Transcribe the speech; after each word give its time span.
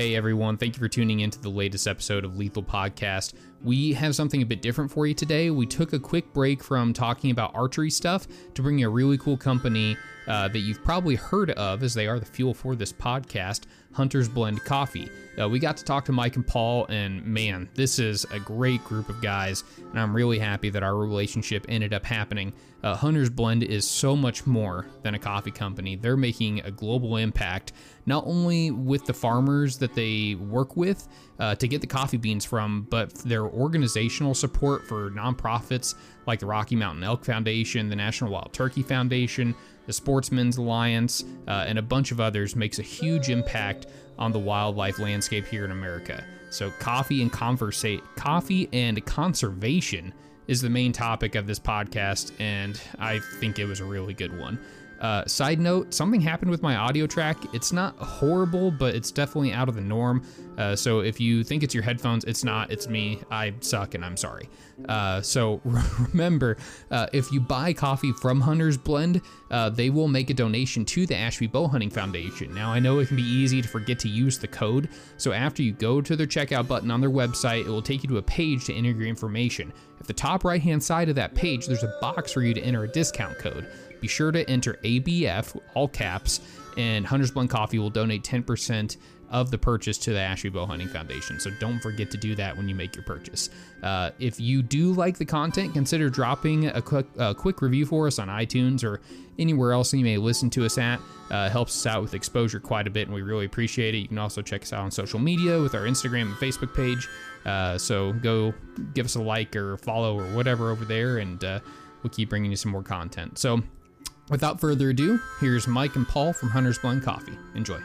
Hey 0.00 0.16
everyone, 0.16 0.56
thank 0.56 0.76
you 0.76 0.80
for 0.80 0.88
tuning 0.88 1.20
in 1.20 1.30
to 1.30 1.38
the 1.38 1.50
latest 1.50 1.86
episode 1.86 2.24
of 2.24 2.38
Lethal 2.38 2.62
Podcast. 2.62 3.34
We 3.62 3.92
have 3.92 4.14
something 4.14 4.40
a 4.40 4.46
bit 4.46 4.62
different 4.62 4.90
for 4.90 5.06
you 5.06 5.12
today. 5.12 5.50
We 5.50 5.66
took 5.66 5.92
a 5.92 5.98
quick 5.98 6.32
break 6.32 6.64
from 6.64 6.94
talking 6.94 7.30
about 7.30 7.54
archery 7.54 7.90
stuff 7.90 8.26
to 8.54 8.62
bring 8.62 8.78
you 8.78 8.86
a 8.86 8.90
really 8.90 9.18
cool 9.18 9.36
company 9.36 9.98
uh, 10.26 10.48
that 10.48 10.60
you've 10.60 10.82
probably 10.82 11.16
heard 11.16 11.50
of, 11.50 11.82
as 11.82 11.92
they 11.92 12.06
are 12.06 12.18
the 12.18 12.24
fuel 12.24 12.54
for 12.54 12.74
this 12.74 12.94
podcast, 12.94 13.64
Hunter's 13.92 14.28
Blend 14.28 14.64
Coffee. 14.64 15.08
Uh, 15.40 15.48
we 15.48 15.58
got 15.58 15.76
to 15.76 15.84
talk 15.84 16.04
to 16.04 16.12
Mike 16.12 16.36
and 16.36 16.46
Paul, 16.46 16.86
and 16.86 17.24
man, 17.24 17.68
this 17.74 17.98
is 17.98 18.24
a 18.30 18.38
great 18.38 18.84
group 18.84 19.08
of 19.08 19.22
guys, 19.22 19.64
and 19.90 19.98
I'm 19.98 20.14
really 20.14 20.38
happy 20.38 20.70
that 20.70 20.82
our 20.82 20.96
relationship 20.96 21.64
ended 21.68 21.94
up 21.94 22.04
happening. 22.04 22.52
Uh, 22.82 22.94
Hunter's 22.94 23.30
Blend 23.30 23.62
is 23.62 23.88
so 23.88 24.16
much 24.16 24.46
more 24.46 24.86
than 25.02 25.14
a 25.14 25.18
coffee 25.18 25.50
company. 25.50 25.96
They're 25.96 26.16
making 26.16 26.60
a 26.60 26.70
global 26.70 27.16
impact, 27.16 27.72
not 28.06 28.24
only 28.26 28.70
with 28.70 29.06
the 29.06 29.14
farmers 29.14 29.78
that 29.78 29.94
they 29.94 30.34
work 30.34 30.76
with 30.76 31.06
uh, 31.38 31.54
to 31.56 31.68
get 31.68 31.80
the 31.80 31.86
coffee 31.86 32.16
beans 32.16 32.44
from, 32.44 32.86
but 32.90 33.14
their 33.16 33.44
organizational 33.44 34.34
support 34.34 34.86
for 34.86 35.10
nonprofits 35.10 35.94
like 36.30 36.38
the 36.38 36.46
Rocky 36.46 36.76
Mountain 36.76 37.02
Elk 37.02 37.24
Foundation, 37.24 37.88
the 37.88 37.96
National 37.96 38.30
Wild 38.30 38.52
Turkey 38.52 38.82
Foundation, 38.82 39.52
the 39.86 39.92
Sportsmen's 39.92 40.58
Alliance, 40.58 41.24
uh, 41.48 41.64
and 41.66 41.76
a 41.76 41.82
bunch 41.82 42.12
of 42.12 42.20
others 42.20 42.54
makes 42.54 42.78
a 42.78 42.82
huge 42.82 43.30
impact 43.30 43.86
on 44.16 44.30
the 44.30 44.38
wildlife 44.38 45.00
landscape 45.00 45.44
here 45.44 45.64
in 45.64 45.72
America. 45.72 46.24
So 46.50 46.70
coffee 46.78 47.20
and 47.20 47.32
conversate 47.32 48.02
coffee 48.14 48.68
and 48.72 49.04
conservation 49.04 50.14
is 50.46 50.60
the 50.60 50.70
main 50.70 50.92
topic 50.92 51.34
of 51.34 51.48
this 51.48 51.58
podcast, 51.58 52.30
and 52.38 52.80
I 53.00 53.18
think 53.40 53.58
it 53.58 53.64
was 53.64 53.80
a 53.80 53.84
really 53.84 54.14
good 54.14 54.38
one. 54.38 54.60
Uh, 55.00 55.24
side 55.24 55.58
note, 55.58 55.94
something 55.94 56.20
happened 56.20 56.50
with 56.50 56.62
my 56.62 56.76
audio 56.76 57.06
track. 57.06 57.38
It's 57.54 57.72
not 57.72 57.96
horrible, 57.96 58.70
but 58.70 58.94
it's 58.94 59.10
definitely 59.10 59.52
out 59.52 59.68
of 59.68 59.74
the 59.74 59.80
norm. 59.80 60.22
Uh, 60.58 60.76
so 60.76 61.00
if 61.00 61.18
you 61.18 61.42
think 61.42 61.62
it's 61.62 61.74
your 61.74 61.82
headphones, 61.82 62.22
it's 62.24 62.44
not. 62.44 62.70
It's 62.70 62.86
me. 62.86 63.22
I 63.30 63.54
suck 63.60 63.94
and 63.94 64.04
I'm 64.04 64.16
sorry. 64.16 64.48
Uh, 64.88 65.20
so 65.20 65.60
remember, 66.12 66.56
uh, 66.90 67.06
if 67.12 67.30
you 67.32 67.40
buy 67.40 67.72
coffee 67.72 68.12
from 68.12 68.40
Hunter's 68.40 68.76
Blend, 68.76 69.20
uh, 69.50 69.70
they 69.70 69.90
will 69.90 70.08
make 70.08 70.30
a 70.30 70.34
donation 70.34 70.84
to 70.86 71.06
the 71.06 71.16
Ashby 71.16 71.46
Bow 71.46 71.68
Hunting 71.68 71.90
Foundation. 71.90 72.54
Now, 72.54 72.72
I 72.72 72.78
know 72.78 72.98
it 72.98 73.08
can 73.08 73.16
be 73.16 73.22
easy 73.22 73.62
to 73.62 73.68
forget 73.68 73.98
to 74.00 74.08
use 74.08 74.38
the 74.38 74.48
code. 74.48 74.88
So 75.16 75.32
after 75.32 75.62
you 75.62 75.72
go 75.72 76.00
to 76.00 76.16
their 76.16 76.26
checkout 76.26 76.66
button 76.68 76.90
on 76.90 77.00
their 77.00 77.10
website, 77.10 77.66
it 77.66 77.68
will 77.68 77.82
take 77.82 78.02
you 78.02 78.08
to 78.10 78.18
a 78.18 78.22
page 78.22 78.64
to 78.66 78.74
enter 78.74 78.90
your 78.90 79.06
information. 79.06 79.72
At 80.00 80.06
the 80.06 80.12
top 80.12 80.44
right 80.44 80.62
hand 80.62 80.82
side 80.82 81.08
of 81.08 81.14
that 81.16 81.34
page, 81.34 81.66
there's 81.66 81.84
a 81.84 81.94
box 82.00 82.32
for 82.32 82.42
you 82.42 82.54
to 82.54 82.60
enter 82.60 82.84
a 82.84 82.88
discount 82.88 83.38
code 83.38 83.66
be 84.00 84.08
sure 84.08 84.32
to 84.32 84.48
enter 84.48 84.74
ABF, 84.82 85.60
all 85.74 85.88
caps, 85.88 86.40
and 86.76 87.06
Hunter's 87.06 87.30
Blend 87.30 87.50
Coffee 87.50 87.78
will 87.78 87.90
donate 87.90 88.22
10% 88.22 88.96
of 89.30 89.50
the 89.50 89.58
purchase 89.58 89.96
to 89.98 90.12
the 90.12 90.20
Ashby 90.20 90.48
Bow 90.48 90.66
Hunting 90.66 90.88
Foundation. 90.88 91.38
So 91.40 91.50
don't 91.60 91.80
forget 91.80 92.10
to 92.10 92.16
do 92.16 92.34
that 92.34 92.56
when 92.56 92.68
you 92.68 92.74
make 92.74 92.94
your 92.94 93.04
purchase. 93.04 93.50
Uh, 93.82 94.10
if 94.18 94.40
you 94.40 94.62
do 94.62 94.92
like 94.92 95.18
the 95.18 95.24
content, 95.24 95.72
consider 95.72 96.10
dropping 96.10 96.66
a 96.66 96.82
quick, 96.82 97.06
a 97.18 97.34
quick 97.34 97.62
review 97.62 97.86
for 97.86 98.06
us 98.06 98.18
on 98.18 98.28
iTunes 98.28 98.84
or 98.84 99.00
anywhere 99.38 99.72
else 99.72 99.92
you 99.94 100.04
may 100.04 100.16
listen 100.18 100.50
to 100.50 100.64
us 100.64 100.78
at. 100.78 101.00
Uh, 101.30 101.48
helps 101.48 101.74
us 101.74 101.86
out 101.86 102.02
with 102.02 102.14
exposure 102.14 102.58
quite 102.58 102.86
a 102.86 102.90
bit, 102.90 103.06
and 103.06 103.14
we 103.14 103.22
really 103.22 103.46
appreciate 103.46 103.94
it. 103.94 103.98
You 103.98 104.08
can 104.08 104.18
also 104.18 104.42
check 104.42 104.62
us 104.62 104.72
out 104.72 104.80
on 104.80 104.90
social 104.90 105.20
media 105.20 105.60
with 105.60 105.74
our 105.74 105.82
Instagram 105.82 106.22
and 106.22 106.34
Facebook 106.34 106.74
page. 106.74 107.08
Uh, 107.46 107.78
so 107.78 108.12
go 108.14 108.52
give 108.94 109.06
us 109.06 109.14
a 109.14 109.22
like 109.22 109.54
or 109.54 109.76
follow 109.78 110.18
or 110.18 110.24
whatever 110.34 110.70
over 110.70 110.84
there, 110.84 111.18
and 111.18 111.44
uh, 111.44 111.60
we'll 112.02 112.10
keep 112.10 112.28
bringing 112.28 112.50
you 112.50 112.56
some 112.56 112.72
more 112.72 112.82
content. 112.82 113.38
So 113.38 113.62
Without 114.30 114.60
further 114.60 114.90
ado, 114.90 115.20
here's 115.40 115.66
Mike 115.66 115.96
and 115.96 116.06
Paul 116.06 116.32
from 116.32 116.50
Hunter's 116.50 116.78
Blend 116.78 117.02
Coffee. 117.02 117.36
Enjoy. 117.56 117.80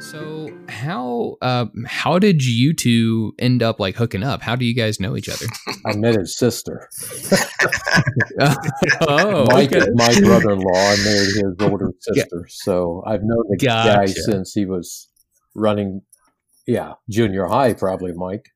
So 0.00 0.50
how 0.68 1.36
uh, 1.40 1.66
how 1.86 2.18
did 2.18 2.44
you 2.44 2.74
two 2.74 3.34
end 3.38 3.62
up 3.62 3.80
like 3.80 3.96
hooking 3.96 4.22
up? 4.22 4.42
How 4.42 4.56
do 4.56 4.64
you 4.64 4.74
guys 4.74 5.00
know 5.00 5.16
each 5.16 5.28
other? 5.28 5.46
I 5.86 5.96
met 5.96 6.14
his 6.16 6.36
sister. 6.36 6.88
oh, 8.40 9.46
Mike 9.50 9.72
okay. 9.72 9.78
is 9.78 9.88
my 9.94 10.20
brother-in-law. 10.20 10.72
I 10.74 10.96
married 11.04 11.34
his 11.34 11.54
older 11.60 11.90
sister, 12.00 12.46
so 12.48 13.02
I've 13.06 13.22
known 13.22 13.44
the 13.48 13.56
guy 13.56 14.06
since 14.06 14.52
he 14.52 14.66
was 14.66 15.08
running. 15.54 16.02
Yeah, 16.66 16.94
junior 17.08 17.46
high, 17.46 17.74
probably, 17.74 18.12
Mike. 18.12 18.50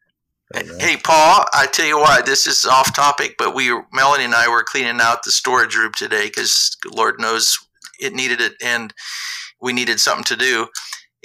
Hey, 0.55 0.97
Paul, 0.97 1.45
I 1.53 1.67
tell 1.67 1.87
you 1.87 1.99
what, 1.99 2.25
this 2.25 2.47
is 2.47 2.65
off 2.65 2.95
topic, 2.95 3.35
but 3.37 3.55
we, 3.55 3.71
Melanie 3.93 4.25
and 4.25 4.35
I 4.35 4.49
were 4.49 4.65
cleaning 4.65 4.99
out 4.99 5.23
the 5.23 5.31
storage 5.31 5.77
room 5.77 5.93
today 5.95 6.27
because 6.29 6.75
Lord 6.91 7.21
knows 7.21 7.59
it 8.01 8.15
needed 8.15 8.41
it 8.41 8.55
and 8.63 8.95
we 9.61 9.73
needed 9.73 10.01
something 10.01 10.25
to 10.25 10.37
do. 10.37 10.69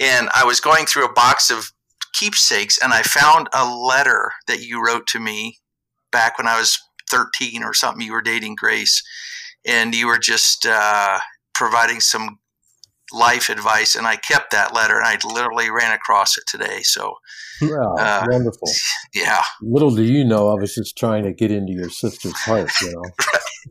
And 0.00 0.28
I 0.34 0.44
was 0.44 0.60
going 0.60 0.86
through 0.86 1.04
a 1.04 1.12
box 1.12 1.50
of 1.50 1.70
keepsakes 2.14 2.78
and 2.82 2.92
I 2.92 3.02
found 3.02 3.48
a 3.52 3.64
letter 3.68 4.32
that 4.46 4.60
you 4.60 4.84
wrote 4.84 5.06
to 5.08 5.20
me 5.20 5.58
back 6.12 6.38
when 6.38 6.46
I 6.46 6.58
was 6.58 6.78
13 7.10 7.62
or 7.62 7.74
something. 7.74 8.04
You 8.04 8.12
were 8.12 8.22
dating 8.22 8.54
Grace 8.56 9.02
and 9.66 9.94
you 9.94 10.06
were 10.06 10.18
just 10.18 10.66
uh, 10.66 11.18
providing 11.54 12.00
some 12.00 12.38
life 13.12 13.48
advice. 13.48 13.94
And 13.94 14.06
I 14.06 14.16
kept 14.16 14.50
that 14.52 14.74
letter 14.74 14.96
and 14.98 15.06
I 15.06 15.18
literally 15.26 15.70
ran 15.70 15.92
across 15.92 16.36
it 16.38 16.44
today. 16.48 16.80
So, 16.82 17.14
Wow, 17.62 17.94
Uh, 17.98 18.26
wonderful. 18.28 18.68
yeah. 19.14 19.42
Little 19.62 19.94
do 19.94 20.02
you 20.02 20.24
know, 20.24 20.48
I 20.48 20.54
was 20.54 20.74
just 20.74 20.96
trying 20.98 21.22
to 21.24 21.32
get 21.32 21.50
into 21.52 21.72
your 21.72 21.88
sister's 21.88 22.32
heart. 22.40 22.68
You 22.82 22.92
know, 22.92 23.02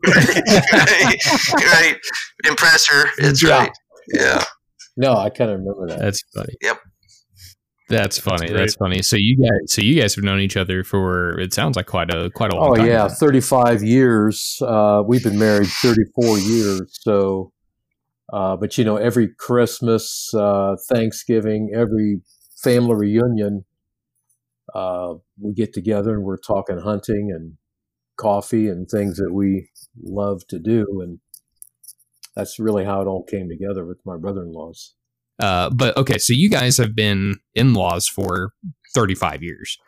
right, 0.06 1.16
right. 1.66 1.96
Impress 2.48 2.88
her. 2.88 3.06
It's 3.18 3.42
Yeah. 3.42 3.58
right. 3.58 3.70
Yeah. 4.08 4.44
No, 4.96 5.16
I 5.16 5.30
kind 5.30 5.50
of 5.50 5.60
remember 5.60 5.88
that. 5.88 5.98
That's 5.98 6.22
funny. 6.34 6.54
Yep. 6.62 6.78
That's 7.88 8.18
funny. 8.18 8.48
great. 8.48 8.56
That's, 8.56 8.76
funny. 8.76 9.02
So 9.02 9.16
you 9.18 9.36
guys, 9.36 9.72
so 9.72 9.82
you 9.82 10.00
guys 10.00 10.14
have 10.14 10.24
known 10.24 10.40
each 10.40 10.56
other 10.56 10.82
for 10.84 11.38
it 11.38 11.52
sounds 11.52 11.76
like 11.76 11.86
quite 11.86 12.12
a 12.12 12.30
quite 12.30 12.52
a 12.52 12.56
long 12.56 12.76
time. 12.76 12.80
Oh 12.80 12.86
time. 12.86 12.86
yeah, 12.86 13.08
thirty-five 13.08 13.82
years. 13.82 14.58
Uh, 14.62 15.02
we've 15.06 15.22
been 15.22 15.38
married 15.38 15.68
thirty-four 15.68 16.38
years. 16.38 16.98
So, 17.02 17.52
uh, 18.32 18.56
but 18.56 18.78
you 18.78 18.84
know, 18.84 18.96
every 18.96 19.28
Christmas, 19.38 20.32
uh, 20.32 20.76
Thanksgiving, 20.88 21.72
every 21.74 22.22
family 22.62 22.94
reunion, 22.94 23.66
uh, 24.74 25.14
we 25.38 25.52
get 25.52 25.74
together 25.74 26.14
and 26.14 26.24
we're 26.24 26.38
talking 26.38 26.78
hunting 26.78 27.30
and 27.36 27.58
coffee 28.16 28.68
and 28.68 28.88
things 28.88 29.18
that 29.18 29.32
we 29.32 29.68
love 30.02 30.46
to 30.48 30.58
do, 30.58 30.86
and 31.02 31.18
that's 32.36 32.58
really 32.58 32.84
how 32.84 33.00
it 33.00 33.06
all 33.06 33.24
came 33.24 33.48
together 33.48 33.84
with 33.84 33.98
my 34.04 34.16
brother-in-laws. 34.16 34.94
Uh, 35.40 35.70
but 35.70 35.96
okay, 35.96 36.18
so 36.18 36.32
you 36.32 36.48
guys 36.48 36.76
have 36.78 36.94
been 36.94 37.36
in 37.54 37.74
laws 37.74 38.08
for 38.08 38.52
thirty 38.94 39.14
five 39.14 39.42
years. 39.42 39.78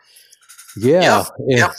Yeah, 0.79 1.01
Yeah, 1.01 1.25
and, 1.37 1.47
yeah. 1.47 1.71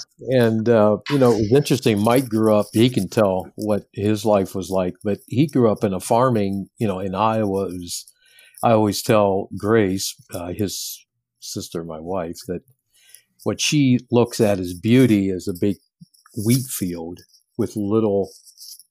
and 0.47 0.69
uh, 0.69 0.97
you 1.11 1.19
know 1.19 1.33
it 1.33 1.41
was 1.41 1.53
interesting. 1.53 2.03
Mike 2.03 2.29
grew 2.29 2.55
up; 2.55 2.67
he 2.73 2.89
can 2.89 3.09
tell 3.09 3.51
what 3.57 3.85
his 3.93 4.25
life 4.25 4.55
was 4.55 4.71
like, 4.71 4.95
but 5.05 5.19
he 5.27 5.47
grew 5.47 5.71
up 5.71 5.85
in 5.85 5.93
a 5.93 6.01
farming, 6.01 6.69
you 6.79 6.87
know, 6.87 6.99
in 6.99 7.15
Iowa. 7.15 7.67
It 7.67 7.75
was, 7.75 8.13
I 8.63 8.73
always 8.73 9.03
tell 9.03 9.49
Grace, 9.57 10.15
uh, 10.35 10.53
his 10.57 11.07
sister, 11.41 11.85
my 11.85 12.01
wife, 12.01 12.39
that 12.49 12.63
what 13.45 13.61
she 13.61 14.01
looks 14.11 14.41
at 14.41 14.59
as 14.59 14.75
beauty 14.75 15.31
is 15.31 15.47
a 15.47 15.55
big 15.59 15.77
wheat 16.45 16.67
field 16.67 17.21
with 17.57 17.77
little 17.77 18.31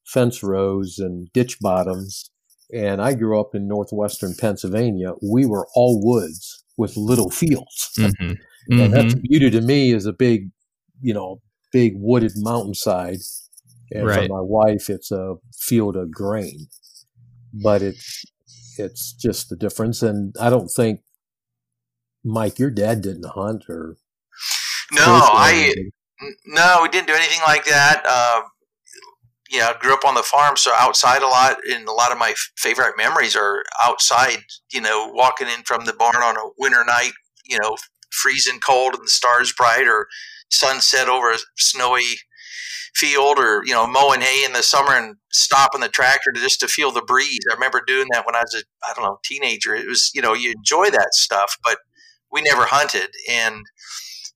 fence 0.08 0.42
rows 0.42 0.98
and 0.98 1.28
ditch 1.32 1.58
bottoms. 1.60 2.30
And 2.72 3.00
I 3.00 3.14
grew 3.14 3.40
up 3.40 3.54
in 3.54 3.68
northwestern 3.68 4.34
Pennsylvania. 4.38 5.12
We 5.22 5.46
were 5.46 5.66
all 5.74 6.00
woods 6.02 6.64
with 6.76 6.96
little 6.96 7.30
fields. 7.30 7.98
Mm-hmm. 8.70 8.82
And 8.82 8.92
that's 8.92 9.14
beauty 9.14 9.48
to 9.48 9.62
me 9.62 9.92
is 9.92 10.04
a 10.04 10.12
big, 10.12 10.50
you 11.00 11.14
know, 11.14 11.40
big 11.72 11.94
wooded 11.96 12.32
mountainside. 12.36 13.16
And 13.90 14.06
Right. 14.06 14.28
for 14.28 14.34
my 14.34 14.42
wife, 14.42 14.90
it's 14.90 15.10
a 15.10 15.36
field 15.58 15.96
of 15.96 16.10
grain. 16.10 16.66
But 17.54 17.80
it's 17.80 18.26
it's 18.76 19.14
just 19.14 19.48
the 19.48 19.56
difference. 19.56 20.02
And 20.02 20.34
I 20.38 20.50
don't 20.50 20.68
think 20.68 21.00
Mike, 22.22 22.58
your 22.58 22.70
dad 22.70 23.00
didn't 23.00 23.24
hunt 23.34 23.64
or 23.70 23.96
No, 24.92 25.02
I 25.06 25.72
no, 26.46 26.80
we 26.82 26.88
didn't 26.90 27.06
do 27.06 27.14
anything 27.14 27.40
like 27.46 27.64
that. 27.64 28.02
Uh, 28.06 28.42
yeah, 29.50 29.72
I 29.74 29.78
grew 29.78 29.94
up 29.94 30.04
on 30.04 30.14
the 30.14 30.22
farm, 30.22 30.56
so 30.56 30.72
outside 30.76 31.22
a 31.22 31.26
lot, 31.28 31.58
and 31.68 31.88
a 31.88 31.92
lot 31.92 32.12
of 32.12 32.18
my 32.18 32.34
favorite 32.56 32.96
memories 32.96 33.36
are 33.36 33.62
outside. 33.82 34.38
You 34.72 34.80
know, 34.80 35.10
walking 35.12 35.48
in 35.48 35.62
from 35.64 35.84
the 35.84 35.92
barn 35.92 36.16
on 36.16 36.36
a 36.36 36.50
winter 36.58 36.84
night. 36.84 37.12
You 37.46 37.58
know, 37.58 37.76
freezing 38.10 38.60
cold 38.60 38.94
and 38.94 39.04
the 39.04 39.08
stars 39.10 39.52
bright, 39.56 39.86
or 39.86 40.06
sunset 40.50 41.08
over 41.08 41.30
a 41.30 41.38
snowy 41.56 42.18
field, 42.94 43.38
or 43.38 43.64
you 43.64 43.72
know, 43.72 43.86
mowing 43.86 44.20
hay 44.20 44.44
in 44.44 44.52
the 44.52 44.62
summer 44.62 44.92
and 44.92 45.16
stopping 45.32 45.80
the 45.80 45.88
tractor 45.88 46.32
to 46.32 46.40
just 46.40 46.60
to 46.60 46.68
feel 46.68 46.90
the 46.90 47.02
breeze. 47.02 47.40
I 47.50 47.54
remember 47.54 47.82
doing 47.86 48.08
that 48.12 48.26
when 48.26 48.34
I 48.36 48.40
was 48.40 48.54
a 48.54 48.64
I 48.88 48.92
don't 48.94 49.04
know 49.04 49.18
teenager. 49.24 49.74
It 49.74 49.86
was 49.86 50.10
you 50.14 50.22
know 50.22 50.34
you 50.34 50.52
enjoy 50.52 50.90
that 50.90 51.14
stuff, 51.14 51.56
but 51.64 51.78
we 52.30 52.42
never 52.42 52.64
hunted 52.66 53.08
and 53.30 53.64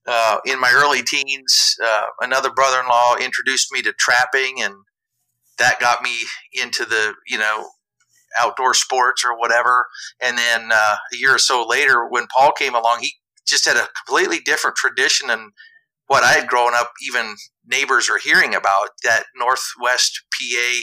uh, 0.05 0.37
in 0.45 0.59
my 0.59 0.71
early 0.73 1.01
teens, 1.01 1.75
uh, 1.83 2.05
another 2.21 2.51
brother-in-law 2.51 3.17
introduced 3.17 3.71
me 3.71 3.81
to 3.81 3.93
trapping, 3.93 4.61
and 4.61 4.73
that 5.59 5.79
got 5.79 6.01
me 6.01 6.17
into 6.53 6.85
the 6.85 7.13
you 7.27 7.37
know 7.37 7.69
outdoor 8.39 8.73
sports 8.73 9.23
or 9.23 9.37
whatever. 9.37 9.87
And 10.21 10.37
then 10.37 10.69
uh, 10.71 10.95
a 11.13 11.17
year 11.17 11.35
or 11.35 11.39
so 11.39 11.65
later, 11.67 12.07
when 12.07 12.27
Paul 12.33 12.51
came 12.51 12.75
along, 12.75 12.99
he 13.01 13.11
just 13.47 13.65
had 13.65 13.77
a 13.77 13.87
completely 14.05 14.39
different 14.39 14.75
tradition 14.75 15.27
than 15.27 15.51
what 16.07 16.23
I 16.23 16.33
had 16.33 16.47
grown 16.47 16.73
up, 16.73 16.91
even 17.07 17.35
neighbors 17.65 18.09
are 18.09 18.17
hearing 18.17 18.53
about 18.53 18.89
that 19.03 19.25
Northwest 19.35 20.21
PA 20.33 20.73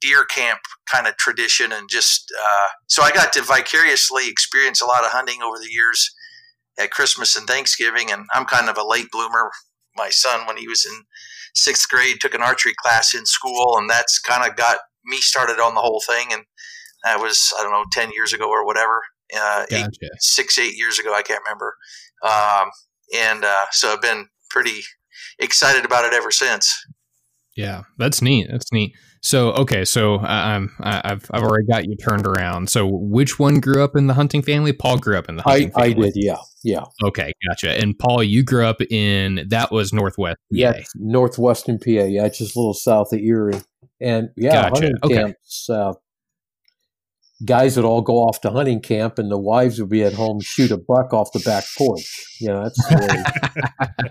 deer 0.00 0.24
camp 0.24 0.60
kind 0.90 1.06
of 1.06 1.16
tradition. 1.16 1.72
And 1.72 1.88
just 1.88 2.32
uh, 2.38 2.68
so 2.86 3.02
I 3.02 3.10
got 3.10 3.32
to 3.34 3.42
vicariously 3.42 4.28
experience 4.28 4.80
a 4.80 4.86
lot 4.86 5.04
of 5.04 5.10
hunting 5.10 5.42
over 5.42 5.58
the 5.58 5.70
years 5.70 6.12
at 6.78 6.90
Christmas 6.90 7.36
and 7.36 7.46
Thanksgiving. 7.46 8.10
And 8.10 8.26
I'm 8.32 8.44
kind 8.46 8.68
of 8.68 8.76
a 8.76 8.86
late 8.86 9.08
bloomer. 9.12 9.50
My 9.96 10.10
son, 10.10 10.46
when 10.46 10.56
he 10.56 10.68
was 10.68 10.84
in 10.84 11.04
sixth 11.54 11.88
grade, 11.88 12.16
took 12.20 12.34
an 12.34 12.42
archery 12.42 12.74
class 12.82 13.14
in 13.14 13.26
school, 13.26 13.76
and 13.78 13.88
that's 13.88 14.18
kind 14.18 14.48
of 14.48 14.56
got 14.56 14.78
me 15.04 15.18
started 15.18 15.58
on 15.60 15.74
the 15.74 15.80
whole 15.80 16.02
thing. 16.06 16.28
And 16.32 16.42
that 17.04 17.20
was, 17.20 17.52
I 17.58 17.62
don't 17.62 17.72
know, 17.72 17.84
10 17.92 18.10
years 18.14 18.32
ago 18.32 18.48
or 18.48 18.64
whatever. 18.66 19.00
Uh, 19.34 19.64
Gotcha. 19.70 19.86
eight, 20.02 20.10
six, 20.18 20.58
eight 20.58 20.76
years 20.76 20.98
ago. 20.98 21.14
I 21.14 21.22
can't 21.22 21.42
remember. 21.46 21.76
Um, 22.24 22.68
and 23.16 23.44
uh, 23.44 23.66
so 23.70 23.92
I've 23.92 24.02
been 24.02 24.26
pretty 24.50 24.80
excited 25.38 25.84
about 25.84 26.04
it 26.04 26.12
ever 26.12 26.30
since. 26.30 26.72
Yeah, 27.56 27.82
that's 27.98 28.22
neat. 28.22 28.48
That's 28.50 28.72
neat. 28.72 28.92
So 29.22 29.52
okay, 29.52 29.84
so 29.84 30.16
I- 30.16 30.54
I'm 30.54 30.70
I- 30.80 31.02
I've 31.04 31.30
I've 31.32 31.42
already 31.42 31.66
got 31.66 31.84
you 31.84 31.94
turned 31.96 32.26
around. 32.26 32.70
So 32.70 32.86
which 32.86 33.38
one 33.38 33.60
grew 33.60 33.82
up 33.84 33.94
in 33.96 34.06
the 34.06 34.14
hunting 34.14 34.40
family? 34.42 34.72
Paul 34.72 34.98
grew 34.98 35.16
up 35.18 35.28
in 35.28 35.36
the 35.36 35.42
hunting 35.42 35.70
I 35.76 35.88
family. 35.90 36.08
I 36.08 36.10
did, 36.10 36.12
yeah, 36.16 36.36
yeah, 36.62 36.84
Okay, 37.02 37.32
gotcha. 37.48 37.70
And 37.80 37.98
Paul, 37.98 38.22
you 38.22 38.42
grew 38.42 38.66
up 38.66 38.80
in 38.90 39.46
that 39.48 39.70
was 39.72 39.92
Northwest. 39.92 40.36
PA. 40.36 40.44
yeah. 40.50 40.72
Northwestern 40.96 41.78
PA, 41.78 41.90
yeah, 41.90 42.26
it's 42.26 42.38
just 42.38 42.54
a 42.54 42.58
little 42.58 42.74
south 42.74 43.12
of 43.12 43.20
Erie, 43.20 43.60
and 44.00 44.28
yeah, 44.36 44.68
Gotcha, 44.70 44.82
hunting 44.86 44.94
okay. 45.04 45.14
camps. 45.14 45.70
Uh, 45.70 45.92
guys 47.44 47.76
would 47.76 47.86
all 47.86 48.02
go 48.02 48.16
off 48.18 48.40
to 48.42 48.50
hunting 48.50 48.80
camp, 48.80 49.18
and 49.18 49.30
the 49.30 49.38
wives 49.38 49.80
would 49.80 49.88
be 49.88 50.02
at 50.02 50.12
home 50.12 50.40
shoot 50.40 50.70
a 50.70 50.76
buck 50.76 51.14
off 51.14 51.32
the 51.32 51.40
back 51.40 51.64
porch. 51.78 52.36
You 52.40 52.48
know, 52.48 52.62
that's 52.64 52.76
the 52.88 52.96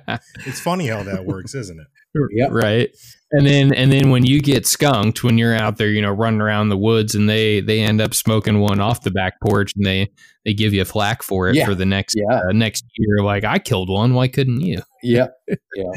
way. 0.08 0.18
It's 0.48 0.60
funny 0.60 0.88
how 0.88 1.04
that 1.04 1.26
works, 1.26 1.54
isn't 1.56 1.80
it? 1.80 1.88
Yep. 2.32 2.50
Right. 2.52 2.90
And 3.32 3.46
then 3.46 3.74
and 3.74 3.92
then 3.92 4.10
when 4.10 4.26
you 4.26 4.42
get 4.42 4.66
skunked 4.66 5.24
when 5.24 5.38
you're 5.38 5.56
out 5.56 5.78
there, 5.78 5.90
you 5.90 6.02
know, 6.02 6.12
running 6.12 6.42
around 6.42 6.70
the 6.70 6.78
woods 6.78 7.14
and 7.16 7.30
they 7.30 7.62
they 7.62 7.82
end 7.82 8.02
up 8.02 8.14
smoking 8.14 8.60
one 8.60 8.80
off 8.80 9.02
the 9.04 9.12
back 9.12 9.40
porch 9.42 9.72
and 9.76 9.86
they 9.86 10.10
they 10.46 10.54
give 10.54 10.74
you 10.74 10.82
a 10.82 10.86
flack 10.86 11.22
for 11.22 11.48
it 11.50 11.56
Yeah. 11.56 11.66
for 11.66 11.76
the 11.76 11.86
next 11.86 12.16
yeah, 12.18 12.40
uh, 12.40 12.52
next 12.52 12.86
year 12.96 13.24
like 13.24 13.44
I 13.44 13.60
killed 13.60 13.90
one, 13.90 14.14
why 14.14 14.28
couldn't 14.28 14.62
you? 14.62 14.82
yeah. 15.04 15.28
Yeah 15.76 15.92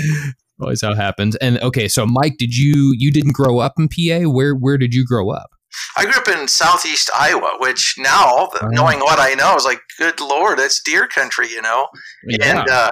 always 0.62 0.82
how 0.82 0.92
it 0.92 0.96
happens. 0.96 1.36
And 1.36 1.58
okay, 1.58 1.88
so 1.88 2.06
Mike, 2.06 2.36
did 2.38 2.56
you 2.56 2.94
you 2.96 3.10
didn't 3.10 3.32
grow 3.34 3.58
up 3.58 3.74
in 3.78 3.88
PA? 3.88 4.28
Where 4.28 4.54
where 4.54 4.78
did 4.78 4.94
you 4.94 5.04
grow 5.04 5.30
up? 5.30 5.50
I 5.96 6.04
grew 6.04 6.12
up 6.14 6.28
in 6.28 6.48
southeast 6.48 7.10
Iowa, 7.18 7.52
which 7.58 7.94
now, 7.98 8.50
knowing 8.62 9.00
what 9.00 9.18
I 9.18 9.32
know, 9.34 9.56
is 9.56 9.64
like, 9.64 9.80
good 9.98 10.20
lord, 10.20 10.58
that's 10.58 10.82
deer 10.82 11.08
country, 11.08 11.48
you 11.48 11.62
know. 11.62 11.88
And 12.42 12.68
uh, 12.68 12.90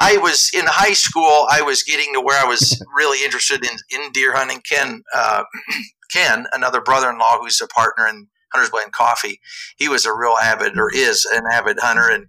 I 0.00 0.16
was 0.18 0.50
in 0.54 0.64
high 0.66 0.92
school. 0.92 1.46
I 1.50 1.62
was 1.62 1.82
getting 1.82 2.14
to 2.14 2.20
where 2.20 2.40
I 2.40 2.46
was 2.46 2.80
really 2.96 3.24
interested 3.24 3.64
in, 3.64 3.76
in 3.90 4.12
deer 4.12 4.34
hunting. 4.34 4.60
Ken, 4.68 5.02
uh, 5.14 5.44
Ken, 6.12 6.46
another 6.52 6.80
brother-in-law 6.80 7.38
who's 7.40 7.60
a 7.60 7.66
partner 7.66 8.06
in 8.06 8.28
Hunters 8.52 8.70
Blend 8.70 8.92
Coffee, 8.92 9.40
he 9.76 9.88
was 9.88 10.06
a 10.06 10.14
real 10.14 10.36
avid 10.40 10.78
or 10.78 10.90
is 10.94 11.26
an 11.32 11.42
avid 11.52 11.78
hunter 11.80 12.08
and 12.10 12.26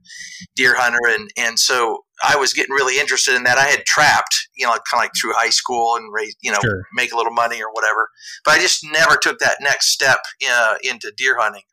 deer 0.56 0.76
hunter, 0.78 1.00
and 1.08 1.30
and 1.38 1.58
so 1.58 2.04
I 2.24 2.36
was 2.36 2.54
getting 2.54 2.74
really 2.74 3.00
interested 3.00 3.36
in 3.36 3.44
that. 3.44 3.58
I 3.58 3.66
had 3.66 3.86
trapped, 3.86 4.50
you 4.58 4.66
know, 4.66 4.72
kind 4.72 4.82
of 4.94 4.98
like 5.00 5.12
through 5.20 5.32
high 5.36 5.50
school 5.50 5.96
and 5.96 6.12
raise, 6.12 6.36
you 6.42 6.52
know, 6.52 6.60
Sure. 6.62 6.84
make 6.94 7.14
a 7.14 7.18
little 7.18 7.32
money 7.32 7.62
or 7.62 7.72
whatever. 7.72 8.10
But 8.44 8.56
I 8.56 8.60
just 8.60 8.84
never 8.84 9.16
took 9.16 9.40
that 9.40 9.58
next 9.62 9.94
step 9.94 10.20
uh, 10.52 10.76
into 10.84 11.14
deer 11.16 11.38
hunting, 11.40 11.64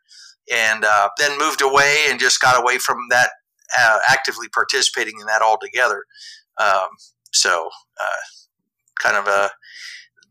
and 0.52 0.84
uh, 0.84 1.08
then 1.18 1.38
moved 1.38 1.60
away 1.62 2.04
and 2.08 2.20
just 2.20 2.40
got 2.40 2.60
away 2.60 2.78
from 2.78 2.98
that 3.10 3.30
uh, 3.78 3.98
actively 4.08 4.48
participating 4.48 5.14
in 5.20 5.26
that 5.26 5.42
altogether. 5.42 6.04
Um, 6.58 6.88
so, 7.32 7.68
uh, 8.00 8.22
kind 9.02 9.16
of 9.16 9.26
a 9.26 9.50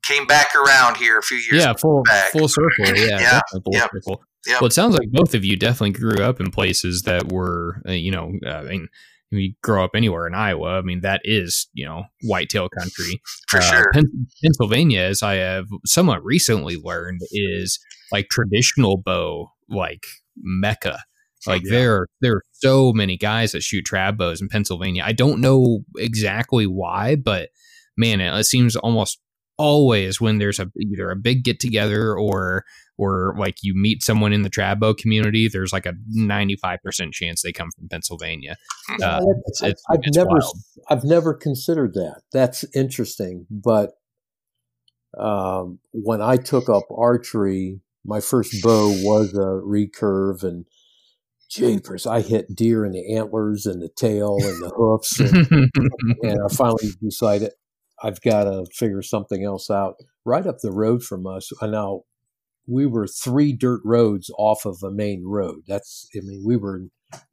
came 0.03 0.27
back 0.27 0.53
around 0.55 0.97
here 0.97 1.17
a 1.17 1.21
few 1.23 1.37
years. 1.37 1.63
yeah, 1.63 1.73
full 1.73 2.03
back. 2.03 2.31
full 2.31 2.47
circle. 2.47 2.85
Yeah, 2.85 2.93
Yeah, 3.19 3.39
full 3.51 3.61
yep, 3.73 3.89
circle. 3.93 4.21
yep. 4.45 4.61
Well, 4.61 4.67
it 4.67 4.73
sounds 4.73 4.95
like 4.97 5.09
both 5.11 5.33
of 5.33 5.43
you 5.43 5.55
definitely 5.57 5.91
grew 5.99 6.23
up 6.23 6.39
in 6.39 6.51
places 6.51 7.01
that 7.03 7.31
were, 7.31 7.81
uh, 7.87 7.91
you 7.93 8.11
know, 8.11 8.31
uh, 8.45 8.49
I 8.49 8.63
mean, 8.63 8.87
you 9.31 9.53
grow 9.63 9.83
up 9.83 9.91
anywhere 9.95 10.27
in 10.27 10.35
Iowa. 10.35 10.77
I 10.77 10.81
mean, 10.81 11.01
that 11.01 11.21
is, 11.25 11.67
you 11.73 11.85
know, 11.85 12.03
whitetail 12.23 12.69
country. 12.69 13.19
for 13.49 13.57
Uh, 13.57 13.61
sure. 13.63 13.91
Pen- 13.93 14.27
Pennsylvania, 14.43 15.01
as 15.01 15.23
I 15.23 15.35
have 15.35 15.65
somewhat 15.85 16.23
recently 16.23 16.77
learned, 16.77 17.21
is 17.31 17.79
like 18.11 18.27
traditional 18.29 18.97
bow, 18.97 19.49
like 19.67 20.05
mecca. 20.37 20.99
Like 21.47 21.63
Yeah. 21.63 21.71
there, 21.71 22.07
there 22.21 22.33
are 22.33 22.43
so 22.51 22.93
many 22.93 23.17
guys 23.17 23.51
that 23.51 23.63
shoot 23.63 23.85
trad 23.85 24.17
bows 24.17 24.41
in 24.41 24.49
Pennsylvania. 24.49 25.03
I 25.05 25.13
don't 25.13 25.41
know 25.41 25.79
exactly 25.97 26.65
why, 26.65 27.15
but 27.15 27.49
man, 27.97 28.21
it, 28.21 28.37
it 28.37 28.45
seems 28.45 28.75
almost 28.75 29.19
always 29.57 30.19
when 30.19 30.37
there's 30.37 30.59
a 30.59 30.69
either 30.79 31.09
a 31.09 31.15
big 31.15 31.43
get 31.43 31.59
together 31.59 32.13
or 32.13 32.65
or 32.97 33.35
like 33.37 33.57
you 33.61 33.73
meet 33.75 34.03
someone 34.03 34.31
in 34.31 34.43
the 34.43 34.49
trad 34.49 34.79
bow 34.79 34.93
community, 34.93 35.49
there's 35.49 35.73
like 35.73 35.85
a 35.85 35.93
95% 36.17 37.11
chance 37.11 37.41
they 37.41 37.51
come 37.51 37.69
from 37.77 37.89
Pennsylvania. 37.89 38.55
Uh, 39.03 39.19
it's, 39.47 39.61
it's, 39.63 39.83
I've 39.89 39.99
it's 40.03 40.15
never, 40.15 40.29
wild. 40.29 40.57
I've 40.89 41.03
never 41.03 41.33
considered 41.33 41.93
that. 41.95 42.21
That's 42.31 42.63
interesting. 42.73 43.47
But 43.51 43.91
um, 45.17 45.79
when 45.91 46.21
I 46.21 46.37
took 46.37 46.69
up 46.69 46.83
archery, 46.95 47.81
my 48.05 48.21
first 48.21 48.63
bow 48.63 48.89
was 49.03 49.33
a 49.33 49.59
recurve, 49.65 50.43
and 50.43 50.65
jeepers, 51.49 52.05
I 52.05 52.21
hit 52.21 52.55
deer 52.55 52.85
in 52.85 52.91
the 52.91 53.15
antlers 53.15 53.65
and 53.65 53.81
the 53.81 53.89
tail 53.89 54.37
and 54.41 54.61
the 54.61 54.71
hoofs, 54.75 55.19
and, 55.19 55.71
and 56.23 56.39
I 56.43 56.53
finally 56.53 56.89
decided 57.01 57.51
I've 58.01 58.21
got 58.21 58.45
to 58.45 58.65
figure 58.73 59.01
something 59.01 59.43
else 59.43 59.69
out. 59.69 59.95
Right 60.25 60.45
up 60.45 60.57
the 60.61 60.71
road 60.71 61.03
from 61.03 61.27
us, 61.27 61.51
I 61.61 61.67
now 61.67 62.01
we 62.67 62.85
were 62.85 63.07
three 63.07 63.53
dirt 63.53 63.81
roads 63.85 64.31
off 64.37 64.65
of 64.65 64.77
a 64.83 64.91
main 64.91 65.23
road. 65.25 65.61
That's, 65.67 66.07
I 66.15 66.21
mean, 66.21 66.43
we 66.45 66.57
were 66.57 66.83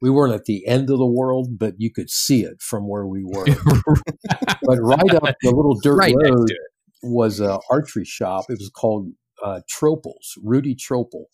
we 0.01 0.09
weren't 0.09 0.33
at 0.33 0.45
the 0.45 0.65
end 0.67 0.89
of 0.89 0.97
the 0.97 1.05
world, 1.05 1.57
but 1.57 1.75
you 1.77 1.91
could 1.91 2.09
see 2.09 2.43
it 2.43 2.61
from 2.61 2.87
where 2.87 3.05
we 3.05 3.23
were. 3.23 3.45
but 4.63 4.77
right 4.79 5.13
up 5.15 5.35
the 5.41 5.51
little 5.51 5.77
dirt 5.81 5.97
right 5.97 6.15
road 6.15 6.53
was 7.01 7.39
a 7.39 7.59
archery 7.69 8.05
shop. 8.05 8.45
It 8.49 8.59
was 8.59 8.71
called 8.73 9.11
uh, 9.43 9.61
Tropels, 9.69 10.37
Rudy 10.41 10.75
Tropel, 10.75 11.25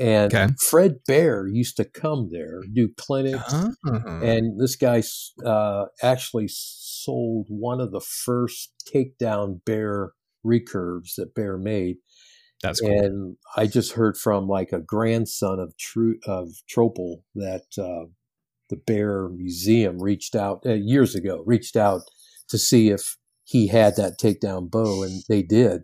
and 0.00 0.34
Okay. 0.34 0.52
Fred 0.68 1.00
Bear 1.06 1.46
used 1.46 1.76
to 1.76 1.84
come 1.84 2.30
there 2.32 2.60
do 2.72 2.88
clinics. 2.96 3.42
Ah. 3.52 3.68
And 4.22 4.58
this 4.58 4.76
guy 4.76 5.02
uh, 5.44 5.86
actually 6.02 6.48
sold 6.48 7.46
one 7.48 7.80
of 7.80 7.92
the 7.92 8.00
first 8.00 8.72
takedown 8.92 9.60
bear 9.64 10.12
recurves 10.44 11.14
that 11.16 11.34
Bear 11.34 11.58
made. 11.58 11.96
That's 12.62 12.80
cool. 12.80 12.90
And 12.90 13.36
I 13.56 13.66
just 13.66 13.92
heard 13.92 14.16
from 14.16 14.46
like 14.48 14.72
a 14.72 14.80
grandson 14.80 15.58
of 15.58 15.76
Tru- 15.76 16.20
of 16.26 16.48
Tropel 16.74 17.22
that 17.34 17.66
uh, 17.78 18.08
the 18.68 18.76
Bear 18.76 19.28
Museum 19.28 20.02
reached 20.02 20.34
out 20.34 20.62
uh, 20.66 20.74
years 20.74 21.14
ago, 21.14 21.42
reached 21.46 21.76
out 21.76 22.02
to 22.48 22.58
see 22.58 22.90
if 22.90 23.16
he 23.44 23.68
had 23.68 23.96
that 23.96 24.18
takedown 24.18 24.70
bow, 24.70 25.02
and 25.02 25.22
they 25.28 25.42
did, 25.42 25.82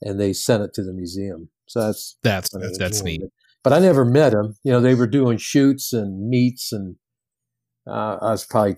and 0.00 0.20
they 0.20 0.32
sent 0.32 0.62
it 0.62 0.72
to 0.74 0.82
the 0.82 0.92
museum. 0.92 1.50
So 1.66 1.80
that's 1.80 2.16
That's 2.22 2.50
that's, 2.50 2.78
that's 2.78 3.02
neat. 3.02 3.22
But 3.64 3.72
I 3.72 3.78
never 3.80 4.04
met 4.04 4.32
him. 4.34 4.56
You 4.62 4.72
know, 4.72 4.80
they 4.80 4.94
were 4.94 5.06
doing 5.08 5.38
shoots 5.38 5.92
and 5.92 6.28
meets, 6.28 6.70
and 6.70 6.96
uh, 7.88 8.18
I 8.20 8.30
was 8.30 8.44
probably 8.44 8.76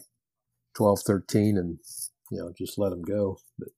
12, 0.76 1.00
13, 1.06 1.58
and 1.58 1.78
you 2.30 2.38
know, 2.38 2.52
just 2.56 2.78
let 2.78 2.92
him 2.92 3.02
go. 3.02 3.36
But 3.58 3.68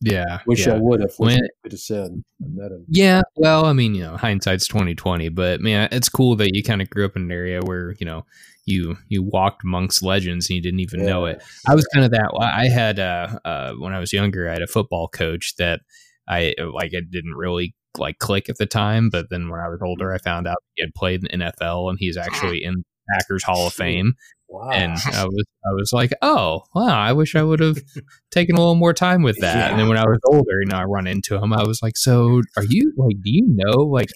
Yeah. 0.00 0.38
wish 0.46 0.66
yeah. 0.66 0.74
I 0.74 0.78
would 0.78 1.00
have. 1.00 1.10
Wish 1.18 1.34
When- 1.36 1.44
I 1.44 1.48
could 1.62 1.72
have 1.72 1.80
said 1.80 2.22
I 2.42 2.46
met 2.48 2.72
him. 2.72 2.86
Yeah, 2.88 3.22
well, 3.36 3.66
I 3.66 3.72
mean, 3.74 3.94
you 3.94 4.02
know, 4.02 4.16
hindsight's 4.16 4.66
twenty 4.66 4.94
twenty, 4.94 5.28
but 5.28 5.60
man, 5.60 5.88
it's 5.92 6.08
cool 6.08 6.34
that 6.36 6.54
you 6.54 6.62
kind 6.62 6.80
of 6.82 6.88
grew 6.90 7.04
up 7.04 7.14
in 7.16 7.22
an 7.22 7.32
area 7.32 7.60
where 7.62 7.94
you 8.00 8.06
know 8.06 8.24
you 8.64 8.96
you 9.08 9.22
walked 9.22 9.64
amongst 9.64 10.02
legends 10.02 10.48
and 10.48 10.56
you 10.56 10.62
didn't 10.62 10.80
even 10.80 11.04
know 11.04 11.26
it. 11.26 11.42
I 11.66 11.74
was 11.74 11.86
kind 11.92 12.04
of 12.04 12.10
that. 12.12 12.30
I 12.40 12.68
had 12.68 12.98
uh, 12.98 13.38
uh, 13.44 13.72
when 13.74 13.92
I 13.92 13.98
was 13.98 14.12
younger, 14.12 14.48
I 14.48 14.52
had 14.52 14.62
a 14.62 14.66
football 14.66 15.08
coach 15.08 15.54
that 15.58 15.80
I 16.28 16.54
like. 16.74 16.92
It 16.92 17.10
didn't 17.10 17.34
really 17.34 17.74
like 17.96 18.18
click 18.18 18.48
at 18.48 18.58
the 18.58 18.66
time, 18.66 19.10
but 19.10 19.30
then 19.30 19.48
when 19.48 19.60
I 19.60 19.68
was 19.68 19.80
older, 19.82 20.12
I 20.12 20.18
found 20.18 20.46
out 20.46 20.58
he 20.74 20.82
had 20.82 20.94
played 20.94 21.24
in 21.24 21.40
the 21.40 21.46
NFL 21.46 21.88
and 21.90 21.98
he's 21.98 22.16
actually 22.16 22.62
in 22.62 22.84
Packers 23.12 23.44
Hall 23.44 23.66
of 23.66 23.72
Fame. 23.72 24.14
Wow. 24.50 24.70
And 24.70 24.92
I 24.92 25.24
was 25.24 25.44
I 25.66 25.72
was 25.74 25.92
like, 25.92 26.12
oh 26.22 26.62
wow, 26.74 26.98
I 26.98 27.12
wish 27.12 27.36
I 27.36 27.42
would 27.42 27.60
have 27.60 27.76
taken 28.30 28.56
a 28.56 28.58
little 28.58 28.74
more 28.76 28.94
time 28.94 29.22
with 29.22 29.36
that. 29.40 29.70
And 29.70 29.78
then 29.78 29.88
when 29.88 29.98
I 29.98 30.04
was 30.04 30.18
older, 30.26 30.60
you 30.60 30.66
know, 30.70 30.78
I 30.78 30.84
run 30.84 31.06
into 31.06 31.36
him, 31.36 31.52
I 31.52 31.64
was 31.64 31.80
like, 31.82 31.98
so 31.98 32.40
are 32.56 32.64
you 32.66 32.92
like, 32.96 33.16
do 33.22 33.30
you 33.30 33.44
know 33.46 33.82
like 33.82 34.08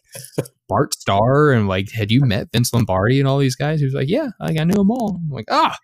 Bart 0.69 0.95
Starr 0.95 1.53
and 1.53 1.69
like 1.69 1.93
had 1.93 2.11
you 2.11 2.23
met 2.23 2.49
Vince 2.51 2.73
Lombardi 2.73 3.19
and 3.21 3.29
all 3.29 3.39
these 3.39 3.57
guys? 3.57 3.81
He 3.81 3.85
was 3.85 3.95
like, 3.95 4.09
yeah, 4.09 4.29
like 4.41 4.59
I 4.59 4.65
knew 4.65 4.75
them 4.75 4.91
all. 4.91 5.21
I'm 5.23 5.31
like, 5.31 5.49
ah, 5.51 5.77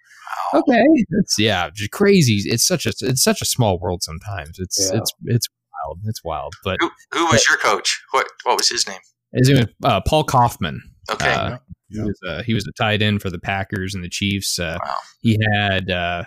okay, 0.54 0.82
it's 1.10 1.38
yeah, 1.38 1.68
just 1.74 1.90
crazy. 1.90 2.40
It's 2.46 2.66
such 2.66 2.86
a 2.86 2.92
it's 3.02 3.22
such 3.22 3.42
a 3.42 3.46
small 3.46 3.78
world 3.78 4.02
sometimes. 4.02 4.58
It's 4.58 4.90
Yeah. 4.90 5.00
it's 5.00 5.12
it's 5.26 5.48
wild. 5.86 6.00
It's 6.04 6.24
wild, 6.24 6.54
but 6.64 6.76
Who, 6.80 6.90
who 7.12 7.26
was 7.26 7.46
your 7.48 7.58
coach? 7.58 8.00
What 8.12 8.26
what 8.44 8.56
was 8.56 8.68
his 8.68 8.86
name? 8.86 9.00
His 9.32 9.48
name 9.48 9.58
was 9.58 9.66
uh, 9.84 10.00
Paul 10.06 10.24
Coffman. 10.24 10.78
Okay. 11.10 11.32
Uh, 11.32 11.58
Yeah. 11.90 12.02
He 12.02 12.06
was 12.06 12.20
uh, 12.28 12.42
he 12.42 12.52
was 12.54 12.66
a 12.68 12.72
tight 12.72 13.00
end 13.00 13.22
for 13.22 13.30
the 13.30 13.38
Packers 13.38 13.94
and 13.94 14.04
the 14.04 14.10
Chiefs. 14.10 14.58
Uh, 14.58 14.76
Wow. 14.84 14.94
He 15.22 15.38
had 15.54 15.90
uh, 15.90 16.24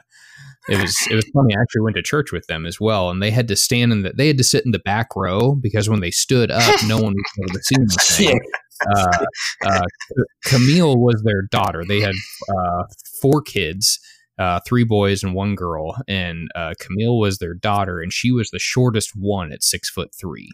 it 0.70 0.82
was 0.82 0.96
it 1.10 1.16
was 1.16 1.30
funny. 1.36 1.56
I 1.56 1.62
actually 1.62 1.82
went 1.82 1.96
to 1.98 2.02
church 2.02 2.32
with 2.32 2.48
them 2.48 2.66
as 2.66 2.80
well, 2.80 3.10
and 3.12 3.22
they 3.22 3.30
had 3.32 3.48
to 3.50 3.56
stand 3.56 3.92
in 3.92 4.02
the 4.02 4.12
they 4.12 4.28
had 4.28 4.38
to 4.40 4.44
sit 4.44 4.66
in 4.66 4.72
the 4.72 4.80
back 4.80 5.16
row 5.16 5.54
because 5.56 5.88
when 5.90 6.00
they 6.00 6.10
stood 6.12 6.50
up, 6.50 6.80
no 6.88 6.98
one 7.00 7.14
was 7.38 7.70
able 7.78 7.88
to 7.88 8.00
see 8.00 8.28
anything. 8.28 8.52
Uh, 8.96 9.26
uh, 9.66 9.82
Camille 10.46 10.98
was 10.98 11.22
their 11.24 11.44
daughter. 11.44 11.84
They 11.88 12.00
had 12.02 12.16
uh, 12.50 12.84
four 13.22 13.42
kids, 13.44 14.00
uh, 14.42 14.60
three 14.66 14.84
boys 14.84 15.22
and 15.22 15.36
one 15.36 15.54
girl, 15.54 15.96
and 16.08 16.50
uh, 16.56 16.74
Camille 16.80 17.20
was 17.20 17.38
their 17.38 17.54
daughter, 17.54 18.00
and 18.00 18.12
she 18.12 18.32
was 18.32 18.50
the 18.50 18.58
shortest 18.58 19.12
one 19.16 19.52
at 19.52 19.62
six 19.64 19.88
foot 19.88 20.10
three. 20.20 20.50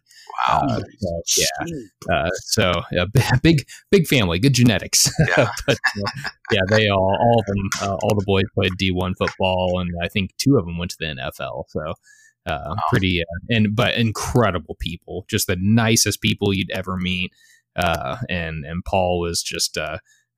wow. 0.50 0.60
Uh, 0.68 0.82
so, 1.26 1.44
yeah, 1.66 2.14
uh, 2.14 2.30
so 2.34 2.72
a 3.00 3.08
b- 3.08 3.22
big, 3.44 3.66
big 3.90 4.06
family, 4.06 4.40
good 4.40 4.54
genetics. 4.54 5.10
Yeah. 5.38 5.50
but 5.66 5.78
uh, 5.78 6.30
yeah, 6.52 6.62
they 6.70 6.90
all, 6.90 7.18
all 7.20 7.40
of 7.40 7.46
them, 7.46 7.70
uh, 7.82 7.96
all 8.02 8.16
the 8.16 8.26
boys 8.26 8.44
played 8.54 8.74
D 8.78 8.92
one 8.92 9.14
football, 9.16 9.80
and 9.80 9.92
I 10.04 10.10
think 10.10 10.36
two 10.38 10.58
of 10.58 10.66
them 10.66 10.78
went 10.78 10.92
to 10.92 10.98
the 11.00 11.06
NFL. 11.06 11.64
So 11.70 11.94
uh, 12.46 12.76
pretty, 12.90 13.22
uh, 13.22 13.56
and 13.56 13.76
but 13.76 13.96
incredible 13.96 14.76
people, 14.80 15.26
just 15.30 15.48
the 15.48 15.58
nicest 15.60 16.22
people 16.22 16.54
you'd 16.54 16.72
ever 16.72 16.98
meet. 16.98 17.32
Uh, 17.76 18.18
and 18.28 18.66
and 18.66 18.84
Paul 18.86 19.20
was 19.20 19.44
just 19.44 19.78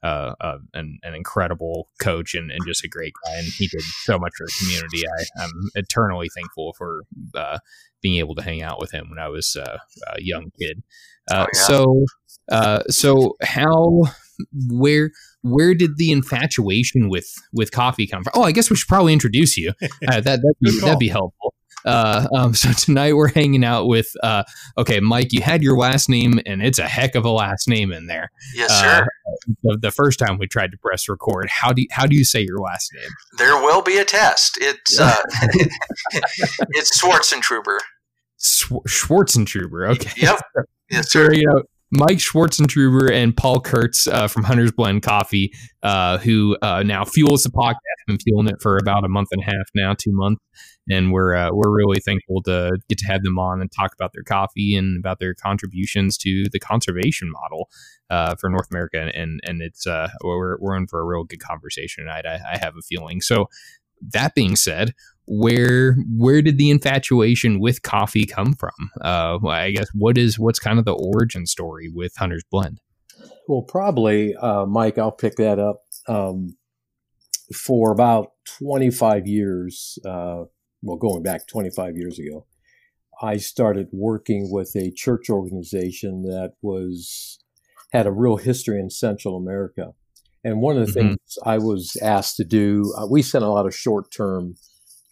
uh, 0.04 0.34
uh, 0.40 0.58
an, 0.74 1.00
an 1.04 1.14
incredible 1.14 1.90
coach 2.02 2.34
and, 2.36 2.52
and 2.52 2.60
just 2.66 2.84
a 2.84 2.88
great 2.88 3.14
guy, 3.26 3.38
and 3.38 3.48
he 3.48 3.68
did 3.68 3.82
so 4.04 4.18
much 4.18 4.32
for 4.38 4.46
the 4.46 4.54
community. 4.60 5.04
I, 5.08 5.44
I'm 5.44 5.52
eternally 5.76 6.30
thankful 6.34 6.74
for 6.78 7.02
uh, 7.36 7.60
being 8.02 8.18
able 8.20 8.36
to 8.36 8.42
hang 8.42 8.62
out 8.62 8.80
with 8.80 8.92
him 8.92 9.10
when 9.10 9.20
I 9.20 9.28
was 9.28 9.56
uh, 9.56 9.78
a 10.08 10.22
young 10.22 10.52
kid. 10.60 10.84
Uh, 11.30 11.46
Oh, 11.46 11.48
yeah. 11.54 11.62
So, 11.62 12.06
uh, 12.52 12.84
so 12.90 13.36
how, 13.44 14.04
where, 14.70 15.12
where 15.42 15.76
did 15.76 15.98
the 15.98 16.12
infatuation 16.12 17.10
with 17.10 17.32
with 17.54 17.72
coffee 17.72 18.08
come 18.08 18.24
from? 18.24 18.34
Oh, 18.36 18.44
I 18.44 18.52
guess 18.52 18.70
we 18.70 18.76
should 18.76 18.88
probably 18.88 19.14
introduce 19.14 19.58
you. 19.58 19.74
That 20.02 20.24
that'd 20.24 20.42
be, 20.62 20.80
that'd 20.80 21.00
be 21.00 21.10
helpful. 21.10 21.54
Uh, 21.86 22.28
um, 22.36 22.54
so 22.56 22.72
tonight 22.74 23.14
we're 23.14 23.30
hanging 23.32 23.64
out 23.64 23.88
with. 23.88 24.08
Uh, 24.24 24.44
okay, 24.78 25.00
Mike, 25.00 25.32
you 25.34 25.42
had 25.42 25.64
your 25.64 25.78
last 25.78 26.10
name, 26.10 26.40
and 26.46 26.62
it's 26.62 26.80
a 26.80 26.88
heck 26.88 27.16
of 27.16 27.26
a 27.26 27.30
last 27.30 27.68
name 27.68 27.92
in 27.92 28.08
there. 28.08 28.32
yes, 28.56 28.70
uh, 28.72 28.82
sir. 29.02 29.08
The, 29.64 29.78
the 29.82 29.92
first 29.92 30.20
time 30.20 30.38
we 30.38 30.48
tried 30.48 30.72
to 30.72 30.78
press 30.78 31.08
record, 31.08 31.50
how 31.50 31.72
do 31.74 31.82
you, 31.84 31.88
how 31.92 32.06
do 32.06 32.16
you 32.16 32.24
say 32.26 32.42
your 32.42 32.60
last 32.60 32.92
name? 32.94 33.10
There 33.38 33.56
will 33.56 33.82
be 33.82 33.98
a 33.98 34.06
test. 34.06 34.58
It's 34.62 35.00
uh, 35.00 35.16
it's 36.72 37.00
Schwarzentruber. 37.02 37.78
Schw- 38.40 38.84
Schwarzentruber. 38.88 39.90
Okay. 39.96 40.12
Yep. 40.22 40.40
Yes, 40.92 41.12
So 41.12 41.28
sir. 41.28 41.34
you 41.36 41.46
know, 41.46 41.62
Mike 41.92 42.18
Schwarzentruber 42.18 43.12
and 43.12 43.36
Paul 43.36 43.62
Kurtz 43.62 44.06
uh, 44.08 44.28
from 44.28 44.44
Hunter's 44.44 44.72
Blend 44.72 45.02
Coffee, 45.02 45.52
uh, 45.82 46.20
who 46.20 46.56
uh, 46.62 46.84
now 46.84 47.04
fuels 47.04 47.44
the 47.44 47.50
podcast. 47.50 47.78
Been 48.08 48.20
fueling 48.20 48.48
it 48.48 48.56
for 48.62 48.78
about 48.78 49.06
a 49.06 49.08
month 49.08 49.30
and 49.32 49.42
a 49.42 49.46
half 49.46 49.70
now, 49.76 49.94
two 49.94 50.12
months, 50.12 50.42
and 50.90 51.12
we're 51.12 51.36
uh, 51.36 51.50
we're 51.52 51.76
really 51.76 52.00
thankful 52.00 52.42
to 52.44 52.78
get 52.90 52.98
to 53.00 53.06
have 53.06 53.22
them 53.22 53.38
on 53.38 53.62
and 53.62 53.72
talk 53.72 53.94
about 53.94 54.12
their 54.14 54.24
coffee 54.24 54.76
and 54.76 54.98
about 54.98 55.20
their 55.20 55.36
contributions 55.36 56.18
to 56.18 56.46
the 56.52 56.60
conservation 56.60 57.32
model 57.32 57.70
uh, 58.10 58.36
for 58.36 58.50
North 58.50 58.68
America. 58.72 59.12
And 59.14 59.40
and 59.44 59.62
it's 59.62 59.86
uh, 59.86 60.10
we're 60.24 60.58
we're 60.60 60.76
in 60.76 60.88
for 60.88 61.02
a 61.02 61.06
real 61.06 61.24
good 61.24 61.40
conversation 61.40 62.06
tonight. 62.06 62.26
I, 62.26 62.40
I 62.54 62.58
have 62.58 62.76
a 62.78 62.82
feeling. 62.82 63.22
So 63.22 63.48
that 64.12 64.34
being 64.34 64.56
said, 64.56 64.94
where 65.30 65.96
where 66.18 66.42
did 66.42 66.58
the 66.58 66.72
infatuation 66.72 67.60
with 67.60 67.84
coffee 67.84 68.26
come 68.26 68.54
from? 68.54 68.90
Uh, 69.00 69.38
I 69.48 69.72
guess 69.72 69.88
what 69.94 70.18
is 70.18 70.40
what's 70.40 70.60
kind 70.60 70.80
of 70.80 70.86
the 70.86 70.94
origin 70.94 71.46
story 71.46 71.88
with 71.94 72.14
Hunter's 72.18 72.44
Blend? 72.50 72.80
Well, 73.48 73.62
probably, 73.62 74.36
uh, 74.36 74.66
Mike, 74.66 74.98
I'll 74.98 75.12
pick 75.12 75.36
that 75.36 75.60
up. 75.60 75.82
Um, 76.08 76.56
for 77.54 77.92
about 77.92 78.32
25 78.60 79.28
years, 79.28 80.00
uh, 80.06 80.46
well, 80.82 80.98
going 80.98 81.24
back 81.24 81.48
25 81.48 81.96
years 81.96 82.20
ago, 82.20 82.46
I 83.22 83.38
started 83.38 83.88
working 83.92 84.50
with 84.52 84.76
a 84.76 84.92
church 84.92 85.30
organization 85.30 86.24
that 86.24 86.54
was 86.62 87.40
had 87.92 88.08
a 88.08 88.12
real 88.12 88.38
history 88.38 88.80
in 88.80 88.90
Central 88.90 89.36
America. 89.36 89.94
And 90.44 90.62
one 90.62 90.78
of 90.78 90.88
the 90.88 90.92
Mhm. 90.92 91.06
things 91.10 91.38
I 91.44 91.58
was 91.58 91.98
asked 92.02 92.38
to 92.38 92.46
do, 92.46 92.94
uh, 92.98 93.08
we 93.08 93.22
sent 93.22 93.44
a 93.44 93.50
lot 93.50 93.66
of 93.66 93.76
short 93.76 94.12
term 94.12 94.56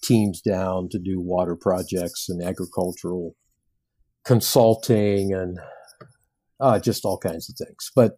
teams 0.08 0.42
down 0.42 0.90
to 0.90 1.00
do 1.00 1.20
water 1.20 1.56
projects 1.56 2.30
and 2.30 2.42
agricultural 2.42 3.36
consulting 4.24 5.34
and 5.34 5.60
uh, 6.60 6.80
just 6.80 7.06
all 7.06 7.18
kinds 7.18 7.50
of 7.50 7.56
things. 7.56 7.92
But 7.96 8.18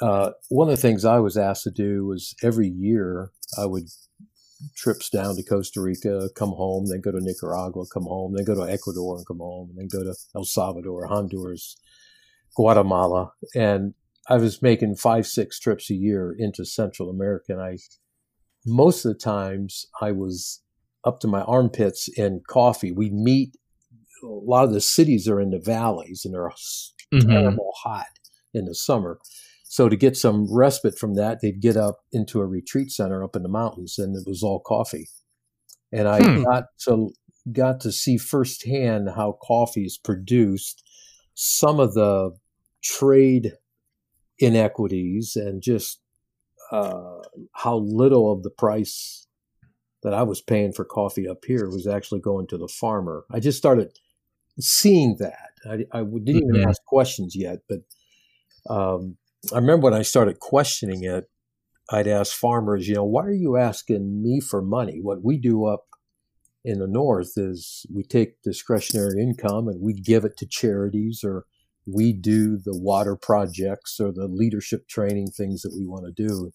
uh, 0.00 0.30
one 0.48 0.68
of 0.68 0.76
the 0.76 0.80
things 0.80 1.04
I 1.04 1.18
was 1.18 1.36
asked 1.36 1.64
to 1.64 1.70
do 1.70 2.06
was 2.06 2.34
every 2.42 2.68
year 2.68 3.30
I 3.58 3.66
would 3.66 3.88
trips 4.74 5.10
down 5.10 5.36
to 5.36 5.42
Costa 5.42 5.80
Rica, 5.80 6.28
come 6.34 6.50
home, 6.50 6.86
then 6.88 7.00
go 7.00 7.12
to 7.12 7.20
Nicaragua, 7.20 7.84
come 7.92 8.04
home, 8.04 8.34
then 8.34 8.44
go 8.44 8.54
to 8.54 8.70
Ecuador 8.70 9.16
and 9.16 9.26
come 9.26 9.38
home, 9.38 9.70
and 9.70 9.78
then 9.78 9.88
go 9.88 10.02
to 10.02 10.14
El 10.34 10.44
Salvador, 10.44 11.06
Honduras, 11.06 11.76
Guatemala, 12.56 13.32
and 13.54 13.94
I 14.28 14.36
was 14.36 14.62
making 14.62 14.96
five, 14.96 15.26
six 15.26 15.60
trips 15.60 15.90
a 15.90 15.94
year 15.94 16.34
into 16.36 16.64
Central 16.64 17.10
America, 17.10 17.52
and 17.52 17.60
I 17.60 17.76
most 18.66 19.04
of 19.04 19.12
the 19.12 19.18
times 19.18 19.86
I 20.00 20.12
was 20.12 20.62
up 21.04 21.20
to 21.20 21.28
my 21.28 21.42
armpits 21.42 22.08
in 22.08 22.42
coffee. 22.48 22.92
We 22.92 23.10
meet. 23.10 23.56
A 24.22 24.26
lot 24.26 24.64
of 24.64 24.72
the 24.72 24.80
cities 24.80 25.28
are 25.28 25.40
in 25.40 25.50
the 25.50 25.58
valleys, 25.60 26.22
and 26.24 26.34
they're 26.34 26.50
Mhm. 27.12 27.28
terrible 27.30 27.72
hot 27.82 28.06
in 28.54 28.64
the 28.64 28.74
summer. 28.74 29.18
So 29.64 29.88
to 29.88 29.96
get 29.96 30.16
some 30.16 30.52
respite 30.52 30.98
from 30.98 31.14
that, 31.14 31.40
they'd 31.40 31.60
get 31.60 31.76
up 31.76 32.00
into 32.12 32.40
a 32.40 32.46
retreat 32.46 32.90
center 32.90 33.22
up 33.22 33.36
in 33.36 33.42
the 33.42 33.48
mountains, 33.48 33.98
and 33.98 34.16
it 34.16 34.26
was 34.26 34.42
all 34.42 34.60
coffee. 34.60 35.08
And 35.92 36.08
I 36.08 36.20
Hmm. 36.24 36.42
got 36.44 36.64
to 36.86 37.12
got 37.52 37.80
to 37.80 37.92
see 37.92 38.16
firsthand 38.18 39.10
how 39.10 39.38
coffee 39.42 39.84
is 39.84 39.98
produced, 39.98 40.82
some 41.34 41.78
of 41.78 41.94
the 41.94 42.32
trade 42.82 43.52
inequities, 44.38 45.36
and 45.36 45.62
just 45.62 46.00
uh, 46.70 47.18
how 47.54 47.76
little 47.78 48.32
of 48.32 48.42
the 48.42 48.50
price 48.50 49.26
that 50.02 50.14
I 50.14 50.22
was 50.22 50.40
paying 50.40 50.72
for 50.72 50.84
coffee 50.84 51.28
up 51.28 51.44
here 51.46 51.68
was 51.68 51.86
actually 51.86 52.20
going 52.20 52.46
to 52.48 52.58
the 52.58 52.68
farmer. 52.68 53.24
I 53.30 53.40
just 53.40 53.58
started 53.58 53.98
seeing 54.58 55.16
that. 55.18 55.50
I, 55.68 55.84
I 55.98 56.02
didn't 56.04 56.28
even 56.28 56.56
Mhm. 56.56 56.68
ask 56.68 56.82
questions 56.84 57.34
yet, 57.36 57.60
but 57.68 57.80
um, 58.68 59.16
I 59.52 59.56
remember 59.56 59.84
when 59.84 59.94
I 59.94 60.02
started 60.02 60.40
questioning 60.40 61.04
it, 61.04 61.30
I'd 61.90 62.08
ask 62.08 62.32
farmers, 62.34 62.88
you 62.88 62.94
know, 62.94 63.04
why 63.04 63.24
are 63.24 63.32
you 63.32 63.56
asking 63.56 64.22
me 64.22 64.40
for 64.40 64.60
money? 64.60 65.00
What 65.00 65.22
we 65.22 65.38
do 65.38 65.66
up 65.66 65.86
in 66.64 66.80
the 66.80 66.88
north 66.88 67.32
is 67.36 67.86
we 67.94 68.02
take 68.02 68.42
discretionary 68.42 69.22
income 69.22 69.68
and 69.68 69.80
we 69.80 69.92
give 69.92 70.24
it 70.24 70.36
to 70.38 70.46
charities 70.46 71.22
or 71.24 71.44
we 71.86 72.12
do 72.12 72.56
the 72.56 72.76
water 72.76 73.16
projects 73.16 74.00
or 74.00 74.12
the 74.12 74.26
leadership 74.26 74.88
training 74.88 75.28
things 75.28 75.62
that 75.62 75.74
we 75.76 75.86
want 75.86 76.04
to 76.06 76.12
do. 76.12 76.50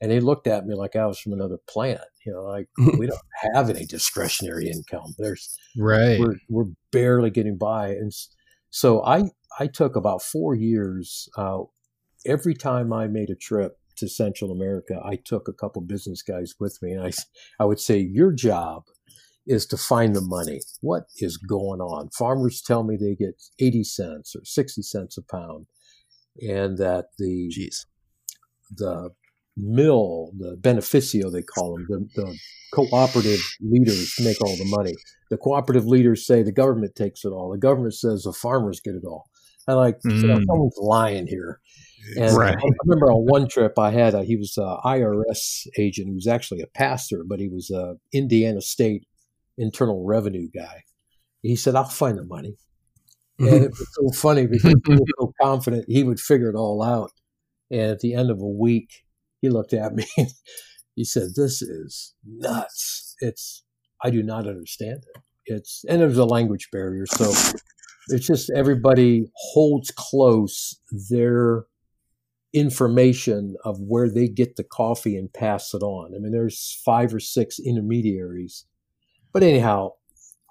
And 0.00 0.10
he 0.10 0.20
looked 0.20 0.46
at 0.46 0.66
me 0.66 0.74
like 0.74 0.96
I 0.96 1.06
was 1.06 1.18
from 1.18 1.32
another 1.32 1.58
planet. 1.68 2.08
You 2.26 2.32
know, 2.32 2.42
like 2.44 2.68
we 2.98 3.06
don't 3.06 3.20
have 3.54 3.70
any 3.70 3.84
discretionary 3.86 4.70
income. 4.70 5.14
There's 5.18 5.56
Right. 5.76 6.18
we're 6.18 6.36
we're 6.48 6.72
barely 6.92 7.30
getting 7.30 7.56
by, 7.58 7.88
and 7.88 8.12
so 8.70 9.04
I 9.04 9.24
I 9.58 9.66
took 9.66 9.96
about 9.96 10.22
four 10.22 10.54
years. 10.54 11.28
Uh, 11.36 11.62
every 12.26 12.54
time 12.54 12.92
I 12.92 13.06
made 13.06 13.30
a 13.30 13.34
trip 13.34 13.78
to 13.96 14.08
Central 14.08 14.50
America, 14.50 15.00
I 15.04 15.16
took 15.16 15.46
a 15.48 15.52
couple 15.52 15.80
business 15.82 16.22
guys 16.22 16.54
with 16.58 16.78
me, 16.82 16.92
and 16.92 17.06
I 17.06 17.12
I 17.60 17.64
would 17.64 17.80
say 17.80 17.98
your 17.98 18.32
job 18.32 18.84
is 19.46 19.66
to 19.66 19.76
find 19.76 20.14
the 20.16 20.20
money. 20.20 20.60
What 20.80 21.04
is 21.18 21.36
going 21.36 21.80
on? 21.80 22.10
Farmers 22.10 22.62
tell 22.62 22.82
me 22.84 22.96
they 22.96 23.14
get 23.14 23.40
eighty 23.58 23.84
cents 23.84 24.34
or 24.36 24.44
sixty 24.44 24.82
cents 24.82 25.18
a 25.18 25.22
pound, 25.22 25.66
and 26.40 26.78
that 26.78 27.06
the 27.18 27.50
Jeez. 27.56 27.86
the 28.76 29.10
mill, 29.56 30.32
the 30.38 30.56
beneficio 30.60 31.30
they 31.30 31.42
call 31.42 31.76
them, 31.76 31.86
the, 31.88 32.22
the 32.22 32.38
cooperative 32.72 33.40
leaders 33.60 34.14
make 34.20 34.40
all 34.40 34.56
the 34.56 34.64
money. 34.76 34.94
The 35.30 35.36
cooperative 35.36 35.86
leaders 35.86 36.26
say 36.26 36.42
the 36.42 36.50
government 36.52 36.96
takes 36.96 37.24
it 37.24 37.28
all. 37.28 37.50
The 37.52 37.58
government 37.58 37.94
says 37.94 38.22
the 38.24 38.32
farmers 38.32 38.80
get 38.80 38.94
it 38.96 39.04
all. 39.06 39.28
I 39.68 39.74
like 39.74 39.98
you 40.04 40.10
know, 40.26 40.34
Mm. 40.34 40.44
someone's 40.46 40.76
lying 40.78 41.26
here. 41.26 41.60
And 42.18 42.36
Right. 42.36 42.54
I 42.54 42.68
remember 42.84 43.12
on 43.12 43.24
one 43.26 43.48
trip 43.48 43.78
I 43.78 43.90
had, 43.92 44.12
a, 44.14 44.24
he 44.24 44.36
was 44.36 44.58
an 44.58 44.76
IRS 44.84 45.66
agent. 45.78 46.08
He 46.08 46.14
was 46.14 46.26
actually 46.26 46.60
a 46.60 46.66
pastor, 46.66 47.24
but 47.26 47.40
he 47.40 47.48
was 47.48 47.70
a 47.70 47.94
Indiana 48.12 48.60
State 48.60 49.06
Internal 49.58 50.04
Revenue 50.04 50.48
guy. 50.54 50.84
He 51.42 51.56
said, 51.56 51.74
"I'll 51.74 51.84
find 51.84 52.18
the 52.18 52.24
money." 52.24 52.56
And 53.40 53.64
it 53.64 53.70
was 53.70 53.88
so 53.94 54.20
funny 54.20 54.46
because 54.46 54.76
he 54.86 54.92
was 54.92 55.00
so 55.18 55.32
confident 55.42 55.86
he 55.88 56.04
would 56.04 56.20
figure 56.20 56.48
it 56.50 56.54
all 56.54 56.84
out. 56.84 57.10
And 57.68 57.90
at 57.90 57.98
the 57.98 58.14
end 58.14 58.30
of 58.30 58.40
a 58.40 58.46
week, 58.46 59.02
he 59.40 59.48
looked 59.48 59.72
at 59.72 59.92
me. 59.92 60.06
he 60.94 61.04
said, 61.04 61.30
"This 61.34 61.60
is 61.60 62.14
nuts. 62.24 63.16
It's 63.18 63.64
I 64.04 64.10
do 64.10 64.22
not 64.22 64.46
understand 64.46 65.02
it. 65.14 65.22
It's 65.46 65.84
and 65.88 66.00
there's 66.00 66.16
a 66.16 66.24
language 66.24 66.68
barrier. 66.70 67.06
So 67.06 67.32
it's 68.08 68.26
just 68.26 68.50
everybody 68.54 69.26
holds 69.34 69.90
close 69.90 70.78
their 71.10 71.64
information 72.52 73.56
of 73.64 73.80
where 73.80 74.08
they 74.08 74.28
get 74.28 74.56
the 74.56 74.64
coffee 74.64 75.16
and 75.16 75.32
pass 75.32 75.74
it 75.74 75.82
on. 75.82 76.14
I 76.14 76.18
mean, 76.18 76.32
there's 76.32 76.80
five 76.84 77.12
or 77.12 77.20
six 77.20 77.58
intermediaries. 77.58 78.64
But 79.34 79.42
anyhow, 79.42 79.90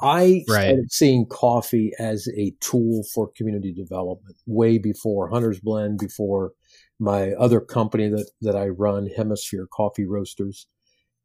I 0.02 0.44
Right. 0.48 0.66
started 0.66 0.92
seeing 0.92 1.26
coffee 1.26 1.94
as 1.98 2.28
a 2.38 2.52
tool 2.60 3.04
for 3.14 3.32
community 3.36 3.74
development 3.74 4.36
way 4.46 4.78
before 4.78 5.30
Hunter's 5.30 5.62
Blend, 5.62 6.00
before 6.00 6.52
my 7.00 7.32
other 7.34 7.62
company 7.62 8.10
that, 8.10 8.30
that 8.42 8.56
I 8.58 8.68
run, 8.68 9.08
Hemisphere 9.08 9.68
Coffee 9.72 10.06
Roasters. 10.06 10.68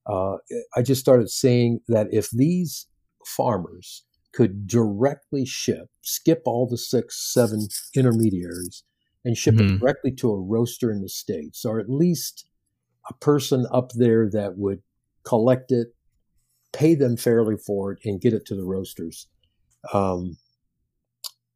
Uh, 0.07 0.37
I 0.77 0.83
just 0.83 1.00
started 1.00 1.29
seeing 1.31 1.81
that 1.88 2.07
if 2.12 2.31
these 2.31 2.87
farmers 3.27 4.05
could 4.33 4.67
directly 4.69 5.45
ship, 5.45 5.88
skip 6.03 6.43
all 6.47 6.67
the 6.69 6.79
six, 6.79 7.33
seven 7.33 7.67
intermediaries, 7.95 8.85
and 9.25 9.37
ship 9.37 9.57
Mhm. 9.57 9.75
it 9.75 9.79
directly 9.81 10.12
to 10.12 10.31
a 10.31 10.41
roaster 10.41 10.93
in 10.93 11.03
the 11.03 11.09
States, 11.09 11.65
or 11.65 11.81
at 11.81 11.91
least 11.91 12.47
a 13.11 13.15
person 13.15 13.67
up 13.73 13.91
there 13.95 14.31
that 14.31 14.57
would 14.57 14.83
collect 15.25 15.73
it, 15.73 15.88
pay 16.73 16.95
them 16.95 17.17
fairly 17.17 17.57
for 17.57 17.93
it, 17.93 17.99
and 18.05 18.21
get 18.21 18.35
it 18.35 18.47
to 18.47 18.55
the 18.55 18.65
roasters. 18.65 19.27
Um, 19.93 20.37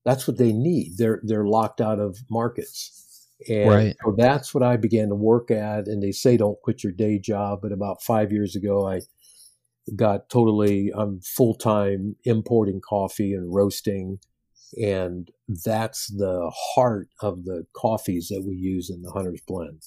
that's 0.04 0.26
what 0.26 0.38
they 0.38 0.52
need. 0.52 0.96
They're 0.98 1.20
they're 1.22 1.46
locked 1.46 1.80
out 1.80 1.98
of 2.00 2.18
markets, 2.30 3.28
and 3.48 3.68
Right. 3.70 3.96
so 4.04 4.14
that's 4.16 4.54
what 4.54 4.62
I 4.62 4.76
began 4.76 5.08
to 5.08 5.14
work 5.14 5.50
at. 5.50 5.86
And 5.86 6.02
they 6.02 6.12
say 6.12 6.36
don't 6.36 6.60
quit 6.62 6.82
your 6.82 6.92
day 6.92 7.18
job, 7.18 7.60
but 7.62 7.72
about 7.72 8.02
five 8.02 8.32
years 8.32 8.56
ago, 8.56 8.86
I 8.86 9.02
got 9.96 10.28
totally 10.28 10.90
I'm 10.94 11.20
full 11.20 11.54
time 11.54 12.16
importing 12.24 12.80
coffee 12.80 13.32
and 13.34 13.54
roasting, 13.54 14.18
and 14.80 15.30
that's 15.64 16.06
the 16.08 16.50
heart 16.74 17.08
of 17.20 17.44
the 17.44 17.66
coffees 17.74 18.28
that 18.28 18.44
we 18.46 18.54
use 18.54 18.90
in 18.90 19.02
the 19.02 19.10
Hunter's 19.12 19.42
Blend 19.46 19.82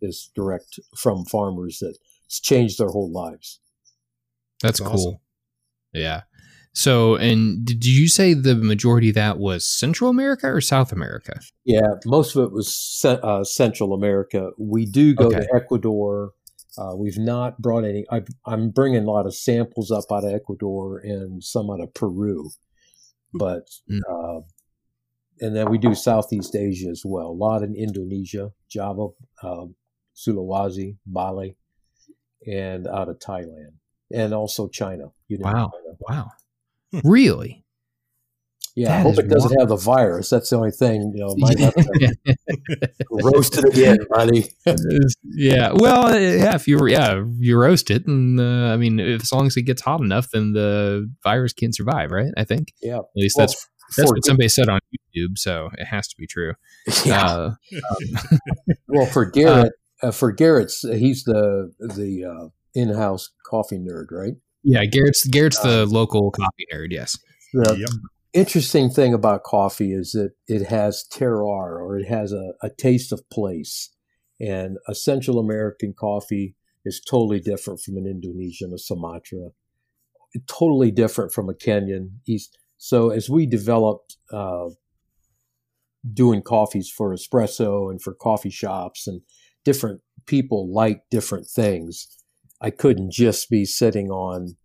is 0.00 0.30
direct 0.34 0.78
from 0.96 1.24
farmers 1.24 1.78
that 1.80 1.96
it's 2.26 2.40
changed 2.40 2.78
their 2.78 2.88
whole 2.88 3.10
lives. 3.10 3.60
That's 4.62 4.80
That's 4.80 4.80
cool. 4.80 5.08
awesome. 5.08 5.20
Yeah. 5.92 6.22
So, 6.74 7.16
and 7.16 7.64
did 7.64 7.84
you 7.84 8.08
say 8.08 8.34
the 8.34 8.54
majority 8.54 9.08
of 9.08 9.14
that 9.16 9.38
was 9.38 9.66
Central 9.66 10.10
America 10.10 10.46
or 10.46 10.60
South 10.60 10.92
America? 10.92 11.40
Yeah, 11.64 11.94
most 12.06 12.36
of 12.36 12.44
it 12.44 12.52
was 12.52 13.00
uh, 13.04 13.42
Central 13.42 13.94
America. 13.94 14.50
We 14.58 14.86
do 14.86 15.14
go 15.14 15.26
Okay. 15.26 15.40
to 15.40 15.48
Ecuador. 15.56 16.32
Uh, 16.76 16.94
we've 16.94 17.18
not 17.18 17.58
brought 17.60 17.84
any. 17.84 18.04
I, 18.12 18.22
I'm 18.46 18.70
bringing 18.70 19.02
a 19.02 19.10
lot 19.10 19.26
of 19.26 19.34
samples 19.34 19.90
up 19.90 20.04
out 20.12 20.24
of 20.24 20.32
Ecuador 20.32 20.98
and 21.02 21.42
some 21.42 21.68
out 21.70 21.80
of 21.80 21.92
Peru, 21.94 22.50
but 23.34 23.68
Mm. 23.90 24.00
uh, 24.08 24.40
and 25.40 25.56
then 25.56 25.70
we 25.70 25.78
do 25.78 25.94
Southeast 25.94 26.54
Asia 26.54 26.88
as 26.90 27.02
well. 27.04 27.28
A 27.28 27.32
lot 27.32 27.62
in 27.62 27.74
Indonesia, 27.74 28.52
Java, 28.68 29.08
um, 29.42 29.74
Sulawesi, 30.14 30.98
Bali, 31.06 31.56
and 32.46 32.86
out 32.86 33.08
of 33.08 33.18
Thailand, 33.18 33.74
and 34.12 34.32
also 34.34 34.68
China. 34.68 35.12
You 35.28 35.38
know, 35.38 35.44
Wow. 35.44 35.70
China. 35.72 35.96
Wow. 36.92 37.00
Really? 37.04 37.64
Yeah, 38.76 38.96
I 38.98 39.00
hope 39.00 39.18
it 39.18 39.28
doesn't 39.28 39.50
wild. 39.56 39.58
have 39.58 39.68
the 39.70 39.76
virus. 39.84 40.30
That's 40.30 40.50
the 40.50 40.56
only 40.56 40.70
thing. 40.70 41.12
You 41.12 41.24
know, 41.24 41.34
might 41.36 41.58
have 41.58 41.74
to 41.74 42.16
roast 43.10 43.58
it 43.58 43.64
again, 43.64 43.98
buddy. 44.08 44.52
yeah. 45.24 45.72
Well, 45.74 46.16
yeah. 46.16 46.54
If 46.54 46.68
you 46.68 46.86
yeah 46.86 47.24
you 47.40 47.58
roast 47.58 47.90
it, 47.90 48.06
and 48.06 48.38
uh, 48.38 48.72
I 48.72 48.76
mean, 48.76 49.00
if, 49.00 49.22
as 49.22 49.32
long 49.32 49.48
as 49.48 49.56
it 49.56 49.62
gets 49.62 49.82
hot 49.82 50.00
enough, 50.00 50.28
then 50.32 50.52
the 50.52 51.10
virus 51.24 51.52
can 51.52 51.72
survive, 51.72 52.12
right? 52.12 52.30
I 52.36 52.44
think. 52.44 52.72
Yeah. 52.80 52.98
At 52.98 53.04
least 53.16 53.36
Well, 53.36 53.48
that's 53.48 53.66
that's 53.96 54.10
what 54.12 54.24
somebody 54.24 54.48
said 54.48 54.68
on 54.68 54.78
YouTube, 54.94 55.38
so 55.38 55.70
it 55.76 55.86
has 55.86 56.06
to 56.06 56.14
be 56.16 56.28
true. 56.28 56.52
yeah. 57.04 57.26
Uh, 57.26 57.54
Well, 58.86 59.06
for 59.06 59.24
Garrett, 59.24 59.72
uh, 60.04 60.12
for 60.12 60.30
Garrett's, 60.30 60.82
he's 60.82 61.24
the 61.24 61.72
the 61.80 62.24
uh, 62.24 62.48
in-house 62.74 63.30
coffee 63.48 63.78
nerd, 63.78 64.06
right? 64.10 64.34
yeah. 64.62 64.84
Garrett's 64.84 65.26
Garrett's 65.26 65.60
the 65.60 65.86
local 65.86 66.30
coffee 66.30 66.66
nerd. 66.72 66.88
Yes. 66.90 67.18
The 67.54 67.76
Yep. 67.78 67.88
interesting 68.34 68.90
thing 68.90 69.14
about 69.14 69.42
coffee 69.42 69.92
is 69.92 70.12
that 70.12 70.32
it 70.46 70.66
has 70.66 71.04
terroir, 71.10 71.80
or 71.80 71.98
it 71.98 72.06
has 72.08 72.32
a, 72.32 72.52
a 72.62 72.68
taste 72.68 73.12
of 73.12 73.28
place. 73.30 73.90
And 74.40 74.76
a 74.86 74.94
Central 74.94 75.38
American 75.38 75.94
coffee 75.98 76.54
is 76.84 77.00
totally 77.00 77.40
different 77.40 77.80
from 77.80 77.96
an 77.96 78.06
Indonesian, 78.06 78.72
a 78.72 78.78
Sumatra, 78.78 79.50
totally 80.46 80.90
different 80.90 81.32
from 81.32 81.48
a 81.48 81.54
Kenyan. 81.54 82.10
East. 82.26 82.58
So 82.76 83.10
as 83.10 83.28
we 83.30 83.46
developed 83.46 84.16
uh, 84.32 84.68
doing 86.12 86.42
coffees 86.42 86.88
for 86.88 87.14
espresso 87.14 87.90
and 87.90 88.00
for 88.00 88.14
coffee 88.14 88.50
shops 88.50 89.06
and 89.06 89.22
different 89.64 90.00
people 90.26 90.72
like 90.72 91.02
different 91.10 91.46
things, 91.48 92.06
I 92.60 92.70
couldn't 92.70 93.12
just 93.12 93.50
be 93.50 93.64
sitting 93.64 94.10
on 94.10 94.56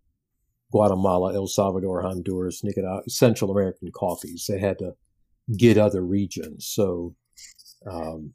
Guatemala, 0.71 1.35
El 1.35 1.47
Salvador, 1.47 2.01
Honduras, 2.01 2.63
Nicaragua, 2.63 3.03
Central 3.07 3.51
American 3.51 3.91
coffees. 3.93 4.45
They 4.49 4.59
had 4.59 4.79
to 4.79 4.95
get 5.55 5.77
other 5.77 6.01
regions. 6.01 6.65
So 6.65 7.15
um, 7.85 8.33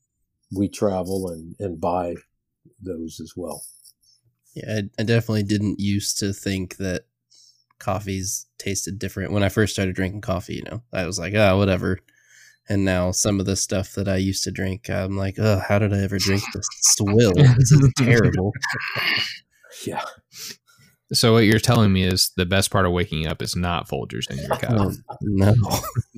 we 0.55 0.69
travel 0.69 1.29
and, 1.29 1.57
and 1.59 1.81
buy 1.81 2.15
those 2.81 3.19
as 3.21 3.33
well. 3.37 3.65
Yeah, 4.55 4.77
I, 4.77 4.83
I 5.01 5.03
definitely 5.03 5.43
didn't 5.43 5.81
used 5.81 6.19
to 6.21 6.33
think 6.33 6.77
that 6.77 7.07
coffees 7.79 8.47
tasted 8.59 8.99
different 8.99 9.33
when 9.33 9.43
I 9.43 9.49
first 9.49 9.73
started 9.73 9.95
drinking 9.95 10.21
coffee. 10.21 10.57
You 10.57 10.65
know, 10.71 10.83
I 10.93 11.07
was 11.07 11.19
like, 11.19 11.35
oh, 11.35 11.59
whatever. 11.59 11.99
And 12.69 12.85
now 12.85 13.13
some 13.13 13.41
of 13.41 13.47
the 13.47 13.57
stuff 13.57 13.95
that 13.95 14.09
I 14.09 14.17
used 14.17 14.45
to 14.45 14.51
drink, 14.51 14.91
I'm 14.91 15.17
like, 15.17 15.37
oh, 15.39 15.61
how 15.67 15.79
did 15.79 15.95
I 15.95 16.03
ever 16.03 16.19
drink 16.19 16.43
this 16.53 16.69
swill? 16.83 17.33
This 17.35 17.73
is 17.73 17.93
terrible. 17.99 18.53
Yeah. 19.87 20.03
So 21.13 21.33
what 21.33 21.45
you're 21.45 21.59
telling 21.59 21.93
me 21.93 22.03
is 22.03 22.33
the 22.37 22.45
best 22.45 22.71
part 22.71 22.85
of 22.85 22.93
waking 22.93 23.27
up 23.27 23.41
is 23.41 23.57
not 23.57 23.89
Folgers 23.89 24.31
in 24.31 24.39
your 24.39 24.57
cup. 24.57 24.73
Um, 24.73 25.05
no, 25.23 25.55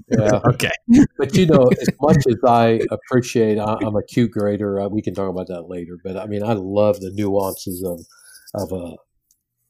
Yeah. 0.08 0.40
okay. 0.48 0.72
but 1.16 1.36
you 1.36 1.46
know, 1.46 1.70
as 1.80 1.88
much 2.00 2.24
as 2.28 2.36
I 2.44 2.80
appreciate, 2.90 3.58
I, 3.58 3.76
I'm 3.82 3.94
a 3.94 4.02
Q 4.02 4.28
grader. 4.28 4.80
Uh, 4.80 4.88
we 4.88 5.00
can 5.00 5.14
talk 5.14 5.30
about 5.30 5.46
that 5.46 5.68
later. 5.68 5.96
But 6.02 6.16
I 6.16 6.26
mean, 6.26 6.42
I 6.42 6.54
love 6.54 7.00
the 7.00 7.12
nuances 7.12 7.84
of 7.84 8.00
of 8.54 8.72
a 8.72 8.96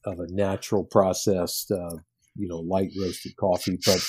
of 0.09 0.19
a 0.19 0.33
natural 0.33 0.85
processed, 0.85 1.71
uh, 1.71 1.97
you 2.35 2.49
know, 2.49 2.61
light 2.61 2.91
roasted 2.99 3.37
coffee. 3.37 3.79
But 3.85 4.03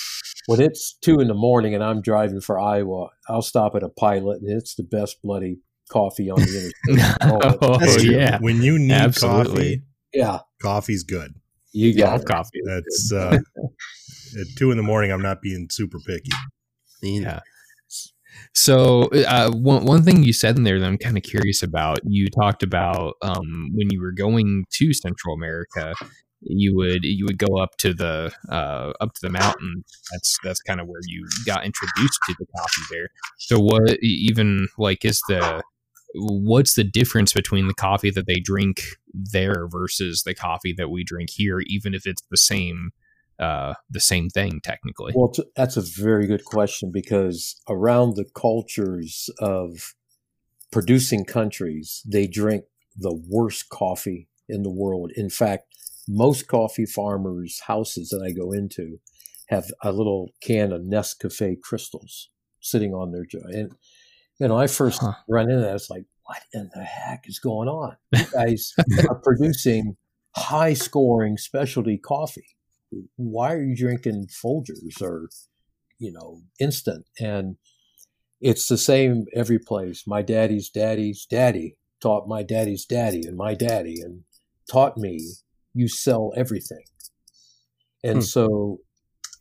when 0.46 0.62
it's 0.62 0.98
two 1.02 1.20
in 1.20 1.28
the 1.28 1.34
morning 1.34 1.76
and 1.76 1.84
I'm 1.84 2.02
driving 2.02 2.40
for 2.40 2.58
Iowa, 2.58 3.10
I'll 3.28 3.42
stop 3.42 3.76
at 3.76 3.84
a 3.84 3.90
Pilot, 3.90 4.42
and 4.42 4.50
it's 4.50 4.76
the 4.76 4.84
best 4.84 5.22
bloody 5.22 5.60
coffee 5.92 6.30
on 6.32 6.40
the 6.40 6.74
interstate. 6.90 7.60
oh 7.62 7.78
That's 7.78 8.04
true. 8.04 8.12
yeah. 8.14 8.38
When 8.40 8.62
you 8.62 8.80
need 8.80 8.92
Absolutely. 8.94 9.78
coffee, 9.78 9.82
yeah, 10.14 10.40
coffee's 10.62 11.04
good. 11.04 11.34
you 11.74 11.90
Yeah, 11.90 12.06
got 12.18 12.22
it. 12.22 12.28
coffee. 12.28 12.62
That's 12.66 13.12
uh, 13.14 13.38
at 14.40 14.48
two 14.58 14.72
in 14.72 14.78
the 14.78 14.84
morning. 14.84 15.12
I'm 15.12 15.22
not 15.22 15.42
being 15.42 15.68
super 15.72 16.00
picky. 16.00 16.32
Yeah. 17.04 17.40
So 18.54 19.04
uh, 19.28 19.52
one 19.52 19.86
one 19.86 20.04
thing 20.04 20.24
you 20.24 20.34
said 20.34 20.58
in 20.58 20.64
there 20.64 20.80
that 20.80 20.86
I'm 20.86 20.98
kind 20.98 21.18
of 21.18 21.24
curious 21.24 21.64
about. 21.64 22.00
You 22.04 22.28
talked 22.30 22.64
about 22.64 23.16
um, 23.22 23.70
when 23.74 23.90
you 23.92 24.02
were 24.02 24.12
going 24.12 24.66
to 24.72 24.94
Central 24.94 25.34
America, 25.36 25.94
you 26.42 26.76
would 26.76 27.04
you 27.04 27.26
would 27.26 27.38
go 27.38 27.58
up 27.58 27.72
to 27.80 27.94
the 27.94 28.32
uh, 28.50 28.92
up 29.02 29.14
to 29.16 29.20
the 29.22 29.30
mountain. 29.30 29.84
That's 30.12 30.38
that's 30.44 30.62
kind 30.62 30.80
of 30.82 30.88
where 30.88 31.02
you 31.08 31.28
got 31.46 31.66
introduced 31.66 32.20
to 32.28 32.36
the 32.40 32.46
coffee 32.58 32.82
there. 32.92 33.10
So 33.38 33.60
what 33.60 33.98
even 34.02 34.68
like 34.78 35.06
is 35.06 35.22
the 35.28 35.62
what's 36.14 36.74
the 36.74 36.84
difference 36.84 37.34
between 37.34 37.68
the 37.68 37.74
coffee 37.74 38.12
that 38.12 38.28
they 38.28 38.40
drink 38.40 38.84
there 39.14 39.68
versus 39.68 40.24
the 40.24 40.34
coffee 40.34 40.74
that 40.78 40.90
we 40.90 41.04
drink 41.04 41.30
here, 41.32 41.60
even 41.68 41.94
if 41.94 42.06
it's 42.06 42.22
the 42.30 42.38
same 42.38 42.92
uh, 43.40 43.74
the 43.90 44.00
same 44.00 44.30
thing 44.30 44.62
technically? 44.64 45.14
Well, 45.16 45.30
t- 45.30 45.44
that's 45.56 45.78
a 45.78 45.82
very 45.82 46.28
good 46.28 46.46
question 46.46 46.92
because 46.92 47.60
around 47.68 48.16
the 48.16 48.26
cultures 48.36 49.30
of 49.40 49.96
producing 50.72 51.26
countries, 51.26 52.04
they 52.06 52.28
drink 52.28 52.66
the 52.96 53.20
worst 53.30 53.70
coffee 53.70 54.30
in 54.48 54.64
the 54.64 54.70
world. 54.70 55.12
In 55.16 55.30
fact, 55.30 55.66
most 56.08 56.48
coffee 56.48 56.86
farmers' 56.86 57.62
houses 57.68 58.10
that 58.10 58.24
I 58.24 58.32
go 58.32 58.52
into 58.52 59.00
have 59.50 59.72
a 59.84 59.92
little 59.92 60.30
can 60.42 60.72
of 60.72 60.84
Nescafe 60.84 61.62
crystals 61.62 62.30
sitting 62.62 62.94
on 62.94 63.12
their. 63.12 63.26
And, 63.52 63.72
you 64.42 64.48
know, 64.48 64.58
I 64.58 64.68
first 64.68 65.00
Huh. 65.02 65.14
run 65.30 65.50
into 65.50 65.62
that. 65.62 65.76
It's 65.76 65.90
like, 65.90 66.06
what 66.26 66.40
in 66.54 66.70
the 66.74 66.84
heck 66.84 67.24
is 67.28 67.40
going 67.40 67.70
on? 67.70 67.96
You 68.14 68.26
guys 68.34 68.74
are 69.10 69.22
producing 69.24 69.96
high 70.36 70.74
scoring 70.74 71.38
specialty 71.38 71.98
coffee 71.98 72.48
why 73.18 73.54
are 73.54 73.62
you 73.62 73.76
drinking 73.76 74.28
Folgers 74.44 75.02
or 75.02 75.30
you 76.00 76.12
know 76.12 76.42
instant 76.60 77.06
and 77.20 77.58
it's 78.40 78.68
the 78.68 78.78
same 78.78 79.26
every 79.36 79.60
place 79.60 80.04
my 80.08 80.22
daddy's 80.22 80.70
daddy's 80.70 81.26
daddy 81.30 81.76
taught 82.02 82.28
my 82.30 82.44
daddy's 82.44 82.86
daddy 82.86 83.22
and 83.28 83.36
my 83.38 83.54
daddy 83.54 84.00
and 84.02 84.24
taught 84.72 84.98
me 84.98 85.20
you 85.74 85.88
sell 85.90 86.32
everything 86.38 86.84
and 88.04 88.18
Hmm. 88.20 88.22
so 88.22 88.78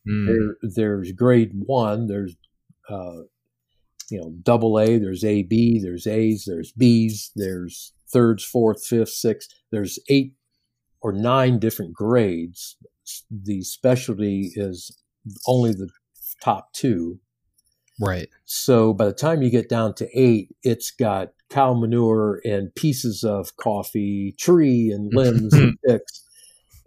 Mm. 0.08 0.26
There, 0.26 0.70
there's 0.74 1.12
grade 1.12 1.50
one. 1.54 2.06
There's 2.06 2.34
uh, 2.88 3.24
you 4.10 4.20
know 4.20 4.34
double 4.42 4.78
A. 4.78 4.98
There's 4.98 5.24
A 5.24 5.42
B. 5.42 5.80
There's 5.82 6.06
A's. 6.06 6.44
There's 6.46 6.72
B's. 6.72 7.30
There's 7.34 7.92
thirds, 8.12 8.44
fourth, 8.44 8.84
fifth, 8.84 9.10
sixth. 9.10 9.50
There's 9.70 9.98
eight 10.08 10.34
or 11.00 11.12
nine 11.12 11.58
different 11.58 11.94
grades. 11.94 12.76
The 13.30 13.62
specialty 13.62 14.52
is 14.54 14.96
only 15.46 15.72
the 15.72 15.88
top 16.42 16.72
two. 16.72 17.20
Right. 18.00 18.28
So 18.46 18.94
by 18.94 19.06
the 19.06 19.12
time 19.12 19.42
you 19.42 19.50
get 19.50 19.68
down 19.68 19.94
to 19.94 20.08
eight, 20.18 20.54
it's 20.62 20.90
got 20.90 21.28
cow 21.50 21.74
manure 21.74 22.40
and 22.44 22.74
pieces 22.74 23.22
of 23.24 23.56
coffee, 23.56 24.34
tree 24.38 24.90
and 24.90 25.12
limbs 25.14 25.52
and 25.52 25.76
sticks, 25.84 26.24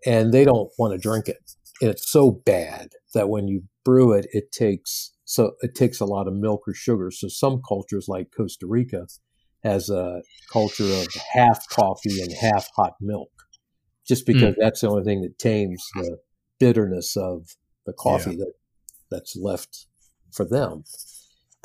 and 0.05 0.33
they 0.33 0.43
don't 0.43 0.71
want 0.77 0.93
to 0.93 0.97
drink 0.97 1.27
it. 1.27 1.37
And 1.81 1.91
it's 1.91 2.11
so 2.11 2.31
bad 2.31 2.89
that 3.13 3.29
when 3.29 3.47
you 3.47 3.63
brew 3.85 4.13
it, 4.13 4.27
it 4.31 4.51
takes 4.51 5.12
so 5.25 5.53
it 5.61 5.75
takes 5.75 5.99
a 5.99 6.05
lot 6.05 6.27
of 6.27 6.33
milk 6.33 6.63
or 6.67 6.73
sugar. 6.73 7.11
So 7.11 7.27
some 7.27 7.61
cultures, 7.67 8.07
like 8.07 8.31
Costa 8.35 8.67
Rica, 8.67 9.07
has 9.63 9.89
a 9.89 10.21
culture 10.51 10.83
of 10.83 11.07
half 11.33 11.67
coffee 11.69 12.21
and 12.21 12.31
half 12.33 12.67
hot 12.75 12.93
milk, 12.99 13.31
just 14.07 14.25
because 14.25 14.55
that's 14.59 14.81
the 14.81 14.89
only 14.89 15.03
thing 15.03 15.21
that 15.21 15.39
tames 15.39 15.83
the 15.95 16.17
bitterness 16.59 17.15
of 17.15 17.47
the 17.85 17.93
coffee 17.93 18.35
that 18.35 18.53
that's 19.09 19.35
left 19.35 19.87
for 20.31 20.45
them. 20.45 20.83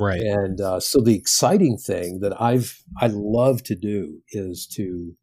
Right. 0.00 0.20
And 0.20 0.60
uh, 0.60 0.78
so 0.78 1.00
the 1.00 1.16
exciting 1.16 1.76
thing 1.76 2.20
that 2.20 2.40
I've 2.40 2.84
I 3.00 3.08
love 3.08 3.64
to 3.64 3.74
do 3.74 4.20
is 4.30 4.66
to 4.74 5.16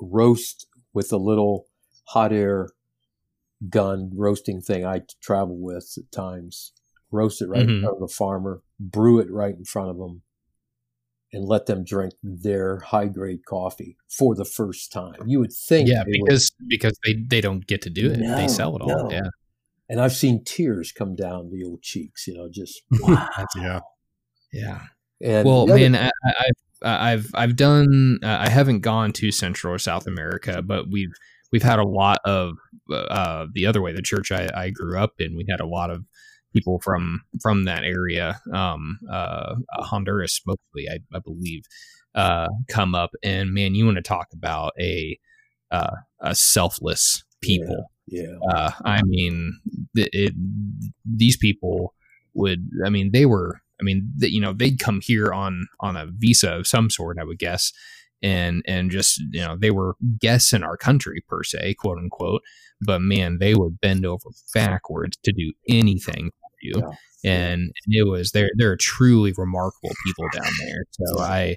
roast 0.00 0.66
with 0.92 1.12
a 1.12 1.16
little 1.16 1.66
hot 2.08 2.32
air 2.32 2.68
gun 3.68 4.10
roasting 4.14 4.60
thing 4.60 4.84
I 4.84 5.02
travel 5.22 5.58
with 5.58 5.94
at 5.96 6.12
times. 6.12 6.72
Roast 7.10 7.42
it 7.42 7.48
right 7.48 7.66
Mhm. 7.66 7.76
in 7.76 7.80
front 7.82 7.94
of 7.96 8.00
the 8.08 8.14
farmer, 8.14 8.62
brew 8.78 9.18
it 9.18 9.30
right 9.30 9.54
in 9.56 9.64
front 9.64 9.90
of 9.90 9.98
them, 9.98 10.22
and 11.32 11.44
let 11.44 11.66
them 11.66 11.84
drink 11.84 12.14
their 12.22 12.78
high 12.80 13.06
grade 13.08 13.44
coffee 13.46 13.96
for 14.08 14.34
the 14.34 14.44
first 14.44 14.92
time. 14.92 15.14
You 15.26 15.40
would 15.40 15.52
think, 15.52 15.88
Yeah, 15.88 16.04
they 16.04 16.12
would- 16.18 16.26
because 16.26 16.50
because 16.68 16.98
they 17.04 17.14
they 17.14 17.40
don't 17.40 17.66
get 17.66 17.82
to 17.82 17.90
do 17.90 18.10
it. 18.10 18.18
No, 18.20 18.36
they 18.36 18.48
sell 18.48 18.76
it 18.76 18.82
all. 18.82 18.88
no. 19.04 19.10
Yeah. 19.10 19.28
and 19.88 20.00
I've 20.00 20.12
seen 20.12 20.44
tears 20.44 20.92
come 20.92 21.16
down 21.16 21.50
the 21.50 21.64
old 21.64 21.82
cheeks. 21.82 22.26
You 22.28 22.34
know, 22.34 22.48
just 22.48 22.80
wow. 23.02 23.28
Yeah. 23.56 23.80
Yeah. 24.52 24.82
And 25.20 25.46
well, 25.46 25.66
man, 25.66 25.94
I, 25.96 26.10
I, 26.24 27.12
I've 27.12 27.30
I've 27.34 27.56
done. 27.56 28.20
Uh, 28.22 28.38
I 28.40 28.48
haven't 28.48 28.80
gone 28.80 29.12
to 29.14 29.30
Central 29.32 29.74
or 29.74 29.78
South 29.78 30.06
America, 30.06 30.62
but 30.62 30.88
we've 30.90 31.12
we've 31.52 31.62
had 31.64 31.78
a 31.80 31.84
lot 31.84 32.20
of 32.24 32.54
uh, 32.92 33.46
the 33.52 33.66
other 33.66 33.82
way. 33.82 33.92
The 33.92 34.00
church 34.00 34.30
I, 34.32 34.48
I 34.54 34.70
grew 34.70 34.96
up 34.98 35.14
in, 35.18 35.36
we 35.36 35.44
had 35.50 35.60
a 35.60 35.66
lot 35.66 35.90
of 35.90 36.04
people 36.52 36.80
from 36.80 37.22
from 37.42 37.64
that 37.64 37.84
area, 37.84 38.40
um, 38.52 38.98
uh, 39.10 39.54
Honduras 39.78 40.40
mostly, 40.46 40.88
I, 40.88 40.98
I 41.14 41.20
believe, 41.20 41.62
uh, 42.14 42.48
come 42.68 42.94
up. 42.94 43.10
And 43.22 43.52
man, 43.52 43.74
you 43.74 43.84
want 43.84 43.96
to 43.96 44.02
talk 44.02 44.28
about 44.32 44.72
a 44.80 45.18
uh, 45.70 45.96
a 46.20 46.34
selfless 46.34 47.24
people. 47.40 47.90
yeah, 48.06 48.34
Uh, 48.50 48.72
I 48.84 49.02
mean, 49.04 49.58
it, 49.94 50.10
it, 50.12 50.32
these 51.04 51.36
people 51.36 51.94
would. 52.34 52.68
I 52.84 52.90
mean, 52.90 53.10
they 53.12 53.26
were. 53.26 53.60
I 53.80 53.82
mean, 53.82 54.12
th 54.20 54.32
you 54.32 54.40
know, 54.40 54.52
they'd 54.52 54.78
come 54.78 55.00
here 55.02 55.32
on 55.32 55.66
on 55.80 55.96
a 55.96 56.06
visa 56.10 56.52
of 56.52 56.66
some 56.66 56.90
sort. 56.90 57.18
I 57.18 57.24
would 57.24 57.38
guess, 57.38 57.72
and 58.22 58.62
and 58.66 58.90
just 58.90 59.20
you 59.32 59.40
know, 59.40 59.56
they 59.58 59.70
were 59.70 59.96
guests 60.18 60.52
in 60.52 60.62
our 60.62 60.76
country 60.76 61.22
per 61.28 61.42
se, 61.42 61.74
quote 61.74 61.98
unquote. 61.98 62.42
But 62.82 63.00
man, 63.00 63.38
they 63.38 63.54
would 63.54 63.80
bend 63.80 64.04
over 64.04 64.30
backwards 64.54 65.16
to 65.22 65.32
do 65.32 65.52
anything 65.68 66.30
you, 66.60 66.72
Yeah. 66.76 66.90
and 67.30 67.72
it 67.86 68.08
was 68.08 68.32
they're 68.32 68.50
they're 68.56 68.76
truly 68.76 69.32
remarkable 69.36 69.90
people 70.06 70.26
down 70.32 70.52
there. 70.60 70.84
So 70.90 71.20
I. 71.20 71.56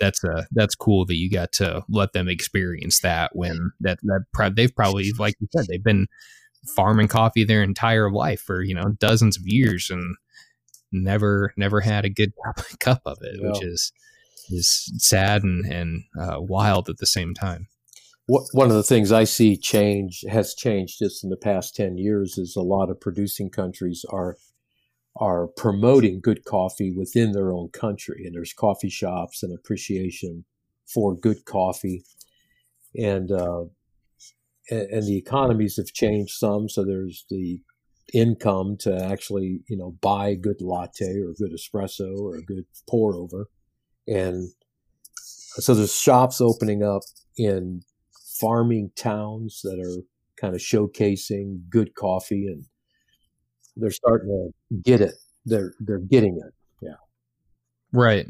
That's 0.00 0.24
a 0.24 0.46
that's 0.52 0.74
cool 0.74 1.04
that 1.06 1.16
you 1.16 1.28
got 1.30 1.52
to 1.54 1.82
let 1.90 2.12
them 2.14 2.28
experience 2.28 3.00
that 3.00 3.36
when 3.36 3.72
that 3.80 3.98
that 4.04 4.24
pro- 4.32 4.48
they've 4.48 4.74
probably 4.74 5.12
like 5.18 5.34
you 5.38 5.48
said 5.54 5.66
they've 5.68 5.84
been 5.84 6.06
farming 6.74 7.08
coffee 7.08 7.44
their 7.44 7.62
entire 7.62 8.10
life 8.10 8.40
for 8.40 8.62
you 8.62 8.74
know 8.74 8.94
dozens 8.98 9.36
of 9.36 9.42
years 9.44 9.90
and 9.90 10.16
never 10.92 11.52
never 11.58 11.80
had 11.80 12.06
a 12.06 12.08
good 12.08 12.32
cup 12.80 13.02
of 13.04 13.18
it, 13.20 13.38
which 13.42 13.62
is 13.62 13.92
is 14.50 14.90
sad 14.98 15.42
and 15.42 15.66
and 15.66 16.04
uh, 16.18 16.36
wild 16.38 16.88
at 16.88 16.96
the 16.98 17.06
same 17.06 17.34
time. 17.34 17.66
One 18.28 18.70
of 18.70 18.76
the 18.76 18.82
things 18.82 19.12
I 19.12 19.22
see 19.22 19.56
change 19.56 20.24
has 20.28 20.52
changed 20.52 20.98
just 20.98 21.22
in 21.22 21.30
the 21.30 21.36
past 21.36 21.76
10 21.76 21.96
years 21.96 22.38
is 22.38 22.56
a 22.56 22.62
lot 22.62 22.90
of 22.90 23.00
producing 23.00 23.50
countries 23.50 24.04
are 24.10 24.36
are 25.18 25.46
promoting 25.46 26.20
good 26.20 26.44
coffee 26.44 26.92
within 26.92 27.32
their 27.32 27.50
own 27.50 27.68
country 27.70 28.24
and 28.26 28.34
there's 28.34 28.52
coffee 28.52 28.90
shops 28.90 29.42
and 29.42 29.56
appreciation 29.56 30.44
for 30.86 31.16
good 31.16 31.44
coffee. 31.46 32.04
And 32.98 33.30
uh, 33.30 33.64
and, 34.70 34.90
and 34.90 35.02
the 35.04 35.16
economies 35.16 35.76
have 35.76 35.92
changed 35.92 36.34
some 36.34 36.68
so 36.68 36.84
there's 36.84 37.24
the 37.30 37.60
income 38.12 38.76
to 38.78 39.04
actually 39.04 39.60
you 39.68 39.76
know 39.76 39.96
buy 40.00 40.28
a 40.28 40.36
good 40.36 40.60
latte 40.60 41.20
or 41.20 41.30
a 41.30 41.34
good 41.34 41.52
espresso 41.52 42.18
or 42.18 42.36
a 42.36 42.42
good 42.42 42.64
pour 42.88 43.14
over. 43.14 43.46
And 44.08 44.50
so 45.14 45.74
there's 45.74 45.94
shops 45.94 46.40
opening 46.40 46.82
up 46.82 47.02
in 47.36 47.82
farming 48.40 48.90
towns 48.96 49.60
that 49.62 49.78
are 49.80 50.02
kind 50.40 50.54
of 50.54 50.60
showcasing 50.60 51.60
good 51.70 51.94
coffee 51.94 52.46
and 52.46 52.64
they're 53.76 53.90
starting 53.90 54.28
to 54.70 54.76
get 54.82 55.00
it 55.00 55.14
they're 55.44 55.72
they're 55.80 55.98
getting 55.98 56.36
it 56.44 56.52
Yeah. 56.82 56.96
Right. 57.92 58.26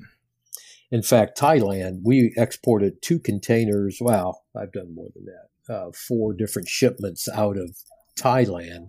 in 0.91 1.03
fact 1.03 1.39
thailand 1.39 2.01
we 2.05 2.33
exported 2.37 3.03
two 3.03 3.19
containers 3.19 3.99
wow 4.01 4.35
i've 4.57 4.73
done 4.73 4.95
more 4.95 5.09
than 5.15 5.25
that 5.27 5.75
uh, 5.75 5.91
four 6.09 6.33
different 6.33 6.69
shipments 6.69 7.29
out 7.29 7.57
of 7.57 7.77
thailand 8.19 8.89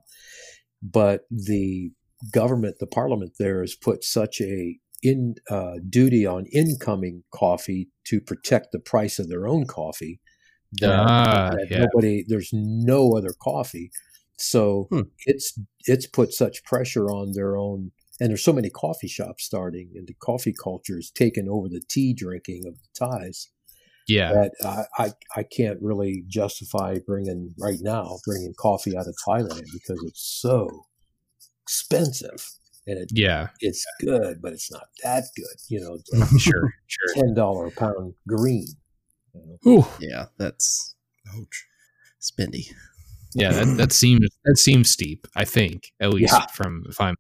but 0.81 1.21
the 1.31 1.91
government 2.31 2.75
the 2.79 2.87
parliament 2.87 3.33
there 3.39 3.61
has 3.61 3.75
put 3.75 4.03
such 4.03 4.41
a 4.41 4.77
in 5.03 5.35
uh, 5.49 5.73
duty 5.87 6.25
on 6.25 6.45
incoming 6.51 7.23
coffee 7.31 7.87
to 8.03 8.19
protect 8.19 8.71
the 8.71 8.79
price 8.79 9.19
of 9.19 9.29
their 9.29 9.47
own 9.47 9.65
coffee 9.65 10.19
that, 10.81 10.89
Ah, 10.91 11.55
yeah. 11.69 11.85
nobody 11.85 12.23
there's 12.27 12.49
no 12.53 13.13
other 13.17 13.33
coffee 13.41 13.91
so 14.37 14.87
Hmm. 14.91 15.01
it's 15.25 15.57
it's 15.85 16.05
put 16.07 16.33
such 16.33 16.63
pressure 16.63 17.07
on 17.09 17.31
their 17.33 17.57
own 17.57 17.91
and 18.19 18.29
there's 18.29 18.43
so 18.43 18.53
many 18.53 18.69
coffee 18.69 19.07
shops 19.07 19.43
starting 19.45 19.91
and 19.95 20.07
the 20.07 20.13
coffee 20.15 20.53
culture 20.53 20.97
is 20.99 21.09
taking 21.11 21.47
over 21.49 21.67
the 21.69 21.81
tea 21.89 22.13
drinking 22.13 22.63
of 22.67 22.75
the 22.75 22.87
thais 22.93 23.49
Yeah. 24.07 24.33
that 24.33 24.51
I, 24.63 25.05
I 25.05 25.11
i 25.37 25.43
can't 25.43 25.79
really 25.81 26.23
justify 26.27 26.99
bringing 27.05 27.53
right 27.59 27.79
now 27.81 28.19
bringing 28.25 28.53
coffee 28.59 28.95
out 28.97 29.07
of 29.07 29.15
thailand 29.27 29.65
because 29.73 30.03
it's 30.05 30.21
so 30.41 30.85
expensive 31.63 32.45
and 32.85 32.97
it, 32.99 33.09
Yeah. 33.13 33.47
it's 33.59 33.85
good 34.01 34.41
but 34.41 34.53
it's 34.53 34.71
not 34.71 34.87
that 35.03 35.25
good 35.35 35.57
you 35.69 35.79
know 35.81 35.97
Sure. 36.39 36.73
Sure. 36.87 37.13
ten 37.15 37.33
dollar 37.33 37.67
a 37.67 37.71
pound 37.71 38.13
green? 38.27 38.67
Ooh. 39.67 39.85
Yeah, 39.99 40.25
that's 40.37 40.95
Ouch. 41.35 41.65
spendy. 42.21 42.71
Yeah. 43.33 43.51
That, 43.53 43.77
that 43.77 43.91
seems 44.03 44.27
that 44.45 44.57
seems 44.57 44.89
steep. 44.89 45.27
I 45.35 45.45
think 45.45 45.91
at 45.99 46.11
least 46.13 46.33
Yeah. 46.33 46.45
from 46.47 46.83
if 46.89 46.99
I'm 47.01 47.15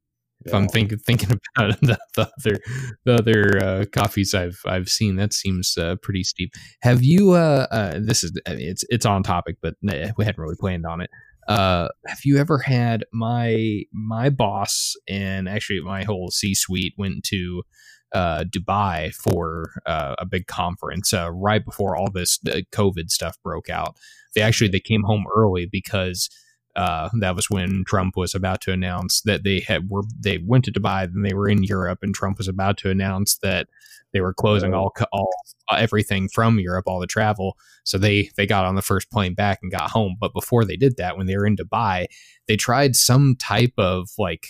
if 0.45 0.51
Yeah. 0.51 0.57
I'm 0.59 0.67
thinking 0.69 0.97
thinking 0.99 1.29
about 1.57 1.79
the, 1.81 1.97
the 2.15 2.29
other 2.39 2.59
the 3.05 3.13
other 3.15 3.63
uh, 3.63 3.85
coffees 3.91 4.33
I've 4.33 4.59
I've 4.65 4.89
seen, 4.89 5.15
that 5.17 5.33
seems 5.33 5.77
uh, 5.77 5.95
pretty 6.01 6.23
steep. 6.23 6.51
Have 6.81 7.03
you? 7.03 7.31
Uh, 7.31 7.67
uh, 7.71 7.99
this 8.01 8.23
is 8.23 8.31
I 8.47 8.55
mean, 8.55 8.69
it's 8.69 8.83
it's 8.89 9.05
on 9.05 9.23
topic, 9.23 9.57
but 9.61 9.75
nah, 9.81 10.11
we 10.17 10.25
hadn't 10.25 10.41
really 10.41 10.55
planned 10.59 10.85
on 10.85 11.01
it. 11.01 11.09
Uh, 11.47 11.87
have 12.05 12.19
you 12.25 12.37
ever 12.37 12.57
had 12.59 13.05
my 13.13 13.81
my 13.93 14.29
boss 14.29 14.95
and 15.07 15.47
actually 15.47 15.79
my 15.79 16.03
whole 16.03 16.29
C 16.29 16.53
suite 16.53 16.93
went 16.97 17.23
to 17.25 17.63
uh, 18.13 18.43
Dubai 18.45 19.13
for 19.13 19.73
uh, 19.85 20.15
a 20.17 20.25
big 20.25 20.47
conference 20.47 21.13
uh, 21.13 21.31
right 21.31 21.63
before 21.63 21.95
all 21.95 22.09
this 22.09 22.39
uh, 22.47 22.61
COVID 22.71 23.09
stuff 23.09 23.37
broke 23.43 23.69
out. 23.69 23.97
They 24.35 24.41
actually 24.41 24.69
they 24.69 24.79
came 24.79 25.03
home 25.03 25.25
early 25.35 25.65
because 25.65 26.29
uh, 26.75 27.09
that 27.19 27.35
was 27.35 27.49
when 27.49 27.83
Trump 27.87 28.15
was 28.15 28.35
about 28.35 28.61
to 28.61 28.71
announce 28.71 29.21
that 29.21 29.43
they 29.43 29.61
had 29.61 29.89
were 29.89 30.03
they 30.19 30.37
went 30.37 30.63
to 30.65 30.71
Dubai 30.71 31.03
and 31.05 31.25
they 31.25 31.33
were 31.33 31.49
in 31.49 31.63
Europe 31.63 31.99
and 32.01 32.13
Trump 32.13 32.37
was 32.37 32.47
about 32.47 32.77
to 32.77 32.89
announce 32.89 33.37
that 33.37 33.67
they 34.13 34.21
were 34.21 34.33
closing 34.33 34.73
all 34.73 34.93
all 35.11 35.29
everything 35.75 36.29
from 36.29 36.59
Europe, 36.59 36.85
all 36.87 36.99
the 36.99 37.07
travel. 37.07 37.57
So 37.83 37.97
they 37.97 38.29
they 38.37 38.45
got 38.45 38.65
on 38.65 38.75
the 38.75 38.81
first 38.81 39.11
plane 39.11 39.33
back 39.33 39.59
and 39.61 39.71
got 39.71 39.89
home. 39.91 40.15
But 40.19 40.33
before 40.33 40.65
they 40.65 40.77
did 40.77 40.97
that, 40.97 41.17
when 41.17 41.25
they 41.25 41.35
were 41.35 41.45
in 41.45 41.57
Dubai, 41.57 42.05
they 42.47 42.55
tried 42.55 42.95
some 42.95 43.35
type 43.35 43.73
of 43.77 44.09
like 44.17 44.47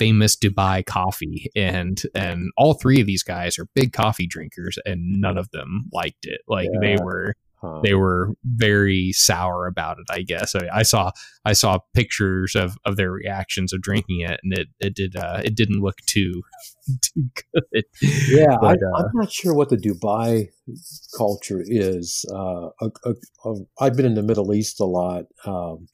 famous 0.00 0.34
Dubai 0.34 0.84
coffee 0.84 1.50
and 1.54 2.00
and 2.14 2.50
all 2.56 2.74
three 2.74 3.00
of 3.02 3.06
these 3.06 3.22
guys 3.22 3.58
are 3.58 3.66
big 3.74 3.92
coffee 3.92 4.26
drinkers 4.26 4.78
and 4.86 5.20
none 5.20 5.36
of 5.36 5.50
them 5.50 5.84
liked 5.92 6.24
it. 6.24 6.40
Like 6.48 6.70
they 6.80 6.96
were 6.96 7.34
Huh. 7.62 7.80
they 7.84 7.92
were 7.92 8.30
very 8.42 9.12
sour 9.12 9.66
about 9.66 9.98
it. 9.98 10.06
I 10.10 10.22
guess 10.22 10.54
I, 10.54 10.68
I 10.72 10.82
saw 10.82 11.10
I 11.44 11.52
saw 11.52 11.80
pictures 11.92 12.54
of, 12.54 12.78
of 12.86 12.96
their 12.96 13.12
reactions 13.12 13.74
of 13.74 13.82
drinking 13.82 14.20
it, 14.20 14.40
and 14.42 14.54
it 14.54 14.68
it 14.80 14.94
did 14.94 15.14
uh, 15.14 15.42
it 15.44 15.56
didn't 15.56 15.82
look 15.82 15.96
too 16.06 16.40
too 17.02 17.28
good. 17.52 17.84
Yeah, 18.30 18.56
But, 18.58 18.78
I, 18.82 18.86
uh, 18.86 19.02
I'm 19.04 19.10
not 19.12 19.30
sure 19.30 19.52
what 19.52 19.68
the 19.68 19.76
Dubai 19.76 20.48
culture 21.18 21.62
is. 21.62 22.24
Uh, 22.32 22.70
a, 22.80 22.90
a, 23.04 23.14
a, 23.44 23.54
I've 23.78 23.94
been 23.94 24.06
in 24.06 24.14
the 24.14 24.22
Middle 24.22 24.54
East 24.54 24.80
a 24.80 24.86
lot, 24.86 25.24
um, 25.44 25.88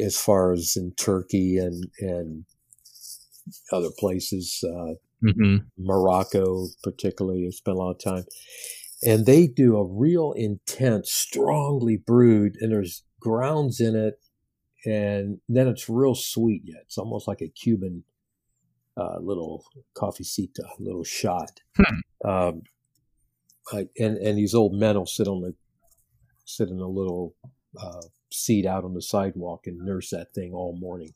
as 0.00 0.16
far 0.16 0.52
as 0.52 0.76
in 0.76 0.92
Turkey 0.94 1.58
and 1.58 1.86
and 1.98 2.44
other 3.72 3.90
places, 3.98 4.62
uh, 4.64 4.94
hmm 5.22 5.56
Morocco 5.78 6.66
particularly. 6.82 7.46
I've 7.46 7.54
spent 7.54 7.76
a 7.76 7.80
lot 7.80 7.92
of 7.92 8.02
time, 8.02 8.24
and 9.04 9.26
they 9.26 9.46
do 9.46 9.76
a 9.76 9.84
real 9.84 10.32
intense, 10.32 11.12
strongly 11.12 11.96
brewed, 11.96 12.56
and 12.60 12.72
there's 12.72 13.04
grounds 13.20 13.80
in 13.80 13.96
it, 13.96 14.20
and 14.84 15.40
then 15.48 15.68
it's 15.68 15.88
real 15.88 16.14
sweet. 16.14 16.62
Yet 16.64 16.82
it's 16.84 16.98
almost 16.98 17.26
like 17.26 17.40
a 17.40 17.48
Cuban 17.48 18.04
uh, 18.96 19.18
little 19.20 19.64
coffeecita, 19.96 20.64
little 20.78 21.04
shot. 21.04 21.60
Hmm. 21.76 22.28
Um, 22.28 22.62
I, 23.72 23.88
and 23.98 24.16
and 24.18 24.38
these 24.38 24.54
old 24.54 24.74
men 24.74 24.96
will 24.96 25.06
sit 25.06 25.28
on 25.28 25.42
the 25.42 25.54
sit 26.44 26.68
in 26.68 26.78
a 26.78 26.88
little 26.88 27.34
uh, 27.80 28.02
seat 28.30 28.66
out 28.66 28.84
on 28.84 28.94
the 28.94 29.02
sidewalk 29.02 29.66
and 29.66 29.78
nurse 29.78 30.10
that 30.10 30.32
thing 30.34 30.52
all 30.52 30.76
morning. 30.78 31.12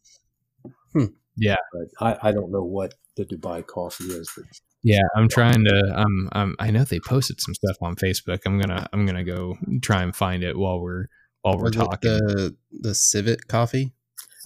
Hmm. 0.92 1.06
Yeah. 1.36 1.56
but 1.72 1.88
I, 2.22 2.28
I 2.28 2.32
don't 2.32 2.50
know 2.50 2.62
what 2.64 2.94
the 3.16 3.24
Dubai 3.24 3.66
coffee 3.66 4.04
is, 4.04 4.30
but 4.36 4.46
Yeah, 4.82 5.02
I'm 5.16 5.28
trying 5.28 5.64
to. 5.64 5.92
Um, 5.94 6.28
um, 6.32 6.56
I 6.58 6.70
know 6.70 6.84
they 6.84 7.00
posted 7.00 7.40
some 7.40 7.54
stuff 7.54 7.76
on 7.82 7.96
Facebook. 7.96 8.40
I'm 8.46 8.58
gonna 8.58 8.86
I'm 8.92 9.06
gonna 9.06 9.24
go 9.24 9.56
try 9.82 10.02
and 10.02 10.14
find 10.14 10.42
it 10.42 10.56
while 10.58 10.80
we're 10.80 11.06
while 11.42 11.56
we're 11.58 11.64
Was 11.64 11.76
talking. 11.76 12.10
the 12.10 12.56
the 12.72 12.94
civet 12.94 13.48
coffee. 13.48 13.92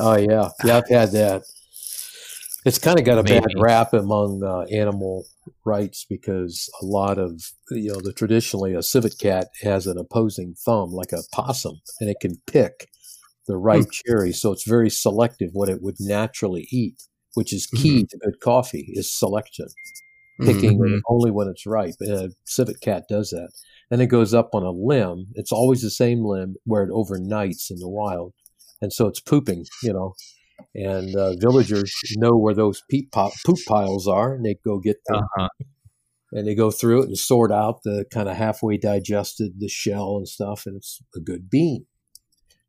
Oh 0.00 0.16
yeah, 0.16 0.48
yeah, 0.64 0.78
I've 0.78 0.88
had 0.88 1.12
that. 1.12 1.42
It's 2.64 2.78
kind 2.78 2.98
of 2.98 3.04
got 3.04 3.18
a 3.18 3.22
bad 3.22 3.44
rap 3.58 3.92
among 3.92 4.42
uh, 4.42 4.62
animal 4.74 5.26
rights 5.66 6.06
because 6.08 6.70
a 6.80 6.86
lot 6.86 7.18
of 7.18 7.40
you 7.70 7.92
know 7.92 8.00
the 8.00 8.12
traditionally 8.12 8.74
a 8.74 8.82
civet 8.82 9.18
cat 9.20 9.48
has 9.62 9.86
an 9.86 9.98
opposing 9.98 10.54
thumb 10.64 10.90
like 10.90 11.12
a 11.12 11.22
possum, 11.32 11.80
and 12.00 12.08
it 12.08 12.16
can 12.20 12.36
pick 12.46 12.88
the 13.46 13.56
ripe 13.56 13.90
cherry, 13.90 14.32
so 14.32 14.52
it's 14.52 14.66
very 14.66 14.90
selective 14.90 15.50
what 15.52 15.68
it 15.68 15.82
would 15.82 15.96
naturally 16.00 16.66
eat, 16.70 17.02
which 17.34 17.52
is 17.52 17.66
key 17.66 18.04
to 18.06 18.18
good 18.18 18.40
coffee 18.40 18.90
is 18.94 19.12
selection, 19.12 19.66
picking 20.40 20.78
Mhm. 20.78 21.00
only 21.08 21.30
when 21.30 21.48
it's 21.48 21.66
ripe. 21.66 21.94
And 22.00 22.10
a 22.12 22.30
civet 22.44 22.80
cat 22.80 23.04
does 23.08 23.30
that. 23.30 23.50
Then 23.90 24.00
it 24.00 24.06
goes 24.06 24.32
up 24.32 24.54
on 24.54 24.62
a 24.62 24.70
limb. 24.70 25.26
It's 25.34 25.52
always 25.52 25.82
the 25.82 25.90
same 25.90 26.24
limb 26.24 26.56
where 26.64 26.82
it 26.84 26.90
overnights 26.90 27.70
in 27.70 27.78
the 27.78 27.88
wild, 27.88 28.32
and 28.80 28.92
so 28.92 29.06
it's 29.06 29.20
pooping, 29.20 29.66
you 29.82 29.92
know. 29.92 30.14
And 30.74 31.14
uh, 31.14 31.34
villagers 31.38 31.92
know 32.16 32.36
where 32.36 32.54
those 32.54 32.82
peep 32.88 33.10
pop, 33.12 33.32
poop 33.44 33.58
piles 33.66 34.08
are, 34.08 34.34
and 34.34 34.44
they 34.44 34.54
go 34.64 34.78
get 34.78 34.96
them, 35.06 35.16
Uh-huh. 35.36 35.48
and 36.32 36.46
they 36.46 36.54
go 36.54 36.70
through 36.70 37.02
it 37.02 37.08
and 37.08 37.18
sort 37.18 37.52
out 37.52 37.82
the 37.84 38.04
kind 38.10 38.28
of 38.28 38.36
halfway 38.36 38.76
digested 38.78 39.60
the 39.60 39.68
shell 39.68 40.16
and 40.16 40.26
stuff, 40.28 40.64
and 40.66 40.76
it's 40.76 41.00
a 41.14 41.20
good 41.20 41.50
bean. 41.50 41.86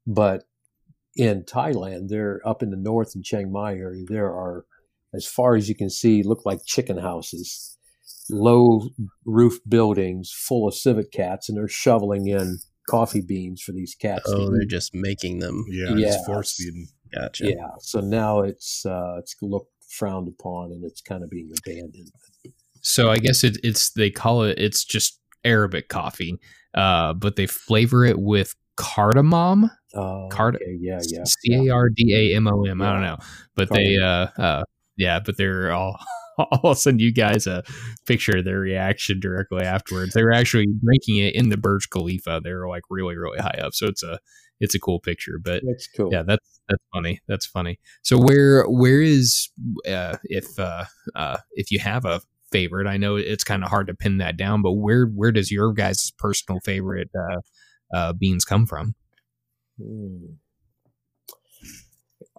But 0.06 0.44
in 1.16 1.44
Thailand, 1.44 2.10
they're 2.10 2.42
up 2.46 2.62
in 2.62 2.70
the 2.72 2.78
north 2.78 3.14
in 3.16 3.24
Chiang 3.24 3.52
Mai 3.52 3.76
area. 3.76 4.04
There 4.08 4.28
are, 4.28 4.66
as 5.14 5.26
far 5.26 5.56
as 5.56 5.70
you 5.70 5.76
can 5.76 5.90
see, 5.90 6.24
look 6.24 6.46
like 6.46 6.60
chicken 6.66 6.98
houses, 6.98 7.78
low 8.30 8.90
roof 9.26 9.60
buildings 9.68 10.32
full 10.36 10.68
of 10.68 10.74
civet 10.76 11.12
cats, 11.12 11.48
and 11.50 11.58
they're 11.58 11.68
shoveling 11.68 12.28
in 12.28 12.58
coffee 12.90 13.22
beans 13.22 13.62
for 13.62 13.72
these 13.72 13.96
cats. 13.96 14.30
to 14.30 14.36
Oh, 14.36 14.50
they're 14.52 14.64
eat. 14.64 14.70
just 14.70 14.94
making 14.94 15.40
them. 15.40 15.64
Yeah, 15.70 15.96
Yeah. 15.96 16.08
it's 16.08 16.26
force 16.26 16.54
feeding. 16.54 16.88
Gotcha. 17.14 17.50
yeah. 17.50 17.70
So 17.80 18.02
now 18.02 18.42
it's 18.42 18.86
uh, 18.86 19.16
it's 19.20 19.36
looked 19.42 19.72
frowned 19.90 20.28
upon, 20.28 20.72
and 20.72 20.84
it's 20.84 21.02
kind 21.02 21.24
of 21.24 21.30
being 21.30 21.50
abandoned. 21.66 22.12
So 22.82 23.10
I 23.10 23.18
guess 23.20 23.44
it, 23.44 23.58
it's 23.64 23.92
they 23.92 24.10
call 24.12 24.44
it 24.44 24.60
it's 24.60 24.84
just 24.84 25.20
Arabic 25.46 25.88
coffee, 25.88 26.38
uh, 26.74 27.14
but 27.14 27.36
they 27.38 27.48
flavor 27.48 28.04
it 28.04 28.20
with 28.20 28.54
cardamom, 28.76 29.72
Uh, 29.96 30.28
Card- 30.30 30.56
okay, 30.56 30.78
yeah, 30.80 31.00
yeah. 31.08 31.24
C 31.24 31.54
A 31.54 31.74
R 31.74 31.90
D 31.90 32.14
A 32.14 32.36
M 32.36 32.48
O 32.48 32.64
M. 32.64 32.82
I 32.82 32.92
don't 32.94 33.02
know, 33.02 33.18
but 33.56 33.70
they 33.72 33.98
uh, 33.98 34.28
uh, 34.38 34.64
yeah, 34.98 35.20
but 35.20 35.38
they're 35.38 35.72
all. 35.72 36.00
I'll 36.38 36.76
send 36.76 37.00
you 37.00 37.14
guys 37.14 37.48
a 37.48 37.64
picture 38.06 38.40
of 38.40 38.44
their 38.44 38.60
reaction 38.60 39.22
directly 39.22 39.64
afterwards. 39.64 40.14
They 40.14 40.24
were 40.24 40.34
actually 40.34 40.68
drinking 40.84 41.18
it 41.18 41.34
in 41.34 41.48
the 41.48 41.56
Burj 41.56 41.90
Khalifa. 41.90 42.42
They 42.44 42.52
were 42.52 42.68
like 42.68 42.84
really, 42.90 43.16
really 43.16 43.40
high 43.40 43.58
up, 43.64 43.74
so 43.74 43.88
it's 43.88 44.04
a 44.04 44.20
it's 44.60 44.76
a 44.76 44.80
cool 44.80 45.00
picture. 45.00 45.40
But 45.42 45.64
That's 45.66 45.88
cool. 45.96 46.10
yeah, 46.12 46.24
that's 46.24 46.60
that's 46.68 46.84
funny. 46.94 47.20
That's 47.28 47.46
funny. 47.46 47.80
So 48.04 48.18
where 48.18 48.66
where 48.66 49.02
is 49.02 49.50
uh, 49.88 50.18
if 50.24 50.60
uh, 50.60 50.86
uh, 51.16 51.38
if 51.54 51.72
you 51.72 51.80
have 51.80 52.06
a 52.06 52.22
favorite? 52.52 52.88
I 52.88 52.98
know 52.98 53.16
it's 53.16 53.44
kind 53.44 53.64
of 53.64 53.70
hard 53.70 53.88
to 53.88 53.94
pin 53.94 54.18
that 54.18 54.38
down, 54.38 54.62
but 54.62 54.74
where 54.74 55.06
where 55.06 55.32
does 55.32 55.52
your 55.52 55.74
guys' 55.74 56.12
personal 56.18 56.60
favorite 56.66 57.10
uh, 57.18 57.96
uh, 57.96 58.14
beans 58.14 58.46
come 58.46 58.66
from? 58.66 58.96
Hmm. 59.78 60.26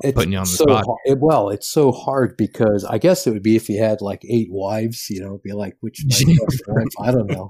It's 0.02 0.14
Putting 0.14 0.32
you 0.32 0.38
on 0.38 0.44
the 0.44 0.50
so 0.50 0.64
spot. 0.64 0.84
har- 0.86 0.98
it- 1.06 1.18
well, 1.20 1.48
it's 1.48 1.68
so 1.68 1.90
hard 1.90 2.36
because 2.36 2.84
I 2.84 2.98
guess 2.98 3.26
it 3.26 3.30
would 3.30 3.42
be 3.42 3.56
if 3.56 3.68
you 3.70 3.82
had 3.82 4.02
like 4.02 4.22
eight 4.28 4.48
wives, 4.50 5.06
you 5.08 5.20
know, 5.20 5.28
it'd 5.28 5.42
be 5.42 5.52
like 5.54 5.76
which 5.80 6.04
my 6.06 6.34
best 6.46 6.62
wife? 6.68 6.86
I 7.00 7.10
don't 7.12 7.30
know. 7.30 7.48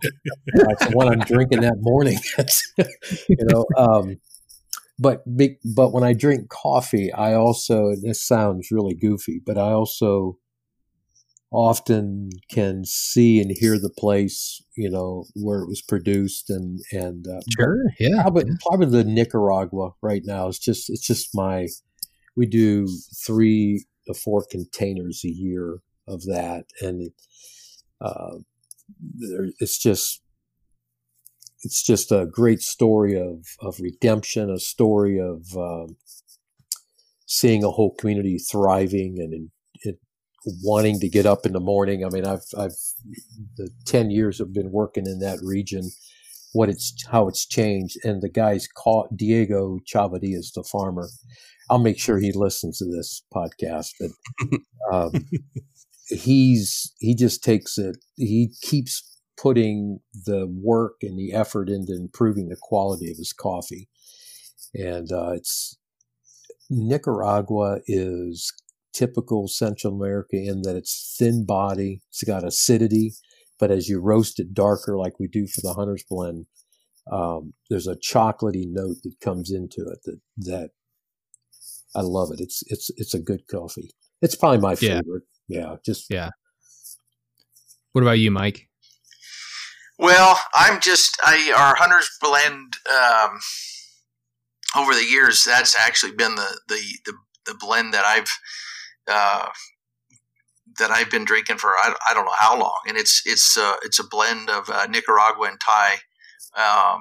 That's 0.54 0.86
the 0.86 0.92
one 0.96 1.08
I'm 1.08 1.18
drinking 1.20 1.62
that 1.62 1.78
morning. 1.80 2.18
you 3.28 3.36
know, 3.48 3.64
um, 3.76 4.16
but 4.98 5.24
but 5.74 5.92
when 5.92 6.04
I 6.04 6.12
drink 6.12 6.48
coffee, 6.48 7.12
I 7.12 7.34
also 7.34 7.94
this 8.00 8.24
sounds 8.24 8.68
really 8.70 8.94
goofy, 8.94 9.40
but 9.44 9.58
I 9.58 9.72
also 9.72 10.38
often 11.52 12.30
can 12.50 12.84
see 12.84 13.40
and 13.40 13.50
hear 13.50 13.78
the 13.78 13.92
place, 13.96 14.62
you 14.76 14.90
know, 14.90 15.24
where 15.34 15.60
it 15.60 15.68
was 15.68 15.82
produced 15.82 16.50
and 16.50 16.80
and 16.92 17.26
uh, 17.26 17.40
Sure, 17.56 17.82
yeah, 17.98 18.22
probably 18.22 18.44
probably 18.66 18.86
the 18.86 19.04
Nicaragua 19.04 19.90
right 20.02 20.22
now. 20.24 20.48
It's 20.48 20.58
just 20.58 20.90
it's 20.90 21.06
just 21.06 21.30
my 21.34 21.68
we 22.36 22.46
do 22.46 22.88
three 23.26 23.86
to 24.06 24.14
four 24.14 24.44
containers 24.50 25.22
a 25.24 25.32
year 25.32 25.78
of 26.08 26.22
that, 26.24 26.64
and 26.80 27.10
uh, 28.00 28.38
there, 28.98 29.48
it's 29.60 29.78
just 29.78 30.22
it's 31.62 31.82
just 31.82 32.12
a 32.12 32.26
great 32.26 32.60
story 32.60 33.18
of 33.18 33.46
of 33.60 33.80
redemption, 33.80 34.50
a 34.50 34.58
story 34.58 35.18
of 35.20 35.56
um, 35.56 35.96
seeing 37.26 37.64
a 37.64 37.70
whole 37.70 37.94
community 37.94 38.38
thriving 38.38 39.16
and 39.18 39.50
wanting 40.62 41.00
to 41.00 41.08
get 41.08 41.26
up 41.26 41.44
in 41.44 41.52
the 41.52 41.60
morning. 41.60 42.04
I 42.04 42.08
mean, 42.08 42.26
I've 42.26 42.44
I've 42.56 42.76
the 43.56 43.70
ten 43.84 44.10
years 44.10 44.40
I've 44.40 44.54
been 44.54 44.70
working 44.70 45.06
in 45.06 45.18
that 45.20 45.38
region 45.42 45.90
what 46.56 46.70
it's 46.70 46.94
how 47.10 47.28
it's 47.28 47.46
changed. 47.46 47.98
And 48.02 48.22
the 48.22 48.30
guy's 48.30 48.66
caught 48.66 49.16
Diego 49.16 49.78
Chavadi 49.86 50.34
is 50.34 50.52
the 50.54 50.64
farmer. 50.64 51.08
I'll 51.68 51.78
make 51.78 51.98
sure 51.98 52.18
he 52.18 52.32
listens 52.32 52.78
to 52.78 52.86
this 52.86 53.22
podcast, 53.34 53.90
but 54.00 54.10
um, 54.92 55.12
he's 56.08 56.94
he 56.98 57.14
just 57.14 57.44
takes 57.44 57.76
it. 57.76 57.98
He 58.16 58.52
keeps 58.62 59.20
putting 59.36 59.98
the 60.24 60.46
work 60.62 60.94
and 61.02 61.18
the 61.18 61.34
effort 61.34 61.68
into 61.68 61.92
improving 61.92 62.48
the 62.48 62.56
quality 62.60 63.10
of 63.10 63.18
his 63.18 63.34
coffee, 63.34 63.88
and 64.74 65.12
uh, 65.12 65.32
it's 65.32 65.76
Nicaragua 66.70 67.80
is 67.86 68.52
typical 68.96 69.48
Central 69.48 69.94
America 69.94 70.36
in 70.36 70.62
that 70.62 70.76
it's 70.76 71.14
thin 71.18 71.44
body, 71.44 72.00
it's 72.10 72.24
got 72.24 72.44
acidity, 72.44 73.12
but 73.58 73.70
as 73.70 73.88
you 73.88 74.00
roast 74.00 74.40
it 74.40 74.54
darker, 74.54 74.96
like 74.96 75.18
we 75.20 75.26
do 75.28 75.46
for 75.46 75.60
the 75.60 75.74
Hunter's 75.74 76.04
Blend, 76.08 76.46
um, 77.10 77.52
there's 77.68 77.86
a 77.86 77.96
chocolatey 77.96 78.64
note 78.66 78.96
that 79.02 79.20
comes 79.20 79.50
into 79.50 79.82
it 79.82 79.98
that 80.04 80.20
that 80.38 80.70
I 81.94 82.00
love 82.02 82.30
it. 82.32 82.40
It's 82.40 82.62
it's 82.66 82.90
it's 82.96 83.14
a 83.14 83.20
good 83.20 83.46
coffee. 83.48 83.90
It's 84.22 84.34
probably 84.34 84.58
my 84.58 84.72
Yeah. 84.72 85.00
favorite. 85.00 85.24
Yeah, 85.48 85.76
just 85.84 86.06
Yeah. 86.10 86.30
What 87.92 88.02
about 88.02 88.18
you, 88.18 88.30
Mike? 88.30 88.68
Well, 89.98 90.38
I'm 90.54 90.80
just 90.80 91.16
I 91.24 91.52
our 91.56 91.74
hunters 91.76 92.10
blend 92.20 92.74
um, 92.90 93.38
over 94.76 94.92
the 94.94 95.04
years. 95.04 95.44
That's 95.44 95.76
actually 95.78 96.12
been 96.12 96.34
the 96.34 96.60
the 96.68 96.80
the, 97.04 97.12
the 97.46 97.54
blend 97.58 97.94
that 97.94 98.04
I've 98.04 98.28
uh, 99.10 99.48
that 100.78 100.90
I've 100.90 101.10
been 101.10 101.24
drinking 101.24 101.58
for 101.58 101.70
I, 101.70 101.94
I 102.08 102.14
don't 102.14 102.24
know 102.24 102.32
how 102.36 102.58
long, 102.58 102.80
and 102.88 102.96
it's 102.96 103.22
it's 103.24 103.56
uh, 103.56 103.76
it's 103.82 103.98
a 103.98 104.06
blend 104.08 104.50
of 104.50 104.68
uh, 104.68 104.86
Nicaragua 104.86 105.48
and 105.48 105.58
Thai, 105.64 105.92
um, 106.56 107.00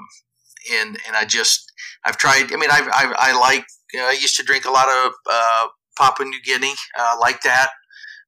and 0.71 0.97
and 1.07 1.15
I 1.15 1.25
just 1.25 1.71
I've 2.03 2.17
tried. 2.17 2.53
I 2.53 2.57
mean, 2.57 2.71
I 2.71 2.87
I, 2.91 3.31
I 3.31 3.39
like 3.39 3.65
know, 3.99 4.07
I 4.07 4.13
used 4.13 4.37
to 4.37 4.43
drink 4.43 4.65
a 4.65 4.71
lot 4.71 4.87
of 4.87 5.13
uh, 5.29 5.67
Papua 5.97 6.27
New 6.27 6.41
Guinea, 6.41 6.73
uh, 6.97 7.15
like 7.19 7.41
that, 7.41 7.71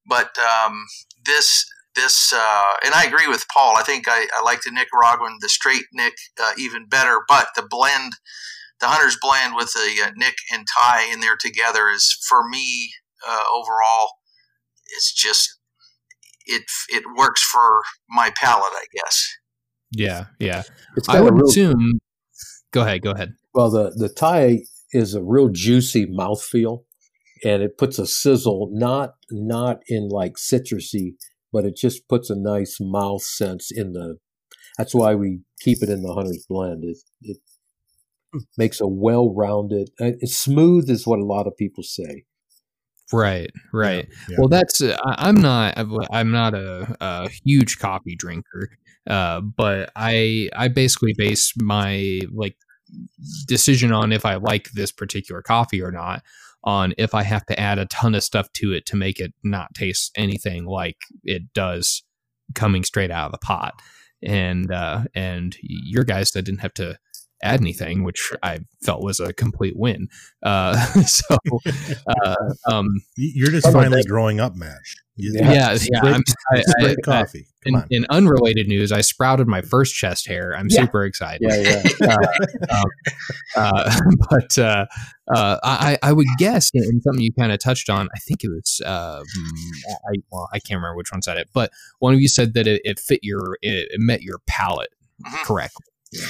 but 0.06 0.38
um, 0.40 0.86
this 1.26 1.66
this, 1.96 2.32
uh, 2.32 2.74
and 2.86 2.94
I 2.94 3.06
agree 3.06 3.28
with 3.28 3.46
Paul. 3.52 3.76
I 3.76 3.82
think 3.82 4.06
I, 4.08 4.28
I 4.38 4.44
like 4.44 4.62
the 4.62 4.72
Nicaraguan, 4.72 5.38
the 5.42 5.50
straight 5.50 5.86
Nick, 5.92 6.14
uh, 6.40 6.52
even 6.58 6.88
better. 6.88 7.22
But 7.28 7.48
the 7.56 7.66
blend, 7.68 8.14
the 8.80 8.86
Hunter's 8.88 9.18
blend 9.20 9.56
with 9.56 9.74
the 9.74 10.04
uh, 10.06 10.12
Nick 10.16 10.36
and 10.54 10.68
Thai 10.78 11.10
in 11.12 11.22
there 11.22 11.38
together 11.38 11.90
is 11.90 12.16
for 12.30 12.48
me 12.48 12.92
uh, 13.28 13.44
overall. 13.54 14.10
It's 14.96 15.14
just 15.14 15.58
it 16.46 16.64
it 16.90 17.04
works 17.18 17.44
for 17.44 17.82
my 18.10 18.32
palate, 18.36 18.74
I 18.74 18.86
guess. 18.94 19.28
Yeah, 19.92 20.26
yeah. 20.40 20.64
It's 20.96 21.08
I 21.10 21.22
would 21.22 21.36
real, 21.36 21.46
assume. 21.46 22.00
Go 22.72 22.82
ahead. 22.82 23.02
Go 23.02 23.12
ahead. 23.12 23.34
well, 23.54 23.70
the 23.70 23.92
the 23.96 24.10
Thai 24.10 24.60
is 24.92 25.14
a 25.14 25.24
real 25.24 25.50
juicy 25.50 26.06
mouthfeel, 26.06 26.84
and 27.44 27.62
it 27.62 27.78
puts 27.78 28.00
a 28.00 28.08
sizzle, 28.08 28.70
not 28.72 29.16
not 29.32 29.80
in 29.88 30.10
like 30.10 30.34
citrusy, 30.34 31.16
but 31.52 31.66
it 31.66 31.76
just 31.76 32.08
puts 32.08 32.30
a 32.30 32.36
nice 32.36 32.78
mouth 32.80 33.24
sense 33.24 33.72
in 33.72 33.94
the. 33.94 34.18
That's 34.78 34.94
why 34.94 35.16
we 35.16 35.40
keep 35.60 35.82
it 35.82 35.90
in 35.90 36.04
the 36.04 36.14
hunter's 36.14 36.46
blend. 36.48 36.84
It 36.84 36.98
it 37.22 37.38
makes 38.58 38.80
a 38.80 38.88
well 38.88 39.34
rounded. 39.34 39.90
It's 40.00 40.38
smooth, 40.38 40.90
is 40.90 41.08
what 41.08 41.20
a 41.20 41.26
lot 41.26 41.48
of 41.48 41.58
people 41.58 41.84
say. 41.84 42.26
Right. 43.14 43.52
Right. 43.74 44.08
Yeah. 44.30 44.36
Well, 44.40 44.50
that's 44.50 44.82
uh, 44.82 44.98
I'm 45.04 45.36
not 45.36 45.76
I'm 46.12 46.32
not 46.32 46.54
a, 46.54 46.96
a 47.00 47.30
huge 47.46 47.80
coffee 47.80 48.16
drinker, 48.16 48.70
uh, 49.10 49.42
but 49.42 49.92
I 49.96 50.50
I 50.56 50.68
basically 50.68 51.14
base 51.18 51.54
my 51.58 52.20
like 52.34 52.58
decision 53.48 53.92
on 53.92 54.12
if 54.12 54.26
I 54.26 54.36
like 54.36 54.72
this 54.72 54.92
particular 54.92 55.42
coffee 55.42 55.82
or 55.82 55.92
not 55.92 56.24
on 56.64 56.94
if 56.98 57.14
I 57.14 57.24
have 57.24 57.46
to 57.46 57.60
add 57.60 57.80
a 57.80 57.86
ton 57.86 58.16
of 58.16 58.24
stuff 58.24 58.52
to 58.54 58.74
it 58.74 58.86
to 58.88 58.96
make 58.96 59.20
it 59.20 59.34
not 59.44 59.74
taste 59.74 60.12
anything 60.18 60.66
like 60.66 60.98
it 61.24 61.54
does 61.54 62.04
coming 62.56 62.84
straight 62.84 63.12
out 63.12 63.28
of 63.28 63.32
the 63.32 63.38
pot. 63.38 63.74
And 64.24 64.72
uh, 64.72 65.04
and 65.14 65.56
your 65.62 66.04
guys 66.04 66.32
that 66.32 66.42
didn't 66.42 66.62
have 66.62 66.74
to 66.76 66.98
add 67.44 67.62
anything, 67.62 68.04
which 68.04 68.32
I 68.44 68.60
felt 68.82 69.04
was 69.04 69.20
a 69.20 69.32
complete 69.34 69.76
win. 69.78 70.08
Uh, 70.44 70.76
so 71.06 71.38
uh, 72.26 72.36
um, 72.70 72.88
You're 73.16 73.52
just 73.52 73.72
finally 73.72 74.02
God. 74.04 74.10
growing 74.10 74.40
up, 74.40 74.56
Matt. 74.56 74.80
You- 75.16 75.34
Yeah. 75.36 75.52
yeah, 75.52 75.70
yeah. 75.72 75.76
Split- 75.78 76.14
I'm, 76.16 76.24
I, 76.54 76.58
I, 76.58 76.62
split 76.62 76.98
I, 77.00 77.02
coffee. 77.06 77.48
In, 77.66 77.84
in 77.90 78.06
unrelated 78.10 78.68
news, 78.68 78.92
I 78.94 79.02
sprouted 79.02 79.46
my 79.48 79.62
first 79.62 79.94
chest 79.94 80.28
hair. 80.28 80.56
I'm 80.56 80.68
Yeah. 80.70 80.82
super 80.84 81.04
excited. 81.06 81.42
Yeah, 81.50 81.84
yeah. 82.00 82.84
Uh, 83.56 84.00
but 84.30 84.58
uh, 84.58 84.86
uh, 85.34 85.58
I, 85.64 85.98
I 86.04 86.14
would 86.14 86.28
guess, 86.38 86.70
and 86.74 87.02
something 87.04 87.22
you 87.22 87.34
kind 87.34 87.52
of 87.52 87.60
touched 87.60 87.90
on, 87.90 88.08
I 88.16 88.20
think 88.20 88.44
it 88.44 88.50
was, 88.50 88.82
uh, 88.86 89.22
I, 90.10 90.16
well, 90.32 90.48
I 90.54 90.60
can't 90.60 90.78
remember 90.78 90.96
which 90.96 91.12
one 91.12 91.22
said 91.22 91.38
it, 91.38 91.50
but 91.54 91.72
one 92.00 92.14
of 92.14 92.22
you 92.22 92.28
said 92.28 92.54
that 92.54 92.68
it, 92.68 92.82
it 92.86 93.00
fit 93.00 93.20
your, 93.24 93.58
it, 93.62 93.90
it 93.92 94.00
met 94.00 94.22
your 94.22 94.40
palate 94.48 94.90
Mhm. 95.26 95.44
correctly. 95.46 95.84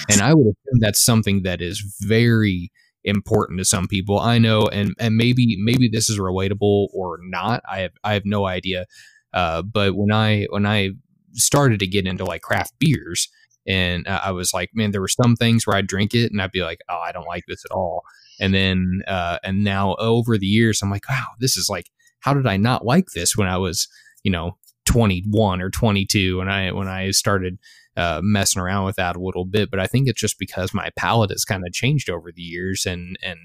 And 0.10 0.22
I 0.22 0.34
would 0.34 0.48
assume 0.48 0.80
that's 0.80 1.04
something 1.04 1.44
that 1.44 1.62
is 1.62 1.84
very 2.02 2.72
important 3.04 3.60
to 3.60 3.66
some 3.66 3.88
people. 3.88 4.20
I 4.20 4.38
know, 4.38 4.64
and 4.64 4.94
and 5.00 5.16
maybe 5.16 5.58
maybe 5.60 5.90
this 5.92 6.10
is 6.10 6.20
relatable 6.20 6.88
or 6.94 7.20
not. 7.22 7.64
I 7.70 7.80
have 7.80 7.92
I 8.04 8.14
have 8.14 8.26
no 8.26 8.46
idea. 8.48 8.86
Uh, 9.34 9.62
but 9.62 9.96
when 9.96 10.12
I 10.12 10.48
when 10.50 10.66
I 10.66 10.92
started 11.34 11.80
to 11.80 11.88
get 11.88 12.08
into 12.08 12.26
like 12.26 12.42
craft 12.42 12.74
beers, 12.80 13.30
and 13.68 14.08
uh, 14.08 14.22
I 14.24 14.32
was 14.32 14.54
like, 14.54 14.70
man, 14.74 14.92
there 14.92 15.02
were 15.02 15.08
some 15.08 15.36
things 15.36 15.68
where 15.68 15.76
I'd 15.76 15.88
drink 15.88 16.14
it 16.14 16.32
and 16.32 16.42
I'd 16.42 16.52
be 16.52 16.64
like, 16.64 16.80
oh, 16.90 17.02
I 17.06 17.12
don't 17.12 17.28
like 17.28 17.44
this 17.48 17.64
at 17.66 17.72
all. 17.72 18.04
And 18.40 18.54
then 18.54 19.02
uh, 19.08 19.40
and 19.44 19.64
now 19.64 19.96
over 19.96 20.38
the 20.38 20.46
years, 20.46 20.82
I'm 20.82 20.90
like, 20.90 21.10
wow, 21.10 21.26
this 21.40 21.58
is 21.58 21.68
like, 21.70 21.90
how 22.22 22.34
did 22.34 22.48
I 22.48 22.58
not 22.58 22.86
like 22.86 23.08
this 23.14 23.36
when 23.36 23.48
I 23.48 23.58
was, 23.58 23.88
you 24.24 24.32
know, 24.32 24.58
21 24.86 25.62
or 25.62 25.70
22 25.70 26.38
when 26.38 26.48
I 26.48 26.72
when 26.72 26.88
I 26.88 27.12
started 27.12 27.58
uh, 27.98 28.22
messing 28.24 28.62
around 28.62 28.86
with 28.86 28.96
that 28.96 29.18
a 29.18 29.22
little 29.22 29.44
bit. 29.44 29.70
But 29.70 29.80
I 29.82 29.88
think 29.88 30.08
it's 30.08 30.22
just 30.22 30.40
because 30.40 30.74
my 30.74 30.90
palate 30.96 31.32
has 31.32 31.44
kind 31.44 31.64
of 31.66 31.74
changed 31.74 32.10
over 32.10 32.32
the 32.32 32.42
years, 32.42 32.86
and 32.86 33.18
and 33.22 33.40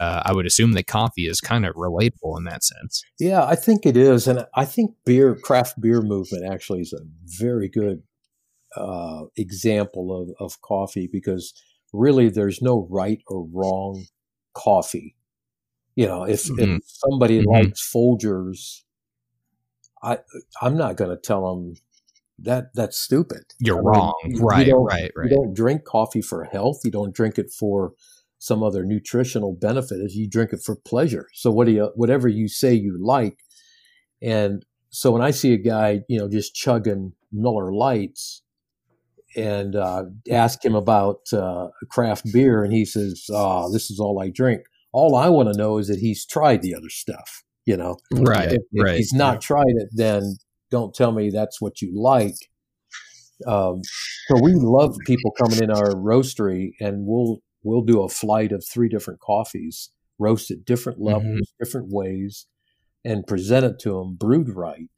uh, 0.00 0.22
I 0.24 0.32
would 0.32 0.46
assume 0.46 0.72
that 0.72 0.86
coffee 0.86 1.26
is 1.26 1.40
kind 1.40 1.66
of 1.66 1.74
relatable 1.76 2.36
in 2.38 2.44
that 2.44 2.64
sense. 2.64 3.04
Yeah, 3.20 3.44
I 3.44 3.54
think 3.54 3.84
it 3.84 3.96
is, 3.96 4.26
and 4.26 4.46
I 4.54 4.64
think 4.64 4.92
beer, 5.04 5.36
craft 5.36 5.80
beer 5.80 6.00
movement 6.00 6.50
actually 6.50 6.80
is 6.80 6.92
a 6.94 7.04
very 7.24 7.68
good 7.68 8.02
uh, 8.76 9.24
example 9.36 10.16
of, 10.16 10.30
of 10.40 10.60
coffee 10.62 11.08
because 11.12 11.52
really 11.92 12.30
there's 12.30 12.62
no 12.62 12.86
right 12.88 13.20
or 13.26 13.46
wrong 13.52 14.06
coffee. 14.54 15.16
You 15.96 16.06
know, 16.06 16.22
if, 16.24 16.44
Mhm. 16.44 16.76
if 16.76 16.82
somebody 16.86 17.40
Mhm. 17.40 17.46
likes 17.46 17.92
Folgers, 17.92 18.84
I 20.02 20.18
I'm 20.62 20.76
not 20.78 20.96
going 20.96 21.10
to 21.10 21.20
tell 21.20 21.42
them 21.54 21.74
that 22.42 22.74
that's 22.74 22.96
stupid. 22.98 23.42
You're 23.58 23.76
I 23.78 23.80
mean, 23.80 23.86
wrong. 23.86 24.14
you- 24.24 24.40
Right, 24.40 24.66
you 24.66 24.72
don't- 24.72 24.84
right, 24.84 25.10
right. 25.16 25.30
You 25.30 25.36
don't 25.36 25.54
drink 25.54 25.84
coffee 25.84 26.22
for 26.22 26.44
health. 26.44 26.80
You 26.84 26.90
don't 26.90 27.14
drink 27.14 27.38
it 27.38 27.50
for 27.50 27.92
some 28.38 28.62
other 28.62 28.84
nutritional 28.84 29.52
benefit. 29.52 30.00
Is 30.00 30.16
you 30.16 30.28
drink 30.28 30.52
it 30.52 30.60
for 30.64 30.74
pleasure. 30.76 31.26
So 31.34 31.50
what 31.50 31.66
do 31.66 31.72
you, 31.72 31.90
whatever 31.94 32.28
you 32.28 32.48
say 32.48 32.72
you 32.74 32.96
like, 33.00 33.38
and 34.22 34.64
so 34.90 35.12
when 35.12 35.22
I 35.22 35.30
see 35.30 35.52
a 35.52 35.58
guy, 35.58 36.00
you 36.08 36.18
know, 36.18 36.28
just 36.28 36.54
chugging 36.54 37.12
Miller 37.32 37.72
Lites, 37.72 38.42
and 39.36 39.76
uh, 39.76 40.04
ask 40.30 40.64
him 40.64 40.74
about 40.74 41.20
uh, 41.32 41.68
craft 41.90 42.32
beer, 42.32 42.64
and 42.64 42.72
he 42.72 42.84
says, 42.84 43.26
"Oh, 43.30 43.70
this 43.72 43.90
is 43.90 44.00
all 44.00 44.20
I 44.20 44.30
drink." 44.30 44.62
All 44.92 45.14
I 45.14 45.28
want 45.28 45.52
to 45.52 45.56
know 45.58 45.78
is 45.78 45.86
that 45.86 46.00
he's 46.00 46.26
tried 46.26 46.62
the 46.62 46.74
other 46.74 46.88
stuff. 46.88 47.44
You 47.66 47.76
know, 47.76 47.96
Right, 48.12 48.48
if, 48.52 48.62
if 48.72 48.82
right. 48.84 48.96
he's 48.96 49.12
not 49.12 49.40
tried 49.40 49.66
it, 49.68 49.88
then 49.92 50.36
don't 50.70 50.94
tell 50.94 51.12
me 51.12 51.30
that's 51.30 51.60
what 51.60 51.80
you 51.82 51.90
like. 51.94 52.36
Um, 53.46 53.80
so 54.28 54.40
we 54.42 54.52
love 54.54 54.96
people 55.06 55.32
coming 55.32 55.62
in 55.62 55.70
our 55.70 55.94
roastery, 55.94 56.72
and 56.80 57.06
we'll 57.06 57.40
we'll 57.62 57.82
do 57.82 58.02
a 58.02 58.08
flight 58.08 58.52
of 58.52 58.64
three 58.66 58.88
different 58.88 59.20
coffees, 59.20 59.90
roast 60.18 60.50
at 60.50 60.64
different 60.64 60.98
Mm-hmm. 60.98 61.06
levels, 61.28 61.52
different 61.58 61.88
ways, 61.90 62.46
and 63.04 63.26
present 63.26 63.64
it 63.66 63.78
to 63.80 63.90
them 63.98 64.14
brewed 64.14 64.54
right. 64.54 64.90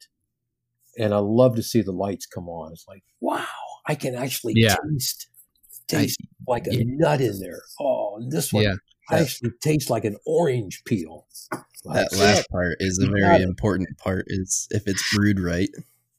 And 0.97 1.13
I 1.13 1.17
love 1.17 1.55
to 1.55 1.63
see 1.63 1.81
the 1.81 1.91
lights 1.91 2.25
come 2.25 2.47
on. 2.47 2.71
It's 2.71 2.85
like, 2.87 3.03
wow, 3.19 3.45
I 3.87 3.95
can 3.95 4.13
actually 4.15 4.53
Yeah. 4.57 4.75
taste 4.91 5.27
I- 5.91 5.95
taste 5.97 6.17
like 6.47 6.67
a 6.67 6.75
yeah. 6.75 6.83
nut 6.85 7.21
in 7.21 7.39
there. 7.39 7.61
Oh, 7.79 8.17
and 8.17 8.31
this 8.31 8.51
one 8.53 8.63
Yeah. 8.63 8.75
Actually 9.11 9.51
tastes 9.61 9.89
like 9.89 10.05
an 10.05 10.17
orange 10.25 10.83
peel. 10.85 11.27
Like, 11.85 12.09
That 12.09 12.17
last 12.17 12.49
part 12.49 12.77
is 12.79 12.99
a 12.99 13.05
You 13.05 13.11
got 13.11 13.19
very 13.19 13.41
it. 13.43 13.47
important 13.47 13.89
part. 13.97 14.25
Is 14.27 14.67
if 14.71 14.87
it's 14.87 15.03
brewed 15.15 15.39
right. 15.39 15.69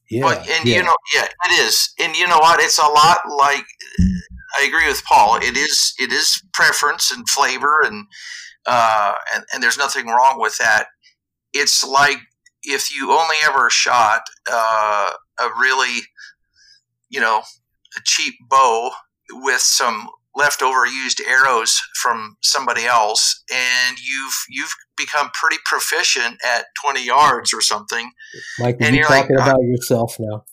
yeah, 0.09 0.21
But 0.21 0.47
and 0.49 0.67
yeah. 0.67 0.77
you 0.77 0.83
know, 0.83 0.95
yeah, 1.13 1.25
it 1.25 1.65
is. 1.65 1.93
And 1.99 2.15
you 2.15 2.27
know 2.27 2.37
what? 2.37 2.59
It's 2.61 2.77
a 2.77 2.83
lot 2.83 3.19
like 3.29 3.65
I 4.59 4.63
agree 4.67 4.87
with 4.87 5.03
Paul. 5.05 5.37
It 5.37 5.57
is 5.57 5.93
it 5.97 6.11
is 6.11 6.41
preference 6.53 7.11
and 7.11 7.27
flavor 7.29 7.81
and 7.83 8.05
uh 8.67 9.13
and, 9.33 9.43
and 9.53 9.63
there's 9.63 9.77
nothing 9.77 10.07
wrong 10.07 10.39
with 10.39 10.57
that. 10.57 10.87
It's 11.53 11.83
like 11.83 12.17
if 12.63 12.95
you 12.95 13.11
only 13.11 13.35
ever 13.47 13.69
shot 13.69 14.21
uh, 14.51 15.11
a 15.39 15.49
really, 15.59 16.01
you 17.09 17.19
know, 17.19 17.39
a 17.97 18.01
cheap 18.03 18.33
bow 18.49 18.91
with 19.31 19.61
some 19.61 20.07
leftover 20.35 20.85
used 20.85 21.21
arrows 21.27 21.79
from 22.01 22.37
somebody 22.41 22.85
else 22.85 23.43
and 23.53 23.97
you've 23.99 24.35
you've 24.49 24.73
become 24.97 25.29
pretty 25.33 25.57
proficient 25.65 26.37
at 26.45 26.65
20 26.83 27.05
yards 27.05 27.53
or 27.53 27.61
something 27.61 28.11
Mike, 28.59 28.77
and 28.79 28.95
you 28.95 29.01
you're 29.01 29.09
like, 29.09 29.23
talking 29.23 29.37
uh, 29.39 29.43
about 29.43 29.61
yourself 29.63 30.15
now? 30.19 30.43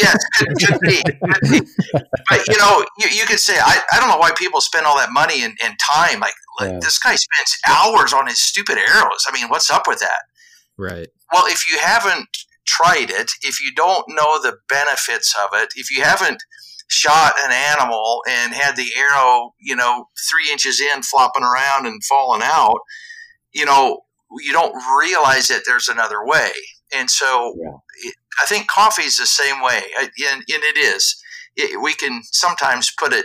Yes, 0.00 0.16
could, 0.38 0.48
could 0.64 0.80
be. 0.80 1.02
Could 1.02 1.50
be. 1.50 1.60
But 2.30 2.46
you 2.48 2.56
know, 2.56 2.84
you, 2.98 3.08
you 3.08 3.24
could 3.26 3.40
say 3.40 3.54
I, 3.58 3.82
I 3.92 3.98
don't 3.98 4.08
know 4.08 4.16
why 4.18 4.30
people 4.36 4.60
spend 4.60 4.86
all 4.86 4.96
that 4.96 5.10
money 5.12 5.42
and, 5.42 5.56
and 5.62 5.74
time. 5.90 6.20
Like, 6.20 6.34
like 6.60 6.70
Yeah. 6.70 6.78
this 6.80 6.98
guy 6.98 7.16
spends 7.16 7.56
hours 7.68 8.12
on 8.12 8.26
his 8.28 8.40
stupid 8.40 8.78
arrows. 8.78 9.26
I 9.28 9.32
mean, 9.32 9.48
what's 9.48 9.70
up 9.70 9.88
with 9.88 9.98
that? 9.98 10.22
Right. 10.78 11.08
Well, 11.32 11.46
if 11.46 11.70
you 11.70 11.78
haven't 11.80 12.28
tried 12.66 13.10
it, 13.10 13.32
if 13.42 13.60
you 13.60 13.72
don't 13.74 14.04
know 14.08 14.40
the 14.40 14.58
benefits 14.68 15.34
of 15.42 15.50
it, 15.54 15.70
if 15.74 15.90
you 15.90 16.02
haven't 16.02 16.42
shot 16.92 17.32
an 17.42 17.50
animal 17.52 18.22
and 18.28 18.52
had 18.54 18.76
the 18.76 18.90
arrow, 18.98 19.54
you 19.58 19.74
know, 19.74 20.08
three 20.30 20.50
inches 20.52 20.80
in, 20.80 21.02
flopping 21.02 21.42
around 21.42 21.86
and 21.86 22.04
falling 22.04 22.42
out, 22.44 22.80
you 23.54 23.64
know, 23.64 24.00
you 24.40 24.52
don't 24.52 24.74
realize 25.00 25.48
that 25.48 25.62
there's 25.66 25.88
another 25.88 26.24
way. 26.24 26.50
And 26.94 27.10
so 27.10 27.54
Yeah. 27.58 27.76
it, 28.04 28.14
I 28.42 28.46
think 28.46 28.66
coffee 28.68 29.04
is 29.04 29.16
the 29.16 29.26
same 29.26 29.62
way. 29.62 29.82
And, 29.98 30.10
and 30.18 30.44
it 30.48 30.76
is. 30.76 31.16
It, 31.56 31.80
we 31.82 31.94
can 31.94 32.22
sometimes 32.24 32.92
put 32.98 33.12
it, 33.14 33.24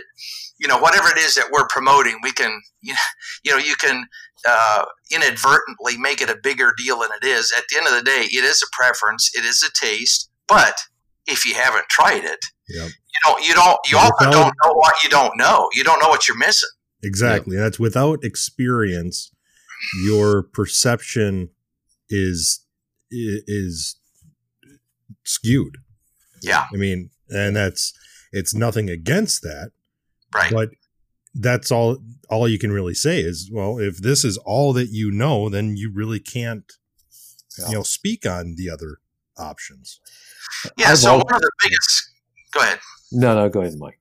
you 0.58 0.66
know, 0.66 0.78
whatever 0.78 1.08
it 1.10 1.18
is 1.18 1.34
that 1.34 1.50
we're 1.52 1.68
promoting, 1.68 2.20
we 2.22 2.32
can, 2.32 2.60
you 2.80 2.94
know, 2.94 2.98
you, 3.44 3.52
know, 3.52 3.58
you 3.58 3.76
can 3.76 4.06
uh, 4.48 4.84
inadvertently 5.12 5.98
make 5.98 6.22
it 6.22 6.30
a 6.30 6.38
bigger 6.42 6.72
deal 6.78 7.00
than 7.00 7.10
it 7.22 7.26
is. 7.26 7.52
At 7.56 7.64
the 7.68 7.76
end 7.76 7.86
of 7.86 7.94
the 7.94 8.02
day, 8.02 8.22
it 8.30 8.44
is 8.44 8.62
a 8.62 8.70
preference, 8.74 9.30
it 9.34 9.44
is 9.44 9.62
a 9.62 9.70
taste. 9.86 10.30
But 10.46 10.80
if 11.26 11.44
you 11.44 11.54
haven't 11.54 11.88
tried 11.90 12.24
it, 12.24 12.40
Yep. 12.68 12.90
You 13.26 13.32
don't, 13.32 13.44
you 13.48 13.54
don't, 13.54 13.78
you 13.90 13.96
Yeah, 13.96 14.02
also 14.04 14.30
don't 14.30 14.54
know 14.64 14.72
what 14.74 14.94
you 15.02 15.08
don't 15.08 15.36
know. 15.36 15.68
You 15.74 15.84
don't 15.84 16.00
know 16.00 16.08
what 16.08 16.26
you're 16.28 16.36
missing. 16.38 16.68
Exactly. 17.02 17.56
That's 17.56 17.78
without 17.78 18.24
experience, 18.24 19.30
your 20.04 20.42
perception 20.42 21.50
is 22.08 22.64
is 23.10 23.96
skewed. 25.24 25.76
Yeah. 26.42 26.64
I 26.72 26.76
mean, 26.76 27.10
and 27.28 27.54
that's 27.56 27.92
it's 28.32 28.54
nothing 28.54 28.90
against 28.90 29.42
that, 29.42 29.70
Right. 30.34 30.52
but 30.52 30.70
that's 31.34 31.70
all 31.70 31.98
all 32.28 32.48
you 32.48 32.58
can 32.58 32.72
really 32.72 32.94
say 32.94 33.20
is 33.20 33.48
well 33.52 33.78
if 33.78 33.98
this 33.98 34.24
is 34.24 34.36
all 34.38 34.72
that 34.72 34.88
you 34.90 35.10
know 35.10 35.48
then 35.48 35.76
you 35.76 35.90
really 35.94 36.18
can't 36.18 36.72
Yeah. 37.58 37.68
you 37.68 37.74
know 37.76 37.82
speak 37.82 38.26
on 38.26 38.54
the 38.56 38.68
other 38.70 38.98
options 39.36 40.00
Yeah. 40.76 40.90
I've 40.90 40.98
So 40.98 41.10
al- 41.12 41.18
one 41.24 41.34
of 41.34 41.40
the 41.40 41.50
biggest. 41.62 42.10
Go 42.52 42.60
ahead. 42.60 42.80
No, 43.12 43.34
no, 43.34 43.48
go 43.48 43.60
ahead, 43.62 43.78
Mike. 43.78 43.98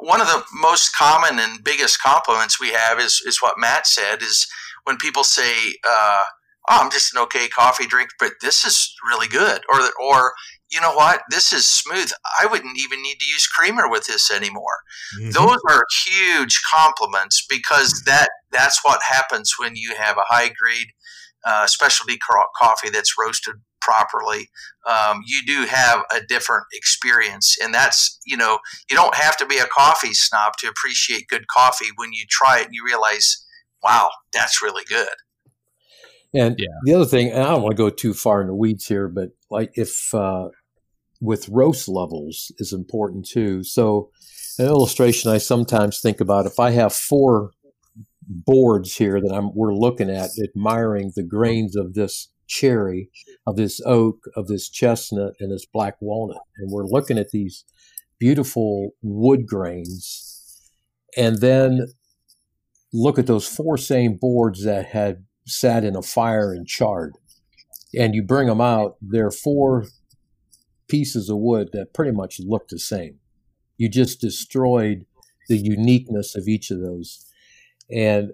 one 0.00 0.20
of 0.20 0.26
the 0.26 0.44
most 0.52 0.94
common 0.96 1.38
and 1.38 1.62
biggest 1.64 2.00
compliments 2.00 2.60
we 2.60 2.70
have 2.70 2.98
is 3.00 3.22
is 3.26 3.40
what 3.42 3.58
Matt 3.58 3.86
said 3.86 4.22
is 4.22 4.46
when 4.84 4.96
people 4.96 5.24
say, 5.24 5.52
uh, 5.88 6.24
"Oh, 6.68 6.78
I'm 6.80 6.90
just 6.90 7.14
an 7.14 7.22
okay 7.22 7.48
coffee 7.48 7.86
drink, 7.86 8.10
but 8.18 8.32
this 8.40 8.64
is 8.64 8.94
really 9.08 9.28
good," 9.28 9.62
or 9.68 9.80
or 10.00 10.34
you 10.70 10.80
know 10.80 10.94
what, 10.94 11.22
this 11.30 11.52
is 11.52 11.68
smooth. 11.68 12.10
I 12.40 12.46
wouldn't 12.46 12.78
even 12.78 13.02
need 13.02 13.18
to 13.20 13.26
use 13.26 13.46
creamer 13.46 13.88
with 13.90 14.06
this 14.06 14.30
anymore. 14.30 14.78
Mhm. 15.20 15.32
Those 15.32 15.58
are 15.68 15.84
huge 16.06 16.60
compliments 16.72 17.44
because 17.48 18.02
that 18.06 18.30
that's 18.50 18.80
what 18.82 19.02
happens 19.02 19.52
when 19.58 19.76
you 19.76 19.94
have 19.96 20.16
a 20.16 20.24
high 20.28 20.48
grade 20.48 20.88
uh, 21.44 21.66
specialty 21.66 22.18
co- 22.18 22.46
coffee 22.56 22.88
that's 22.90 23.14
roasted 23.18 23.56
properly. 23.82 24.48
Um, 24.88 25.22
you 25.26 25.40
do 25.46 25.66
have 25.66 26.02
a 26.14 26.20
different 26.26 26.64
experience, 26.72 27.56
and 27.62 27.74
that's 27.74 28.18
you 28.26 28.36
know 28.36 28.58
you 28.90 28.96
don't 28.96 29.14
have 29.14 29.36
to 29.38 29.46
be 29.46 29.58
a 29.58 29.66
coffee 29.66 30.14
snob 30.14 30.54
to 30.58 30.68
appreciate 30.68 31.28
good 31.28 31.46
coffee 31.48 31.90
when 31.96 32.12
you 32.12 32.24
try 32.30 32.60
it 32.60 32.66
and 32.66 32.74
you 32.74 32.84
realize, 32.84 33.44
wow, 33.82 34.10
that's 34.32 34.62
really 34.62 34.84
good. 34.88 35.08
And 36.34 36.56
Yeah. 36.58 36.66
the 36.84 36.94
other 36.94 37.04
thing, 37.04 37.30
and 37.30 37.42
I 37.42 37.50
don't 37.50 37.62
want 37.62 37.72
to 37.72 37.82
go 37.82 37.90
too 37.90 38.14
far 38.14 38.40
in 38.40 38.46
the 38.46 38.54
weeds 38.54 38.86
here, 38.86 39.08
but 39.08 39.30
like 39.50 39.72
if 39.74 40.14
uh, 40.14 40.48
with 41.20 41.48
roast 41.48 41.88
levels 41.88 42.50
is 42.58 42.72
important 42.72 43.26
too. 43.26 43.62
So, 43.62 44.10
an 44.58 44.66
illustration 44.66 45.30
I 45.30 45.38
sometimes 45.38 46.00
think 46.00 46.20
about 46.20 46.46
if 46.46 46.58
I 46.58 46.70
have 46.70 46.92
four 46.92 47.52
boards 48.28 48.96
here 48.96 49.20
that 49.20 49.32
I'm 49.32 49.54
we're 49.54 49.74
looking 49.74 50.10
at, 50.10 50.30
admiring 50.42 51.12
the 51.14 51.22
grains 51.22 51.76
of 51.76 51.94
this 51.94 52.28
cherry, 52.46 53.10
of 53.46 53.56
this 53.56 53.80
oak, 53.84 54.24
of 54.36 54.46
this 54.46 54.68
chestnut, 54.68 55.34
and 55.40 55.52
this 55.52 55.66
black 55.66 55.96
walnut, 56.00 56.42
and 56.58 56.70
we're 56.70 56.86
looking 56.86 57.18
at 57.18 57.30
these 57.30 57.64
beautiful 58.18 58.90
wood 59.02 59.46
grains, 59.46 60.70
and 61.16 61.40
then 61.40 61.86
look 62.92 63.18
at 63.18 63.26
those 63.26 63.46
four 63.46 63.76
same 63.76 64.16
boards 64.16 64.64
that 64.64 64.86
had 64.86 65.24
sat 65.46 65.84
in 65.84 65.96
a 65.96 66.02
fire 66.02 66.52
and 66.52 66.66
charred. 66.66 67.14
And 67.98 68.14
you 68.14 68.22
bring 68.22 68.48
them 68.48 68.60
out, 68.60 68.96
they're 69.02 69.30
four 69.30 69.86
pieces 70.88 71.28
of 71.28 71.38
wood 71.38 71.70
that 71.72 71.92
pretty 71.92 72.12
much 72.12 72.38
look 72.40 72.68
the 72.68 72.78
same. 72.78 73.18
You 73.76 73.88
just 73.88 74.20
destroyed 74.20 75.04
the 75.48 75.56
uniqueness 75.56 76.36
of 76.36 76.46
each 76.46 76.70
of 76.70 76.80
those. 76.80 77.26
And 77.90 78.32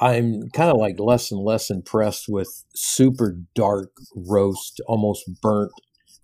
I'm 0.00 0.48
kind 0.50 0.70
of 0.70 0.76
like 0.76 1.00
less 1.00 1.30
and 1.32 1.40
less 1.42 1.70
impressed 1.70 2.26
with 2.28 2.64
super 2.74 3.36
dark 3.54 3.90
roast, 4.14 4.80
almost 4.86 5.24
burnt. 5.42 5.72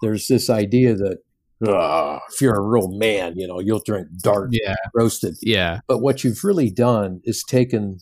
There's 0.01 0.29
this 0.29 0.49
idea 0.51 0.95
that 0.95 1.19
"Ah, 1.67 2.21
if 2.33 2.41
you're 2.41 2.55
a 2.55 2.63
real 2.63 2.89
man, 2.89 3.35
you 3.37 3.47
know, 3.49 3.59
you'll 3.61 3.83
drink 3.85 4.09
dark 4.23 4.51
Yeah. 4.53 4.75
roasted. 4.95 5.37
Yeah. 5.43 5.81
But 5.89 5.99
what 5.99 6.23
you've 6.25 6.45
really 6.45 6.71
done 6.71 7.21
is 7.25 7.43
taken 7.43 7.99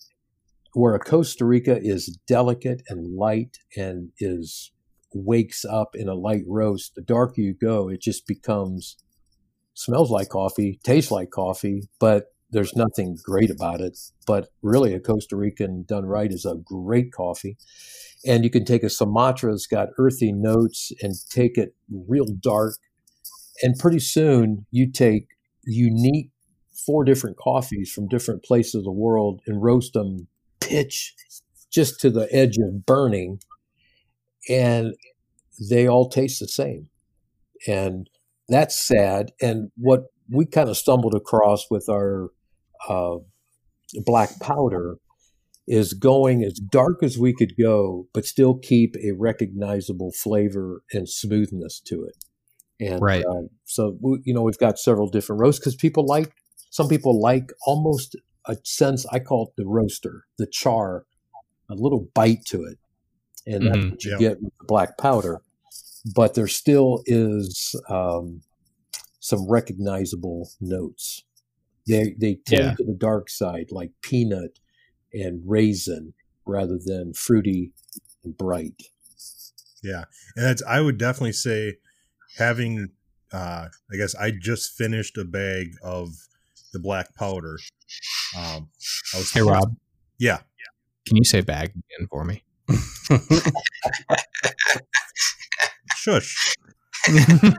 where 0.74 0.94
a 0.94 0.98
Costa 0.98 1.44
Rica 1.44 1.78
is 1.80 2.18
delicate 2.26 2.82
and 2.88 3.14
light 3.14 3.58
and 3.76 4.10
is 4.18 4.72
wakes 5.14 5.64
up 5.64 5.94
in 5.94 6.08
a 6.08 6.14
light 6.14 6.44
roast. 6.46 6.94
The 6.94 7.02
darker 7.02 7.40
you 7.42 7.54
go, 7.54 7.88
it 7.88 8.00
just 8.00 8.26
becomes 8.26 8.96
smells 9.74 10.10
like 10.10 10.28
coffee, 10.30 10.80
tastes 10.82 11.10
like 11.10 11.30
coffee, 11.30 11.88
but 11.98 12.26
there's 12.52 12.76
nothing 12.76 13.18
great 13.22 13.50
about 13.50 13.80
it. 13.80 13.98
But 14.26 14.48
really, 14.62 14.94
a 14.94 15.00
Costa 15.00 15.36
Rican 15.36 15.84
done 15.88 16.04
right 16.06 16.30
is 16.30 16.44
a 16.44 16.54
great 16.54 17.12
coffee. 17.12 17.56
And 18.24 18.44
you 18.44 18.50
can 18.50 18.64
take 18.64 18.84
a 18.84 18.90
Sumatra 18.90 19.52
that's 19.52 19.66
got 19.66 19.88
earthy 19.98 20.32
notes 20.32 20.92
and 21.02 21.14
take 21.28 21.58
it 21.58 21.74
real 21.90 22.26
dark. 22.26 22.76
And 23.62 23.78
pretty 23.78 23.98
soon, 23.98 24.66
you 24.70 24.90
take 24.90 25.28
unique 25.64 26.30
four 26.86 27.04
different 27.04 27.36
coffees 27.36 27.90
from 27.90 28.08
different 28.08 28.44
places 28.44 28.74
of 28.76 28.84
the 28.84 28.92
world 28.92 29.40
and 29.46 29.62
roast 29.62 29.92
them 29.94 30.28
pitch 30.60 31.14
just 31.70 32.00
to 32.00 32.10
the 32.10 32.28
edge 32.34 32.56
of 32.58 32.84
burning 32.84 33.38
and 34.48 34.94
they 35.70 35.86
all 35.86 36.08
taste 36.08 36.40
the 36.40 36.48
same 36.48 36.88
and 37.68 38.08
that's 38.48 38.76
sad 38.76 39.30
and 39.40 39.70
what 39.76 40.06
we 40.28 40.44
kind 40.44 40.68
of 40.68 40.76
stumbled 40.76 41.14
across 41.14 41.66
with 41.70 41.88
our 41.88 42.30
uh, 42.88 43.16
black 44.04 44.38
powder 44.40 44.96
is 45.68 45.92
going 45.94 46.42
as 46.42 46.54
dark 46.54 47.02
as 47.02 47.18
we 47.18 47.32
could 47.32 47.52
go 47.60 48.06
but 48.12 48.24
still 48.26 48.58
keep 48.58 48.96
a 48.96 49.12
recognizable 49.12 50.10
flavor 50.12 50.82
and 50.92 51.08
smoothness 51.08 51.80
to 51.80 52.02
it 52.04 52.16
and 52.80 53.00
Right. 53.00 53.24
uh, 53.24 53.42
so 53.64 53.96
we, 54.00 54.20
you 54.24 54.34
know 54.34 54.42
we've 54.42 54.58
got 54.58 54.78
several 54.78 55.08
different 55.08 55.40
roasts 55.40 55.60
because 55.60 55.76
people 55.76 56.04
like 56.06 56.32
some 56.70 56.88
people 56.88 57.20
like 57.20 57.50
almost 57.66 58.16
a 58.46 58.56
sense 58.64 59.06
I 59.12 59.20
call 59.20 59.46
it 59.48 59.52
the 59.56 59.66
roaster, 59.68 60.24
the 60.38 60.46
char, 60.50 61.04
a 61.70 61.74
little 61.74 62.08
bite 62.14 62.44
to 62.46 62.64
it, 62.64 62.78
and 63.46 63.66
that's 63.66 63.76
Mhm. 63.76 63.90
what 63.90 64.04
you 64.04 64.10
Yeah. 64.12 64.18
get 64.18 64.42
with 64.42 64.52
the 64.58 64.64
black 64.66 64.98
powder. 64.98 65.42
But 66.14 66.34
there 66.34 66.48
still 66.48 67.02
is 67.06 67.76
um, 67.88 68.42
some 69.20 69.48
recognizable 69.48 70.50
notes. 70.60 71.22
They 71.86 72.14
they 72.18 72.38
tend 72.46 72.64
Yeah. 72.68 72.74
to 72.76 72.84
the 72.84 72.94
dark 72.98 73.28
side, 73.28 73.66
like 73.70 73.90
peanut 74.02 74.58
and 75.12 75.42
raisin, 75.44 76.14
rather 76.46 76.78
than 76.84 77.12
fruity 77.14 77.72
and 78.24 78.36
bright. 78.36 78.82
yeah 79.82 80.04
and 80.36 80.44
that's 80.46 80.62
i 80.68 80.80
would 80.80 80.96
definitely 80.96 81.32
say 81.32 81.74
having 82.38 82.88
uh 83.32 83.66
i 83.92 83.96
guess 83.96 84.14
i 84.14 84.30
just 84.30 84.72
finished 84.76 85.18
a 85.18 85.24
bag 85.24 85.72
of 85.82 86.08
the 86.72 86.78
black 86.78 87.12
powder 87.16 87.58
um 88.36 88.68
i 89.14 89.18
was 89.18 89.32
Hey, 89.32 89.42
Rob, 89.42 89.74
yeah 90.18 90.38
can 91.06 91.16
you 91.16 91.24
say 91.24 91.40
bag 91.40 91.70
again 91.70 92.06
for 92.10 92.24
me? 92.24 92.44
shush 95.96 96.36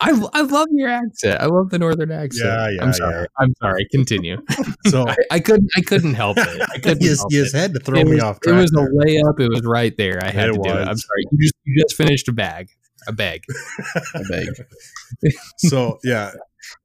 I, 0.00 0.28
I 0.32 0.42
love 0.42 0.68
your 0.70 0.88
accent. 0.88 1.40
I 1.40 1.46
love 1.46 1.70
the 1.70 1.78
northern 1.78 2.10
accent. 2.12 2.46
Yeah, 2.48 2.70
yeah, 2.70 2.82
I'm 2.82 2.92
sorry. 2.92 3.26
I'm 3.38 3.54
sorry. 3.60 3.86
Continue. 3.90 4.38
so 4.86 5.08
I, 5.08 5.16
I 5.32 5.40
couldn't. 5.40 5.70
I 5.76 5.80
couldn't 5.80 6.14
help 6.14 6.38
it. 6.38 6.62
I 6.72 6.78
couldn't. 6.82 7.02
you 7.02 7.08
you 7.30 7.40
it. 7.40 7.44
just 7.44 7.54
had 7.56 7.74
to 7.74 7.80
throw 7.80 7.98
it 7.98 8.04
me 8.06 8.14
was, 8.14 8.22
off 8.22 8.36
It 8.36 8.42
track 8.48 8.60
was 8.60 8.72
a 8.72 8.76
layup. 8.76 9.40
It 9.40 9.48
was 9.50 9.62
right 9.64 9.96
there. 9.96 10.20
I 10.22 10.30
had 10.30 10.50
It 10.50 10.52
to 10.54 10.58
do 10.62 10.70
it. 10.70 10.74
I'm 10.88 10.96
sorry. 10.96 11.24
You 11.32 11.38
just 11.40 11.54
you 11.64 11.82
just 11.82 11.96
finished 11.96 12.28
a 12.28 12.32
bag. 12.32 12.68
A 13.08 13.12
bag. 13.12 13.44
I 14.14 14.22
beg. 14.28 14.48
so 15.56 15.98
yeah 16.04 16.32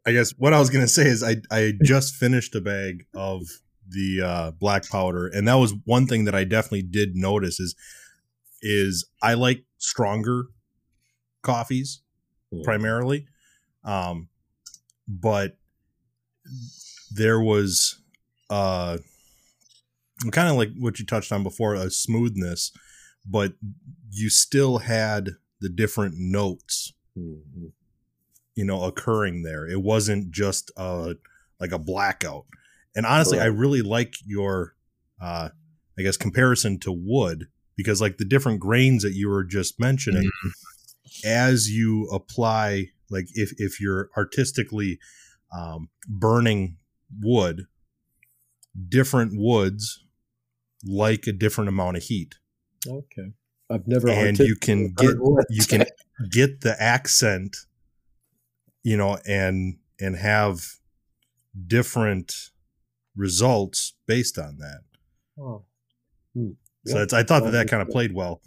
i 0.05 0.11
guess 0.13 0.31
what 0.37 0.53
i 0.53 0.59
was 0.59 0.69
gonna 0.69 0.87
say 0.87 1.05
is 1.05 1.21
i 1.21 1.35
i 1.51 1.73
just 1.83 2.15
finished 2.15 2.55
a 2.55 2.61
bag 2.61 3.05
of 3.13 3.43
the 3.87 4.21
uh 4.25 4.51
black 4.51 4.87
powder 4.89 5.27
and 5.27 5.47
that 5.47 5.55
was 5.55 5.73
one 5.83 6.07
thing 6.07 6.23
that 6.25 6.33
i 6.33 6.43
definitely 6.45 6.81
did 6.83 7.15
notice 7.15 7.59
is 7.59 7.75
is 8.61 9.05
i 9.21 9.33
like 9.33 9.63
stronger 9.89 10.45
coffees 11.41 12.01
Hmm. 12.51 12.61
primarily 12.63 13.27
um 13.83 14.29
but 15.07 15.57
there 17.11 17.39
was 17.39 17.99
uh 18.49 18.97
kind 20.31 20.49
of 20.49 20.55
like 20.55 20.69
what 20.79 20.99
you 20.99 21.05
touched 21.05 21.31
on 21.31 21.43
before 21.43 21.73
a 21.75 21.89
smoothness 21.89 22.71
but 23.25 23.53
you 24.11 24.29
still 24.29 24.79
had 24.79 25.31
the 25.61 25.69
different 25.69 26.15
notes 26.17 26.93
Mhm. 27.17 27.71
you 28.55 28.65
know 28.65 28.83
occurring 28.83 29.41
there 29.43 29.67
it 29.67 29.81
wasn't 29.81 30.31
just 30.31 30.71
uh 30.77 31.13
like 31.59 31.71
a 31.71 31.79
blackout 31.79 32.45
and 32.95 33.05
honestly 33.05 33.39
i 33.39 33.45
really 33.45 33.81
like 33.81 34.15
your 34.25 34.75
uh 35.21 35.49
i 35.97 36.01
guess 36.01 36.17
comparison 36.17 36.77
to 36.79 36.91
wood 36.91 37.47
because 37.75 38.01
like 38.01 38.17
the 38.17 38.25
different 38.25 38.59
grains 38.59 39.03
that 39.03 39.13
you 39.13 39.29
were 39.29 39.43
just 39.43 39.79
mentioning 39.79 40.29
as 41.25 41.69
you 41.69 42.07
apply 42.11 42.87
like 43.09 43.27
if 43.33 43.53
if 43.57 43.79
you're 43.79 44.09
artistically 44.17 44.99
um 45.55 45.89
burning 46.07 46.77
wood 47.21 47.67
different 48.89 49.31
woods 49.35 50.03
like 50.85 51.27
a 51.27 51.31
different 51.31 51.69
amount 51.69 51.97
of 51.97 52.03
heat. 52.03 52.35
Okay, 52.87 53.33
I've 53.69 53.87
never 53.87 54.09
and 54.09 54.37
you 54.37 54.55
can 54.55 54.93
get 54.93 55.15
you 55.49 55.65
can 55.65 55.85
get 56.31 56.61
the 56.61 56.75
accent 56.79 57.57
you 58.83 58.95
know 58.95 59.17
and 59.27 59.77
and 59.99 60.15
have 60.15 60.65
different 61.67 62.51
results 63.15 63.93
based 64.05 64.37
on 64.37 64.57
that. 64.57 64.81
Oh. 65.39 65.63
So 66.85 67.01
it's, 67.01 67.13
i 67.13 67.23
thought 67.23 67.43
that 67.43 67.51
that 67.51 67.67
kind 67.67 67.81
of 67.81 67.89
played 67.89 68.13
well 68.13 68.41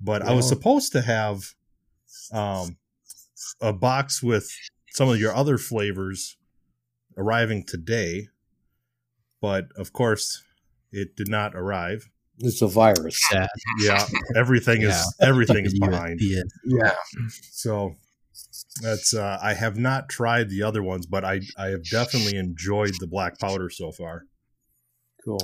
but 0.00 0.22
i 0.22 0.32
was 0.32 0.48
supposed 0.48 0.92
to 0.92 1.02
have 1.02 1.54
um, 2.32 2.76
a 3.60 3.72
box 3.72 4.22
with 4.22 4.50
some 4.90 5.08
of 5.08 5.18
your 5.18 5.34
other 5.34 5.58
flavors 5.58 6.36
arriving 7.16 7.64
today, 7.64 8.28
but 9.40 9.66
of 9.76 9.92
course, 9.92 10.42
it 10.90 11.16
did 11.16 11.28
not 11.28 11.54
arrive. 11.54 12.08
It's 12.38 12.62
a 12.62 12.66
virus. 12.66 13.20
Sad. 13.30 13.48
Yeah, 13.80 14.04
everything 14.36 14.82
is 14.82 15.14
everything 15.20 15.64
is 15.66 15.78
behind. 15.78 16.20
Yeah. 16.20 16.94
So 17.50 17.94
that's 18.80 19.14
uh, 19.14 19.38
I 19.42 19.54
have 19.54 19.78
not 19.78 20.08
tried 20.08 20.48
the 20.48 20.62
other 20.62 20.82
ones, 20.82 21.06
but 21.06 21.24
I 21.24 21.40
I 21.56 21.68
have 21.68 21.84
definitely 21.84 22.36
enjoyed 22.36 22.94
the 22.98 23.06
black 23.06 23.38
powder 23.38 23.70
so 23.70 23.92
far. 23.92 24.24
Cool. 25.24 25.38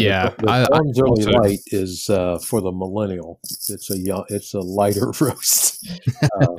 Yeah, 0.00 0.30
the, 0.38 0.46
the 0.46 0.50
I- 0.50 0.62
I 0.62 0.66
Farms 0.66 0.98
Early 0.98 1.10
also- 1.24 1.30
Light 1.32 1.58
is 1.66 2.08
uh, 2.10 2.38
for 2.38 2.60
the 2.60 2.72
millennial. 2.72 3.40
It's 3.68 3.90
a 3.90 3.98
young, 3.98 4.24
it's 4.28 4.54
a 4.54 4.60
lighter 4.60 5.12
roast. 5.20 5.86
Uh, 6.22 6.54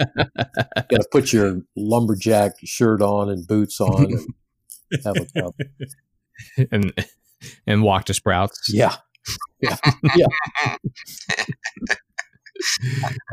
Got 0.76 0.90
to 0.90 1.08
put 1.12 1.34
your 1.34 1.62
lumberjack 1.76 2.54
shirt 2.64 3.02
on 3.02 3.30
and 3.30 3.48
boots 3.48 3.80
on 3.82 4.06
and 4.06 5.04
have 5.04 5.16
a 5.18 5.42
cup. 5.42 5.56
and 6.72 6.94
and 7.68 7.84
walk 7.84 8.06
to 8.06 8.14
Sprouts. 8.14 8.70
Yeah, 8.72 8.96
yeah, 9.62 9.78
yeah. 10.16 10.28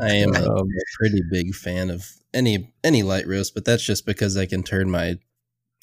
I 0.01 0.09
am 0.13 0.35
a 0.35 0.43
Um, 0.49 0.67
pretty 0.99 1.21
big 1.31 1.53
fan 1.53 1.89
of 1.89 2.05
any 2.33 2.73
any 2.83 3.03
light 3.03 3.27
roast, 3.27 3.53
but 3.53 3.65
that's 3.65 3.83
just 3.83 4.05
because 4.05 4.35
I 4.37 4.45
can 4.45 4.63
turn 4.63 4.89
my 4.89 5.17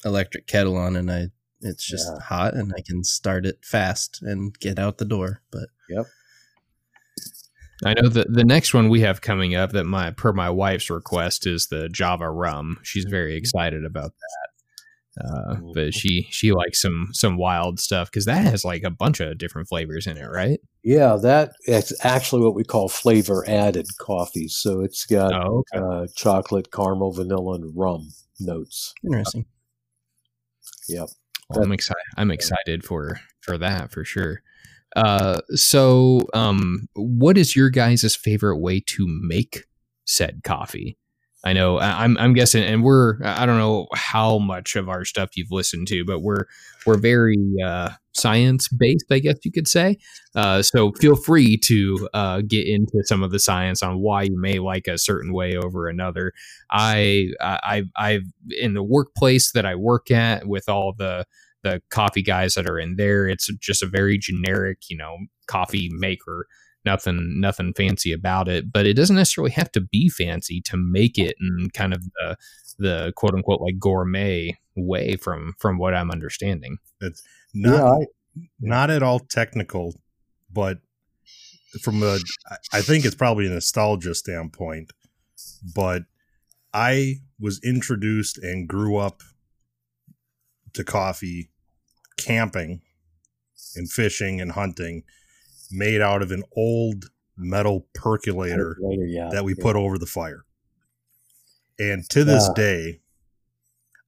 electric 0.05 0.47
kettle 0.47 0.77
on 0.77 0.95
and 0.95 1.11
I 1.11 1.27
it's 1.61 1.85
just 1.85 2.07
Yeah. 2.11 2.19
hot 2.25 2.53
and 2.53 2.73
I 2.77 2.81
can 2.81 3.03
start 3.03 3.45
it 3.45 3.59
fast 3.63 4.21
and 4.21 4.57
get 4.59 4.79
out 4.79 4.97
the 4.97 5.05
door. 5.05 5.41
But 5.51 5.69
yep. 5.89 6.05
I 7.85 7.93
know 7.93 8.09
that 8.09 8.33
the 8.33 8.43
next 8.43 8.73
one 8.73 8.89
we 8.89 9.01
have 9.01 9.21
coming 9.21 9.55
up 9.55 9.71
that 9.71 9.85
my 9.85 10.11
per 10.11 10.33
my 10.33 10.49
wife's 10.49 10.89
request 10.89 11.47
is 11.47 11.67
the 11.67 11.87
Java 11.89 12.29
rum. 12.29 12.79
She's 12.83 13.05
very 13.05 13.35
excited 13.37 13.85
about 13.85 14.11
that. 14.11 15.25
Uh, 15.25 15.55
but 15.73 15.93
she 15.93 16.27
she 16.29 16.51
likes 16.51 16.81
some 16.81 17.07
some 17.11 17.37
wild 17.37 17.79
stuff 17.79 18.09
because 18.09 18.25
that 18.25 18.43
has 18.45 18.63
like 18.63 18.83
a 18.83 18.89
bunch 18.89 19.19
of 19.19 19.37
different 19.37 19.67
flavors 19.67 20.07
in 20.07 20.17
it, 20.17 20.25
right? 20.27 20.59
yeah. 20.83 21.17
That 21.21 21.51
it's 21.65 21.93
actually 22.05 22.41
what 22.43 22.55
we 22.55 22.63
call 22.63 22.87
flavor 22.89 23.43
added 23.47 23.85
coffee. 23.99 24.47
So 24.47 24.81
it's 24.81 25.05
got 25.05 25.33
Oh, 25.33 25.63
okay. 25.73 25.83
uh, 25.85 26.07
chocolate, 26.15 26.71
caramel, 26.71 27.11
vanilla, 27.13 27.55
and 27.55 27.73
rum 27.77 28.09
notes. 28.39 28.93
interesting. 29.03 29.45
Yep. 30.87 31.09
Well, 31.49 31.63
I'm 31.63 31.71
excited. 31.71 32.03
I'm 32.17 32.31
excited 32.31 32.83
for 32.83 33.19
for 33.41 33.57
that 33.57 33.91
for 33.91 34.03
sure. 34.03 34.41
Uh, 34.95 35.41
so, 35.51 36.21
um, 36.33 36.87
what 36.95 37.37
is 37.37 37.55
your 37.55 37.69
guys' 37.69 38.15
favorite 38.15 38.57
way 38.57 38.79
to 38.87 39.05
make 39.07 39.65
said 40.05 40.41
coffee? 40.43 40.97
I 41.43 41.53
know 41.53 41.79
I'm 41.79 42.17
I'm 42.17 42.33
guessing, 42.33 42.63
and 42.63 42.83
we're 42.83 43.23
I 43.23 43.45
don't 43.45 43.57
know 43.57 43.87
how 43.93 44.39
much 44.39 44.75
of 44.75 44.89
our 44.89 45.05
stuff 45.05 45.37
you've 45.37 45.51
listened 45.51 45.87
to, 45.87 46.03
but 46.03 46.19
we're 46.19 46.45
we're 46.85 46.97
very 46.97 47.37
uh, 47.63 47.91
science 48.11 48.67
based, 48.67 49.05
I 49.09 49.19
guess 49.19 49.37
you 49.43 49.51
could 49.51 49.67
say. 49.67 49.97
Uh, 50.35 50.61
so 50.61 50.91
feel 50.93 51.15
free 51.15 51.57
to 51.57 52.09
uh, 52.13 52.41
get 52.41 52.67
into 52.67 53.03
some 53.05 53.23
of 53.23 53.31
the 53.31 53.39
science 53.39 53.81
on 53.81 53.99
why 53.99 54.23
you 54.23 54.37
may 54.37 54.59
like 54.59 54.87
a 54.87 54.97
certain 54.97 55.31
way 55.31 55.55
over 55.55 55.87
another. 55.87 56.33
I 56.71 57.29
I 57.39 57.83
I've 57.95 58.25
in 58.49 58.73
the 58.73 58.83
workplace 58.83 59.53
that 59.53 59.65
I 59.65 59.75
work 59.75 60.11
at 60.11 60.45
with 60.45 60.67
all 60.67 60.93
the 60.97 61.25
the 61.63 61.81
coffee 61.89 62.21
guys 62.21 62.53
that 62.55 62.69
are 62.69 62.79
in 62.79 62.95
there. 62.97 63.27
It's 63.27 63.47
just 63.57 63.81
a 63.83 63.87
very 63.87 64.17
generic, 64.17 64.89
you 64.89 64.97
know, 64.97 65.17
coffee 65.47 65.89
maker. 65.93 66.47
Nothing, 66.89 67.39
nothing 67.39 67.73
fancy 67.75 68.11
about 68.11 68.47
it. 68.47 68.71
But 68.71 68.87
it 68.87 68.95
doesn't 68.95 69.15
necessarily 69.15 69.51
have 69.51 69.71
to 69.73 69.81
be 69.81 70.09
fancy 70.09 70.59
to 70.61 70.75
make 70.75 71.19
it 71.19 71.35
in 71.39 71.69
kind 71.71 71.93
of 71.93 72.03
the 72.03 72.35
the 72.79 73.13
quote 73.15 73.35
unquote 73.35 73.61
like 73.61 73.77
gourmet 73.77 74.57
way 74.75 75.15
from 75.17 75.53
from 75.59 75.77
what 75.77 75.93
I'm 75.93 76.09
understanding. 76.09 76.77
it's 76.99 77.21
Not 77.53 77.77
yeah, 77.77 77.91
I, 77.91 78.05
not 78.59 78.89
at 78.89 79.03
all 79.03 79.19
technical, 79.19 80.01
but 80.51 80.79
from 81.83 82.01
a 82.01 82.17
i 82.73 82.81
think 82.81 83.05
it's 83.05 83.13
probably 83.13 83.45
a 83.45 83.49
nostalgia 83.49 84.15
standpoint. 84.15 84.91
But 85.75 86.03
I 86.73 87.17
was 87.39 87.61
introduced 87.63 88.39
and 88.39 88.67
grew 88.67 88.97
up 88.97 89.21
to 90.73 90.83
coffee 90.83 91.51
camping 92.17 92.81
and 93.75 93.91
fishing 93.91 94.41
and 94.41 94.53
hunting 94.53 95.03
made 95.71 96.01
out 96.01 96.21
of 96.21 96.31
an 96.31 96.43
old 96.55 97.05
metal 97.37 97.87
percolator 97.93 98.77
later, 98.81 99.05
yeah. 99.05 99.29
that 99.31 99.43
we 99.43 99.53
yeah. 99.57 99.63
put 99.63 99.75
over 99.75 99.97
the 99.97 100.05
fire. 100.05 100.43
And 101.77 102.07
to 102.09 102.23
this 102.23 102.47
Yeah. 102.49 102.53
day, 102.63 103.01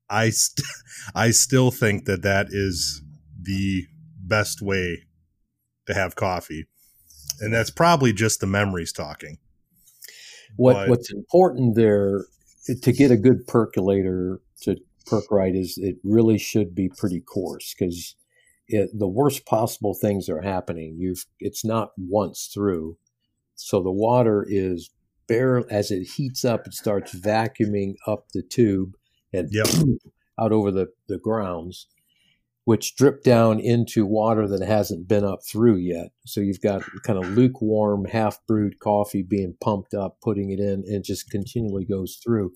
I 0.09 0.29
st- 0.29 0.65
I 1.15 1.31
still 1.31 1.71
think 1.71 2.05
that 2.05 2.21
that 2.23 2.47
is 2.49 3.01
the 3.41 3.85
best 4.19 4.61
way 4.61 5.03
to 5.87 5.93
have 5.93 6.15
coffee, 6.15 6.67
and 7.39 7.53
that's 7.53 7.69
probably 7.71 8.13
just 8.13 8.39
the 8.39 8.47
memories 8.47 8.91
talking. 8.91 9.37
What 10.57 10.73
But- 10.73 10.89
what's 10.89 11.11
important 11.11 11.75
there 11.75 12.25
eh, 12.69 12.73
to 12.81 12.91
get 12.91 13.11
a 13.11 13.17
good 13.17 13.47
percolator 13.47 14.41
to 14.63 14.75
perk 15.05 15.31
right 15.31 15.55
is 15.55 15.77
it 15.77 15.95
really 16.03 16.37
should 16.37 16.75
be 16.75 16.89
pretty 16.89 17.21
coarse 17.21 17.73
because 17.77 18.15
the 18.93 19.07
worst 19.07 19.45
possible 19.45 19.93
things 19.93 20.29
are 20.29 20.41
happening. 20.41 20.95
You've 20.97 21.25
it's 21.39 21.63
not 21.65 21.91
once 21.97 22.49
through, 22.53 22.97
so 23.55 23.81
the 23.81 23.91
water 23.91 24.45
is 24.47 24.89
bare 25.27 25.63
as 25.71 25.91
it 25.91 26.03
heats 26.03 26.43
up. 26.43 26.67
It 26.67 26.73
starts 26.73 27.15
vacuuming 27.15 27.95
up 28.07 28.29
the 28.33 28.41
tube 28.41 28.95
and 29.33 29.49
Yep. 29.51 29.67
out 30.39 30.51
over 30.51 30.71
the 30.71 30.87
the 31.07 31.17
grounds, 31.17 31.87
which 32.65 32.95
drip 32.95 33.23
down 33.23 33.59
into 33.59 34.05
water 34.05 34.47
that 34.47 34.61
hasn't 34.65 35.07
been 35.07 35.23
up 35.23 35.39
through 35.45 35.77
yet. 35.77 36.11
So 36.25 36.41
you've 36.41 36.61
got 36.61 36.83
kind 37.03 37.23
of 37.23 37.29
lukewarm, 37.31 38.05
half 38.05 38.39
brewed 38.47 38.79
coffee 38.79 39.23
being 39.23 39.55
pumped 39.61 39.93
up, 39.93 40.17
putting 40.21 40.51
it 40.51 40.59
in, 40.59 40.83
and 40.85 40.95
it 40.95 41.03
just 41.03 41.29
continually 41.29 41.85
goes 41.85 42.19
through. 42.23 42.53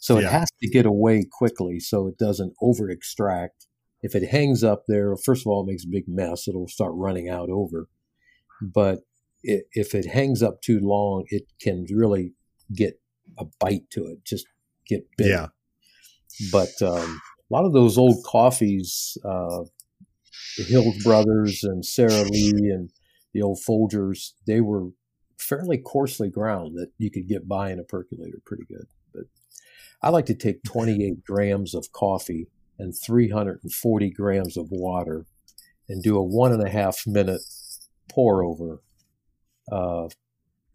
So 0.00 0.18
it 0.18 0.24
has 0.24 0.48
to 0.62 0.68
get 0.68 0.86
away 0.86 1.24
quickly 1.30 1.80
so 1.80 2.06
it 2.06 2.16
doesn't 2.16 2.54
over 2.60 2.88
extract. 2.90 3.66
If 4.02 4.14
it 4.14 4.28
hangs 4.28 4.62
up 4.62 4.84
there, 4.86 5.16
first 5.16 5.42
of 5.42 5.46
all, 5.48 5.62
it 5.62 5.70
makes 5.70 5.84
a 5.84 5.88
big 5.88 6.04
mess. 6.06 6.46
It'll 6.46 6.68
start 6.68 6.92
running 6.94 7.28
out 7.28 7.50
over. 7.50 7.88
But 8.60 9.00
i 9.48 9.60
if 9.72 9.94
it 9.94 10.06
hangs 10.06 10.42
up 10.42 10.60
too 10.60 10.80
long, 10.80 11.24
it 11.28 11.44
can 11.60 11.86
really 11.90 12.32
get 12.74 13.00
a 13.38 13.44
bite 13.60 13.90
to 13.90 14.06
it, 14.06 14.24
just 14.24 14.46
get 14.86 15.06
bitter 15.16 15.30
Yeah, 15.30 15.46
but 16.52 16.82
um, 16.82 17.20
a 17.50 17.54
lot 17.54 17.64
of 17.64 17.72
those 17.72 17.98
old 17.98 18.24
coffees, 18.24 19.16
uh, 19.24 19.64
the 20.56 20.64
Hills 20.64 21.02
Brothers 21.02 21.62
and 21.62 21.84
Sara 21.84 22.22
Lee 22.22 22.70
and 22.72 22.90
the 23.32 23.42
old 23.42 23.58
Folgers, 23.68 24.32
they 24.46 24.60
were 24.60 24.88
fairly 25.38 25.78
coarsely 25.78 26.30
ground 26.30 26.76
that 26.76 26.90
you 26.98 27.10
could 27.10 27.28
get 27.28 27.46
by 27.46 27.70
in 27.70 27.78
a 27.78 27.84
percolator 27.84 28.40
pretty 28.44 28.64
good. 28.68 28.86
But 29.14 29.24
I 30.02 30.10
like 30.10 30.26
to 30.26 30.34
take 30.34 30.62
28 30.64 31.24
grams 31.24 31.74
of 31.74 31.92
coffee 31.92 32.48
and 32.78 32.94
340 32.96 34.10
grams 34.10 34.56
of 34.56 34.68
water 34.70 35.26
and 35.88 36.02
do 36.02 36.16
a 36.16 36.22
one 36.22 36.52
and 36.52 36.62
a 36.62 36.70
half 36.70 37.06
minute 37.06 37.40
pour 38.10 38.44
over. 38.44 38.82
Uh, 39.70 40.08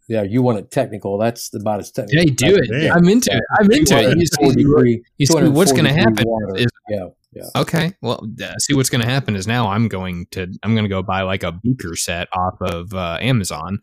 yeah, 0.08 0.22
you 0.22 0.42
want 0.42 0.58
it 0.58 0.70
technical. 0.70 1.16
That's 1.16 1.54
about 1.54 1.80
as 1.80 1.90
technical. 1.90 2.20
Hey, 2.20 2.26
do 2.26 2.56
it. 2.56 2.68
Damn. 2.68 2.96
I'm 2.96 3.08
into 3.08 3.32
it. 3.32 3.42
I'm 3.58 3.70
into 3.70 3.98
it. 3.98 4.18
You 4.18 4.26
see, 4.26 4.54
degree- 4.54 5.02
you 5.16 5.26
see 5.26 5.48
what's 5.48 5.72
going 5.72 5.84
to 5.84 5.92
happen 5.92 6.24
water. 6.26 6.56
is 6.56 6.66
yeah, 6.88 7.08
yeah. 7.32 7.44
Okay. 7.56 7.94
Well, 8.02 8.26
uh, 8.42 8.58
see 8.58 8.74
what's 8.74 8.90
going 8.90 9.02
to 9.02 9.08
happen 9.10 9.36
is 9.36 9.46
now 9.46 9.68
I'm 9.68 9.88
going 9.88 10.26
to 10.32 10.52
I'm 10.62 10.74
going 10.74 10.84
to 10.84 10.88
go 10.88 11.02
buy 11.02 11.22
like 11.22 11.44
a 11.44 11.52
beaker 11.52 11.96
set 11.96 12.28
off 12.36 12.60
of 12.60 12.92
uh, 12.92 13.18
Amazon 13.20 13.78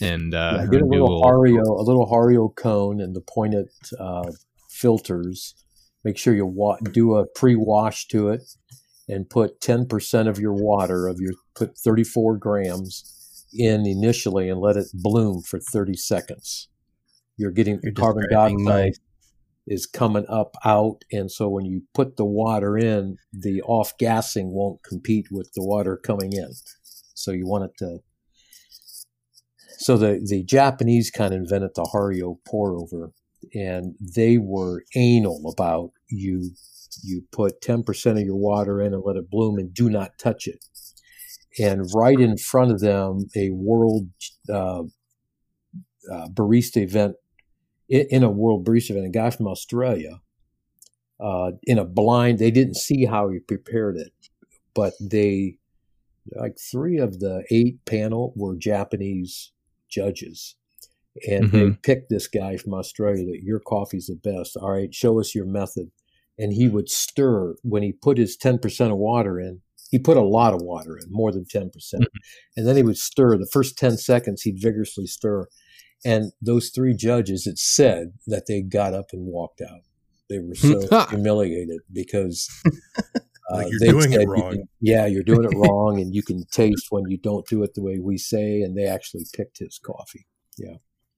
and 0.00 0.34
uh, 0.34 0.58
Yeah, 0.60 0.66
get 0.66 0.82
a 0.82 0.86
little 0.86 1.22
Hario, 1.22 1.66
a 1.66 1.82
little 1.82 2.06
Hario 2.06 2.54
cone, 2.54 3.00
and 3.00 3.16
the 3.16 3.20
pointed 3.20 3.68
uh, 3.98 4.30
filters. 4.70 5.54
Make 6.04 6.18
sure 6.18 6.34
you 6.34 6.46
wa- 6.46 6.78
do 6.78 7.14
a 7.14 7.26
pre-wash 7.26 8.06
to 8.08 8.28
it, 8.28 8.42
and 9.08 9.28
put 9.28 9.60
ten 9.60 9.86
percent 9.86 10.28
of 10.28 10.38
your 10.38 10.54
water 10.54 11.06
of 11.06 11.18
your 11.20 11.34
put 11.54 11.78
thirty-four 11.78 12.36
grams 12.38 13.46
in 13.52 13.86
initially, 13.86 14.48
and 14.48 14.60
let 14.60 14.76
it 14.76 14.86
bloom 14.94 15.42
for 15.42 15.60
thirty 15.60 15.96
seconds. 15.96 16.68
You're 17.36 17.50
getting 17.50 17.80
You're 17.82 17.92
carbon 17.92 18.24
dioxide 18.30 18.94
is 19.66 19.86
coming 19.86 20.26
up 20.28 20.56
out, 20.64 21.04
and 21.12 21.30
so 21.30 21.48
when 21.48 21.64
you 21.64 21.82
put 21.94 22.16
the 22.16 22.24
water 22.24 22.76
in, 22.76 23.16
the 23.32 23.62
off 23.62 23.96
gassing 23.96 24.52
won't 24.52 24.82
compete 24.82 25.26
with 25.30 25.52
the 25.54 25.62
water 25.64 25.96
coming 25.96 26.32
in. 26.32 26.50
So 27.14 27.30
you 27.30 27.46
want 27.46 27.64
it 27.64 27.76
to 27.78 27.98
so 29.78 29.96
the, 29.96 30.20
the 30.24 30.44
Japanese 30.44 31.10
kind 31.10 31.34
of 31.34 31.40
invented 31.40 31.70
the 31.74 31.88
Hario 31.92 32.36
pour 32.46 32.76
over, 32.76 33.12
and 33.54 33.94
they 34.00 34.38
were 34.38 34.84
anal 34.94 35.52
about 35.52 35.90
you. 36.08 36.50
You 37.02 37.24
put 37.32 37.60
ten 37.60 37.82
percent 37.82 38.18
of 38.18 38.24
your 38.24 38.36
water 38.36 38.80
in 38.80 38.92
and 38.94 39.02
let 39.04 39.16
it 39.16 39.30
bloom, 39.30 39.58
and 39.58 39.72
do 39.72 39.88
not 39.88 40.18
touch 40.18 40.46
it. 40.46 40.64
And 41.58 41.86
right 41.94 42.18
in 42.18 42.36
front 42.38 42.70
of 42.70 42.80
them, 42.80 43.28
a 43.36 43.50
world 43.50 44.08
uh, 44.48 44.82
uh, 46.12 46.28
barista 46.28 46.78
event 46.78 47.16
in, 47.88 48.06
in 48.10 48.22
a 48.22 48.30
World 48.30 48.66
Barista 48.66 48.90
event, 48.90 49.06
a 49.06 49.10
guy 49.10 49.30
from 49.30 49.46
Australia, 49.46 50.20
uh, 51.20 51.52
in 51.64 51.78
a 51.78 51.84
blind. 51.84 52.38
They 52.38 52.50
didn't 52.50 52.76
see 52.76 53.04
how 53.04 53.28
he 53.28 53.38
prepared 53.38 53.96
it, 53.96 54.12
but 54.74 54.94
they 55.00 55.58
like 56.34 56.56
three 56.58 56.98
of 56.98 57.20
the 57.20 57.44
eight 57.50 57.84
panel 57.84 58.32
were 58.36 58.56
Japanese 58.56 59.52
judges. 59.88 60.56
And 61.28 61.50
they 61.52 61.60
Mhm. 61.62 61.82
picked 61.82 62.08
this 62.08 62.26
guy 62.26 62.56
from 62.56 62.74
Australia 62.74 63.26
that 63.26 63.42
your 63.42 63.60
coffee's 63.60 64.06
the 64.06 64.14
best. 64.16 64.56
All 64.56 64.70
right, 64.70 64.94
show 64.94 65.20
us 65.20 65.34
your 65.34 65.44
method. 65.46 65.90
And 66.38 66.52
he 66.54 66.68
would 66.68 66.88
stir 66.88 67.54
when 67.62 67.82
he 67.82 67.92
put 67.92 68.16
his 68.18 68.36
10% 68.36 68.90
of 68.92 68.98
water 68.98 69.38
in. 69.38 69.60
He 69.90 69.98
put 69.98 70.16
a 70.16 70.22
lot 70.22 70.54
of 70.54 70.62
water 70.62 70.96
in, 70.96 71.04
more 71.12 71.30
than 71.30 71.44
10%. 71.44 71.70
percent 71.72 72.04
And 72.56 72.66
then 72.66 72.76
he 72.76 72.82
would 72.82 72.96
stir. 72.96 73.36
The 73.36 73.46
first 73.52 73.76
10 73.76 73.98
seconds, 73.98 74.40
he'd 74.42 74.58
vigorously 74.58 75.06
stir. 75.06 75.48
And 76.04 76.32
those 76.40 76.70
three 76.70 76.94
judges, 76.94 77.46
it 77.46 77.58
said 77.58 78.14
that 78.26 78.46
they 78.46 78.62
got 78.62 78.94
up 78.94 79.12
and 79.12 79.26
walked 79.26 79.60
out. 79.60 79.82
They 80.30 80.38
were 80.38 80.54
so 80.54 80.80
humiliated 81.10 81.80
because 81.92 82.48
Like, 83.50 83.66
uh, 83.66 83.68
you're 83.68 83.78
they 83.80 83.86
doing 83.88 84.12
it 84.12 84.14
said 84.14 84.22
you 84.22 84.30
wrong. 84.32 84.52
can- 84.52 84.68
yeah, 84.80 85.04
you're 85.06 85.22
doing 85.24 85.44
it 85.44 85.54
wrong, 85.54 86.00
and 86.00 86.14
you 86.14 86.22
can 86.22 86.44
taste 86.52 86.86
when 86.88 87.04
you 87.08 87.18
don't 87.18 87.46
do 87.46 87.62
it 87.64 87.74
the 87.74 87.82
way 87.82 87.98
we 87.98 88.16
say. 88.16 88.62
And 88.62 88.74
they 88.78 88.86
actually 88.86 89.26
picked 89.34 89.58
his 89.58 89.78
coffee. 89.78 90.26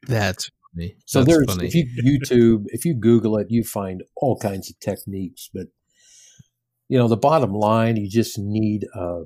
That's 0.07 0.51
funny. 0.75 0.97
So 1.07 1.23
That's 1.23 1.33
there's 1.37 1.47
funny. 1.47 1.67
if 1.69 1.75
you 1.75 1.87
YouTube, 2.21 2.65
if 2.69 2.85
you 2.85 2.95
Google 2.95 3.37
it, 3.39 3.47
you 3.51 3.65
find 3.65 4.03
all 4.17 4.39
kinds 4.39 4.71
of 4.71 4.79
techniques. 4.81 5.49
But 5.53 5.67
you 6.89 6.99
know, 6.99 7.09
the 7.09 7.17
bottom 7.17 7.53
line, 7.53 7.97
you 7.97 8.09
just 8.09 8.39
need 8.39 8.87
uh, 8.95 9.21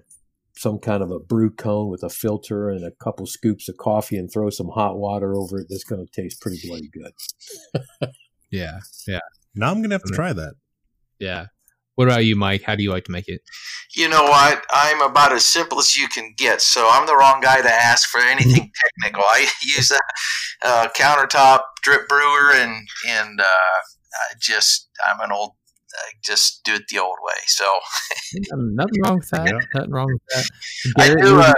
some 0.57 0.79
kind 0.79 1.03
of 1.03 1.11
a 1.11 1.19
brew 1.19 1.51
cone 1.51 1.89
with 1.91 2.03
a 2.03 2.09
filter 2.11 2.69
and 2.71 2.85
a 2.85 2.93
couple 3.03 3.27
scoops 3.27 3.69
of 3.69 3.77
coffee, 3.77 4.17
and 4.17 4.31
throw 4.33 4.51
some 4.51 4.69
hot 4.69 4.99
water 4.99 5.35
over 5.37 5.59
it. 5.59 5.67
That's 5.69 5.85
going 5.85 6.05
to 6.07 6.23
taste 6.23 6.41
pretty 6.41 6.59
bloody 6.67 6.89
good. 6.93 7.13
Yeah, 8.51 8.79
yeah, 9.07 9.19
Now 9.55 9.71
I'm 9.71 9.83
gonna 9.83 9.97
have 9.97 10.05
to 10.05 10.15
try 10.15 10.33
that. 10.33 10.55
yeah. 11.19 11.47
What 11.99 12.07
about 12.07 12.25
you, 12.25 12.37
Mike? 12.37 12.63
How 12.63 12.77
do 12.77 12.85
you 12.85 12.93
like 12.93 13.07
to 13.07 13.11
make 13.11 13.27
it? 13.27 13.41
You 13.97 14.09
know 14.09 14.23
what? 14.23 14.65
I'm 14.71 15.03
about 15.03 15.33
as 15.33 15.45
simple 15.45 15.81
as 15.81 15.97
you 15.97 16.07
can 16.07 16.33
get, 16.37 16.61
so 16.61 16.89
I'm 16.89 17.09
the 17.09 17.17
wrong 17.17 17.41
guy 17.41 17.61
to 17.61 17.69
ask 17.69 18.09
for 18.09 18.21
anything 18.21 18.71
technical. 19.03 19.25
I 19.25 19.49
use 19.65 19.91
a 19.91 19.99
uh, 20.65 20.89
countertop 20.97 21.63
drip 21.83 22.07
brewer, 22.09 22.53
and 22.53 22.87
and 23.09 23.41
uh, 23.41 23.45
I 23.45 24.35
just 24.41 24.89
I'm 25.05 25.19
an 25.19 25.33
old. 25.33 25.55
I 25.93 26.13
just 26.23 26.63
do 26.63 26.75
it 26.75 26.85
the 26.89 27.01
old 27.01 27.17
way. 27.21 27.35
So 27.49 27.65
Nothing 28.53 29.03
wrong 29.03 29.17
with 29.17 29.31
that. 29.31 29.61
Nothing 29.75 29.91
wrong 29.91 30.07
with 30.07 30.23
that. 30.37 30.49
I 30.99 31.15
do. 31.21 31.41
Uh, 31.41 31.53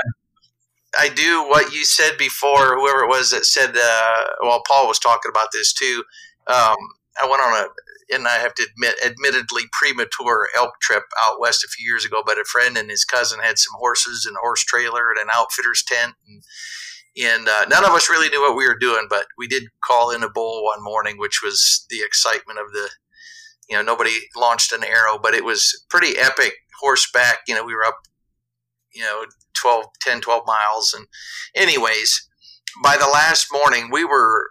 I 0.98 1.10
do 1.10 1.46
what 1.50 1.74
you 1.74 1.84
said 1.84 2.16
before. 2.16 2.76
Whoever 2.78 3.04
it 3.04 3.08
was 3.08 3.30
that 3.32 3.44
said, 3.44 3.76
uh, 3.76 4.24
well, 4.40 4.62
Paul 4.66 4.88
was 4.88 4.98
talking 4.98 5.30
about 5.30 5.48
this 5.52 5.74
too. 5.74 6.02
Um, 6.46 6.76
I 7.20 7.28
went 7.28 7.42
on 7.42 7.52
a, 7.52 7.66
and 8.12 8.26
I 8.26 8.38
have 8.38 8.54
to 8.54 8.66
admit, 8.70 8.96
admittedly 9.04 9.64
premature 9.72 10.48
elk 10.56 10.72
trip 10.80 11.04
out 11.24 11.40
west 11.40 11.64
a 11.64 11.68
few 11.68 11.86
years 11.86 12.04
ago. 12.04 12.22
But 12.24 12.38
a 12.38 12.44
friend 12.44 12.76
and 12.76 12.90
his 12.90 13.04
cousin 13.04 13.40
had 13.40 13.58
some 13.58 13.74
horses 13.78 14.26
and 14.26 14.36
a 14.36 14.40
horse 14.40 14.64
trailer 14.64 15.10
and 15.10 15.20
an 15.20 15.28
outfitter's 15.34 15.84
tent, 15.86 16.14
and 16.26 16.42
and 17.16 17.48
uh, 17.48 17.64
none 17.68 17.84
of 17.84 17.90
us 17.90 18.08
really 18.08 18.28
knew 18.28 18.40
what 18.40 18.56
we 18.56 18.66
were 18.66 18.78
doing. 18.78 19.06
But 19.08 19.26
we 19.36 19.46
did 19.46 19.64
call 19.84 20.10
in 20.10 20.22
a 20.22 20.30
bull 20.30 20.64
one 20.64 20.82
morning, 20.82 21.18
which 21.18 21.40
was 21.42 21.86
the 21.90 22.02
excitement 22.04 22.58
of 22.58 22.72
the, 22.72 22.88
you 23.68 23.76
know, 23.76 23.82
nobody 23.82 24.16
launched 24.36 24.72
an 24.72 24.84
arrow, 24.84 25.18
but 25.20 25.34
it 25.34 25.44
was 25.44 25.84
pretty 25.90 26.18
epic 26.18 26.54
horseback. 26.80 27.40
You 27.48 27.54
know, 27.54 27.64
we 27.64 27.74
were 27.74 27.84
up, 27.84 27.98
you 28.92 29.02
know, 29.02 29.24
12, 29.54 29.86
10, 30.00 30.20
12 30.20 30.46
miles. 30.46 30.94
And, 30.96 31.06
anyways, 31.54 32.28
by 32.82 32.96
the 32.96 33.08
last 33.08 33.48
morning, 33.52 33.90
we 33.90 34.04
were 34.04 34.48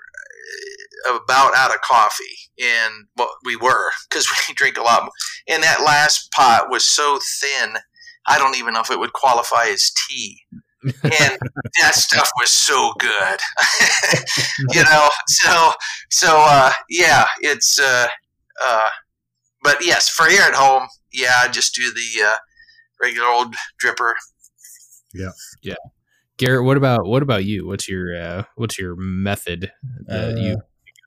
about 1.08 1.56
out 1.56 1.74
of 1.74 1.82
coffee. 1.82 2.26
And 2.62 3.06
well, 3.18 3.32
we 3.44 3.56
were 3.56 3.92
because 4.10 4.28
we 4.48 4.54
drink 4.54 4.78
a 4.78 4.82
lot. 4.82 5.04
More. 5.04 5.12
And 5.48 5.64
that 5.64 5.82
last 5.82 6.32
pot 6.32 6.68
was 6.70 6.86
so 6.88 7.20
thin, 7.42 7.76
I 8.28 8.38
don't 8.38 8.58
even 8.58 8.74
know 8.74 8.82
if 8.82 8.92
it 8.92 9.00
would 9.00 9.14
qualify 9.14 9.66
as 9.66 9.92
tea. 10.08 10.42
and 10.84 10.94
that 11.82 11.94
stuff 11.94 12.30
was 12.40 12.52
so 12.52 12.94
good, 13.00 13.40
you 14.72 14.84
know. 14.84 15.10
So, 15.28 15.74
so 16.10 16.44
uh, 16.48 16.72
yeah, 16.90 17.26
it's. 17.42 17.80
Uh, 17.80 18.08
uh, 18.66 18.90
but 19.62 19.78
yes, 19.82 20.08
for 20.10 20.26
here 20.28 20.42
at 20.42 20.54
home, 20.54 20.88
yeah, 21.12 21.34
I 21.44 21.50
just 21.50 21.76
do 21.76 21.92
the 21.92 22.26
uh, 22.26 22.36
regular 23.02 23.28
old 23.28 23.56
dripper. 23.84 24.14
Garrett, 26.40 26.64
what 26.64 26.78
about 26.78 27.06
what 27.06 27.22
about 27.22 27.44
you? 27.46 27.68
What's 27.68 27.88
your 27.90 28.16
uh, 28.20 28.44
what's 28.56 28.80
your 28.80 28.96
method 28.96 29.72
that 30.08 30.34
Uh, 30.34 30.40
you 30.40 30.62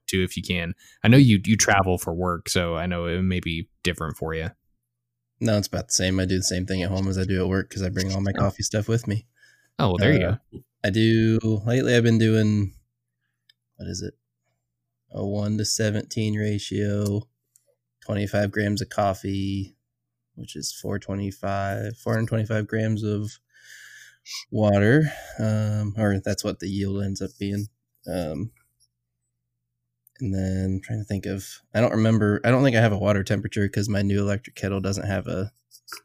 do 0.06 0.22
if 0.22 0.36
you 0.36 0.42
can? 0.42 0.74
I 1.02 1.08
know 1.08 1.16
you 1.16 1.40
you 1.44 1.56
travel 1.56 1.96
for 1.98 2.14
work, 2.14 2.48
so 2.50 2.76
I 2.76 2.86
know 2.86 3.06
it 3.06 3.22
may 3.22 3.40
be 3.40 3.68
different 3.82 4.16
for 4.18 4.34
you. 4.34 4.50
No, 5.40 5.56
it's 5.58 5.66
about 5.66 5.88
the 5.88 5.94
same. 5.94 6.20
I 6.20 6.26
do 6.26 6.36
the 6.36 6.42
same 6.44 6.66
thing 6.66 6.82
at 6.82 6.90
home 6.90 7.08
as 7.08 7.18
I 7.18 7.24
do 7.24 7.40
at 7.42 7.48
work 7.48 7.68
because 7.68 7.82
I 7.82 7.88
bring 7.88 8.12
all 8.12 8.20
my 8.20 8.32
coffee 8.32 8.62
stuff 8.62 8.86
with 8.88 9.08
me. 9.08 9.26
Oh, 9.78 9.88
well, 9.88 9.96
there 9.98 10.12
you 10.12 10.24
Uh, 10.26 10.36
go. 10.52 10.60
I 10.84 10.90
do 10.90 11.38
lately. 11.64 11.96
I've 11.96 12.04
been 12.04 12.18
doing 12.18 12.74
what 13.76 13.88
is 13.88 14.02
it? 14.02 14.14
A 15.12 15.26
one 15.26 15.56
to 15.58 15.64
seventeen 15.64 16.36
ratio, 16.36 17.22
twenty 18.04 18.26
five 18.26 18.50
grams 18.52 18.82
of 18.82 18.90
coffee, 18.90 19.76
which 20.34 20.56
is 20.56 20.72
four 20.72 20.98
twenty 20.98 21.30
five, 21.30 21.96
four 21.96 22.12
hundred 22.12 22.28
twenty 22.28 22.44
five 22.44 22.66
grams 22.66 23.02
of 23.02 23.38
water, 24.50 25.04
um, 25.38 25.94
or 25.96 26.20
that's 26.20 26.44
what 26.44 26.60
the 26.60 26.68
yield 26.68 27.02
ends 27.02 27.20
up 27.20 27.30
being. 27.38 27.66
Um, 28.06 28.50
and 30.20 30.34
then 30.34 30.64
I'm 30.64 30.80
trying 30.80 31.00
to 31.00 31.04
think 31.04 31.26
of, 31.26 31.44
I 31.74 31.80
don't 31.80 31.92
remember. 31.92 32.40
I 32.44 32.50
don't 32.50 32.62
think 32.62 32.76
I 32.76 32.80
have 32.80 32.92
a 32.92 32.98
water 32.98 33.24
temperature 33.24 33.66
because 33.66 33.88
my 33.88 34.02
new 34.02 34.20
electric 34.20 34.54
kettle 34.54 34.80
doesn't 34.80 35.06
have 35.06 35.26
a 35.26 35.50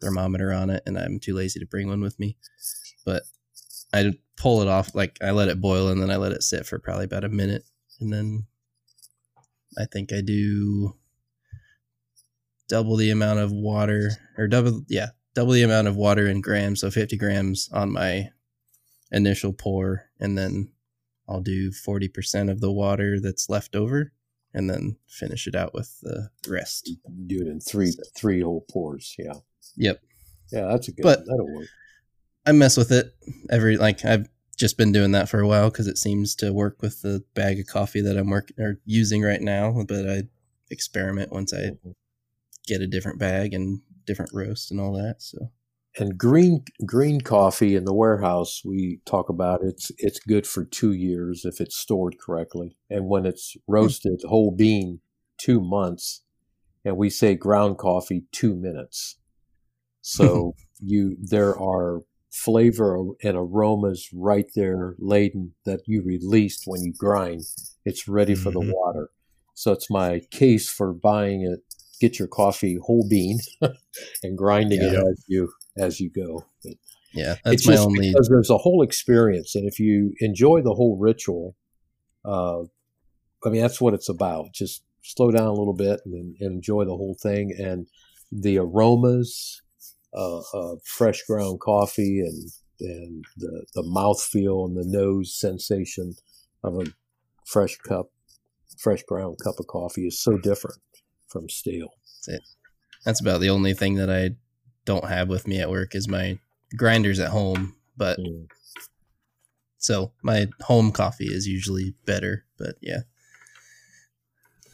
thermometer 0.02 0.52
on 0.52 0.70
it, 0.70 0.84
and 0.86 0.98
I'm 0.98 1.20
too 1.20 1.36
lazy 1.36 1.60
to 1.60 1.66
bring 1.68 1.88
one 1.88 2.02
with 2.02 2.20
me. 2.20 2.38
But 3.06 3.24
I 3.94 4.14
pull 4.36 4.62
it 4.62 4.68
off, 4.68 4.96
like 4.96 5.18
I 5.22 5.32
let 5.32 5.50
it 5.50 5.62
boil, 5.62 5.90
and 5.90 6.02
then 6.02 6.10
I 6.10 6.18
let 6.18 6.32
it 6.32 6.44
sit 6.44 6.66
for 6.66 6.80
probably 6.80 7.06
about 7.06 7.24
a 7.24 7.30
minute, 7.30 7.64
and 8.00 8.12
then 8.12 8.48
I 9.78 9.86
think 9.86 10.12
I 10.12 10.22
do 10.22 10.96
double 12.68 12.96
the 12.96 13.12
amount 13.12 13.40
of 13.40 13.52
water, 13.52 14.12
or 14.38 14.48
double, 14.48 14.84
yeah, 14.90 15.10
double 15.38 15.54
the 15.54 15.62
amount 15.62 15.88
of 15.88 15.96
water 15.96 16.26
in 16.26 16.42
grams, 16.42 16.82
so 16.82 16.90
50 16.90 17.16
grams 17.16 17.70
on 17.72 17.94
my 17.94 18.32
initial 19.12 19.54
pour, 19.54 20.06
and 20.20 20.36
then 20.36 20.72
I'll 21.30 21.42
do 21.42 21.70
40% 21.70 22.50
of 22.50 22.60
the 22.60 22.72
water 22.72 23.20
that's 23.20 23.48
left 23.48 23.76
over, 23.76 24.14
and 24.52 24.68
then 24.68 24.98
finish 25.08 25.46
it 25.46 25.54
out 25.54 25.76
with 25.76 26.00
the 26.02 26.32
rest. 26.48 26.90
Do 27.28 27.40
it 27.40 27.48
in 27.48 27.60
three 27.60 27.94
three 28.16 28.42
whole 28.42 28.66
pours. 28.68 29.16
Yeah, 29.20 29.36
Yep. 29.76 30.02
yeah, 30.52 30.66
that's 30.72 30.88
a 30.88 30.92
good. 30.94 31.04
But- 31.04 31.28
that'll 31.28 31.54
work. 31.54 31.68
I 32.44 32.54
mess 32.54 32.76
with 32.76 32.92
it 32.92 33.14
every 33.52 33.78
like 33.78 34.06
I've 34.06 34.30
just 34.56 34.76
been 34.76 34.92
doing 34.92 35.12
that 35.12 35.30
for 35.30 35.40
a 35.40 35.48
while 35.48 35.70
because 35.70 35.86
it 35.86 36.00
seems 36.00 36.34
to 36.38 36.52
work 36.52 36.82
with 36.82 37.04
the 37.04 37.24
bag 37.36 37.60
of 37.60 37.68
coffee 37.68 38.02
that 38.02 38.18
I'm 38.18 38.32
working 38.32 38.60
or 38.60 38.80
using 38.86 39.22
right 39.22 39.42
now. 39.42 39.84
But 39.88 40.10
I 40.10 40.24
experiment 40.72 41.32
once 41.32 41.54
I 41.54 41.58
mm-hmm. 41.58 41.92
get 42.66 42.82
a 42.82 42.88
different 42.88 43.20
bag 43.20 43.54
and 43.54 43.82
different 44.08 44.32
roasts 44.34 44.72
and 44.72 44.80
all 44.80 44.94
that. 44.94 45.18
So 45.22 45.52
And 46.00 46.18
green 46.18 46.64
green 46.86 47.22
coffee 47.22 47.76
in 47.76 47.86
the 47.86 47.94
warehouse, 47.94 48.62
we 48.66 49.02
talk 49.06 49.30
about 49.30 49.64
it's 49.64 49.92
it's 49.98 50.20
good 50.20 50.48
for 50.48 50.66
two 50.66 50.94
years 50.94 51.46
if 51.46 51.62
it's 51.62 51.78
stored 51.78 52.18
correctly, 52.20 52.78
and 52.90 53.08
when 53.08 53.26
it's 53.26 53.56
roasted 53.68 54.22
whole 54.26 54.52
bean, 54.52 55.02
two 55.38 55.62
months, 55.62 56.24
and 56.86 56.98
we 56.98 57.10
say 57.10 57.36
ground 57.36 57.78
coffee 57.80 58.26
two 58.32 58.56
minutes. 58.56 59.18
So 60.02 60.56
you 60.80 61.18
there 61.22 61.58
are 61.60 62.02
flavor 62.32 62.98
and 63.24 63.36
aromas 63.38 64.10
right 64.14 64.48
there 64.56 64.96
laden 65.00 65.56
that 65.66 65.82
you 65.88 66.04
released 66.04 66.64
when 66.66 66.84
you 66.84 66.94
grind. 66.98 67.42
It's 67.86 68.08
ready 68.08 68.36
for 68.36 68.52
the 68.52 68.60
Mhm. 68.60 68.74
water. 68.74 69.10
So 69.54 69.72
it's 69.72 69.90
my 69.90 70.20
case 70.32 70.70
for 70.70 70.94
buying 70.94 71.42
it. 71.42 71.62
Get 72.00 72.20
your 72.20 72.28
coffee 72.28 72.78
whole 72.82 73.08
bean 73.10 73.40
and 74.24 74.38
grinding 74.38 74.82
it 74.82 74.94
as 74.94 75.24
you 75.28 75.52
as 75.78 76.00
you 76.00 76.10
go. 76.10 76.46
But 76.64 76.74
yeah, 77.14 77.36
that's 77.44 77.56
it's 77.56 77.68
my 77.68 77.74
just 77.74 77.86
only. 77.88 78.10
because 78.10 78.30
there's 78.30 78.50
a 78.50 78.58
whole 78.58 78.84
experience, 78.84 79.56
and 79.56 79.68
if 79.68 79.80
you 79.80 80.14
enjoy 80.20 80.62
the 80.62 80.74
whole 80.74 80.98
ritual, 81.00 81.56
uh, 82.26 82.62
I 83.44 83.50
mean 83.50 83.62
that's 83.62 83.82
what 83.82 83.94
it's 83.94 84.10
about. 84.10 84.54
Just 84.54 84.84
slow 85.02 85.32
down 85.32 85.48
a 85.48 85.54
little 85.54 85.74
bit 85.74 86.02
and, 86.06 86.36
and 86.40 86.54
enjoy 86.56 86.86
the 86.86 86.96
whole 86.96 87.18
thing, 87.20 87.54
and 87.58 87.88
the 88.32 88.58
aromas 88.60 89.62
uh, 90.16 90.42
of 90.54 90.82
fresh 90.84 91.24
ground 91.24 91.60
coffee 91.60 92.20
and 92.20 92.50
and 92.80 93.26
the 93.38 93.66
the 93.74 93.84
mouth 93.84 94.22
feel 94.22 94.66
and 94.66 94.78
the 94.78 94.86
nose 94.86 95.34
sensation 95.34 96.14
of 96.64 96.76
a 96.76 96.86
fresh 97.46 97.78
cup, 97.78 98.12
fresh 98.78 99.04
ground 99.04 99.38
cup 99.44 99.60
of 99.60 99.68
coffee 99.68 100.06
is 100.06 100.22
so 100.22 100.38
different 100.38 100.78
from 101.28 101.50
stale. 101.50 101.94
That's 103.06 103.22
about 103.22 103.40
the 103.42 103.50
only 103.50 103.74
thing 103.74 103.96
that 103.96 104.10
I 104.10 104.32
don't 104.86 105.06
have 105.06 105.30
with 105.30 105.48
me 105.48 105.60
at 105.60 105.70
work 105.70 105.96
is 105.96 106.08
my 106.08 106.40
grinders 106.76 107.20
at 107.20 107.30
home. 107.30 107.76
But 107.96 108.20
Mm. 108.20 108.48
so 109.78 110.12
my 110.24 110.48
home 110.62 110.92
coffee 110.92 111.28
is 111.34 111.48
usually 111.48 111.96
better. 112.06 112.46
But 112.58 112.76
yeah, 112.82 113.02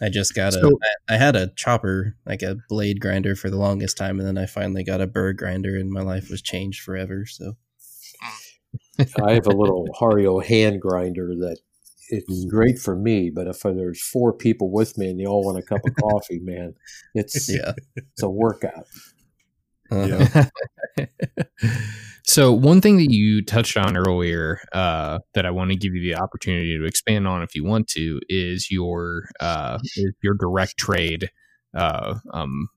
I 0.02 0.10
just 0.10 0.34
got 0.34 0.54
So- 0.54 0.68
a. 0.68 0.72
I 1.10 1.16
I 1.16 1.18
had 1.18 1.36
a 1.36 1.48
chopper, 1.56 2.16
like 2.26 2.42
a 2.42 2.58
blade 2.70 3.00
grinder, 3.02 3.36
for 3.36 3.50
the 3.50 3.58
longest 3.58 3.98
time, 3.98 4.20
and 4.20 4.28
then 4.28 4.38
I 4.38 4.46
finally 4.46 4.84
got 4.84 5.02
a 5.02 5.08
burr 5.08 5.34
grinder, 5.34 5.78
and 5.78 5.90
my 5.92 6.02
life 6.02 6.30
was 6.30 6.42
changed 6.42 6.82
forever. 6.82 7.26
So 7.26 7.58
I 9.22 9.34
have 9.34 9.48
a 9.48 9.52
little 9.56 9.88
Hario 10.00 10.44
hand 10.44 10.82
grinder 10.82 11.36
that 11.36 11.58
it's 12.14 12.46
great 12.46 12.80
for 12.80 12.96
me, 12.96 13.30
but 13.30 13.48
if 13.48 13.62
there's 13.62 14.02
four 14.02 14.34
people 14.34 14.72
with 14.72 14.98
me 14.98 15.10
and 15.10 15.20
they 15.20 15.26
all 15.26 15.44
want 15.44 15.58
a 15.58 15.62
cup 15.62 15.82
of 15.86 15.96
coffee, 15.96 16.40
man, 16.40 16.76
it's 17.14 17.50
yeah, 17.54 17.74
it's 17.96 18.24
a 18.24 18.30
workout. 18.30 18.86
Uh-huh. 19.92 20.46
so 22.24 22.52
one 22.52 22.82
thing 22.82 22.98
that 22.98 23.12
you 23.12 23.44
touched 23.44 23.78
on 23.78 23.98
earlier 23.98 24.60
uh, 24.74 25.20
that 25.34 25.46
I 25.46 25.52
want 25.52 25.72
to 25.72 25.78
give 25.78 25.94
you 25.94 26.02
the 26.02 26.20
opportunity 26.20 26.78
to 26.78 26.86
expand 26.86 27.28
on 27.28 27.44
if 27.44 27.56
you 27.56 27.64
want 27.64 27.88
to 27.90 28.20
is 28.30 28.72
your 28.72 29.30
uh, 29.40 29.80
is 29.96 30.14
your 30.22 30.36
direct 30.36 30.78
trade 30.78 31.30
uh, 31.76 32.16
um, 32.34 32.70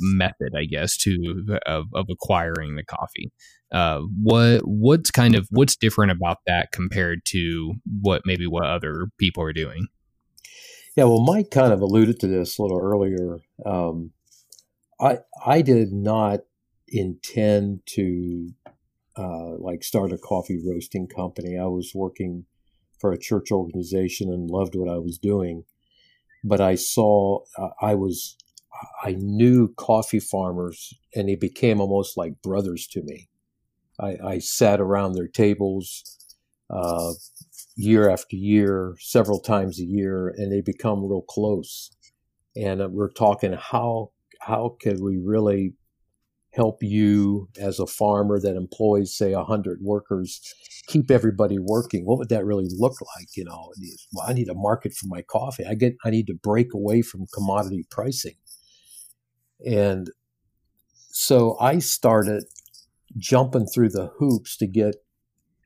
method, 0.00 0.54
I 0.56 0.64
guess, 0.64 0.96
to 0.98 1.58
of, 1.66 1.86
of 1.94 2.06
acquiring 2.10 2.76
the 2.76 2.84
coffee. 2.84 3.32
Uh, 3.72 4.00
what 4.20 4.60
what's 4.64 5.10
kind 5.10 5.34
of 5.34 5.46
what's 5.50 5.76
different 5.76 6.10
about 6.10 6.38
that 6.46 6.72
compared 6.72 7.20
to 7.24 7.74
what 8.00 8.22
maybe 8.24 8.46
what 8.46 8.64
other 8.64 9.06
people 9.18 9.42
are 9.42 9.52
doing? 9.52 9.86
Yeah, 10.96 11.04
well, 11.04 11.24
Mike 11.24 11.50
kind 11.50 11.72
of 11.72 11.80
alluded 11.80 12.18
to 12.20 12.26
this 12.26 12.58
a 12.58 12.62
little 12.62 12.80
earlier. 12.80 13.38
Um, 13.64 14.10
I 15.00 15.18
I 15.44 15.62
did 15.62 15.92
not 15.92 16.40
intend 16.88 17.82
to 17.86 18.50
uh, 19.16 19.56
like 19.58 19.84
start 19.84 20.12
a 20.12 20.18
coffee 20.18 20.60
roasting 20.64 21.06
company. 21.06 21.56
I 21.56 21.66
was 21.66 21.92
working 21.94 22.46
for 22.98 23.12
a 23.12 23.18
church 23.18 23.50
organization 23.52 24.32
and 24.32 24.50
loved 24.50 24.74
what 24.74 24.90
I 24.90 24.98
was 24.98 25.16
doing, 25.16 25.64
but 26.42 26.60
I 26.60 26.74
saw 26.74 27.44
uh, 27.56 27.70
I 27.80 27.94
was 27.94 28.36
I 29.02 29.12
knew 29.12 29.72
coffee 29.76 30.20
farmers, 30.20 30.94
and 31.14 31.28
they 31.28 31.36
became 31.36 31.80
almost 31.80 32.16
like 32.16 32.42
brothers 32.42 32.86
to 32.88 33.02
me. 33.02 33.28
I, 34.00 34.16
I 34.24 34.38
sat 34.38 34.80
around 34.80 35.12
their 35.12 35.28
tables. 35.28 36.16
Uh, 36.72 37.12
year 37.76 38.10
after 38.10 38.36
year, 38.36 38.94
several 39.00 39.40
times 39.40 39.80
a 39.80 39.84
year, 39.84 40.28
and 40.36 40.52
they 40.52 40.60
become 40.60 41.04
real 41.04 41.22
close. 41.22 41.90
And 42.56 42.82
uh, 42.82 42.88
we're 42.90 43.10
talking 43.10 43.52
how 43.52 44.10
how 44.40 44.76
could 44.80 45.00
we 45.00 45.18
really 45.18 45.74
help 46.52 46.78
you 46.82 47.48
as 47.60 47.78
a 47.78 47.86
farmer 47.86 48.40
that 48.40 48.56
employs 48.56 49.16
say 49.16 49.32
a 49.32 49.44
hundred 49.44 49.78
workers 49.82 50.40
keep 50.88 51.10
everybody 51.10 51.58
working? 51.58 52.04
What 52.04 52.18
would 52.18 52.28
that 52.30 52.44
really 52.44 52.66
look 52.68 53.00
like? 53.16 53.28
You 53.36 53.44
know, 53.44 53.72
well, 54.12 54.26
I 54.28 54.32
need 54.32 54.48
a 54.48 54.54
market 54.54 54.92
for 54.94 55.06
my 55.06 55.22
coffee. 55.22 55.64
I 55.64 55.74
get 55.74 55.94
I 56.04 56.10
need 56.10 56.26
to 56.26 56.34
break 56.34 56.74
away 56.74 57.02
from 57.02 57.26
commodity 57.32 57.86
pricing, 57.90 58.36
and 59.64 60.10
so 61.12 61.56
I 61.60 61.78
started 61.78 62.44
jumping 63.16 63.66
through 63.66 63.90
the 63.90 64.10
hoops 64.18 64.56
to 64.58 64.66
get 64.66 64.96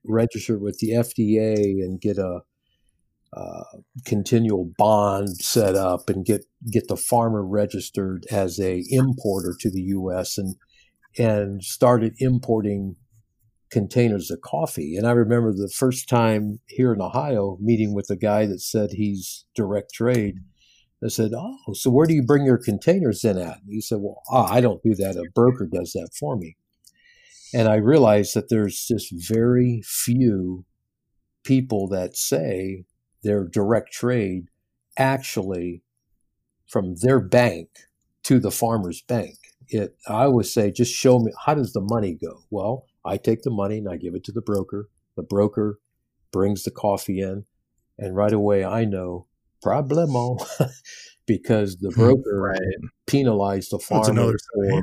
registered 0.04 0.60
with 0.60 0.78
the 0.78 0.90
FDA 0.90 1.82
and 1.82 2.00
get 2.00 2.18
a 2.18 2.40
uh, 3.36 3.64
continual 4.04 4.70
bond 4.78 5.36
set 5.38 5.74
up 5.74 6.08
and 6.08 6.24
get 6.24 6.44
get 6.70 6.86
the 6.86 6.96
farmer 6.96 7.44
registered 7.44 8.24
as 8.30 8.60
a 8.60 8.84
importer 8.90 9.56
to 9.58 9.70
the 9.70 9.82
U.S. 9.82 10.38
and 10.38 10.54
and 11.18 11.62
started 11.62 12.14
importing 12.18 12.96
containers 13.70 14.30
of 14.30 14.40
coffee. 14.40 14.96
And 14.96 15.06
I 15.06 15.10
remember 15.10 15.52
the 15.52 15.72
first 15.74 16.08
time 16.08 16.60
here 16.68 16.92
in 16.92 17.02
Ohio 17.02 17.58
meeting 17.60 17.92
with 17.92 18.08
a 18.08 18.16
guy 18.16 18.46
that 18.46 18.60
said 18.60 18.90
he's 18.92 19.46
direct 19.56 19.92
trade. 19.92 20.36
I 21.02 21.08
said, 21.08 21.32
"Oh, 21.36 21.74
so 21.74 21.90
where 21.90 22.06
do 22.06 22.14
you 22.14 22.22
bring 22.22 22.44
your 22.44 22.56
containers 22.56 23.24
in 23.24 23.36
at?" 23.36 23.58
And 23.62 23.68
he 23.68 23.80
said, 23.80 23.98
"Well, 24.00 24.22
I 24.30 24.60
don't 24.60 24.82
do 24.82 24.94
that. 24.94 25.16
A 25.16 25.28
broker 25.34 25.66
does 25.66 25.92
that 25.92 26.10
for 26.18 26.36
me." 26.36 26.56
And 27.54 27.68
I 27.68 27.76
realized 27.76 28.34
that 28.34 28.48
there's 28.50 28.84
just 28.84 29.12
very 29.12 29.80
few 29.84 30.64
people 31.44 31.88
that 31.88 32.16
say 32.16 32.84
their 33.22 33.46
direct 33.46 33.92
trade 33.92 34.48
actually 34.98 35.82
from 36.66 36.96
their 37.00 37.20
bank 37.20 37.68
to 38.24 38.40
the 38.40 38.50
farmer's 38.50 39.02
bank. 39.02 39.36
It 39.68 39.96
I 40.08 40.24
always 40.24 40.52
say, 40.52 40.72
just 40.72 40.92
show 40.92 41.20
me 41.20 41.32
how 41.46 41.54
does 41.54 41.72
the 41.72 41.80
money 41.80 42.18
go? 42.20 42.40
Well, 42.50 42.86
I 43.04 43.16
take 43.18 43.42
the 43.42 43.50
money 43.50 43.78
and 43.78 43.88
I 43.88 43.96
give 43.96 44.14
it 44.14 44.24
to 44.24 44.32
the 44.32 44.42
broker. 44.42 44.88
The 45.16 45.22
broker 45.22 45.78
brings 46.32 46.64
the 46.64 46.72
coffee 46.72 47.20
in, 47.20 47.44
and 47.98 48.16
right 48.16 48.32
away 48.32 48.64
I 48.64 48.84
know 48.84 49.28
problemo 49.64 50.44
because 51.26 51.76
the 51.76 51.90
broker 51.90 52.40
Right. 52.40 52.90
penalized 53.06 53.70
the 53.70 53.78
farmer 53.78 54.10
another 54.10 54.38
for 54.54 54.82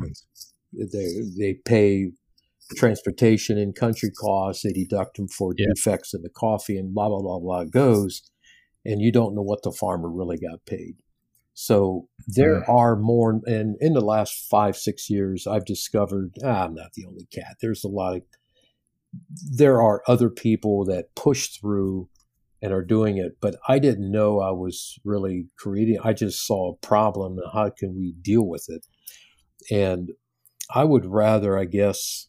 they 0.73 1.21
they 1.37 1.53
pay 1.65 2.11
transportation 2.75 3.57
and 3.57 3.75
country 3.75 4.11
costs. 4.11 4.63
They 4.63 4.71
deduct 4.73 5.17
them 5.17 5.27
for 5.27 5.53
Yeah. 5.57 5.67
defects 5.75 6.13
in 6.13 6.21
the 6.21 6.29
coffee, 6.29 6.77
and 6.77 6.93
blah 6.93 7.09
blah 7.09 7.21
blah 7.21 7.39
blah 7.39 7.63
goes, 7.65 8.21
and 8.85 9.01
you 9.01 9.11
don't 9.11 9.35
know 9.35 9.41
what 9.43 9.63
the 9.63 9.71
farmer 9.71 10.09
really 10.09 10.37
got 10.37 10.65
paid. 10.65 10.95
So 11.53 12.07
there 12.27 12.67
are 12.69 12.95
more, 12.95 13.41
and 13.45 13.75
in 13.81 13.93
the 13.93 14.01
last 14.01 14.33
five 14.49 14.75
six 14.77 15.09
years, 15.09 15.45
I've 15.45 15.65
discovered 15.65 16.31
ah, 16.43 16.65
I'm 16.65 16.73
not 16.75 16.93
the 16.93 17.05
only 17.05 17.25
cat. 17.33 17.57
There's 17.61 17.83
a 17.83 17.89
lot 17.89 18.15
of 18.17 18.23
there 19.51 19.81
are 19.81 20.01
other 20.07 20.29
people 20.29 20.85
that 20.85 21.13
push 21.15 21.49
through 21.49 22.09
and 22.61 22.71
are 22.71 22.83
doing 22.85 23.17
it, 23.17 23.33
but 23.41 23.55
I 23.67 23.79
didn't 23.79 24.11
know 24.11 24.39
I 24.39 24.51
was 24.51 24.97
really 25.03 25.47
creating. 25.57 25.97
I 26.03 26.13
just 26.13 26.45
saw 26.45 26.71
a 26.71 26.77
problem 26.77 27.37
and 27.37 27.47
how 27.53 27.69
can 27.71 27.95
we 27.95 28.13
deal 28.21 28.47
with 28.47 28.65
it, 28.69 28.85
and 29.69 30.11
I 30.73 30.85
would 30.85 31.05
rather, 31.05 31.57
I 31.57 31.65
guess, 31.65 32.27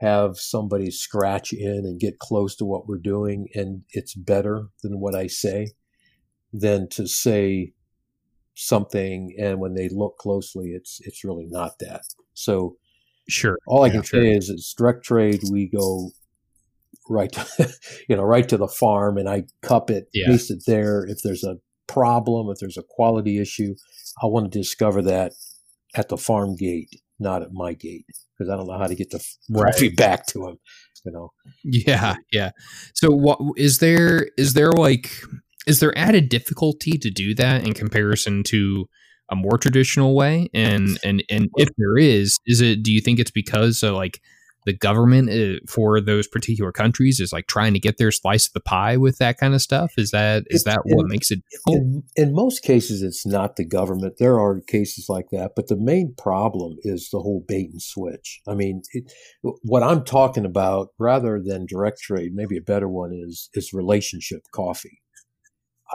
have 0.00 0.36
somebody 0.38 0.90
scratch 0.90 1.52
in 1.52 1.84
and 1.84 2.00
get 2.00 2.18
close 2.18 2.54
to 2.56 2.64
what 2.64 2.86
we're 2.88 2.98
doing, 2.98 3.48
and 3.54 3.82
it's 3.90 4.14
better 4.14 4.68
than 4.82 5.00
what 5.00 5.14
I 5.14 5.26
say, 5.26 5.68
than 6.52 6.88
to 6.90 7.06
say 7.06 7.72
something 8.54 9.34
and 9.38 9.60
when 9.60 9.74
they 9.74 9.88
look 9.88 10.16
closely, 10.18 10.70
it's 10.70 11.00
it's 11.04 11.24
really 11.24 11.46
not 11.48 11.78
that. 11.80 12.02
So 12.34 12.76
Sure. 13.28 13.58
all 13.66 13.84
I 13.84 13.88
Yeah, 13.88 13.92
can 13.92 14.04
sure. 14.04 14.22
say 14.22 14.30
is 14.30 14.48
it's 14.48 14.72
direct 14.74 15.04
trade. 15.04 15.40
We 15.50 15.68
go 15.68 16.10
right, 17.08 17.30
to, 17.32 17.72
you 18.08 18.16
know, 18.16 18.22
right 18.22 18.48
to 18.48 18.56
the 18.56 18.68
farm, 18.68 19.18
and 19.18 19.28
I 19.28 19.44
cup 19.62 19.90
it, 19.90 20.08
Yeah. 20.12 20.28
taste 20.28 20.50
it 20.50 20.62
there. 20.66 21.04
If 21.04 21.18
there's 21.22 21.44
a 21.44 21.58
problem, 21.86 22.48
if 22.50 22.58
there's 22.58 22.78
a 22.78 22.82
quality 22.82 23.38
issue, 23.38 23.74
I 24.22 24.26
want 24.26 24.50
to 24.50 24.58
discover 24.58 25.02
that 25.02 25.32
at 25.94 26.08
the 26.08 26.16
farm 26.16 26.56
gate, 26.56 27.00
not 27.18 27.42
at 27.42 27.52
my 27.52 27.74
gate, 27.74 28.06
because 28.36 28.50
I 28.50 28.56
don't 28.56 28.66
know 28.66 28.78
how 28.78 28.86
to 28.86 28.94
get 28.94 29.10
the 29.10 29.24
Right. 29.50 29.74
back 29.96 30.26
to 30.26 30.48
him. 30.48 30.58
You 31.04 31.12
know, 31.12 31.30
Yeah, 31.64 32.16
yeah. 32.32 32.50
So, 32.94 33.10
what 33.10 33.38
is 33.56 33.78
there? 33.78 34.28
Is 34.36 34.54
there 34.54 34.72
like 34.72 35.10
is 35.66 35.80
there 35.80 35.96
added 35.96 36.28
difficulty 36.28 36.98
to 36.98 37.10
do 37.10 37.34
that 37.34 37.66
in 37.66 37.74
comparison 37.74 38.42
to 38.44 38.88
a 39.30 39.36
more 39.36 39.58
traditional 39.58 40.14
way? 40.14 40.48
And 40.54 40.98
and 41.04 41.22
and 41.30 41.48
if 41.56 41.68
there 41.76 41.98
is, 41.98 42.38
is 42.46 42.60
it? 42.60 42.82
Do 42.82 42.92
you 42.92 43.00
think 43.00 43.18
it's 43.18 43.30
because 43.30 43.82
uh, 43.84 43.94
like 43.94 44.20
the 44.68 44.76
government 44.76 45.30
uh, 45.30 45.58
for 45.66 45.98
those 45.98 46.28
particular 46.28 46.72
countries 46.72 47.20
is 47.20 47.32
like 47.32 47.46
trying 47.46 47.72
to 47.72 47.80
get 47.80 47.96
their 47.96 48.12
slice 48.12 48.46
of 48.46 48.52
the 48.52 48.60
pie 48.60 48.98
with 48.98 49.16
that 49.16 49.38
kind 49.38 49.54
of 49.54 49.62
stuff? 49.62 49.94
Is 49.96 50.10
that 50.10 50.44
is 50.48 50.64
that 50.64 50.82
what 50.84 51.06
makes 51.06 51.30
it 51.30 51.42
in, 51.66 52.02
in 52.16 52.34
most 52.34 52.62
cases, 52.62 53.02
it's 53.02 53.24
not 53.24 53.56
the 53.56 53.64
government. 53.64 54.16
There 54.18 54.38
are 54.38 54.60
cases 54.60 55.08
like 55.08 55.30
that, 55.30 55.52
but 55.56 55.68
the 55.68 55.76
main 55.76 56.14
problem 56.18 56.76
is 56.82 57.08
the 57.10 57.20
whole 57.20 57.42
bait 57.48 57.70
and 57.70 57.80
switch. 57.80 58.42
I 58.46 58.54
mean, 58.54 58.82
it, 58.92 59.10
what 59.62 59.82
I'm 59.82 60.04
talking 60.04 60.44
about, 60.44 60.88
rather 60.98 61.40
than 61.42 61.64
direct 61.64 62.00
trade, 62.00 62.34
maybe 62.34 62.58
a 62.58 62.62
better 62.62 62.88
one 62.88 63.12
is 63.14 63.48
is 63.54 63.72
relationship 63.72 64.42
coffee. 64.52 65.00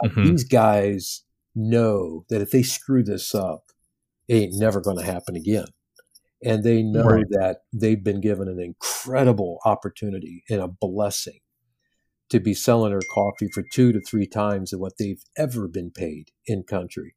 Uh, 0.02 0.08
Mhm. 0.08 0.24
These 0.24 0.44
guys 0.44 1.22
know 1.54 2.24
that 2.28 2.42
if 2.42 2.50
they 2.50 2.64
screw 2.64 3.04
this 3.04 3.36
up, 3.36 3.66
it 4.26 4.34
ain't 4.34 4.58
never 4.58 4.80
going 4.80 4.98
to 4.98 5.04
happen 5.04 5.36
again. 5.36 5.66
And 6.44 6.62
they 6.62 6.82
know 6.82 7.08
Right. 7.08 7.26
that 7.30 7.60
they've 7.72 8.02
been 8.02 8.20
given 8.20 8.48
an 8.48 8.60
incredible 8.60 9.58
opportunity 9.64 10.44
and 10.50 10.60
a 10.60 10.68
blessing 10.68 11.40
to 12.30 12.40
be 12.40 12.54
selling 12.54 12.90
their 12.90 13.00
coffee 13.00 13.48
for 13.52 13.62
two 13.72 13.92
to 13.92 14.00
three 14.00 14.26
times 14.26 14.72
of 14.72 14.80
what 14.80 14.94
they've 14.98 15.22
ever 15.36 15.68
been 15.68 15.90
paid 15.90 16.30
in 16.46 16.62
country. 16.64 17.14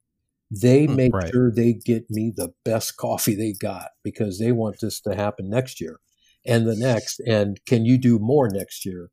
They 0.52 0.88
Hmm, 0.88 0.96
make 0.96 1.14
right. 1.14 1.34
sure 1.34 1.52
they 1.52 1.74
get 1.74 2.06
me 2.10 2.32
the 2.36 2.54
best 2.64 2.98
coffee 2.98 3.36
they 3.36 3.54
got 3.54 3.90
because 4.04 4.40
they 4.40 4.52
want 4.52 4.78
this 4.82 5.02
to 5.02 5.16
happen 5.16 5.50
next 5.50 5.82
year 5.82 6.00
and 6.46 6.66
the 6.68 6.76
next. 6.76 7.20
And 7.28 7.60
can 7.66 7.86
you 7.86 7.98
do 7.98 8.20
more 8.20 8.50
next 8.50 8.86
year? 8.86 9.10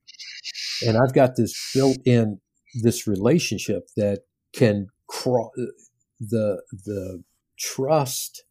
And 0.83 0.97
I've 0.97 1.15
got 1.15 1.37
this 1.37 1.55
built 1.75 1.99
in 2.05 2.41
this 2.83 3.07
relationship 3.07 3.89
that 3.97 4.21
can 4.53 4.89
cross 5.09 5.51
the 6.21 6.63
the 6.73 7.23
trust 7.59 8.45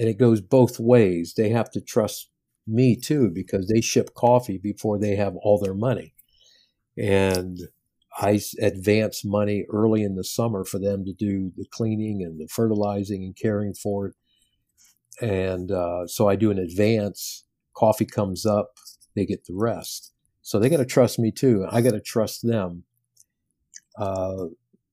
and 0.00 0.08
it 0.08 0.16
goes 0.16 0.40
both 0.40 0.80
ways. 0.80 1.34
They 1.36 1.50
have 1.50 1.70
to 1.72 1.80
trust 1.80 2.30
me 2.66 2.96
too 2.96 3.30
because 3.30 3.68
they 3.68 3.82
ship 3.82 4.14
coffee 4.14 4.56
before 4.56 4.98
they 4.98 5.14
have 5.16 5.36
all 5.36 5.60
their 5.60 5.74
money. 5.74 6.14
And 6.96 7.58
I 8.18 8.40
advance 8.62 9.26
money 9.26 9.66
early 9.70 10.02
in 10.02 10.16
the 10.16 10.24
summer 10.24 10.64
for 10.64 10.78
them 10.78 11.04
to 11.04 11.12
do 11.12 11.52
the 11.54 11.66
cleaning 11.70 12.22
and 12.22 12.40
the 12.40 12.48
fertilizing 12.48 13.24
and 13.24 13.36
caring 13.36 13.74
for 13.74 14.06
it. 14.06 14.14
And 15.20 15.70
uh, 15.70 16.06
so 16.06 16.30
I 16.30 16.34
do 16.34 16.50
an 16.50 16.58
advance. 16.58 17.44
Coffee 17.76 18.06
comes 18.06 18.46
up, 18.46 18.70
they 19.14 19.26
get 19.26 19.44
the 19.44 19.54
rest. 19.54 20.14
So 20.40 20.58
they 20.58 20.70
got 20.70 20.78
to 20.78 20.86
trust 20.86 21.18
me 21.18 21.30
too. 21.30 21.66
I 21.70 21.82
got 21.82 21.92
to 21.92 22.00
trust 22.00 22.40
them. 22.42 22.84
Uh, 23.98 24.46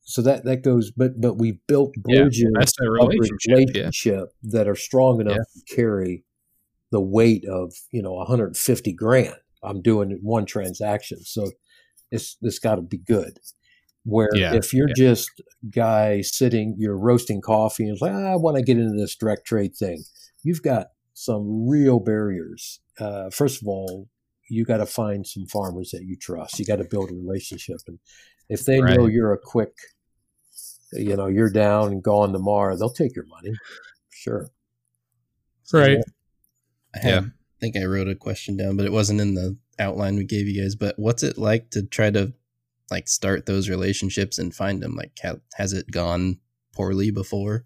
so 0.08 0.22
that 0.22 0.46
that 0.46 0.64
goes, 0.64 0.90
but 0.90 1.20
but 1.20 1.38
we 1.38 1.60
built 1.68 1.94
bridges 1.98 2.40
yeah, 2.42 2.50
that's 2.58 2.74
a 2.80 2.90
relationship, 2.90 3.58
relationship 3.58 4.30
yeah. 4.42 4.52
that 4.52 4.68
are 4.68 4.76
strong 4.76 5.20
enough 5.20 5.36
yeah. 5.36 5.62
to 5.68 5.76
carry 5.76 6.24
the 6.94 7.02
weight 7.02 7.44
of 7.46 7.74
you 7.92 8.02
know 8.02 8.14
150 8.14 8.94
grand. 8.94 9.36
I'm 9.62 9.82
doing 9.82 10.18
one 10.22 10.46
transaction, 10.46 11.20
so 11.26 11.52
it's 12.10 12.38
it's 12.42 12.58
got 12.58 12.76
to 12.76 12.82
be 12.82 12.98
good. 12.98 13.38
Where 14.06 14.30
if 14.34 14.74
you're 14.74 14.94
just 14.96 15.30
guy 15.70 16.22
sitting, 16.22 16.76
you're 16.78 16.98
roasting 16.98 17.42
coffee 17.42 17.90
and 17.90 17.98
like, 18.00 18.14
ah, 18.14 18.32
I 18.32 18.36
want 18.38 18.56
to 18.56 18.64
get 18.64 18.78
into 18.78 18.98
this 18.98 19.14
direct 19.14 19.46
trade 19.46 19.76
thing. 19.76 20.06
You've 20.42 20.64
got 20.64 20.88
some 21.14 21.68
real 21.68 22.00
barriers. 22.00 22.80
Uh, 22.98 23.30
first 23.30 23.62
of 23.62 23.68
all, 23.68 24.08
you 24.50 24.64
got 24.64 24.78
to 24.78 24.86
find 24.86 25.28
some 25.28 25.48
farmers 25.48 25.92
that 25.92 26.06
you 26.06 26.16
trust. 26.16 26.58
You 26.60 26.66
got 26.66 26.78
to 26.78 26.86
build 26.86 27.12
a 27.12 27.14
relationship, 27.14 27.80
and 27.88 28.00
if 28.48 28.64
they 28.64 28.80
right. 28.80 28.96
know 28.96 29.08
you're 29.08 29.34
a 29.34 29.38
quick, 29.38 29.74
you 30.94 31.16
know, 31.16 31.28
you're 31.28 31.52
down 31.52 31.92
and 31.92 32.04
gone 32.04 32.34
tomorrow, 32.34 32.76
they'll 32.76 32.90
take 32.90 33.16
your 33.16 33.26
money. 33.28 33.54
Sure. 34.10 34.50
Right. 35.74 36.00
I 36.96 37.00
have, 37.00 37.24
yeah. 37.24 37.30
I 37.30 37.60
think 37.60 37.76
I 37.76 37.86
wrote 37.86 38.08
a 38.08 38.16
question 38.16 38.58
down, 38.58 38.78
but 38.78 38.86
it 38.86 38.92
wasn't 38.92 39.22
in 39.22 39.34
the 39.34 39.58
outline 39.80 40.16
we 40.16 40.26
gave 40.26 40.48
you 40.48 40.62
guys, 40.62 40.76
but 40.76 40.98
what's 40.98 41.24
it 41.24 41.38
like 41.38 41.72
to 41.72 41.84
try 41.84 42.10
to 42.12 42.34
like 42.90 43.08
start 43.08 43.46
those 43.46 43.70
relationships 43.70 44.38
and 44.38 44.56
find 44.56 44.82
them? 44.82 44.96
Like, 44.96 45.20
has 45.56 45.74
it 45.74 45.92
gone 45.92 46.40
poorly 46.74 47.12
before? 47.12 47.66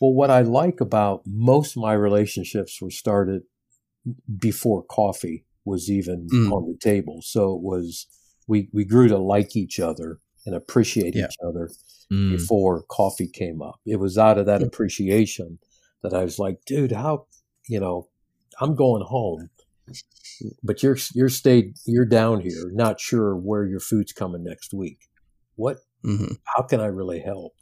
Well, 0.00 0.12
what 0.12 0.30
I 0.30 0.42
like 0.42 0.80
about 0.80 1.22
most 1.26 1.76
of 1.76 1.82
my 1.82 1.94
relationships 1.94 2.80
were 2.80 2.90
started 2.90 3.42
before 4.38 4.84
coffee 4.84 5.44
was 5.64 5.90
even 5.90 6.28
mm. 6.32 6.52
on 6.52 6.70
the 6.70 6.78
table. 6.78 7.20
So 7.22 7.54
it 7.54 7.62
was 7.62 8.06
we 8.46 8.68
we 8.72 8.84
grew 8.84 9.08
to 9.08 9.18
like 9.18 9.56
each 9.56 9.80
other 9.80 10.20
and 10.46 10.54
appreciate 10.54 11.14
yeah. 11.14 11.26
each 11.26 11.36
other 11.46 11.70
mm. 12.12 12.36
before 12.36 12.84
coffee 12.88 13.28
came 13.28 13.62
up. 13.62 13.80
It 13.86 13.96
was 13.96 14.18
out 14.18 14.38
of 14.38 14.46
that 14.46 14.62
appreciation 14.62 15.58
that 16.02 16.14
I 16.14 16.22
was 16.24 16.38
like, 16.38 16.64
dude, 16.66 16.92
how 16.92 17.26
you 17.68 17.80
know, 17.80 18.08
I'm 18.60 18.74
going 18.74 19.02
home 19.04 19.50
but 20.62 20.82
you're 20.82 20.96
you're 21.14 21.28
stayed 21.28 21.74
you're 21.86 22.04
down 22.04 22.40
here, 22.40 22.70
not 22.72 23.00
sure 23.00 23.36
where 23.36 23.64
your 23.64 23.80
food's 23.80 24.12
coming 24.12 24.44
next 24.44 24.72
week. 24.72 25.08
What? 25.56 25.78
Mm-hmm. 26.04 26.34
How 26.44 26.62
can 26.62 26.80
I 26.80 26.86
really 26.86 27.20
help? 27.20 27.54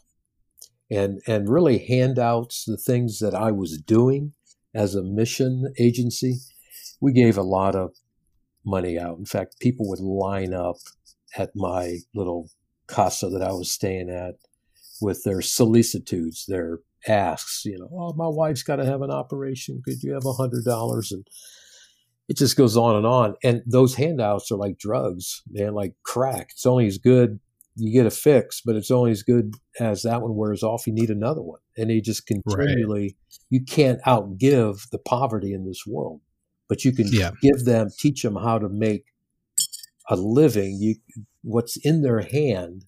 And 0.90 1.20
and 1.26 1.48
really 1.48 1.78
handouts 1.78 2.64
the 2.64 2.76
things 2.76 3.18
that 3.20 3.34
I 3.34 3.50
was 3.50 3.78
doing 3.78 4.32
as 4.74 4.94
a 4.94 5.02
mission 5.02 5.72
agency. 5.78 6.38
We 7.00 7.12
gave 7.12 7.36
a 7.36 7.42
lot 7.42 7.74
of 7.74 7.94
money 8.64 8.98
out. 8.98 9.18
In 9.18 9.26
fact, 9.26 9.60
people 9.60 9.88
would 9.88 10.00
line 10.00 10.52
up 10.54 10.76
at 11.36 11.50
my 11.54 11.98
little 12.14 12.50
casa 12.86 13.28
that 13.28 13.42
I 13.42 13.52
was 13.52 13.70
staying 13.72 14.10
at 14.10 14.36
with 15.00 15.24
their 15.24 15.42
solicitudes, 15.42 16.46
their 16.46 16.80
asks, 17.06 17.64
you 17.64 17.78
know, 17.78 17.88
oh, 17.92 18.12
my 18.14 18.28
wife's 18.28 18.62
got 18.62 18.76
to 18.76 18.86
have 18.86 19.02
an 19.02 19.10
operation. 19.10 19.82
Could 19.84 20.02
you 20.02 20.12
have 20.14 20.24
a 20.24 20.32
hundred 20.32 20.64
dollars? 20.64 21.12
And 21.12 21.26
it 22.28 22.36
just 22.36 22.56
goes 22.56 22.76
on 22.76 22.96
and 22.96 23.06
on. 23.06 23.34
And 23.44 23.62
those 23.66 23.94
handouts 23.94 24.50
are 24.50 24.56
like 24.56 24.78
drugs, 24.78 25.42
man, 25.50 25.74
like 25.74 25.94
crack. 26.02 26.48
It's 26.52 26.66
only 26.66 26.86
as 26.86 26.98
good 26.98 27.38
you 27.76 27.92
get 27.92 28.06
a 28.06 28.10
fix, 28.10 28.62
but 28.64 28.74
it's 28.74 28.90
only 28.90 29.10
as 29.10 29.22
good 29.22 29.54
as 29.78 30.02
that 30.02 30.22
one 30.22 30.34
wears 30.34 30.62
off. 30.62 30.86
You 30.86 30.94
need 30.94 31.10
another 31.10 31.42
one, 31.42 31.60
and 31.76 31.90
they 31.90 32.00
just 32.00 32.26
continually. 32.26 33.02
Right. 33.02 33.14
You 33.50 33.64
can't 33.64 34.02
outgive 34.02 34.88
the 34.90 34.98
poverty 34.98 35.52
in 35.52 35.66
this 35.66 35.86
world, 35.86 36.20
but 36.68 36.84
you 36.84 36.92
can 36.92 37.06
yeah. 37.12 37.30
give 37.42 37.64
them, 37.64 37.90
teach 37.96 38.22
them 38.22 38.34
how 38.34 38.58
to 38.58 38.68
make 38.68 39.04
a 40.08 40.16
living. 40.16 40.78
You 40.80 40.96
what's 41.42 41.76
in 41.76 42.02
their 42.02 42.20
hand, 42.20 42.84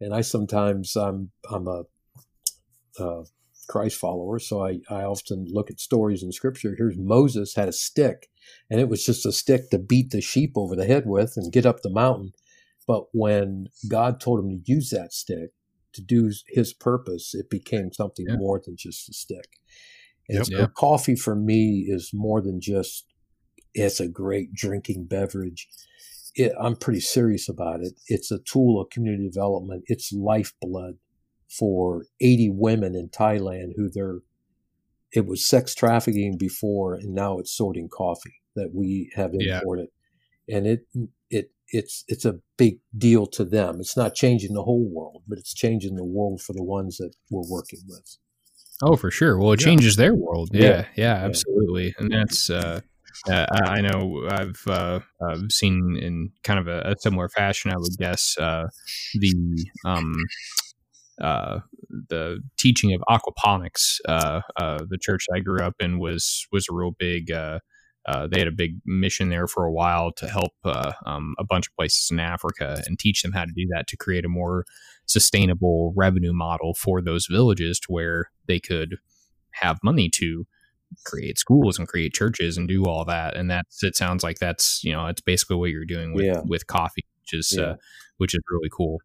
and 0.00 0.14
I 0.14 0.20
sometimes 0.20 0.96
I'm 0.96 1.30
I'm 1.50 1.66
a, 1.66 1.84
a 2.98 3.24
Christ 3.68 3.98
follower, 3.98 4.38
so 4.38 4.64
I 4.64 4.80
I 4.88 5.02
often 5.02 5.46
look 5.48 5.70
at 5.70 5.80
stories 5.80 6.22
in 6.22 6.32
Scripture. 6.32 6.74
Here's 6.76 6.96
Moses 6.96 7.54
had 7.54 7.68
a 7.68 7.72
stick 7.72 8.28
and 8.70 8.80
it 8.80 8.88
was 8.88 9.04
just 9.04 9.26
a 9.26 9.32
stick 9.32 9.70
to 9.70 9.78
beat 9.78 10.10
the 10.10 10.20
sheep 10.20 10.52
over 10.56 10.76
the 10.76 10.86
head 10.86 11.04
with 11.06 11.34
and 11.36 11.52
get 11.52 11.66
up 11.66 11.82
the 11.82 11.90
mountain. 11.90 12.32
But 12.86 13.04
when 13.12 13.68
God 13.88 14.20
told 14.20 14.40
him 14.40 14.50
to 14.50 14.72
use 14.72 14.90
that 14.90 15.12
stick 15.12 15.50
to 15.94 16.02
do 16.02 16.30
his 16.48 16.72
purpose, 16.72 17.34
it 17.34 17.50
became 17.50 17.92
something 17.92 18.26
yeah. 18.28 18.36
more 18.36 18.60
than 18.64 18.76
just 18.76 19.08
a 19.08 19.12
stick. 19.12 19.58
And 20.28 20.46
yep. 20.48 20.60
so 20.60 20.66
coffee 20.68 21.16
for 21.16 21.34
me 21.34 21.86
is 21.88 22.10
more 22.12 22.40
than 22.40 22.60
just 22.60 23.06
it's 23.74 24.00
a 24.00 24.08
great 24.08 24.52
drinking 24.52 25.06
beverage. 25.06 25.68
It, 26.38 26.52
I'm 26.58 26.76
pretty 26.76 27.00
serious 27.00 27.48
about 27.48 27.80
it. 27.80 27.94
It's 28.06 28.30
a 28.30 28.38
tool 28.38 28.80
of 28.80 28.90
community 28.90 29.28
development. 29.28 29.84
It's 29.86 30.12
lifeblood 30.12 30.98
for 31.48 32.04
80 32.20 32.50
women 32.52 32.94
in 32.94 33.08
Thailand 33.08 33.72
who 33.76 33.90
they're 33.90 34.20
it 35.12 35.26
was 35.26 35.48
sex 35.48 35.74
trafficking 35.74 36.36
before, 36.36 36.94
and 36.94 37.14
now 37.14 37.38
it's 37.38 37.56
sorting 37.56 37.88
coffee 37.88 38.42
that 38.54 38.72
we 38.74 39.10
have 39.14 39.32
imported, 39.32 39.88
yeah. 40.46 40.56
and 40.56 40.66
it 40.66 40.86
it 41.30 41.50
it's 41.68 42.04
it's 42.08 42.24
a 42.24 42.40
big 42.56 42.80
deal 42.96 43.26
to 43.28 43.44
them. 43.44 43.80
It's 43.80 43.96
not 43.96 44.14
changing 44.14 44.54
the 44.54 44.64
whole 44.64 44.88
world, 44.88 45.22
but 45.26 45.38
it's 45.38 45.54
changing 45.54 45.96
the 45.96 46.04
world 46.04 46.42
for 46.42 46.52
the 46.52 46.62
ones 46.62 46.98
that 46.98 47.14
we're 47.30 47.48
working 47.48 47.80
with. 47.88 48.18
Oh, 48.82 48.96
for 48.96 49.10
sure. 49.10 49.38
Well, 49.38 49.52
it 49.52 49.60
yeah. 49.60 49.66
changes 49.66 49.96
their 49.96 50.14
world. 50.14 50.50
Yeah, 50.52 50.62
yeah, 50.62 50.84
yeah 50.94 51.14
absolutely. 51.14 51.94
And 51.98 52.12
that's 52.12 52.48
uh, 52.48 52.80
uh, 53.28 53.46
I 53.50 53.80
know 53.80 54.28
I've 54.30 54.62
uh, 54.66 55.00
I've 55.28 55.50
seen 55.50 55.98
in 56.00 56.30
kind 56.44 56.58
of 56.58 56.68
a, 56.68 56.92
a 56.92 56.94
similar 56.98 57.28
fashion. 57.28 57.70
I 57.70 57.76
would 57.76 57.96
guess 57.98 58.36
uh, 58.38 58.66
the 59.14 59.66
um, 59.84 60.14
uh, 61.20 61.60
the 62.08 62.40
teaching 62.58 62.94
of 62.94 63.02
aquaponics. 63.08 63.98
Uh, 64.06 64.42
uh, 64.56 64.78
the 64.88 64.98
church 64.98 65.26
I 65.34 65.40
grew 65.40 65.60
up 65.60 65.74
in 65.80 65.98
was 65.98 66.46
was 66.52 66.66
a 66.70 66.74
real 66.74 66.92
big. 66.92 67.30
Uh, 67.30 68.26
they 68.30 68.38
had 68.38 68.48
a 68.48 68.52
big 68.52 68.76
mission 68.86 69.28
there 69.28 69.46
for 69.46 69.66
a 69.66 69.72
while 69.72 70.10
to 70.12 70.26
help 70.26 70.52
uh, 70.64 70.92
um, 71.04 71.34
a 71.38 71.44
bunch 71.44 71.66
of 71.66 71.74
places 71.76 72.10
in 72.10 72.18
Africa 72.18 72.82
and 72.86 72.98
teach 72.98 73.20
them 73.20 73.32
how 73.32 73.44
to 73.44 73.52
do 73.54 73.66
that 73.70 73.86
to 73.86 73.98
create 73.98 74.24
a 74.24 74.30
more 74.30 74.64
sustainable 75.04 75.92
revenue 75.94 76.32
model 76.32 76.72
for 76.72 77.02
those 77.02 77.26
villages 77.30 77.78
to 77.80 77.88
where 77.88 78.30
they 78.46 78.58
could 78.58 78.96
have 79.50 79.78
money 79.82 80.08
to 80.08 80.46
create 81.04 81.38
schools 81.38 81.78
and 81.78 81.88
create 81.88 82.12
churches 82.12 82.56
and 82.56 82.68
do 82.68 82.84
all 82.84 83.04
that. 83.04 83.36
And 83.36 83.50
that's 83.50 83.82
it 83.82 83.96
sounds 83.96 84.22
like 84.22 84.38
that's 84.38 84.82
you 84.84 84.92
know 84.92 85.06
it's 85.06 85.20
basically 85.20 85.56
what 85.56 85.70
you're 85.70 85.84
doing 85.84 86.14
with 86.14 86.26
yeah. 86.26 86.40
with 86.44 86.66
coffee, 86.66 87.04
which 87.22 87.38
is 87.38 87.54
yeah. 87.56 87.74
which 88.18 88.34
is 88.34 88.40
really 88.50 88.70
cool. 88.72 88.98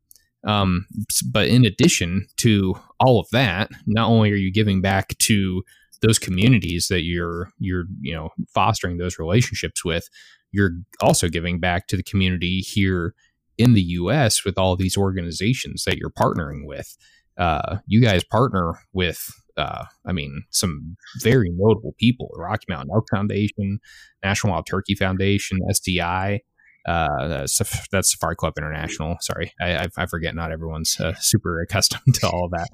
Um, 0.45 0.85
but 1.31 1.47
in 1.47 1.65
addition 1.65 2.27
to 2.37 2.75
all 2.99 3.19
of 3.19 3.27
that, 3.31 3.71
not 3.85 4.09
only 4.09 4.31
are 4.31 4.35
you 4.35 4.51
giving 4.51 4.81
back 4.81 5.17
to 5.19 5.63
those 6.01 6.19
communities 6.19 6.87
that 6.89 7.03
you're 7.03 7.49
you're 7.59 7.85
you 8.01 8.13
know 8.13 8.29
fostering 8.53 8.97
those 8.97 9.19
relationships 9.19 9.85
with, 9.85 10.07
you're 10.51 10.71
also 11.01 11.29
giving 11.29 11.59
back 11.59 11.87
to 11.87 11.97
the 11.97 12.03
community 12.03 12.59
here 12.59 13.13
in 13.57 13.73
the 13.73 13.81
U.S. 13.81 14.43
with 14.43 14.57
all 14.57 14.75
these 14.75 14.97
organizations 14.97 15.83
that 15.85 15.97
you're 15.97 16.09
partnering 16.09 16.65
with. 16.65 16.97
Uh, 17.37 17.77
you 17.87 18.01
guys 18.01 18.23
partner 18.23 18.73
with, 18.93 19.27
uh, 19.57 19.85
I 20.05 20.11
mean, 20.11 20.43
some 20.49 20.97
very 21.21 21.49
notable 21.51 21.95
people: 21.99 22.29
Rocky 22.35 22.65
Mountain 22.69 22.91
Elk 22.93 23.05
Foundation, 23.09 23.79
National 24.23 24.53
Wild 24.53 24.67
Turkey 24.67 24.95
Foundation, 24.95 25.59
SCI 25.69 26.41
uh, 26.85 27.47
that's 27.91 28.11
Safari 28.11 28.35
Club 28.35 28.53
International. 28.57 29.15
Sorry, 29.21 29.53
I, 29.61 29.87
I 29.97 30.05
forget 30.05 30.35
not 30.35 30.51
everyone's 30.51 30.99
uh, 30.99 31.13
super 31.19 31.61
accustomed 31.61 32.15
to 32.15 32.29
all 32.29 32.49
that. 32.51 32.67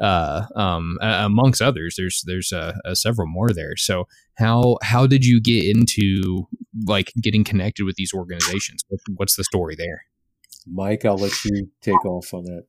Uh, 0.00 0.46
um, 0.54 0.98
amongst 1.00 1.60
others, 1.60 1.96
there's 1.98 2.22
there's 2.26 2.52
uh, 2.52 2.74
uh, 2.84 2.94
several 2.94 3.26
more 3.26 3.50
there. 3.50 3.76
So 3.76 4.06
how 4.38 4.78
how 4.82 5.06
did 5.06 5.24
you 5.24 5.40
get 5.40 5.64
into 5.64 6.46
like 6.86 7.12
getting 7.20 7.44
connected 7.44 7.84
with 7.84 7.96
these 7.96 8.14
organizations? 8.14 8.82
What's 9.16 9.36
the 9.36 9.44
story 9.44 9.74
there? 9.76 10.02
Mike, 10.66 11.04
I'll 11.04 11.18
let 11.18 11.32
you 11.44 11.70
take 11.80 12.04
off 12.04 12.32
on 12.34 12.44
that. 12.44 12.64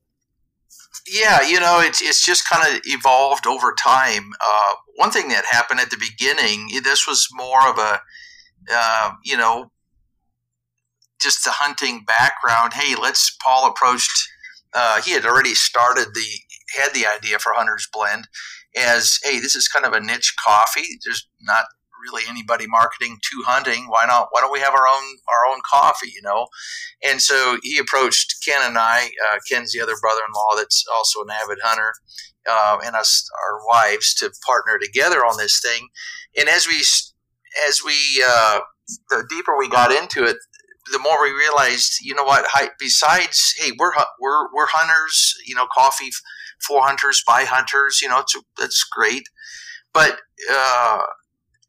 Yeah, 1.10 1.42
you 1.42 1.60
know, 1.60 1.80
it's 1.80 2.02
it's 2.02 2.24
just 2.26 2.48
kind 2.50 2.68
of 2.68 2.82
evolved 2.86 3.48
over 3.48 3.74
time. 3.82 4.32
Uh, 4.42 4.74
one 4.96 5.12
thing 5.12 5.30
that 5.30 5.46
happened 5.46 5.80
at 5.80 5.90
the 5.90 5.98
beginning, 5.98 6.70
this 6.84 7.08
was 7.08 7.28
more 7.32 7.68
of 7.68 7.78
a, 7.78 8.02
uh, 8.74 9.12
you 9.24 9.38
know, 9.38 9.72
just 11.22 11.44
the 11.46 11.52
hunting 11.52 12.04
background. 12.06 12.74
Hey, 12.74 12.96
let's. 12.96 13.36
Paul 13.42 13.70
approached. 13.70 14.28
Uh, 14.74 15.02
he 15.02 15.12
had 15.12 15.26
already 15.26 15.56
started 15.56 16.08
the 16.14 16.28
had 16.78 16.94
the 16.94 17.06
idea 17.06 17.40
for 17.40 17.54
Hunter's 17.54 17.88
Blend 17.92 18.28
as 18.76 19.20
hey, 19.24 19.40
this 19.40 19.56
is 19.56 19.68
kind 19.68 19.86
of 19.86 19.94
a 19.94 20.00
niche 20.00 20.36
coffee. 20.44 21.00
There's 21.04 21.28
not 21.42 21.66
really 22.12 22.24
anybody 22.30 22.66
marketing 22.68 23.18
to 23.22 23.44
hunting. 23.46 23.86
Why 23.88 24.06
not? 24.06 24.28
Why 24.32 24.42
don't 24.42 24.52
we 24.52 24.60
have 24.60 24.74
our 24.74 24.88
own 24.88 25.04
our 25.28 25.54
own 25.54 25.62
coffee? 25.70 26.12
You 26.16 26.22
know, 26.24 26.48
and 27.08 27.22
so 27.22 27.58
he 27.62 27.78
approached 27.78 28.44
Ken 28.46 28.62
and 28.64 28.78
I. 28.78 29.12
Uh, 29.30 29.38
Ken's 29.50 29.74
the 29.74 29.82
other 29.82 29.96
brother-in-law 30.02 30.56
that's 30.58 30.84
also 30.96 31.22
an 31.22 31.30
avid 31.30 31.60
hunter, 31.64 31.94
uh, 32.50 32.78
and 32.86 32.96
us, 32.96 33.30
our 33.44 33.60
wives, 33.68 34.14
to 34.16 34.32
partner 34.46 34.80
together 34.82 35.20
on 35.20 35.38
this 35.38 35.60
thing. 35.60 35.90
And 36.38 36.50
as 36.50 36.68
we 36.68 36.80
as 37.68 37.82
we 37.86 38.24
uh, 38.26 38.60
the 39.10 39.26
deeper 39.30 39.58
we 39.58 39.70
got 39.70 39.92
into 39.92 40.24
it, 40.24 40.38
the 40.92 41.00
more 41.00 41.22
we 41.22 41.32
realized, 41.32 42.00
you 42.02 42.16
know 42.16 42.24
what? 42.24 42.46
Besides, 42.80 43.56
hey, 43.60 43.72
we're 43.78 43.92
we're 44.20 44.54
we're 44.54 44.68
hunters. 44.68 45.36
You 45.46 45.56
know, 45.56 45.68
coffee 45.74 46.10
for 46.66 46.82
hunters 46.84 47.24
by 47.26 47.44
hunters. 47.44 48.00
You 48.02 48.10
know, 48.10 48.20
it's 48.20 48.36
that's 48.58 48.84
great. 48.84 49.24
But 49.94 50.20
uh, 50.52 51.02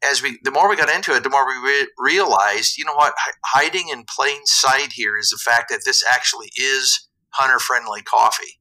as 0.03 0.21
we, 0.21 0.39
the 0.43 0.51
more 0.51 0.69
we 0.69 0.75
got 0.75 0.93
into 0.93 1.13
it, 1.13 1.23
the 1.23 1.29
more 1.29 1.45
we 1.45 1.55
re- 1.55 1.89
realized, 1.97 2.77
you 2.77 2.85
know 2.85 2.95
what? 2.95 3.13
H- 3.27 3.35
hiding 3.45 3.89
in 3.89 4.05
plain 4.07 4.45
sight 4.45 4.93
here 4.93 5.17
is 5.17 5.29
the 5.29 5.37
fact 5.37 5.69
that 5.69 5.81
this 5.85 6.03
actually 6.09 6.49
is 6.55 7.09
hunter 7.31 7.59
friendly 7.59 8.01
coffee. 8.01 8.59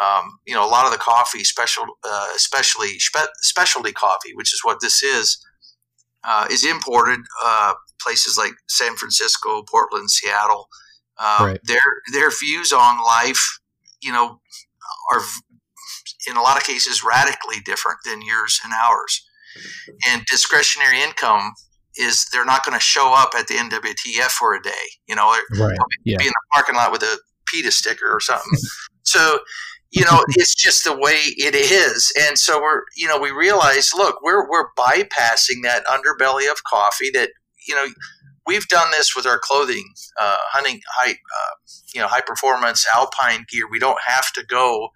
Um, 0.00 0.38
you 0.46 0.54
know, 0.54 0.64
a 0.64 0.70
lot 0.70 0.86
of 0.86 0.92
the 0.92 0.98
coffee, 0.98 1.44
special, 1.44 1.84
uh, 2.04 2.28
especially 2.34 2.98
spe- 2.98 3.32
specialty 3.40 3.92
coffee, 3.92 4.34
which 4.34 4.52
is 4.52 4.60
what 4.62 4.78
this 4.80 5.02
is, 5.02 5.44
uh, 6.24 6.46
is 6.50 6.64
imported 6.64 7.20
uh, 7.44 7.74
places 8.00 8.38
like 8.38 8.52
San 8.68 8.96
Francisco, 8.96 9.64
Portland, 9.70 10.10
Seattle. 10.10 10.68
Um, 11.18 11.46
right. 11.46 11.60
Their 11.64 11.80
their 12.12 12.30
views 12.30 12.72
on 12.72 13.04
life, 13.04 13.60
you 14.00 14.12
know, 14.12 14.40
are 15.12 15.20
in 16.28 16.36
a 16.36 16.42
lot 16.42 16.56
of 16.56 16.64
cases 16.64 17.04
radically 17.04 17.60
different 17.64 17.98
than 18.04 18.22
yours 18.22 18.60
and 18.64 18.72
ours. 18.72 19.26
And 20.08 20.24
discretionary 20.26 21.02
income 21.02 21.52
is 21.96 22.26
they're 22.32 22.44
not 22.44 22.64
going 22.64 22.76
to 22.76 22.82
show 22.82 23.12
up 23.14 23.32
at 23.38 23.48
the 23.48 23.54
NWTF 23.54 24.30
for 24.30 24.54
a 24.54 24.62
day. 24.62 24.70
You 25.06 25.16
know, 25.16 25.36
right. 25.58 25.76
yeah. 26.04 26.16
be 26.18 26.24
in 26.24 26.30
the 26.30 26.54
parking 26.54 26.74
lot 26.74 26.92
with 26.92 27.02
a 27.02 27.18
PETA 27.46 27.70
sticker 27.70 28.10
or 28.10 28.20
something. 28.20 28.58
so 29.02 29.40
you 29.92 30.04
know, 30.06 30.24
it's 30.30 30.54
just 30.54 30.84
the 30.84 30.96
way 30.96 31.18
it 31.36 31.54
is. 31.54 32.12
And 32.18 32.38
so 32.38 32.60
we're, 32.60 32.82
you 32.96 33.06
know, 33.06 33.18
we 33.18 33.30
realize, 33.30 33.92
look, 33.94 34.20
we're 34.22 34.48
we're 34.48 34.72
bypassing 34.76 35.62
that 35.62 35.84
underbelly 35.86 36.50
of 36.50 36.64
coffee 36.64 37.10
that, 37.10 37.30
you 37.68 37.74
know, 37.74 37.86
we've 38.46 38.66
done 38.68 38.90
this 38.90 39.14
with 39.14 39.26
our 39.26 39.38
clothing, 39.38 39.84
uh, 40.20 40.38
hunting 40.50 40.80
high, 40.90 41.12
uh, 41.12 41.54
you 41.94 42.00
know, 42.00 42.08
high 42.08 42.22
performance 42.26 42.86
alpine 42.92 43.44
gear. 43.48 43.68
We 43.70 43.78
don't 43.78 44.00
have 44.06 44.32
to 44.32 44.44
go 44.44 44.90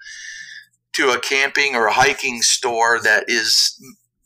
to 0.95 1.11
a 1.11 1.21
camping 1.21 1.75
or 1.75 1.87
a 1.87 1.93
hiking 1.93 2.41
store 2.41 2.99
that 3.03 3.25
is 3.29 3.79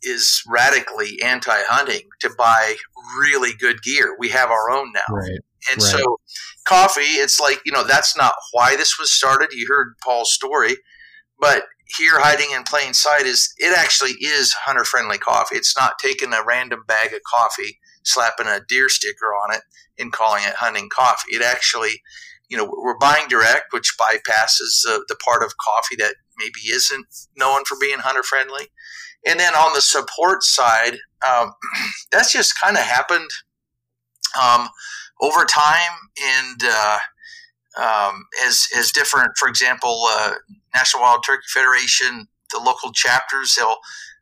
is 0.02 0.42
radically 0.46 1.20
anti-hunting 1.22 2.08
to 2.20 2.30
buy 2.36 2.76
really 3.18 3.52
good 3.54 3.82
gear. 3.82 4.16
We 4.18 4.30
have 4.30 4.50
our 4.50 4.70
own 4.70 4.92
now. 4.92 5.14
Right. 5.14 5.40
And 5.72 5.82
right. 5.82 5.92
so 5.92 6.18
coffee, 6.66 7.02
it's 7.02 7.38
like, 7.38 7.60
you 7.64 7.72
know, 7.72 7.84
that's 7.84 8.16
not 8.16 8.34
why 8.52 8.76
this 8.76 8.98
was 8.98 9.12
started. 9.12 9.50
You 9.52 9.66
heard 9.68 9.94
Paul's 10.02 10.32
story, 10.32 10.76
but 11.38 11.64
here 11.98 12.20
hiding 12.20 12.54
in 12.54 12.62
plain 12.62 12.94
sight 12.94 13.26
is 13.26 13.52
it 13.58 13.76
actually 13.76 14.12
is 14.12 14.52
hunter 14.52 14.84
friendly 14.84 15.18
coffee. 15.18 15.56
It's 15.56 15.76
not 15.76 15.98
taking 15.98 16.32
a 16.32 16.44
random 16.44 16.84
bag 16.86 17.12
of 17.12 17.20
coffee, 17.30 17.78
slapping 18.04 18.46
a 18.46 18.60
deer 18.66 18.88
sticker 18.88 19.34
on 19.44 19.54
it 19.54 19.62
and 19.98 20.12
calling 20.12 20.44
it 20.44 20.54
hunting 20.54 20.88
coffee. 20.88 21.34
It 21.34 21.42
actually, 21.42 22.00
you 22.48 22.56
know, 22.56 22.64
we're 22.64 22.98
buying 22.98 23.28
direct, 23.28 23.72
which 23.72 23.96
bypasses 24.00 24.82
the, 24.82 25.04
the 25.08 25.16
part 25.16 25.42
of 25.42 25.52
coffee 25.58 25.96
that 25.98 26.14
maybe 26.38 26.72
isn't 26.72 27.06
known 27.36 27.64
for 27.64 27.76
being 27.80 27.98
hunter 27.98 28.22
friendly. 28.22 28.68
And 29.26 29.38
then 29.38 29.54
on 29.54 29.74
the 29.74 29.80
support 29.80 30.42
side, 30.42 30.98
um, 31.26 31.52
that's 32.12 32.32
just 32.32 32.58
kind 32.60 32.76
of 32.76 32.82
happened 32.82 33.30
um, 34.40 34.68
over 35.20 35.44
time 35.44 35.92
and 36.22 36.62
uh, 36.64 36.98
um, 37.78 38.24
as 38.46 38.66
as 38.76 38.92
different. 38.92 39.30
For 39.38 39.48
example, 39.48 40.04
uh, 40.10 40.34
National 40.74 41.02
Wild 41.02 41.24
Turkey 41.24 41.46
Federation, 41.52 42.26
the 42.52 42.60
local 42.60 42.92
chapters, 42.92 43.54
they'll 43.54 43.78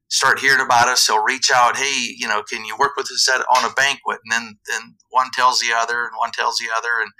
start 0.08 0.38
hearing 0.38 0.60
about 0.64 0.88
us. 0.88 1.06
They'll 1.06 1.22
reach 1.22 1.50
out, 1.52 1.76
hey, 1.76 2.14
you 2.16 2.26
know, 2.26 2.42
can 2.42 2.64
you 2.64 2.76
work 2.78 2.92
with 2.96 3.06
us 3.12 3.28
at, 3.32 3.44
on 3.54 3.70
a 3.70 3.74
banquet? 3.74 4.18
And 4.24 4.32
then 4.32 4.58
then 4.68 4.94
one 5.10 5.30
tells 5.32 5.60
the 5.60 5.74
other, 5.74 6.04
and 6.04 6.12
one 6.18 6.32
tells 6.32 6.58
the 6.58 6.68
other, 6.76 7.00
and 7.00 7.12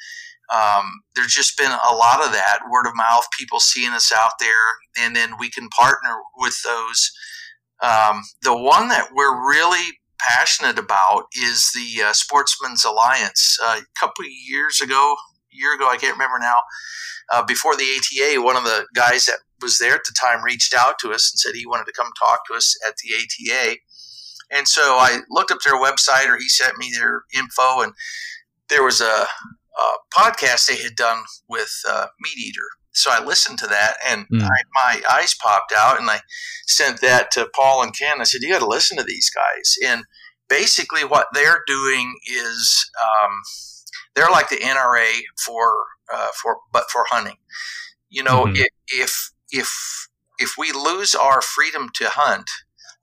um, 0.51 1.03
there's 1.15 1.35
just 1.35 1.59
been 1.59 1.71
a 1.71 1.95
lot 1.95 2.25
of 2.25 2.33
that 2.33 2.61
word 2.71 2.87
of 2.87 2.97
mouth, 2.97 3.27
people 3.39 3.61
seeing 3.61 3.93
us 3.93 4.13
out 4.13 4.33
there, 4.41 4.79
and 4.99 5.15
then 5.15 5.35
we 5.39 5.51
can 5.51 5.69
partner 5.69 6.17
with 6.37 6.57
those. 6.65 7.13
Um, 7.83 8.23
the 8.43 8.57
one 8.57 8.89
that 8.89 9.11
we're 9.15 9.49
really 9.49 9.99
passionate 10.19 10.79
about 10.79 11.27
is 11.33 11.71
the 11.75 12.03
uh, 12.03 12.13
Sportsmen's 12.13 12.85
Alliance. 12.85 13.57
Uh, 13.63 13.81
a 13.81 14.01
couple 14.01 14.25
of 14.25 14.31
years 14.31 14.81
ago, 14.81 15.15
year 15.51 15.75
ago, 15.75 15.89
I 15.89 15.97
can't 15.97 16.15
remember 16.15 16.39
now. 16.41 16.63
Uh, 17.31 17.45
before 17.45 17.77
the 17.77 17.85
ATA, 17.85 18.43
one 18.43 18.57
of 18.57 18.65
the 18.65 18.87
guys 18.95 19.27
that 19.27 19.39
was 19.61 19.79
there 19.79 19.95
at 19.95 20.05
the 20.05 20.15
time 20.19 20.43
reached 20.43 20.75
out 20.75 20.99
to 21.01 21.11
us 21.13 21.31
and 21.33 21.39
said 21.39 21.55
he 21.55 21.67
wanted 21.67 21.85
to 21.87 21.93
come 21.93 22.11
talk 22.19 22.47
to 22.47 22.55
us 22.55 22.75
at 22.87 22.95
the 22.97 23.15
ATA. 23.15 23.77
And 24.51 24.67
so 24.67 24.83
I 24.83 25.21
looked 25.29 25.51
up 25.51 25.59
their 25.65 25.81
website, 25.81 26.27
or 26.27 26.39
he 26.39 26.49
sent 26.49 26.79
me 26.79 26.91
their 26.95 27.25
info, 27.35 27.83
and 27.83 27.93
there 28.69 28.83
was 28.83 29.01
a, 29.01 29.05
a 29.05 29.85
podcast 30.17 30.67
they 30.67 30.77
had 30.77 30.97
done 30.97 31.23
with 31.49 31.71
uh, 31.89 32.07
Meat 32.21 32.39
Eater. 32.39 32.78
So 32.99 33.11
I 33.13 33.25
listened 33.25 33.59
to 33.61 33.67
that, 33.69 33.95
and 34.07 34.27
mm. 34.29 34.43
I, 34.43 34.49
my 34.85 35.03
eyes 35.11 35.35
popped 35.35 35.73
out, 35.77 36.01
and 36.01 36.11
I 36.11 36.21
sent 36.67 37.01
that 37.01 37.31
to 37.33 37.49
Paul 37.55 37.83
and 37.83 37.97
Ken. 37.97 38.21
I 38.21 38.25
said, 38.25 38.43
"You 38.43 38.51
got 38.51 38.61
to 38.61 38.67
listen 38.67 38.97
to 38.97 39.05
these 39.05 39.31
guys." 39.31 39.77
And 39.85 40.05
basically, 40.49 41.05
what 41.05 41.29
they're 41.33 41.63
doing 41.67 42.15
is 42.27 42.91
um, 43.03 43.31
they're 44.15 44.31
like 44.31 44.49
the 44.49 44.57
NRA 44.57 45.21
for 45.45 45.85
uh, 46.13 46.31
for 46.43 46.59
but 46.73 46.91
for 46.91 47.05
hunting. 47.09 47.37
You 48.11 48.23
know, 48.23 48.47
mm-hmm. 48.47 48.63
if 48.89 49.31
if 49.51 50.09
if 50.39 50.55
we 50.59 50.73
lose 50.73 51.15
our 51.15 51.41
freedom 51.41 51.91
to 51.95 52.09
hunt, 52.09 52.51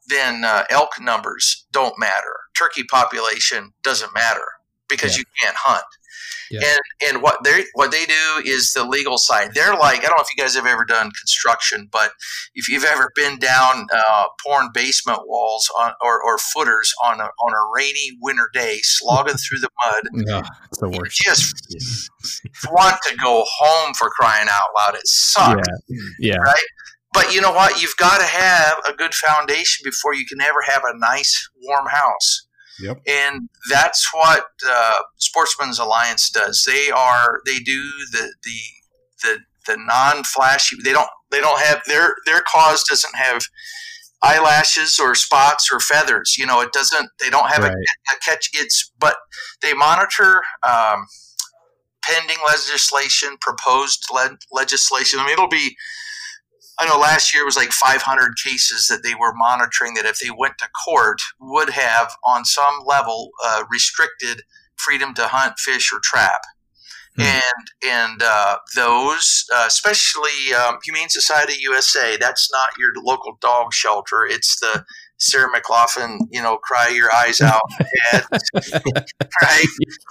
then 0.08 0.44
uh, 0.44 0.66
elk 0.70 1.00
numbers 1.00 1.66
don't 1.72 2.00
matter. 2.00 2.36
Turkey 2.58 2.84
population 2.84 3.74
doesn't 3.84 4.14
matter 4.14 4.46
because 4.90 5.16
yeah. 5.16 5.20
you 5.20 5.26
can't 5.42 5.58
hunt. 5.58 5.86
Yeah. 6.52 6.62
And 6.64 7.10
and 7.10 7.24
what 7.24 7.44
they 7.44 7.66
what 7.74 7.92
they 7.92 8.06
do 8.06 8.42
is 8.46 8.74
the 8.74 8.84
legal 8.84 9.18
side. 9.18 9.54
They're 9.54 9.76
like 9.76 10.00
I 10.00 10.08
don't 10.08 10.18
know 10.18 10.24
if 10.24 10.30
you 10.36 10.42
guys 10.42 10.56
have 10.56 10.66
ever 10.66 10.86
done 10.86 11.12
construction, 11.12 11.90
but 11.92 12.12
if 12.54 12.70
you've 12.70 12.84
ever 12.84 13.12
been 13.16 13.40
down 13.40 13.88
uh, 13.94 14.26
pouring 14.46 14.70
basement 14.74 15.20
walls 15.26 15.70
on, 15.78 15.94
or, 16.02 16.22
or 16.24 16.38
footers 16.38 16.94
on 17.04 17.20
a 17.20 17.24
on 17.24 17.54
a 17.54 17.72
rainy 17.76 18.18
winter 18.22 18.50
day, 18.54 18.80
slogging 18.82 19.36
through 19.36 19.60
the 19.60 19.70
mud, 19.86 20.04
no, 20.14 20.42
the 20.80 20.90
worst. 20.90 21.18
just 21.18 22.10
want 22.70 22.98
to 23.08 23.16
go 23.18 23.44
home 23.60 23.94
for 23.94 24.10
crying 24.10 24.48
out 24.50 24.70
loud. 24.78 24.96
It 24.96 25.08
sucks. 25.08 25.68
Yeah. 25.88 25.98
yeah. 26.20 26.38
Right. 26.38 26.66
But 27.14 27.34
you 27.34 27.40
know 27.40 27.54
what? 27.54 27.82
You've 27.82 27.96
got 27.96 28.18
to 28.18 28.26
have 28.26 28.78
a 28.90 28.94
good 28.94 29.14
foundation 29.14 29.84
before 29.86 30.14
you 30.14 30.26
can 30.26 30.42
ever 30.42 30.62
have 30.68 30.82
a 30.84 30.98
nice, 30.98 31.50
warm 31.64 31.88
house. 31.88 32.45
Yep. 32.80 33.02
And 33.08 33.50
that's 33.70 34.08
what 34.14 34.46
uh, 34.68 35.00
Sportsmen's 35.18 35.80
Alliance 35.80 36.30
does. 36.30 36.64
They 36.68 36.92
are 36.92 37.42
they 37.46 37.60
do 37.60 37.90
the 38.12 38.34
the 38.44 38.60
the 39.24 39.40
the 39.68 39.78
non-flashy. 39.78 40.78
They 40.84 40.92
don't 40.92 41.10
they 41.32 41.40
don't 41.40 41.60
have 41.62 41.82
their 41.88 42.16
their 42.26 42.42
cause 42.42 42.84
doesn't 42.84 43.16
have 43.16 43.44
eyelashes 44.22 45.00
or 45.00 45.16
spots 45.16 45.70
or 45.72 45.80
feathers. 45.80 46.36
You 46.38 46.46
know, 46.46 46.62
it 46.62 46.74
doesn't. 46.74 47.10
They 47.20 47.30
don't 47.30 47.50
have 47.50 47.64
right. 47.64 47.72
a, 47.72 48.16
a, 48.16 48.20
catch. 48.26 48.50
It's 48.54 48.92
but 49.00 49.18
they 49.62 49.74
monitor. 49.74 50.42
Um, 50.68 51.06
pending 52.08 52.38
legislation, 52.46 53.38
proposed 53.42 54.06
le- 54.14 54.38
legislation. 54.52 55.20
I 55.20 55.24
mean, 55.24 55.34
it'll 55.34 55.48
be 55.48 55.76
I 56.78 56.86
know 56.88 56.98
last 57.00 57.34
year 57.34 57.44
it 57.44 57.46
was 57.46 57.56
like 57.56 57.72
500 57.72 58.34
cases 58.44 58.88
that 58.88 59.04
they 59.04 59.16
were 59.16 59.34
monitoring 59.34 59.94
that 59.94 60.06
if 60.06 60.20
they 60.20 60.30
went 60.30 60.58
to 60.60 60.68
court 60.86 61.22
would 61.40 61.70
have 61.70 62.12
on 62.26 62.44
some 62.46 62.80
level 62.86 63.30
uh, 63.46 63.64
restricted 63.70 64.42
freedom 64.78 65.14
to 65.16 65.28
hunt, 65.28 65.58
fish, 65.58 65.92
or 65.94 66.00
trap. 66.04 66.42
Hmm. 67.18 67.24
And 67.24 67.92
and 67.94 68.22
uh, 68.24 68.58
those, 68.76 69.46
uh, 69.54 69.66
especially 69.68 70.54
um, 70.54 70.80
Humane 70.84 71.10
Society 71.10 71.54
USA, 71.62 72.18
that's 72.18 72.52
not 72.52 72.72
your 72.78 72.92
local 73.04 73.38
dog 73.40 73.74
shelter. 73.74 74.26
It's 74.26 74.60
the 74.60 74.84
Sarah 75.18 75.50
McLachlan, 75.50 76.20
you 76.30 76.42
know, 76.42 76.58
cry 76.58 76.90
your 76.90 77.14
eyes 77.16 77.40
out, 77.40 77.62
head, 78.12 78.26
right? 79.42 79.66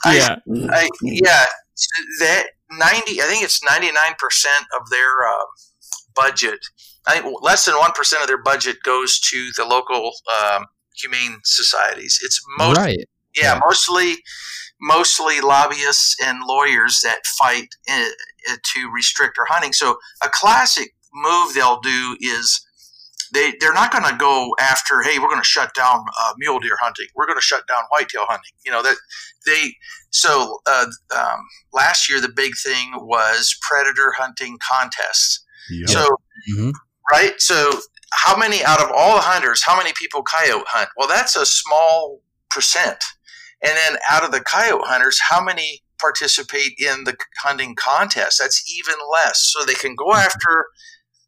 Yeah, 0.07 0.37
I, 0.49 0.69
I, 0.71 0.89
yeah. 1.03 1.45
That 2.21 2.47
ninety, 2.71 3.21
I 3.21 3.27
think 3.27 3.45
it's 3.45 3.63
ninety 3.63 3.93
nine 3.93 4.15
percent 4.19 4.65
of 4.81 4.89
their 4.89 5.27
uh, 5.29 5.45
budget. 6.15 6.61
I 7.07 7.21
think 7.21 7.43
less 7.43 7.65
than 7.65 7.77
one 7.77 7.93
percent 7.93 8.23
of 8.23 8.29
their 8.29 8.43
budget 8.43 8.83
goes 8.83 9.21
to 9.21 9.51
the 9.57 9.65
local 9.65 10.13
um, 10.41 10.67
humane 10.97 11.41
societies. 11.45 12.21
It's 12.23 12.41
most, 12.59 12.79
right. 12.79 12.99
yeah, 13.37 13.55
yeah, 13.55 13.61
mostly 13.65 14.17
mostly 14.81 15.41
lobbyists 15.41 16.17
and 16.23 16.41
lawyers 16.47 17.01
that 17.03 17.25
fight 17.39 17.69
uh, 17.91 18.05
uh, 18.51 18.57
to 18.75 18.91
restrict 18.93 19.39
our 19.39 19.47
hunting. 19.49 19.73
So 19.73 19.97
a 20.23 20.29
classic 20.29 20.95
move 21.13 21.55
they'll 21.55 21.81
do 21.81 22.17
is 22.21 22.65
they 23.33 23.55
they're 23.61 23.75
not 23.75 23.93
going 23.93 24.05
to 24.05 24.17
go 24.17 24.55
after. 24.61 25.03
Hey, 25.03 25.19
we're 25.19 25.29
going 25.29 25.41
to 25.41 25.47
shut 25.47 25.75
down 25.75 26.05
uh, 26.21 26.33
mule 26.39 26.61
deer 26.61 26.77
hunting. 26.81 27.07
We're 27.15 27.27
going 27.27 27.39
to 27.39 27.43
shut 27.43 27.67
down 27.67 27.85
whitetail 27.91 28.25
hunting. 28.29 28.53
You 28.65 28.73
know 28.73 28.83
that 28.83 28.97
they. 29.47 29.75
So 30.11 30.59
uh, 30.67 30.87
um, 31.17 31.41
last 31.73 32.09
year 32.09 32.21
the 32.21 32.33
big 32.35 32.53
thing 32.57 32.93
was 32.95 33.57
predator 33.61 34.13
hunting 34.17 34.59
contests. 34.63 35.44
Yep. 35.71 35.89
So 35.91 36.17
Mhm. 36.57 36.73
right? 37.11 37.41
So, 37.41 37.81
how 38.13 38.37
many 38.37 38.65
out 38.65 38.81
of 38.81 38.91
all 38.95 39.17
the 39.17 39.23
hunters, 39.23 39.63
how 39.65 39.77
many 39.77 39.93
people 40.01 40.23
coyote 40.23 40.65
hunt? 40.69 40.89
Well, 40.97 41.09
that's 41.09 41.37
a 41.37 41.47
small 41.47 42.21
percent. 42.51 43.03
And 43.63 43.77
then 43.77 43.99
out 44.09 44.25
of 44.25 44.31
the 44.31 44.41
coyote 44.41 44.85
hunters, 44.87 45.19
how 45.29 45.43
many 45.43 45.83
participate 45.99 46.75
in 46.79 47.05
the 47.05 47.17
hunting 47.43 47.75
contest? 47.75 48.39
That's 48.41 48.63
even 48.73 48.95
less. 49.13 49.41
So 49.53 49.65
they 49.65 49.75
can 49.75 49.95
go 49.97 50.13
after, 50.15 50.67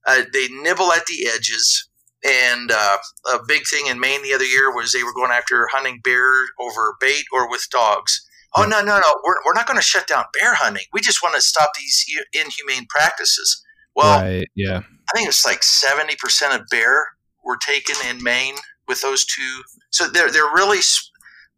uh, 0.07 0.22
they 0.32 0.49
nibble 0.49 0.93
at 0.93 1.07
the 1.07 1.28
edges. 1.34 1.89
And 2.24 2.70
uh, 2.72 2.99
a 3.32 3.39
big 3.47 3.62
thing 3.66 3.87
in 3.87 4.01
Maine 4.01 4.22
the 4.22 4.34
other 4.34 4.45
year 4.45 4.74
was 4.74 4.93
they 4.93 5.05
were 5.05 5.14
going 5.14 5.30
after 5.30 5.68
hunting 5.72 6.01
bear 6.05 6.30
over 6.61 6.97
bait 7.01 7.24
or 7.32 7.51
with 7.51 7.66
dogs. 7.70 8.26
Oh, 8.57 8.64
no, 8.64 8.80
no, 8.80 8.99
no. 8.99 9.14
We're, 9.24 9.37
we're 9.45 9.55
not 9.55 9.66
going 9.66 9.78
to 9.78 9.82
shut 9.82 10.07
down 10.07 10.24
bear 10.39 10.55
hunting. 10.55 10.84
We 10.93 11.01
just 11.01 11.22
want 11.22 11.34
to 11.34 11.41
stop 11.41 11.70
these 11.76 12.05
inhumane 12.32 12.87
practices. 12.89 13.62
Well, 13.97 14.20
right. 14.20 14.47
Yeah. 14.55 14.82
I 14.84 15.16
think 15.16 15.28
it's 15.28 15.44
like 15.44 15.62
seventy 15.62 16.14
percent 16.16 16.55
of 16.55 16.66
bear 16.70 17.07
were 17.44 17.57
taken 17.57 17.97
in 18.09 18.22
Maine 18.22 18.57
with 18.86 19.01
those 19.01 19.24
two. 19.24 19.62
So 19.90 20.07
they're 20.07 20.30
they're 20.30 20.44
really, 20.44 20.80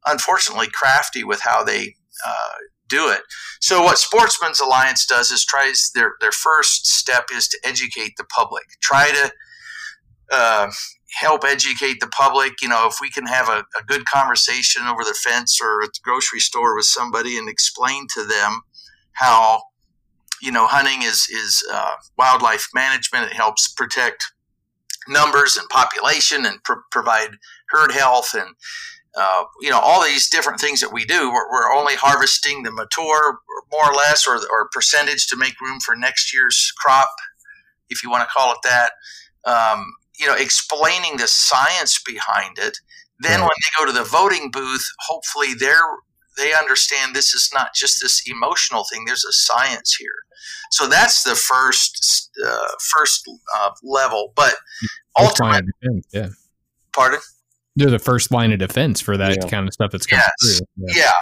unfortunately, 0.07 0.68
crafty 0.72 1.24
with 1.24 1.41
how 1.43 1.64
they 1.64 1.95
uh, 2.26 2.55
do 2.89 3.11
it. 3.11 3.22
So 3.61 3.82
what 3.82 3.99
Sportsmen's 3.99 4.61
Alliance 4.61 5.05
does 5.05 5.30
is 5.30 5.45
tries 5.45 5.91
their 5.95 6.12
their 6.20 6.32
first 6.32 6.86
step 6.86 7.26
is 7.34 7.49
to 7.49 7.59
educate 7.64 8.12
the 8.16 8.24
public. 8.24 8.64
Try 8.80 9.11
to 9.11 9.32
uh, 10.30 10.70
help 11.18 11.45
educate 11.45 12.01
the 12.01 12.09
public. 12.09 12.61
You 12.62 12.68
know, 12.68 12.86
if 12.86 12.99
we 13.01 13.11
can 13.11 13.26
have 13.26 13.49
a, 13.49 13.64
a 13.78 13.82
good 13.86 14.05
conversation 14.05 14.82
over 14.86 15.03
the 15.03 15.18
fence 15.24 15.59
or 15.61 15.82
at 15.82 15.89
the 15.95 16.01
grocery 16.03 16.41
store 16.41 16.76
with 16.76 16.84
somebody 16.84 17.36
and 17.36 17.49
explain 17.49 18.07
to 18.14 18.24
them 18.24 18.61
how 19.12 19.62
you 20.43 20.53
know 20.53 20.66
hunting 20.66 21.03
is 21.03 21.28
is 21.30 21.62
uh, 21.72 21.95
wildlife 22.16 22.68
management. 22.74 23.26
It 23.30 23.34
helps 23.34 23.68
protect 23.72 24.24
numbers 25.09 25.57
and 25.57 25.68
population 25.68 26.45
and 26.45 26.62
pro- 26.64 26.82
provide 26.91 27.30
herd 27.70 27.93
health 27.93 28.34
and 28.34 28.55
uh, 29.16 29.45
you 29.61 29.70
know 29.70 29.80
all 29.80 30.03
these 30.05 30.28
different 30.30 30.61
things 30.61 30.80
that 30.80 30.93
we 30.93 31.05
do. 31.05 31.30
We're, 31.32 31.51
we're 31.51 31.72
only 31.72 31.95
harvesting 31.95 32.62
the 32.62 32.70
mature, 32.72 33.39
more 33.72 33.91
or 33.91 33.95
less, 33.95 34.26
or 34.26 34.36
or 34.51 34.68
percentage 34.72 35.26
to 35.28 35.36
make 35.36 35.61
room 35.61 35.80
for 35.80 35.97
next 35.97 36.32
year's 36.34 36.72
crop, 36.78 37.09
if 37.91 38.03
you 38.03 38.11
want 38.11 38.28
to 38.28 38.32
call 38.34 38.53
it 38.53 38.59
that. 38.64 38.93
Um, 39.45 39.86
you 40.18 40.26
know, 40.26 40.34
explaining 40.34 41.16
the 41.16 41.28
science 41.28 42.03
behind 42.05 42.59
it. 42.59 42.76
Then 43.20 43.41
Right. 43.41 43.47
when 43.49 43.57
they 43.62 43.70
go 43.78 43.86
to 43.86 43.93
the 43.99 44.05
voting 44.05 44.51
booth, 44.51 44.84
hopefully 45.01 45.55
they're 45.55 45.86
they 46.39 46.55
understand 46.55 47.14
this 47.14 47.34
is 47.34 47.51
not 47.53 47.74
just 47.74 47.99
this 48.01 48.22
emotional 48.30 48.84
thing. 48.91 49.05
There's 49.05 49.24
a 49.24 49.32
science 49.32 49.95
here. 49.99 50.11
So 50.70 50.86
that's 50.89 51.22
the 51.24 51.34
first 51.34 52.30
uh, 52.47 52.66
first 52.97 53.28
uh, 53.57 53.70
level. 53.82 54.32
But 54.36 54.55
First 55.18 55.41
line 55.41 55.62
ultimate, 55.82 56.05
yeah. 56.12 56.28
pardon. 56.95 57.20
They're 57.76 57.91
the 57.91 57.99
first 57.99 58.32
line 58.32 58.53
of 58.53 58.59
defense 58.59 59.01
for 59.01 59.16
that 59.16 59.36
Yeah. 59.43 59.49
kind 59.49 59.68
of 59.68 59.74
stuff 59.74 59.91
that's 59.93 60.07
coming 60.07 60.24
Yes. 60.43 60.59
through. 60.59 60.66
Yeah. 61.01 61.12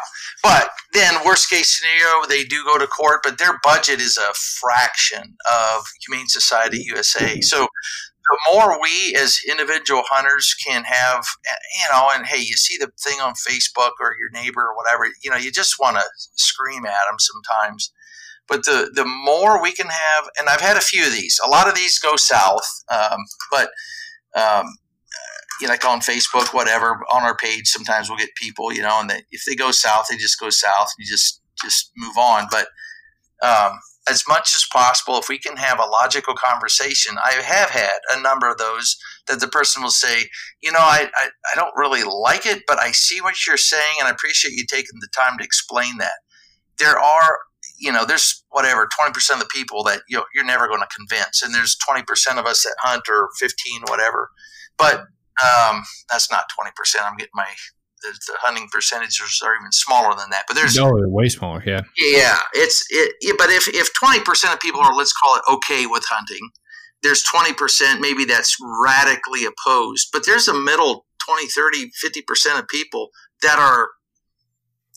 But 0.42 0.70
then, 0.92 1.14
worst 1.24 1.50
case 1.50 1.78
scenario, 1.78 2.26
they 2.26 2.44
do 2.44 2.64
go 2.64 2.78
to 2.78 2.86
court, 2.86 3.20
but 3.22 3.36
their 3.38 3.58
budget 3.62 4.00
is 4.00 4.16
a 4.16 4.32
fraction 4.34 5.36
of 5.52 5.84
Humane 6.06 6.28
Society 6.28 6.78
USA. 6.86 7.40
So 7.42 7.68
the 8.28 8.52
more 8.52 8.80
we 8.80 9.16
as 9.18 9.38
individual 9.48 10.02
hunters 10.10 10.54
can 10.66 10.84
have, 10.84 11.24
you 11.78 11.86
know, 11.92 12.10
and 12.12 12.26
hey, 12.26 12.38
you 12.38 12.54
see 12.54 12.76
the 12.76 12.90
thing 13.02 13.20
on 13.20 13.34
Facebook 13.34 13.92
or 14.00 14.16
your 14.18 14.30
neighbor 14.32 14.62
or 14.62 14.76
whatever, 14.76 15.06
you 15.22 15.30
know, 15.30 15.36
you 15.36 15.52
just 15.52 15.76
want 15.78 15.96
to 15.96 16.04
scream 16.34 16.84
at 16.86 17.06
them 17.08 17.18
sometimes. 17.18 17.92
But 18.48 18.64
the, 18.64 18.90
the 18.94 19.04
more 19.04 19.60
we 19.60 19.72
can 19.72 19.88
have, 19.88 20.28
and 20.38 20.48
I've 20.48 20.60
had 20.60 20.76
a 20.76 20.80
few 20.80 21.04
of 21.06 21.12
these, 21.12 21.38
a 21.44 21.48
lot 21.48 21.68
of 21.68 21.74
these 21.74 21.98
go 21.98 22.16
south, 22.16 22.66
um, 22.88 23.18
but 23.50 23.70
um, 24.36 24.66
you 25.60 25.66
know, 25.66 25.72
like 25.72 25.84
on 25.84 26.00
Facebook, 26.00 26.52
whatever, 26.52 27.00
on 27.12 27.22
our 27.22 27.36
page, 27.36 27.66
sometimes 27.66 28.08
we'll 28.08 28.18
get 28.18 28.34
people, 28.36 28.72
you 28.72 28.82
know, 28.82 29.00
and 29.00 29.10
they, 29.10 29.22
if 29.30 29.42
they 29.46 29.54
go 29.54 29.70
south, 29.70 30.06
they 30.10 30.16
just 30.16 30.38
go 30.38 30.50
south. 30.50 30.88
You 30.98 31.06
just 31.06 31.40
just 31.62 31.90
move 31.96 32.16
on. 32.18 32.46
But 32.50 32.68
um, 33.42 33.78
as 34.08 34.24
much 34.28 34.54
as 34.54 34.64
possible, 34.72 35.18
if 35.18 35.28
we 35.28 35.38
can 35.38 35.56
have 35.56 35.80
a 35.80 35.86
logical 35.86 36.34
conversation, 36.34 37.16
I 37.24 37.32
have 37.32 37.70
had 37.70 37.98
a 38.10 38.20
number 38.20 38.48
of 38.48 38.58
those 38.58 38.96
that 39.26 39.40
the 39.40 39.48
person 39.48 39.82
will 39.82 39.90
say, 39.90 40.28
you 40.62 40.70
know, 40.70 40.78
I, 40.80 41.10
I, 41.14 41.28
I 41.52 41.56
don't 41.56 41.74
really 41.76 42.04
like 42.04 42.46
it, 42.46 42.62
but 42.68 42.78
I 42.78 42.92
see 42.92 43.20
what 43.20 43.46
you're 43.46 43.56
saying, 43.56 43.96
and 43.98 44.08
I 44.08 44.12
appreciate 44.12 44.54
you 44.54 44.64
taking 44.68 45.00
the 45.00 45.08
time 45.16 45.38
to 45.38 45.44
explain 45.44 45.98
that. 45.98 46.18
There 46.78 46.98
are, 46.98 47.38
you 47.78 47.90
know, 47.90 48.04
there's 48.04 48.44
whatever, 48.50 48.88
20% 49.00 49.32
of 49.32 49.40
the 49.40 49.48
people 49.52 49.82
that 49.84 50.02
you 50.08 50.18
know, 50.18 50.24
you're 50.34 50.44
never 50.44 50.68
going 50.68 50.80
to 50.80 50.96
convince, 50.96 51.42
and 51.42 51.54
there's 51.54 51.76
20% 51.88 52.02
of 52.38 52.46
us 52.46 52.62
that 52.62 52.76
hunt 52.80 53.02
or 53.08 53.30
15, 53.38 53.82
whatever. 53.88 54.30
But 54.78 55.00
um, 55.42 55.82
that's 56.10 56.30
not 56.30 56.46
20%. 56.58 56.70
I'm 57.02 57.16
getting 57.16 57.30
my, 57.34 57.46
the, 58.06 58.18
the 58.26 58.38
hunting 58.40 58.68
percentages 58.70 59.40
are 59.44 59.56
even 59.56 59.72
smaller 59.72 60.14
than 60.16 60.30
that. 60.30 60.44
But 60.46 60.54
there's, 60.54 60.76
No, 60.76 60.92
way 60.92 61.28
smaller. 61.28 61.62
Yeah. 61.66 61.82
yeah, 61.98 62.38
it's 62.54 62.84
it. 62.90 63.14
Yeah, 63.20 63.34
but 63.38 63.50
if 63.50 63.68
if 63.68 63.92
twenty 63.94 64.20
percent 64.20 64.54
of 64.54 64.60
people 64.60 64.80
are, 64.80 64.94
let's 64.94 65.12
call 65.12 65.36
it, 65.36 65.42
okay 65.50 65.86
with 65.86 66.04
hunting, 66.08 66.50
there's 67.02 67.22
twenty 67.22 67.52
percent 67.52 68.00
maybe 68.00 68.24
that's 68.24 68.56
radically 68.84 69.44
opposed. 69.44 70.08
But 70.12 70.26
there's 70.26 70.48
a 70.48 70.54
middle 70.54 71.06
20, 71.26 71.48
30, 71.48 71.90
50 71.94 72.22
percent 72.22 72.58
of 72.58 72.68
people 72.68 73.10
that 73.42 73.58
are 73.58 73.88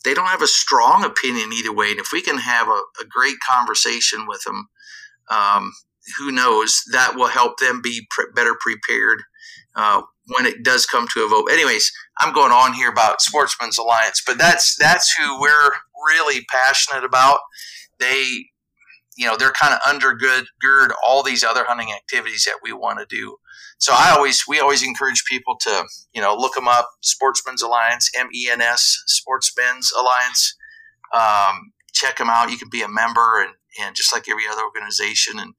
they 0.04 0.14
don't 0.14 0.26
have 0.26 0.42
a 0.42 0.46
strong 0.46 1.04
opinion 1.04 1.52
either 1.52 1.74
way. 1.74 1.90
And 1.90 2.00
if 2.00 2.08
we 2.12 2.22
can 2.22 2.38
have 2.38 2.68
a, 2.68 2.80
a 3.00 3.04
great 3.08 3.36
conversation 3.46 4.26
with 4.26 4.42
them, 4.44 4.68
um, 5.30 5.72
who 6.18 6.32
knows 6.32 6.82
that 6.92 7.14
will 7.16 7.28
help 7.28 7.58
them 7.58 7.80
be 7.82 8.06
pre- 8.10 8.32
better 8.34 8.54
prepared 8.60 9.22
uh, 9.74 10.02
when 10.36 10.46
it 10.46 10.62
does 10.62 10.86
come 10.86 11.06
to 11.14 11.24
a 11.24 11.28
vote. 11.28 11.48
Anyways, 11.50 11.90
I'm 12.18 12.32
going 12.32 12.52
on 12.52 12.72
here 12.72 12.90
about 12.90 13.20
Sportsmen's 13.20 13.78
Alliance, 13.78 14.22
but 14.26 14.38
that's 14.38 14.76
that's 14.76 15.12
who 15.16 15.40
we're 15.40 15.72
really 16.08 16.44
passionate 16.50 17.04
about. 17.04 17.40
They, 17.98 18.46
you 19.16 19.26
know, 19.26 19.36
they're 19.36 19.52
kind 19.52 19.74
of 19.74 19.80
undergird 19.80 20.44
gird 20.60 20.92
all 21.06 21.22
these 21.22 21.44
other 21.44 21.64
hunting 21.64 21.92
activities 21.92 22.44
that 22.44 22.60
we 22.62 22.72
want 22.72 22.98
to 22.98 23.06
do. 23.08 23.36
So 23.78 23.92
I 23.94 24.12
always 24.14 24.44
we 24.46 24.60
always 24.60 24.82
encourage 24.82 25.24
people 25.24 25.56
to 25.62 25.84
you 26.12 26.20
know 26.20 26.34
look 26.36 26.54
them 26.54 26.68
up. 26.68 26.88
Sportsmen's 27.02 27.62
Alliance, 27.62 28.10
M 28.18 28.28
E 28.34 28.48
N 28.50 28.60
S, 28.60 28.96
Sportsmen's 29.06 29.92
Alliance. 29.98 30.56
Um, 31.12 31.72
check 31.92 32.18
them 32.18 32.30
out. 32.30 32.50
You 32.50 32.58
can 32.58 32.68
be 32.70 32.82
a 32.82 32.88
member, 32.88 33.42
and 33.42 33.54
and 33.80 33.96
just 33.96 34.14
like 34.14 34.28
every 34.28 34.44
other 34.50 34.62
organization, 34.62 35.38
and 35.38 35.54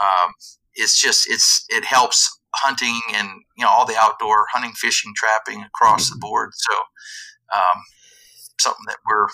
um, 0.00 0.32
it's 0.74 1.00
just 1.00 1.26
it's 1.28 1.64
it 1.68 1.84
helps 1.84 2.30
hunting 2.56 3.00
and 3.14 3.28
you 3.56 3.64
know 3.64 3.70
all 3.70 3.86
the 3.86 3.96
outdoor 3.98 4.46
hunting, 4.52 4.72
fishing, 4.72 5.12
trapping 5.16 5.62
across 5.62 6.10
the 6.10 6.16
board. 6.18 6.50
So 6.54 6.74
um, 7.54 7.82
something 8.60 8.84
that 8.88 8.98
we're 9.08 9.26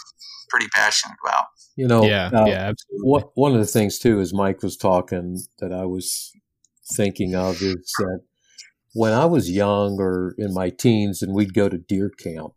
pretty 0.48 0.68
passionate 0.68 1.16
about. 1.24 1.46
You 1.76 1.88
know, 1.88 2.04
yeah. 2.04 2.26
uh, 2.26 2.44
yeah. 2.46 2.70
Absolutely. 2.70 3.08
One, 3.08 3.22
one 3.34 3.52
of 3.52 3.58
the 3.60 3.66
things 3.66 3.98
too, 3.98 4.20
as 4.20 4.34
Mike 4.34 4.62
was 4.62 4.76
talking, 4.76 5.40
that 5.60 5.72
I 5.72 5.84
was 5.86 6.30
thinking 6.94 7.34
of 7.34 7.62
is 7.62 7.90
that 7.98 8.20
when 8.92 9.12
I 9.14 9.24
was 9.24 9.50
young 9.50 9.96
or 9.98 10.34
in 10.36 10.52
my 10.52 10.68
teens, 10.68 11.22
and 11.22 11.34
we'd 11.34 11.54
go 11.54 11.68
to 11.70 11.78
deer 11.78 12.10
camp, 12.10 12.52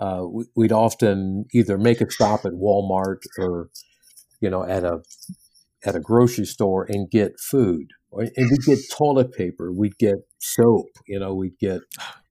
uh, 0.00 0.24
we- 0.30 0.44
we'd 0.54 0.72
often 0.72 1.46
either 1.54 1.78
make 1.78 2.00
a 2.02 2.10
stop 2.10 2.44
at 2.44 2.52
Walmart 2.52 3.20
or, 3.38 3.70
you 4.40 4.50
know, 4.50 4.64
at 4.64 4.84
a 4.84 5.00
at 5.84 5.96
a 5.96 6.00
grocery 6.00 6.44
store 6.46 6.84
and 6.88 7.10
get 7.10 7.40
food, 7.40 7.88
Or- 7.88 8.01
and 8.12 8.50
we'd 8.50 8.64
get 8.64 8.78
toilet 8.90 9.32
paper, 9.32 9.72
we'd 9.72 9.98
get 9.98 10.16
soap, 10.38 10.86
you 11.06 11.18
know, 11.18 11.34
we'd 11.34 11.58
get 11.58 11.80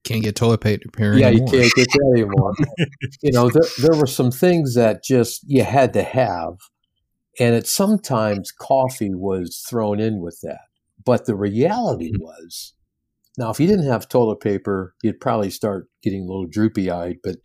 Can't 0.04 0.24
get 0.24 0.36
toilet 0.36 0.62
paper 0.62 0.88
yeah, 1.18 1.28
anymore. 1.28 1.54
you 1.54 1.60
can't 1.60 1.74
get 1.76 1.88
that 1.92 2.14
anymore. 2.16 2.54
you 3.22 3.32
know, 3.32 3.50
there, 3.50 3.70
there 3.80 4.00
were 4.00 4.08
some 4.08 4.32
things 4.32 4.76
that 4.76 5.04
just 5.04 5.44
you 5.48 5.64
had 5.64 5.94
to 5.94 6.04
have, 6.04 6.54
and 7.40 7.56
it 7.56 7.68
sometimes 7.68 8.52
coffee 8.52 9.14
was 9.14 9.64
thrown 9.70 10.00
in 10.00 10.22
with 10.22 10.40
that. 10.44 10.62
But 11.04 11.26
the 11.26 11.36
reality 11.36 12.12
mm-hmm. 12.12 12.24
was, 12.24 12.74
now 13.38 13.50
if 13.50 13.60
you 13.60 13.68
didn't 13.68 13.88
have 13.88 14.08
toilet 14.08 14.40
paper, 14.40 14.94
you'd 15.04 15.20
probably 15.20 15.50
start 15.50 15.88
getting 16.04 16.22
a 16.24 16.28
little 16.28 16.48
droopy 16.48 16.92
eyed. 16.92 17.18
But 17.24 17.38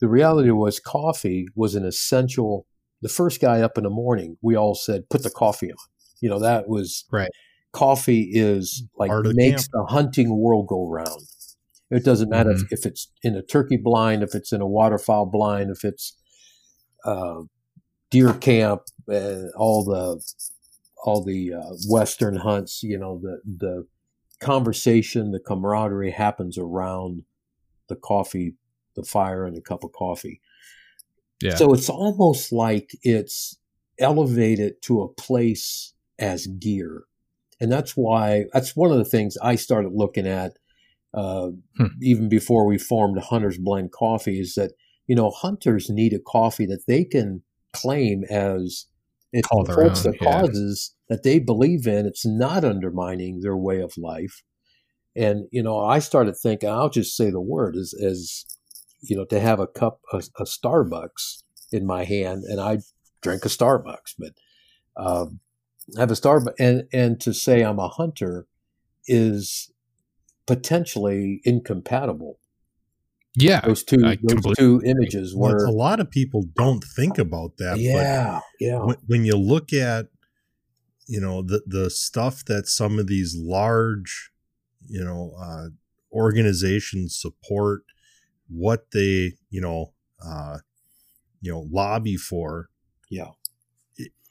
the 0.00 0.08
reality 0.08 0.50
was, 0.50 0.80
coffee 0.80 1.46
was 1.54 1.74
an 1.74 1.84
essential. 1.84 2.66
The 3.00 3.08
first 3.08 3.40
guy 3.40 3.60
up 3.60 3.76
in 3.76 3.84
the 3.84 3.90
morning, 3.90 4.36
we 4.42 4.56
all 4.56 4.74
said, 4.74 5.08
"Put 5.10 5.22
the 5.24 5.30
coffee 5.30 5.70
on." 5.70 5.76
You 6.20 6.30
know, 6.30 6.38
that 6.38 6.68
was 6.68 7.04
Right. 7.10 7.30
Coffee 7.72 8.30
is 8.32 8.84
like 8.96 9.08
Part 9.08 9.26
of 9.26 9.34
makes 9.34 9.68
the 9.68 9.84
hunting 9.88 10.36
world 10.36 10.66
go 10.68 10.88
round. 10.88 11.22
It 11.90 12.04
doesn't 12.04 12.30
matter 12.30 12.52
if, 12.52 12.62
if 12.70 12.86
it's 12.86 13.10
in 13.22 13.36
a 13.36 13.42
turkey 13.42 13.76
blind, 13.76 14.22
if 14.22 14.34
it's 14.34 14.52
in 14.52 14.62
a 14.62 14.66
waterfowl 14.66 15.26
blind, 15.26 15.70
if 15.70 15.84
it's 15.84 16.16
uh, 17.04 17.42
deer 18.10 18.32
camp, 18.34 18.82
uh, 19.10 19.48
all 19.56 19.84
the 19.84 20.22
all 21.04 21.22
the 21.22 21.52
uh, 21.52 21.74
western 21.88 22.36
hunts. 22.36 22.82
You 22.82 22.98
know, 22.98 23.20
the 23.22 23.40
the 23.44 23.86
conversation, 24.40 25.32
the 25.32 25.40
camaraderie 25.40 26.12
happens 26.12 26.56
around 26.56 27.24
the 27.88 27.96
coffee, 27.96 28.54
the 28.96 29.02
fire, 29.02 29.44
and 29.44 29.56
a 29.56 29.60
cup 29.60 29.84
of 29.84 29.92
coffee. 29.92 30.40
Yeah. 31.42 31.56
So 31.56 31.74
it's 31.74 31.88
almost 31.88 32.52
like 32.52 32.90
it's 33.02 33.58
elevated 33.98 34.80
to 34.82 35.02
a 35.02 35.08
place 35.08 35.92
as 36.18 36.46
gear. 36.46 37.04
And 37.62 37.70
that's 37.70 37.92
why, 37.96 38.46
that's 38.52 38.76
one 38.76 38.90
of 38.90 38.98
the 38.98 39.04
things 39.04 39.38
I 39.40 39.54
started 39.54 39.92
looking 39.94 40.26
at 40.26 40.52
uh, 41.14 41.50
Hmm. 41.76 41.86
even 42.00 42.28
before 42.28 42.66
we 42.66 42.78
formed 42.78 43.18
Hunter's 43.18 43.58
Blend 43.58 43.92
Coffee 43.92 44.40
is 44.40 44.54
that, 44.54 44.72
you 45.06 45.14
know, 45.14 45.30
hunters 45.30 45.90
need 45.90 46.12
a 46.12 46.18
coffee 46.18 46.66
that 46.66 46.84
they 46.86 47.04
can 47.04 47.42
claim 47.72 48.24
as 48.30 48.86
it 49.32 49.44
Call 49.44 49.64
supports 49.64 50.04
own, 50.04 50.12
the 50.12 50.18
yeah. 50.20 50.40
causes 50.40 50.94
that 51.08 51.22
they 51.22 51.38
believe 51.38 51.86
in. 51.86 52.06
It's 52.06 52.26
not 52.26 52.64
undermining 52.64 53.40
their 53.40 53.56
way 53.56 53.80
of 53.80 53.92
life. 53.96 54.42
And, 55.14 55.46
you 55.50 55.62
know, 55.62 55.78
I 55.78 55.98
started 55.98 56.34
thinking, 56.36 56.68
I'll 56.68 56.90
just 56.90 57.16
say 57.16 57.30
the 57.30 57.40
word 57.40 57.76
is, 57.76 57.94
as, 57.94 58.44
you 59.02 59.16
know, 59.16 59.26
to 59.26 59.40
have 59.40 59.60
a 59.60 59.66
cup, 59.66 60.00
a, 60.12 60.22
a 60.38 60.44
Starbucks 60.44 61.42
in 61.72 61.86
my 61.86 62.04
hand 62.04 62.44
and 62.44 62.60
I 62.60 62.78
drink 63.20 63.44
a 63.44 63.48
Starbucks, 63.48 64.14
but, 64.18 64.32
um, 64.96 65.40
have 65.96 66.10
a 66.10 66.14
Starbucks 66.14 66.54
and, 66.58 66.88
and 66.92 67.20
to 67.20 67.32
say 67.32 67.62
I'm 67.62 67.78
a 67.78 67.88
hunter 67.88 68.46
is 69.06 69.72
potentially 70.46 71.40
incompatible. 71.44 72.38
yeah. 73.34 73.60
Those 73.60 73.82
two, 73.84 74.04
I 74.04 74.18
those 74.22 74.56
two 74.56 74.82
images 74.84 75.34
Well, 75.34 75.52
were, 75.52 75.64
a 75.64 75.70
lot 75.70 76.00
of 76.00 76.10
people 76.10 76.44
don't 76.56 76.84
think 76.84 77.18
about 77.18 77.56
that. 77.58 77.78
yeah, 77.78 78.40
yeah, 78.60 78.78
when, 78.78 78.96
when 79.06 79.24
you 79.24 79.36
look 79.36 79.72
at, 79.72 80.06
you 81.06 81.20
know, 81.20 81.42
the 81.42 81.62
the 81.66 81.90
stuff 81.90 82.44
that 82.44 82.66
some 82.68 82.98
of 82.98 83.06
these 83.06 83.36
large, 83.36 84.30
you 84.88 85.02
know, 85.02 85.32
uh, 85.40 85.68
organizations 86.12 87.18
support, 87.20 87.82
what 88.48 88.90
they, 88.92 89.32
you 89.50 89.60
know, 89.60 89.94
uh, 90.24 90.58
you 91.40 91.50
know, 91.50 91.66
lobby 91.70 92.16
for, 92.16 92.68
yeah, 93.10 93.30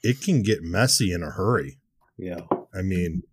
it, 0.03 0.09
it 0.09 0.21
can 0.21 0.41
get 0.43 0.63
messy 0.63 1.11
in 1.13 1.23
a 1.23 1.31
hurry. 1.31 1.79
yeah, 2.17 2.41
I 2.73 2.81
mean, 2.81 3.23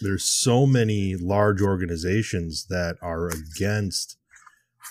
there's 0.00 0.24
so 0.24 0.66
many 0.66 1.14
large 1.16 1.60
organizations 1.62 2.66
that 2.68 2.96
are 3.02 3.28
against 3.28 4.18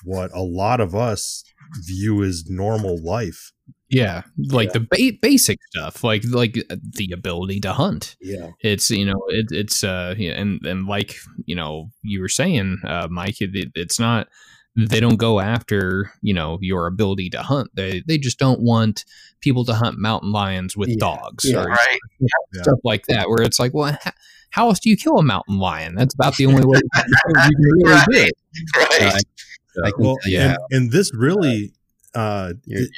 what 0.04 0.32
a 0.34 0.42
lot 0.42 0.82
of 0.82 0.94
us 0.96 1.44
view 1.86 2.24
as 2.24 2.46
normal 2.50 3.02
life. 3.02 3.52
Yeah, 3.90 4.24
like 4.38 4.70
Yeah. 4.70 4.74
the 4.74 4.88
ba- 5.14 5.18
basic 5.22 5.60
stuff, 5.70 6.04
like 6.04 6.24
like 6.28 6.58
uh, 6.70 6.76
the 6.94 7.12
ability 7.14 7.60
to 7.62 7.74
hunt. 7.74 8.16
yeah, 8.20 8.50
It's 8.62 8.90
you 8.90 9.06
know 9.06 9.22
it, 9.30 9.48
it's 9.52 9.84
uh 9.84 10.16
and 10.18 10.60
and 10.66 10.88
like 10.88 11.16
you 11.46 11.56
know 11.56 11.92
you 12.02 12.20
were 12.20 12.30
saying, 12.30 12.80
uh, 12.86 13.08
Mike, 13.12 13.40
it, 13.42 13.72
it's 13.76 14.00
not 14.00 14.28
they 14.76 15.00
don't 15.00 15.16
go 15.18 15.40
after 15.40 16.12
you 16.22 16.34
know 16.34 16.58
your 16.62 16.88
ability 16.88 17.30
to 17.32 17.42
hunt. 17.42 17.70
They 17.74 18.02
they 18.08 18.18
just 18.18 18.38
don't 18.40 18.60
want 18.62 19.06
people 19.42 19.64
to 19.66 19.74
hunt 19.74 19.98
mountain 19.98 20.32
lions 20.32 20.76
with 20.76 20.90
Yeah, 20.90 20.96
dogs 21.00 21.46
yeah. 21.46 21.58
or 21.64 21.66
Right. 21.68 22.00
Yeah. 22.20 22.62
stuff 22.64 22.80
like 22.84 23.06
that. 23.08 23.30
Where 23.30 23.42
it's 23.42 23.60
like, 23.60 23.74
well, 23.74 23.98
how, 24.02 24.12
how 24.50 24.68
else 24.70 24.80
do 24.80 24.90
you 24.90 24.98
kill 24.98 25.18
a 25.18 25.24
mountain 25.24 25.60
lion? 25.60 25.96
That's 25.96 26.14
about 26.16 26.36
the 26.38 26.46
only 26.48 26.66
way 26.66 26.80
you 26.84 26.90
can 26.94 27.06
really 27.58 27.84
Right. 27.94 28.06
do 28.12 28.18
it. 28.18 28.34
Right. 28.76 29.14
Uh, 29.14 29.88
I 29.88 29.92
can 29.92 30.04
Well, 30.04 30.18
tell 30.24 30.32
you 30.32 30.40
and, 30.40 30.58
and 30.72 30.92
this 30.92 31.14
really, 31.14 31.74
uh, 32.14 32.54
You're- 32.66 32.84
th- 32.86 32.92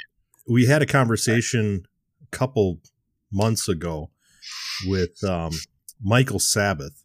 we 0.48 0.66
had 0.68 0.82
a 0.82 0.86
conversation 0.86 1.86
a 2.24 2.28
couple 2.36 2.80
months 3.32 3.68
ago 3.68 4.12
with 4.86 5.22
um, 5.24 5.52
Michael 6.02 6.40
Sabbeth. 6.40 7.04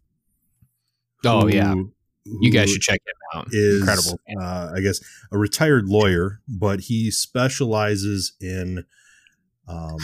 Oh 1.25 1.47
yeah, 1.49 1.73
who- 1.75 1.93
you 2.25 2.51
guys 2.51 2.71
should 2.71 2.83
check 2.83 3.01
him 3.05 3.39
out. 3.39 3.49
is 3.51 3.81
Incredible. 3.81 4.21
Uh, 4.41 4.73
I 4.77 4.81
guess 4.81 5.01
a 5.33 5.39
retired 5.39 5.89
lawyer, 5.89 6.41
but 6.49 6.83
he 6.83 7.11
specializes 7.11 8.35
in, 8.41 8.85
um, 9.69 9.97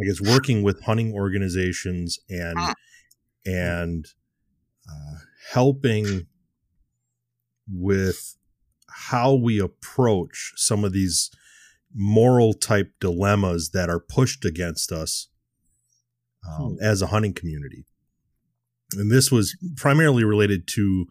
I 0.00 0.04
guess, 0.06 0.20
working 0.20 0.62
with 0.62 0.82
hunting 0.82 1.12
organizations 1.12 2.18
and 2.28 2.58
and 3.44 4.06
uh, 4.88 5.18
helping 5.52 6.26
with 7.72 8.36
how 8.88 9.34
we 9.34 9.60
approach 9.60 10.52
some 10.56 10.84
of 10.84 10.92
these 10.92 11.30
moral 11.94 12.52
type 12.52 12.92
dilemmas 13.00 13.70
that 13.70 13.88
are 13.88 14.00
pushed 14.00 14.44
against 14.44 14.92
us 14.92 15.28
um, 16.48 16.76
as 16.80 17.02
a 17.02 17.08
hunting 17.08 17.32
community. 17.32 17.84
And 18.92 19.10
this 19.10 19.30
was 19.30 19.56
primarily 19.76 20.24
related 20.24 20.66
to 20.74 21.06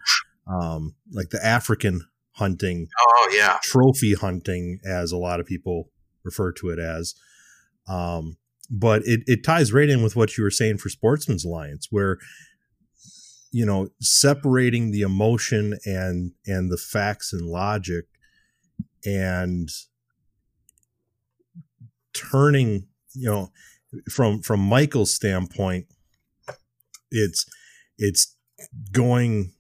um, 0.50 0.96
like 1.12 1.30
the 1.30 1.44
African 1.46 2.02
hunting, 2.34 2.88
Oh 3.00 3.32
yeah. 3.34 3.60
trophy 3.62 4.14
hunting, 4.14 4.80
as 4.86 5.12
a 5.12 5.18
lot 5.18 5.40
of 5.40 5.46
people 5.46 5.90
refer 6.24 6.52
to 6.54 6.70
it 6.70 6.80
as. 6.80 7.16
Um, 7.88 8.38
but 8.70 9.02
it, 9.06 9.22
it 9.26 9.44
ties 9.44 9.74
right 9.74 9.90
in 9.90 10.04
with 10.04 10.16
what 10.16 10.38
you 10.38 10.44
were 10.44 10.52
saying 10.52 10.78
for 10.78 10.90
Sportsmen's 10.90 11.44
Alliance, 11.46 11.88
where 11.90 12.18
you 13.52 13.66
know 13.66 13.90
separating 14.00 14.92
the 14.92 15.02
emotion 15.02 15.78
and 15.86 16.34
and 16.46 16.72
the 16.72 16.78
facts 16.78 17.34
and 17.34 17.48
logic, 17.48 18.06
and 19.06 19.70
turning 22.14 22.88
you 23.14 23.30
know 23.30 23.52
from 24.10 24.42
from 24.42 24.60
Michael's 24.60 25.14
standpoint, 25.14 25.88
it's 27.12 27.46
it's 27.98 28.36
going 28.92 29.54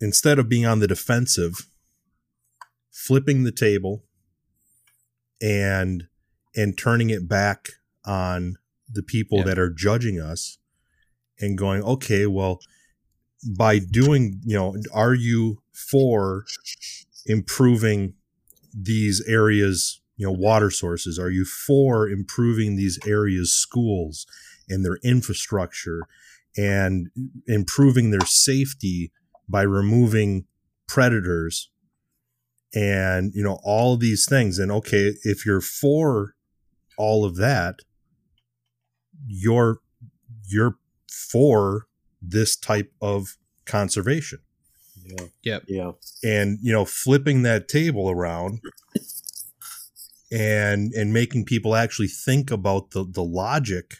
instead 0.00 0.38
of 0.38 0.48
being 0.48 0.66
on 0.66 0.78
the 0.80 0.86
defensive, 0.86 1.66
flipping 2.90 3.44
the 3.44 3.52
table 3.52 4.04
and 5.40 6.08
and 6.56 6.76
turning 6.76 7.10
it 7.10 7.28
back 7.28 7.68
on 8.04 8.56
the 8.92 9.02
people 9.02 9.38
Yeah. 9.38 9.44
that 9.44 9.58
are 9.58 9.70
judging 9.70 10.20
us 10.20 10.58
and 11.38 11.56
going, 11.56 11.82
okay, 11.82 12.26
well, 12.26 12.60
by 13.56 13.78
doing, 13.78 14.40
you 14.44 14.56
know, 14.56 14.74
are 14.92 15.14
you 15.14 15.62
for 15.72 16.44
improving 17.24 18.14
these 18.74 19.22
areas, 19.28 20.00
you 20.16 20.26
know, 20.26 20.32
water 20.32 20.70
sources? 20.70 21.18
Are 21.18 21.30
you 21.30 21.44
for 21.44 22.08
improving 22.08 22.76
these 22.76 22.98
areas' 23.06 23.54
schools 23.54 24.26
and 24.68 24.84
their 24.84 24.98
infrastructure 25.04 26.02
and 26.56 27.08
improving 27.46 28.10
their 28.10 28.26
safety 28.26 29.12
by 29.50 29.62
removing 29.62 30.46
predators 30.86 31.70
and 32.74 33.32
you 33.34 33.42
know 33.42 33.58
all 33.62 33.94
of 33.94 34.00
these 34.00 34.26
things. 34.28 34.58
And 34.58 34.70
okay 34.72 35.14
if 35.24 35.44
you're 35.44 35.60
for 35.60 36.34
all 36.96 37.24
of 37.24 37.36
that 37.36 37.76
you're 39.26 39.80
you're 40.46 40.76
for 41.30 41.86
this 42.22 42.56
type 42.56 42.92
of 43.00 43.36
conservation. 43.66 44.40
Yeah, 45.04 45.26
Yep. 45.42 45.62
yeah, 45.68 45.90
and 46.22 46.58
you 46.62 46.72
know 46.72 46.84
flipping 46.84 47.42
that 47.42 47.68
table 47.68 48.10
around 48.10 48.60
and 50.30 50.92
and 50.92 51.12
making 51.12 51.44
people 51.44 51.74
actually 51.74 52.08
think 52.08 52.50
about 52.50 52.90
the 52.90 53.04
the 53.04 53.24
logic 53.24 53.96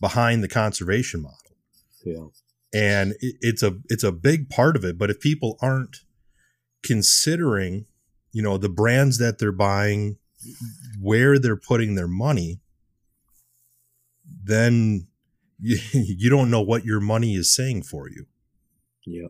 behind 0.00 0.42
the 0.42 0.48
conservation 0.48 1.22
model. 1.22 1.38
Yeah, 2.04 2.26
and 2.72 3.12
it, 3.20 3.36
it's 3.40 3.62
a 3.62 3.78
it's 3.88 4.04
a 4.04 4.12
big 4.12 4.48
part 4.48 4.76
of 4.76 4.84
it 4.84 4.98
but 4.98 5.10
if 5.10 5.20
people 5.20 5.56
aren't 5.60 5.98
considering 6.82 7.86
you 8.32 8.42
know 8.42 8.58
the 8.58 8.68
brands 8.68 9.18
that 9.18 9.38
they're 9.38 9.52
buying 9.52 10.16
where 11.00 11.38
they're 11.38 11.56
putting 11.56 11.94
their 11.94 12.08
money 12.08 12.60
then 14.44 15.06
you, 15.58 15.78
you 15.92 16.30
don't 16.30 16.50
know 16.50 16.62
what 16.62 16.84
your 16.84 17.00
money 17.00 17.34
is 17.34 17.54
saying 17.54 17.82
for 17.82 18.08
you 18.08 18.26
yeah, 19.08 19.28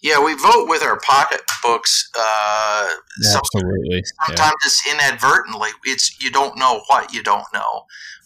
Yeah, 0.00 0.24
we 0.24 0.34
vote 0.34 0.68
with 0.68 0.82
our 0.82 0.98
pocketbooks. 1.00 2.08
Uh, 2.18 2.88
Absolutely. 3.24 3.96
Yeah. 3.96 4.00
sometimes 4.26 4.54
it's 4.64 4.82
inadvertently. 4.92 5.70
It's 5.84 6.22
you 6.22 6.30
don't 6.30 6.56
know 6.56 6.82
what 6.88 7.12
you 7.12 7.22
don't 7.22 7.46
know, 7.52 7.84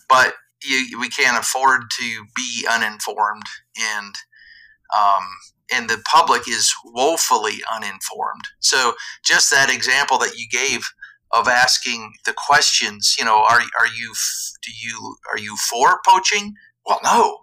but 0.09 0.35
you, 0.63 0.99
we 1.01 1.09
can't 1.09 1.39
afford 1.39 1.83
to 1.99 2.25
be 2.37 2.67
uninformed, 2.71 3.45
and 3.79 4.15
um, 4.95 5.25
and 5.73 5.89
the 5.89 6.03
public 6.05 6.49
is 6.49 6.73
woefully 6.85 7.61
uninformed. 7.75 8.45
So 8.61 8.95
just 9.25 9.51
that 9.51 9.75
example 9.75 10.19
that 10.19 10.37
you 10.37 10.47
gave 10.49 10.85
of 11.33 11.49
asking 11.49 12.13
the 12.27 12.35
questions, 12.35 13.17
you 13.19 13.25
know, 13.25 13.37
are 13.37 13.61
are 13.61 13.87
you 13.97 14.13
do 14.63 14.71
you 14.73 15.17
are 15.33 15.39
you 15.39 15.57
for 15.57 16.01
poaching? 16.07 16.55
Well, 16.87 17.01
no. 17.03 17.39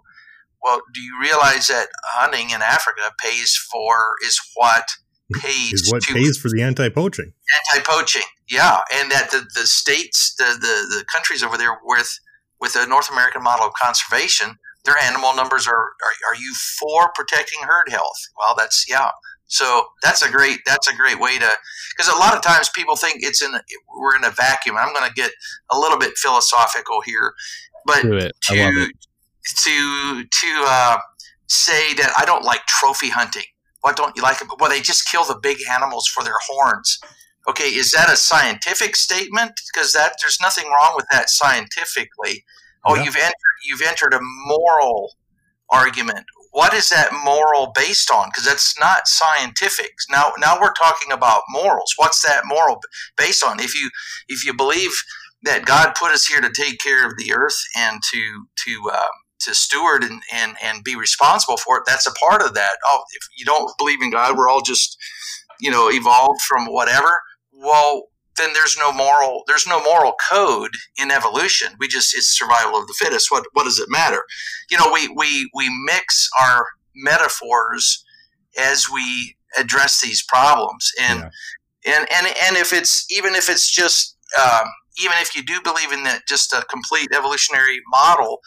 Well, 0.62 0.82
do 0.92 1.00
you 1.00 1.18
realize 1.20 1.68
that 1.68 1.88
hunting 2.04 2.50
in 2.50 2.60
Africa 2.60 3.12
pays 3.18 3.56
for 3.56 4.16
is 4.26 4.38
what 4.54 4.84
pays 5.32 5.72
is 5.72 5.92
what 5.92 6.02
to 6.02 6.14
pays 6.14 6.38
for 6.38 6.48
the 6.48 6.62
anti-poaching 6.62 7.32
anti-poaching 7.72 8.22
yeah 8.50 8.80
and 8.94 9.10
that 9.10 9.30
the, 9.30 9.46
the 9.54 9.66
states 9.66 10.34
the, 10.38 10.56
the, 10.60 10.98
the 10.98 11.04
countries 11.12 11.42
over 11.42 11.56
there 11.56 11.78
with 11.84 12.18
with 12.60 12.72
the 12.74 12.86
north 12.86 13.10
american 13.10 13.42
model 13.42 13.66
of 13.66 13.72
conservation 13.74 14.56
their 14.84 14.96
animal 14.98 15.34
numbers 15.34 15.66
are, 15.66 15.74
are 15.74 16.32
are 16.32 16.36
you 16.38 16.54
for 16.78 17.10
protecting 17.14 17.60
herd 17.62 17.88
health 17.90 18.18
well 18.38 18.54
that's 18.56 18.86
yeah 18.88 19.10
so 19.46 19.84
that's 20.02 20.22
a 20.22 20.30
great 20.30 20.58
that's 20.64 20.90
a 20.90 20.96
great 20.96 21.18
way 21.20 21.38
to 21.38 21.48
because 21.96 22.12
a 22.12 22.18
lot 22.18 22.34
of 22.34 22.42
times 22.42 22.70
people 22.74 22.96
think 22.96 23.18
it's 23.20 23.42
in 23.42 23.52
we're 23.98 24.16
in 24.16 24.24
a 24.24 24.30
vacuum 24.30 24.76
i'm 24.78 24.92
going 24.94 25.06
to 25.06 25.14
get 25.14 25.32
a 25.70 25.78
little 25.78 25.98
bit 25.98 26.12
philosophical 26.16 27.00
here 27.04 27.32
but 27.86 28.02
Do 28.02 28.14
it. 28.14 28.32
I 28.50 28.64
love 28.64 28.74
to 28.74 28.92
to 29.64 30.24
to 30.24 30.64
uh, 30.66 30.98
say 31.48 31.94
that 31.94 32.12
I 32.18 32.24
don't 32.24 32.44
like 32.44 32.60
trophy 32.66 33.10
hunting. 33.10 33.44
What 33.80 33.96
don't 33.96 34.14
you 34.16 34.22
like 34.22 34.40
it? 34.42 34.48
Well, 34.58 34.70
they 34.70 34.80
just 34.80 35.08
kill 35.08 35.24
the 35.24 35.38
big 35.40 35.58
animals 35.70 36.06
for 36.06 36.22
their 36.22 36.38
horns. 36.48 37.00
Okay, 37.48 37.64
is 37.64 37.90
that 37.92 38.10
a 38.10 38.16
scientific 38.16 38.94
statement? 38.94 39.52
Because 39.72 39.92
that 39.92 40.12
there's 40.20 40.38
nothing 40.40 40.66
wrong 40.66 40.92
with 40.94 41.06
that 41.10 41.30
scientifically. 41.30 42.44
Oh, 42.86 42.94
Yeah. 42.96 43.04
you've 43.04 43.16
entered 43.16 43.34
you've 43.64 43.82
entered 43.82 44.14
a 44.14 44.20
moral 44.46 45.12
argument. 45.70 46.26
What 46.52 46.74
is 46.74 46.88
that 46.90 47.12
moral 47.24 47.72
based 47.74 48.10
on? 48.10 48.28
Because 48.28 48.44
that's 48.46 48.78
not 48.80 49.06
scientific. 49.06 49.92
Now, 50.10 50.32
now 50.38 50.60
we're 50.60 50.72
talking 50.72 51.12
about 51.12 51.42
morals. 51.50 51.92
What's 51.96 52.22
that 52.26 52.44
moral 52.46 52.80
based 53.16 53.44
on? 53.44 53.60
If 53.60 53.74
you 53.74 53.90
if 54.28 54.44
you 54.44 54.54
believe 54.54 54.92
that 55.42 55.64
God 55.66 55.94
put 55.98 56.12
us 56.12 56.26
here 56.26 56.40
to 56.40 56.50
take 56.50 56.78
care 56.80 57.06
of 57.06 57.12
the 57.18 57.32
earth 57.34 57.58
and 57.76 58.00
to 58.12 58.46
to 58.66 58.90
um, 58.92 59.08
to 59.40 59.54
steward 59.54 60.02
and, 60.04 60.22
and 60.32 60.56
and 60.62 60.82
be 60.84 60.96
responsible 60.96 61.58
for 61.58 61.78
it, 61.78 61.84
that's 61.86 62.06
a 62.06 62.12
part 62.14 62.42
of 62.42 62.54
that. 62.54 62.72
Oh, 62.86 63.02
if 63.12 63.22
you 63.36 63.44
don't 63.44 63.70
believe 63.78 64.02
in 64.02 64.10
God, 64.10 64.36
we're 64.36 64.48
all 64.48 64.62
just 64.62 64.96
you 65.60 65.70
know 65.70 65.90
evolved 65.90 66.40
from 66.42 66.66
whatever. 66.66 67.20
Well, 67.52 68.04
then 68.40 68.54
there's 68.54 68.78
no 68.78 68.92
moral 68.92 69.44
there's 69.48 69.68
no 69.68 69.82
moral 69.84 70.14
code 70.30 70.72
in 70.98 71.12
evolution. 71.12 71.74
We 71.80 71.88
just 71.88 72.16
it's 72.16 72.28
survival 72.38 72.80
of 72.80 72.88
the 72.88 72.94
fittest. 72.98 73.30
What 73.32 73.46
what 73.54 73.64
does 73.64 73.80
it 73.80 73.90
matter? 73.90 74.24
You 74.70 74.78
know, 74.78 74.92
we 74.92 75.08
we 75.16 75.50
we 75.54 75.70
mix 75.86 76.30
our 76.40 76.66
metaphors 76.96 78.04
as 78.58 78.86
we 78.92 79.36
address 79.58 80.00
these 80.02 80.22
problems 80.24 80.92
and 81.00 81.20
Yeah. 81.20 81.96
and 81.96 82.08
and 82.12 82.26
and 82.26 82.56
if 82.56 82.72
it's 82.72 83.06
even 83.10 83.34
if 83.34 83.50
it's 83.50 83.70
just 83.70 84.16
um, 84.40 84.68
even 85.02 85.18
if 85.18 85.36
you 85.36 85.44
do 85.44 85.60
believe 85.62 85.92
in 85.92 86.04
that 86.04 86.22
just 86.28 86.52
a 86.52 86.64
complete 86.70 87.10
evolutionary 87.14 87.80
model 87.90 88.40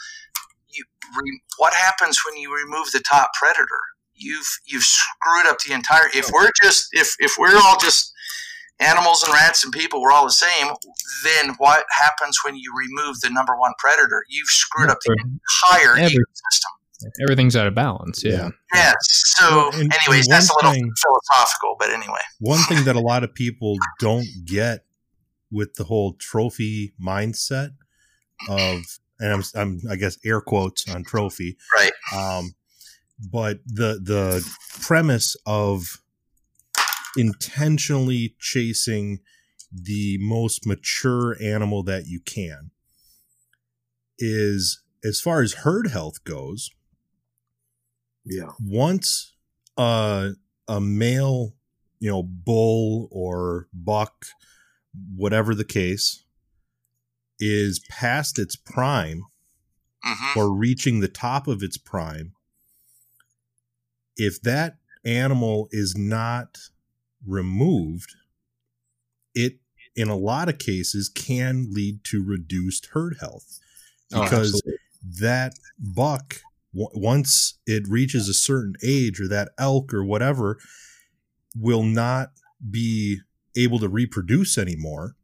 you 0.70 0.86
re, 1.18 1.42
what 1.58 1.74
happens 1.74 2.20
when 2.26 2.40
you 2.42 2.56
remove 2.56 2.92
the 2.92 3.02
top 3.02 3.32
predator 3.40 3.82
you've 4.16 4.48
you've 4.66 4.84
screwed 4.84 5.48
up 5.48 5.60
the 5.68 5.74
entire 5.74 6.10
if 6.16 6.30
we're 6.34 6.52
just 6.64 6.88
if 6.94 7.16
if 7.20 7.34
we're 7.40 7.58
all 7.58 7.80
just 7.80 8.13
animals 8.84 9.24
and 9.24 9.34
rats 9.34 9.64
and 9.64 9.72
people 9.74 10.02
we're 10.02 10.12
all 10.12 10.26
the 10.26 10.32
same 10.32 10.68
then 11.24 11.56
what 11.58 11.86
happens 11.98 12.38
when 12.46 12.56
you 12.56 12.72
remove 12.78 13.20
the 13.22 13.30
number 13.30 13.56
one 13.58 13.72
predator? 13.80 14.24
You've 14.30 14.48
screwed 14.50 14.90
up 14.90 14.98
the 15.06 15.16
entire 15.24 15.96
Every- 15.98 16.16
ecosystem. 16.16 17.12
Everything's 17.22 17.56
out 17.56 17.68
of 17.68 17.76
balance. 17.76 18.24
Yeah. 18.24 18.50
yes. 18.74 18.96
So 19.38 19.46
Well, 19.50 19.72
and- 19.80 19.94
anyways 20.06 20.26
and 20.28 20.34
that's 20.34 20.50
a 20.50 20.56
little 20.56 20.72
thing- 20.74 20.92
philosophical 21.04 21.76
but 21.80 21.90
anyway. 21.90 22.20
One 22.40 22.60
thing 22.64 22.84
that 22.86 22.96
a 22.96 23.00
lot 23.12 23.24
of 23.24 23.34
people 23.34 23.76
don't 24.00 24.28
get 24.46 24.86
with 25.52 25.74
the 25.76 25.84
whole 25.84 26.14
trophy 26.14 26.94
mindset 27.02 27.72
of, 28.50 28.82
and 29.20 29.32
I'm, 29.34 29.44
I'm 29.56 29.82
I 29.90 29.96
guess 29.96 30.18
air 30.26 30.42
quotes 30.42 30.90
on 30.94 31.04
trophy, 31.04 31.58
right. 31.78 31.92
um, 32.16 32.54
but 33.32 33.60
the 33.66 34.00
the 34.04 34.50
premise 34.82 35.36
of 35.46 36.02
intentionally 37.18 38.36
chasing 38.40 39.20
the 39.72 40.18
most 40.20 40.66
mature 40.66 41.36
animal 41.42 41.84
that 41.84 42.06
you 42.08 42.20
can 42.20 42.72
is 44.18 44.82
as 45.04 45.20
far 45.20 45.42
as 45.42 45.54
herd 45.54 45.88
health 45.88 46.24
goes 46.24 46.70
Yeah. 48.26 48.52
once 48.60 49.36
uh, 49.78 50.30
a 50.68 50.80
male, 50.82 51.56
you 52.00 52.10
know, 52.10 52.24
bull 52.24 53.08
or 53.12 53.68
buck, 53.74 54.26
whatever 55.16 55.56
the 55.56 55.66
case, 55.66 56.24
is 57.40 57.80
past 57.90 58.40
its 58.40 58.56
prime 58.56 59.24
hmm 60.04 60.36
or 60.36 60.54
reaching 60.54 61.00
the 61.00 61.08
top 61.08 61.48
of 61.48 61.64
its 61.64 61.78
prime, 61.78 62.34
if 64.16 64.42
that 64.42 64.78
animal 65.06 65.68
is 65.72 65.96
not 65.98 66.58
removed, 67.28 68.16
it 69.34 69.58
in 69.96 70.10
a 70.10 70.16
lot 70.16 70.50
of 70.50 70.58
cases 70.58 71.10
can 71.10 71.68
lead 71.72 72.04
to 72.06 72.24
reduced 72.24 72.88
herd 72.94 73.18
health 73.20 73.60
Oh, 74.12 74.24
because 74.24 74.54
absolutely. 74.54 74.74
that 75.22 75.54
buck 75.80 76.42
w- 76.74 76.90
once 76.94 77.60
it 77.66 77.88
reaches 77.88 78.28
a 78.30 78.34
certain 78.34 78.74
age 78.84 79.20
or 79.22 79.28
that 79.28 79.50
elk 79.58 79.94
or 79.94 80.04
whatever 80.04 80.60
will 81.56 81.84
not 81.84 82.32
be 82.70 83.20
able 83.56 83.80
to 83.80 83.88
reproduce 83.90 84.58
anymore 84.58 85.16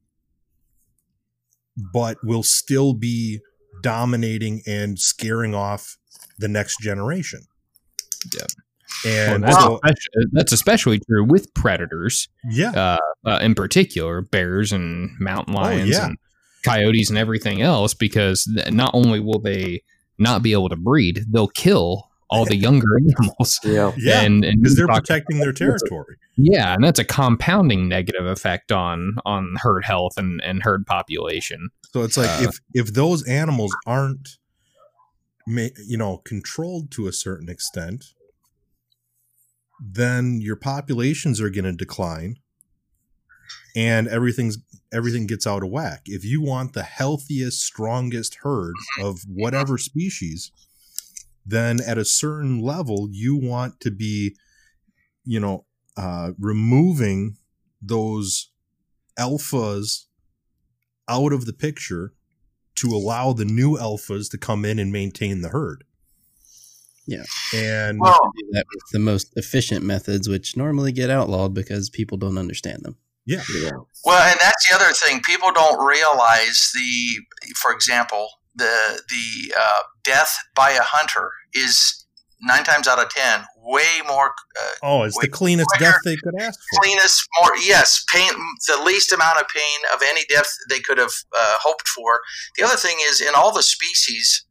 but 1.93 2.17
will 2.23 2.43
still 2.43 2.93
be 2.93 3.39
dominating 3.81 4.61
and 4.67 4.99
scaring 4.99 5.55
off 5.55 5.97
the 6.37 6.47
next 6.47 6.79
generation 6.81 7.41
Yep. 8.33 8.47
And 9.05 9.43
Well, 9.43 9.51
that's, 9.51 9.63
so, 9.63 9.79
especially, 9.83 10.25
that's 10.31 10.51
especially 10.51 10.99
true 10.99 11.23
with 11.23 11.53
predators, 11.53 12.27
yeah 12.49 12.71
uh, 12.71 13.29
uh, 13.29 13.39
in 13.41 13.55
particular, 13.55 14.21
bears 14.21 14.71
and 14.71 15.11
mountain 15.19 15.53
lions 15.53 15.91
yeah. 15.91 16.07
and 16.07 16.17
coyotes 16.65 17.09
and 17.09 17.17
everything 17.17 17.61
else, 17.61 17.93
because 17.93 18.43
th- 18.55 18.71
not 18.73 18.91
only 18.93 19.19
will 19.19 19.39
they 19.39 19.81
not 20.17 20.43
be 20.43 20.51
able 20.51 20.69
to 20.69 20.75
breed, 20.75 21.21
they'll 21.31 21.47
kill 21.47 22.09
all 22.29 22.45
the 22.45 22.55
younger 22.55 22.87
animals. 23.17 23.59
Yeah. 23.63 23.91
yeah 23.97 24.21
and, 24.21 24.45
and 24.45 24.61
because 24.61 24.77
you 24.77 24.85
they're 24.85 24.95
protecting 24.95 25.39
their 25.39 25.53
territory 25.53 26.17
Yeah, 26.37 26.73
and 26.73 26.83
that's 26.83 26.99
a 26.99 27.05
compounding 27.05 27.87
negative 27.87 28.25
effect 28.25 28.71
on 28.71 29.15
on 29.25 29.55
herd 29.57 29.85
health 29.85 30.13
and, 30.17 30.41
and 30.43 30.61
herd 30.63 30.85
population. 30.85 31.69
So 31.91 32.03
it's 32.03 32.17
like 32.17 32.29
Uh, 32.29 32.49
if 32.49 32.59
if 32.73 32.93
those 32.93 33.27
animals 33.27 33.75
aren't, 33.87 34.37
you 35.47 35.97
know, 35.97 36.17
controlled 36.17 36.91
to 36.91 37.07
a 37.07 37.13
certain 37.13 37.49
extent, 37.49 38.05
then 39.79 40.41
your 40.41 40.55
populations 40.55 41.39
are 41.39 41.49
going 41.49 41.65
to 41.65 41.71
decline, 41.71 42.37
and 43.75 44.07
everything's 44.07 44.57
everything 44.91 45.27
gets 45.27 45.45
out 45.45 45.63
of 45.63 45.69
whack. 45.69 46.01
If 46.05 46.25
you 46.25 46.41
want 46.41 46.73
the 46.73 46.83
healthiest, 46.83 47.61
strongest 47.61 48.39
herd 48.41 48.73
of 49.01 49.19
whatever 49.27 49.77
species, 49.77 50.51
then 51.45 51.79
at 51.85 51.97
a 51.97 52.05
certain 52.05 52.59
level 52.59 53.07
you 53.11 53.35
want 53.35 53.79
to 53.81 53.91
be, 53.91 54.35
you 55.23 55.39
know, 55.39 55.65
uh, 55.95 56.31
removing 56.39 57.37
those 57.81 58.51
alphas 59.17 60.05
out 61.07 61.33
of 61.33 61.45
the 61.45 61.53
picture 61.53 62.13
to 62.75 62.87
allow 62.87 63.33
the 63.33 63.45
new 63.45 63.77
alphas 63.77 64.29
to 64.31 64.37
come 64.37 64.63
in 64.63 64.79
and 64.79 64.91
maintain 64.91 65.41
the 65.41 65.49
herd. 65.49 65.83
Yeah. 67.07 67.23
And 67.53 67.99
well 67.99 68.31
that 68.51 68.65
with 68.73 68.83
the 68.91 68.99
most 68.99 69.33
efficient 69.35 69.83
methods, 69.83 70.29
which 70.29 70.55
normally 70.55 70.91
get 70.91 71.09
outlawed 71.09 71.53
because 71.53 71.89
people 71.89 72.17
don't 72.17 72.37
understand 72.37 72.83
them. 72.83 72.97
yeah, 73.25 73.43
Yeah. 73.53 73.71
Well, 74.05 74.21
and 74.29 74.39
that's 74.39 74.69
the 74.69 74.75
other 74.75 74.93
thing. 74.93 75.21
People 75.21 75.51
don't 75.51 75.85
realize 75.85 76.71
the, 76.73 77.53
for 77.55 77.71
example, 77.71 78.27
the 78.55 79.01
the 79.09 79.53
uh, 79.57 79.81
death 80.03 80.35
by 80.55 80.71
a 80.71 80.81
hunter 80.81 81.31
is 81.53 82.05
nine 82.41 82.63
times 82.63 82.87
out 82.87 82.99
of 82.99 83.09
ten 83.09 83.45
way 83.69 84.01
more 84.07 84.33
uh, 84.59 84.71
oh, 84.83 85.03
it's 85.03 85.17
the 85.19 85.27
cleanest 85.27 85.69
quicker, 85.69 85.91
death 85.91 85.99
they 86.03 86.15
could 86.15 86.33
ask 86.39 86.59
for. 86.59 86.81
cleanest, 86.81 87.27
more 87.41 87.51
yes, 87.57 88.03
pain, 88.11 88.31
the 88.67 88.81
least 88.83 89.11
amount 89.11 89.39
of 89.39 89.47
pain 89.47 89.79
of 89.93 90.01
any 90.07 90.21
death 90.29 90.49
they 90.69 90.79
could 90.79 90.97
have 90.97 91.13
uh, 91.37 91.55
hoped 91.61 91.87
for. 91.87 92.19
The 92.57 92.63
other 92.63 92.77
thing 92.77 92.97
is, 93.07 93.21
in 93.21 93.35
all 93.35 93.53
the 93.53 93.63
species, 93.63 94.45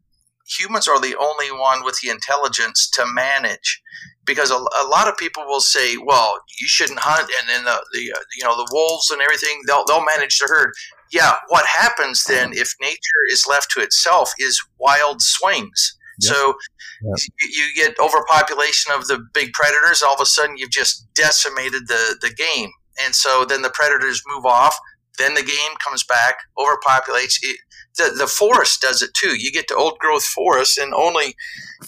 humans 0.48 0.88
are 0.88 1.00
the 1.00 1.16
only 1.16 1.50
one 1.52 1.84
with 1.84 1.98
the 2.02 2.10
intelligence 2.10 2.88
to 2.94 3.04
manage. 3.06 3.82
Because 4.24 4.50
a, 4.50 4.56
a 4.56 4.86
lot 4.88 5.08
of 5.08 5.16
people 5.16 5.44
will 5.46 5.60
say, 5.60 5.96
"Well, 5.96 6.38
you 6.60 6.68
shouldn't 6.68 6.98
hunt," 7.00 7.30
and 7.40 7.48
then 7.48 7.64
the, 7.64 7.82
the 7.92 8.12
uh, 8.12 8.20
you 8.36 8.44
know 8.44 8.56
the 8.56 8.68
wolves 8.72 9.10
and 9.10 9.22
everything 9.22 9.60
they'll 9.66 9.84
they'll 9.86 10.04
manage 10.04 10.38
the 10.38 10.46
herd. 10.48 10.72
Yeah, 11.10 11.36
what 11.48 11.64
happens 11.66 12.24
then 12.24 12.52
if 12.52 12.74
nature 12.80 13.22
is 13.32 13.46
left 13.48 13.70
to 13.72 13.80
itself 13.80 14.32
is 14.38 14.60
wild 14.78 15.22
swings. 15.22 15.96
Yep. 16.20 16.34
So 16.34 16.54
Yep. 17.00 17.18
you, 17.40 17.62
you 17.64 17.74
get 17.76 17.98
overpopulation 18.00 18.92
of 18.92 19.06
the 19.06 19.24
big 19.32 19.52
predators. 19.52 20.02
All 20.02 20.14
of 20.14 20.20
a 20.20 20.26
sudden, 20.26 20.56
you've 20.56 20.70
just 20.70 21.06
decimated 21.14 21.86
the 21.88 22.16
the 22.20 22.30
game, 22.30 22.70
and 23.02 23.14
so 23.14 23.44
then 23.44 23.62
the 23.62 23.70
predators 23.70 24.22
move 24.26 24.44
off. 24.44 24.76
Then 25.18 25.34
the 25.34 25.42
game 25.42 25.76
comes 25.84 26.04
back, 26.04 26.36
overpopulates. 26.58 27.38
It, 27.42 27.58
the 27.96 28.14
the 28.16 28.26
forest 28.28 28.80
does 28.80 29.02
it 29.02 29.10
too. 29.14 29.36
You 29.38 29.50
get 29.52 29.66
to 29.68 29.76
old 29.76 29.98
growth 29.98 30.24
forests, 30.24 30.78
and 30.78 30.94
only 30.94 31.34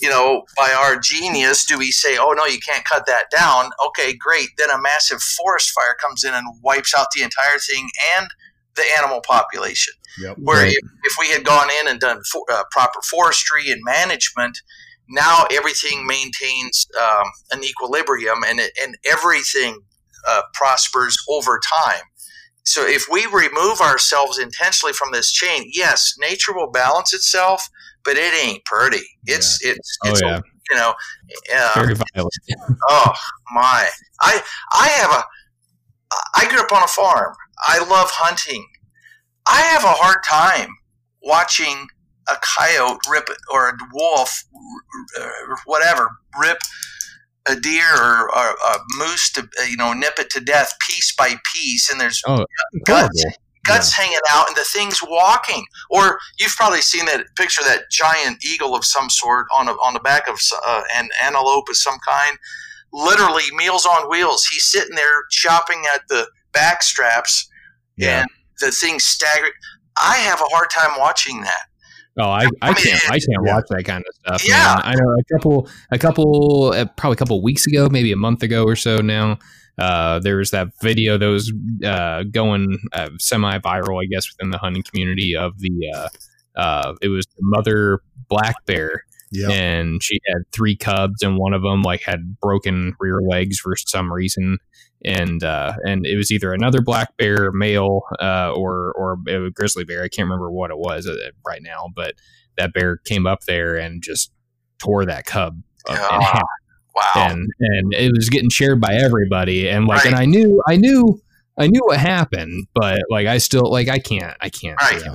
you 0.01 0.09
know 0.11 0.43
by 0.57 0.73
our 0.73 0.99
genius 0.99 1.65
do 1.65 1.79
we 1.79 1.91
say, 1.93 2.17
"Oh 2.19 2.33
no, 2.33 2.47
you 2.47 2.59
can't 2.61 2.85
cut 2.85 3.07
that 3.07 3.27
down." 3.31 3.71
Okay, 3.89 4.15
great. 4.17 4.49
Then 4.59 4.71
a 4.71 4.81
massive 4.81 5.21
forest 5.23 5.71
fire 5.73 5.97
comes 6.01 6.25
in 6.25 6.35
and 6.35 6.47
wipes 6.63 6.95
out 6.97 7.09
the 7.15 7.23
entire 7.23 7.59
thing 7.59 7.89
and 8.19 8.29
the 8.77 8.85
animal 8.99 9.21
population. 9.21 9.95
Yep. 10.21 10.37
Where 10.41 10.65
Right. 10.65 10.73
if, 10.73 10.91
if 11.05 11.13
we 11.21 11.29
had 11.31 11.45
gone 11.45 11.69
in 11.81 11.89
and 11.89 12.01
done 12.01 12.23
for, 12.31 12.45
uh, 12.51 12.65
proper 12.73 13.01
forestry 13.09 13.71
and 13.71 13.81
management, 13.85 14.59
now 15.09 15.47
everything 15.53 16.07
maintains 16.07 16.87
um, 17.01 17.25
an 17.53 17.65
equilibrium 17.65 18.39
and 18.47 18.61
and 18.83 18.97
everything 19.09 19.81
uh, 20.29 20.43
prospers 20.55 21.17
over 21.29 21.61
time. 21.85 22.03
So 22.65 22.87
if 22.87 23.07
we 23.11 23.27
remove 23.27 23.81
ourselves 23.81 24.39
intentionally 24.39 24.93
from 24.93 25.13
this 25.13 25.33
chain, 25.33 25.71
yes, 25.73 26.15
nature 26.19 26.55
will 26.55 26.71
balance 26.71 27.15
itself, 27.15 27.69
but 28.05 28.17
it 28.17 28.35
ain't 28.45 28.65
pretty. 28.65 29.05
It's 29.27 29.59
it's 29.65 29.99
Oh 30.05 30.15
yeah, 30.23 30.41
you 30.71 30.77
know. 30.77 30.95
Uh, 31.55 31.73
very 31.75 31.95
violent. 31.95 32.35
Oh 32.89 33.13
my! 33.53 33.89
I 34.21 34.43
I 34.73 34.89
have 34.89 35.11
a. 35.11 35.25
I 36.37 36.49
grew 36.49 36.61
up 36.61 36.73
on 36.73 36.83
a 36.83 36.89
farm. 36.89 37.35
I 37.67 37.79
love 37.79 38.11
hunting. 38.13 38.67
I 39.47 39.61
have 39.63 39.85
a 39.85 39.89
hard 39.89 40.19
time 40.29 40.75
watching 41.23 41.87
a 42.29 42.37
coyote 42.57 43.01
rip 43.11 43.29
or 43.53 43.71
a 43.71 43.79
wolf, 43.93 44.45
or 45.19 45.57
whatever, 45.67 46.11
rip 46.41 46.59
a 47.49 47.57
deer 47.57 47.95
or, 47.95 48.29
or 48.37 48.51
a 48.51 48.77
moose 48.99 49.33
to 49.33 49.49
you 49.69 49.77
know 49.77 49.93
nip 49.93 50.15
it 50.19 50.31
to 50.31 50.41
death 50.41 50.75
piece 50.89 51.15
by 51.17 51.35
piece, 51.55 51.91
and 51.91 52.01
there's 52.01 52.23
Oh, 52.27 52.45
guts 52.85 53.23
horrible. 53.23 53.39
guts 53.67 53.93
hanging 53.93 54.19
out 54.31 54.49
and 54.49 54.57
the 54.57 54.65
thing's 54.65 55.01
walking. 55.03 55.65
Or 55.91 56.19
you've 56.39 56.55
probably 56.57 56.81
seen 56.83 57.07
that 57.07 57.25
picture 57.37 57.63
that 57.65 57.91
giant 57.91 58.45
eagle 58.45 58.75
of 58.77 58.85
some 58.85 59.09
sort 59.11 59.47
on 59.55 59.69
a, 59.69 59.73
on 59.73 59.95
the 59.95 60.01
back 60.01 60.29
of 60.29 60.39
uh, 60.67 60.83
an 60.97 61.09
antelope 61.25 61.69
of 61.69 61.77
some 61.77 61.99
kind. 62.07 62.37
Literally 62.93 63.45
meals 63.57 63.87
on 63.87 64.09
wheels. 64.11 64.45
He's 64.47 64.65
sitting 64.65 64.97
there 64.97 65.23
chopping 65.31 65.83
at 65.95 66.03
the 66.09 66.27
back 66.53 66.83
straps, 66.83 67.49
Yeah. 67.97 68.21
and 68.23 68.29
the 68.61 68.73
thing's 68.73 69.05
staggering. 69.07 69.53
I 70.03 70.17
have 70.17 70.41
a 70.41 70.45
hard 70.53 70.71
time 70.71 70.99
watching 70.99 71.41
that. 71.43 71.67
Oh, 72.19 72.29
I, 72.29 72.47
I 72.61 72.75
can't 72.75 73.01
I 73.11 73.19
can't 73.19 73.43
watch 73.43 73.65
that 73.71 73.85
kind 73.85 74.05
of 74.07 74.15
stuff. 74.41 74.49
Yeah. 74.49 74.81
man. 74.83 74.83
I 74.85 74.95
know 74.95 75.17
a 75.19 75.25
couple 75.35 75.69
a 75.93 75.99
couple 75.99 76.73
uh, 76.75 76.85
probably 76.97 77.15
a 77.15 77.17
couple 77.17 77.43
weeks 77.43 77.67
ago, 77.67 77.89
maybe 77.91 78.13
a 78.13 78.17
month 78.17 78.43
ago 78.43 78.65
or 78.65 78.77
so 78.77 78.99
now. 78.99 79.39
Uh, 79.79 80.19
there 80.19 80.37
was 80.37 80.51
that 80.51 80.69
video 80.83 81.17
that 81.17 81.27
was 81.27 81.51
uh, 81.87 82.25
going 82.25 82.79
uh, 82.93 83.09
semi-viral, 83.19 84.03
I 84.03 84.07
guess, 84.11 84.31
within 84.31 84.51
the 84.51 84.59
hunting 84.59 84.83
community 84.83 85.35
of 85.35 85.59
the 85.59 85.71
uh, 85.95 86.09
uh, 86.61 86.95
it 87.01 87.09
was 87.09 87.25
the 87.27 87.43
mother 87.43 88.01
black 88.29 88.57
bear, 88.67 89.05
Yep. 89.33 89.51
and 89.53 90.03
she 90.03 90.19
had 90.27 90.43
three 90.53 90.77
cubs, 90.77 91.23
and 91.23 91.39
one 91.39 91.55
of 91.55 91.63
them 91.63 91.83
like 91.83 92.03
had 92.03 92.39
broken 92.41 92.95
rear 93.01 93.21
legs 93.27 93.59
for 93.61 93.75
some 93.77 94.13
reason, 94.13 94.59
and 95.05 95.43
uh, 95.45 95.75
and 95.85 96.07
it 96.07 96.17
was 96.17 96.31
either 96.31 96.53
another 96.53 96.81
black 96.83 97.17
bear 97.17 97.53
male 97.53 98.03
uh, 98.21 98.53
or 98.55 98.93
or 98.93 99.19
a 99.29 99.51
grizzly 99.51 99.85
bear. 99.85 100.03
I 100.03 100.09
can't 100.09 100.27
remember 100.27 100.51
what 100.51 100.71
it 100.71 100.79
was 100.79 101.07
uh, 101.07 101.17
right 101.47 101.63
now, 101.63 101.89
but 101.95 102.15
that 102.57 102.73
bear 102.73 102.99
came 102.99 103.27
up 103.27 103.45
there 103.47 103.77
and 103.77 104.03
just 104.03 104.33
tore 104.79 105.05
that 105.07 105.27
cub 105.27 105.63
up 105.89 105.95
in 105.97 106.03
Ah, 106.03 106.21
half, 106.21 106.43
Wow. 106.95 107.29
and 107.31 107.49
and 107.61 107.95
it 107.95 108.13
was 108.15 108.29
getting 108.29 108.51
shared 108.51 108.81
by 108.81 108.95
everybody, 108.95 109.69
and 109.69 109.87
like, 109.87 110.05
and 110.07 110.15
I 110.15 110.25
knew, 110.25 110.63
I 110.69 110.77
knew. 110.77 111.21
I 111.59 111.67
knew 111.67 111.83
what 111.85 111.99
happened, 111.99 112.69
but 112.75 113.01
like 113.11 113.27
I 113.27 113.37
still 113.37 113.71
like 113.71 113.89
I 113.89 113.99
can't 113.99 114.35
I 114.41 114.49
can't 114.49 114.81
Right. 114.81 115.03
yeah. 115.05 115.15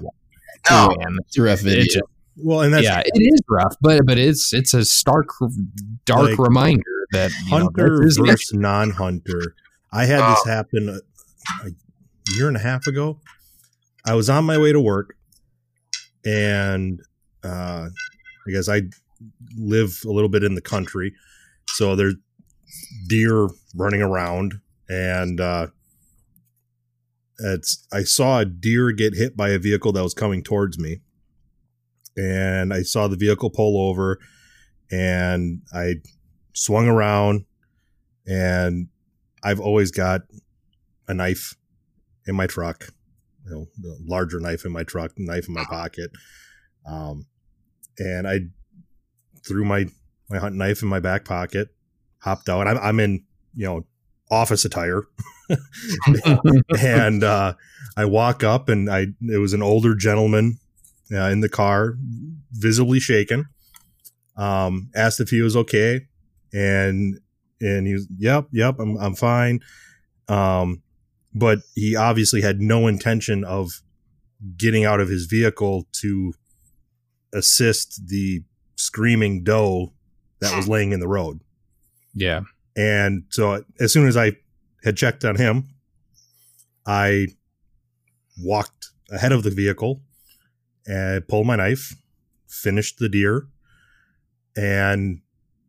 no, 0.70 0.90
man. 1.00 1.18
It's 1.26 1.38
a 1.40 1.42
rough 1.42 1.62
video. 1.62 1.80
It 1.82 1.86
just- 1.86 2.04
Well, 2.38 2.62
and 2.62 2.72
that's 2.72 2.84
yeah, 2.84 3.00
it 3.04 3.12
is 3.20 3.40
rough, 3.50 3.74
but 3.82 4.06
but 4.06 4.20
it's 4.20 4.54
it's 4.54 4.76
a 4.76 4.86
stark, 4.86 5.28
dark 6.06 6.30
Like, 6.32 6.38
reminder 6.38 6.84
that 7.14 7.32
you 7.46 7.52
know, 7.52 7.58
hunter 7.64 7.98
versus 8.00 8.54
non-hunter. 8.54 9.56
I 9.96 10.06
had 10.06 10.32
this 10.32 10.42
Oh. 10.46 10.50
happen 10.50 10.90
a, 10.90 11.00
a 11.66 11.72
year 12.36 12.48
and 12.48 12.58
a 12.58 12.60
half 12.60 12.86
ago. 12.88 13.20
I 14.06 14.14
was 14.14 14.30
on 14.30 14.46
my 14.46 14.58
way 14.58 14.72
to 14.72 14.80
work, 14.80 15.16
and 16.26 17.00
uh, 17.44 17.88
I 18.48 18.52
guess 18.52 18.68
I 18.70 18.84
live 19.58 20.02
a 20.06 20.10
little 20.12 20.30
bit 20.30 20.44
in 20.44 20.56
the 20.56 20.62
country, 20.62 21.14
so 21.70 21.96
there's 21.96 22.16
deer 23.08 23.48
running 23.76 24.02
around, 24.02 24.56
and 24.90 25.40
uh, 25.40 25.68
it's 27.40 27.88
I 27.92 28.04
saw 28.04 28.40
a 28.40 28.46
deer 28.46 28.92
get 28.92 29.16
hit 29.16 29.36
by 29.36 29.50
a 29.50 29.60
vehicle 29.60 29.92
that 29.94 30.04
was 30.04 30.14
coming 30.14 30.44
towards 30.44 30.78
me, 30.78 31.02
and 32.18 32.74
I 32.74 32.84
saw 32.84 33.08
the 33.08 33.18
vehicle 33.18 33.50
pull 33.50 33.90
over, 33.90 34.20
and 34.92 35.62
I 35.74 35.96
swung 36.54 36.88
around 36.88 37.46
and 38.28 38.88
I've 39.46 39.60
always 39.60 39.92
got 39.92 40.22
a 41.08 41.14
knife 41.14 41.56
in 42.26 42.36
my 42.36 42.48
truck, 42.48 42.90
you 43.46 43.52
know, 43.52 43.96
larger 44.04 44.40
knife 44.40 44.66
in 44.66 44.72
my 44.72 44.84
truck, 44.84 45.12
knife 45.18 45.48
in 45.48 45.54
my 45.54 45.64
pocket. 45.66 46.10
Um, 46.84 47.28
and 48.00 48.28
I 48.28 48.40
threw 49.48 49.64
my, 49.64 49.86
my 50.32 50.40
hunt 50.40 50.56
knife 50.56 50.82
in 50.82 50.88
my 50.88 51.00
back 51.00 51.26
pocket, 51.26 51.70
hopped 52.18 52.50
out. 52.50 52.68
I'm, 52.68 52.80
I'm 52.80 53.00
in, 53.00 53.24
you 53.56 53.68
know, 53.68 53.86
office 54.32 54.66
attire. 54.66 55.04
and, 56.80 57.24
uh, 57.24 57.54
I 57.96 58.06
walk 58.06 58.44
up 58.44 58.68
and 58.68 58.90
I, 58.90 59.08
it 59.22 59.38
was 59.38 59.54
an 59.54 59.62
older 59.62 59.94
gentleman 59.94 60.58
uh, 61.14 61.26
in 61.26 61.42
the 61.42 61.50
car, 61.50 61.94
visibly 62.52 63.00
shaken. 63.00 63.46
Um, 64.36 64.90
asked 64.96 65.20
if 65.20 65.30
he 65.30 65.42
was 65.42 65.56
okay. 65.56 66.08
And, 66.52 67.20
and 67.62 67.88
he 67.88 67.94
was, 67.94 68.08
yep, 68.18 68.48
yep, 68.52 68.80
I'm, 68.80 68.98
I'm 68.98 69.16
fine. 69.16 69.62
Um, 70.28 70.82
but 71.34 71.60
he 71.76 71.96
obviously 71.96 72.42
had 72.42 72.60
no 72.62 72.88
intention 72.88 73.44
of 73.44 73.82
getting 74.58 74.86
out 74.86 75.00
of 75.00 75.10
his 75.10 75.26
vehicle 75.26 75.88
to 76.02 76.34
assist 77.34 78.08
the 78.08 78.44
screaming 78.76 79.44
doe 79.44 79.94
that 80.40 80.56
was 80.56 80.68
laying 80.70 80.92
in 80.92 81.00
the 81.00 81.08
road. 81.08 81.42
yeah, 82.14 82.42
And 82.76 83.24
so 83.30 83.64
as 83.80 83.92
soon 83.92 84.08
as 84.08 84.18
I 84.18 84.34
had 84.84 84.98
checked 84.98 85.26
on 85.26 85.36
him, 85.36 85.70
I 86.86 87.28
walked 88.38 88.92
ahead 89.12 89.32
of 89.32 89.44
the 89.44 89.50
vehicle 89.50 90.02
and 90.86 91.28
pulled 91.28 91.48
my 91.48 91.56
knife, 91.56 91.96
finished 92.48 93.00
the 93.00 93.10
deer, 93.10 93.48
and 94.56 95.22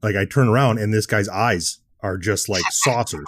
like 0.07 0.17
I 0.17 0.25
turn 0.25 0.49
around 0.49 0.79
and 0.79 0.95
this 0.95 1.07
guy's 1.07 1.29
eyes 1.29 1.79
are 2.01 2.17
just 2.19 2.49
like 2.49 2.63
saucers. 2.71 3.27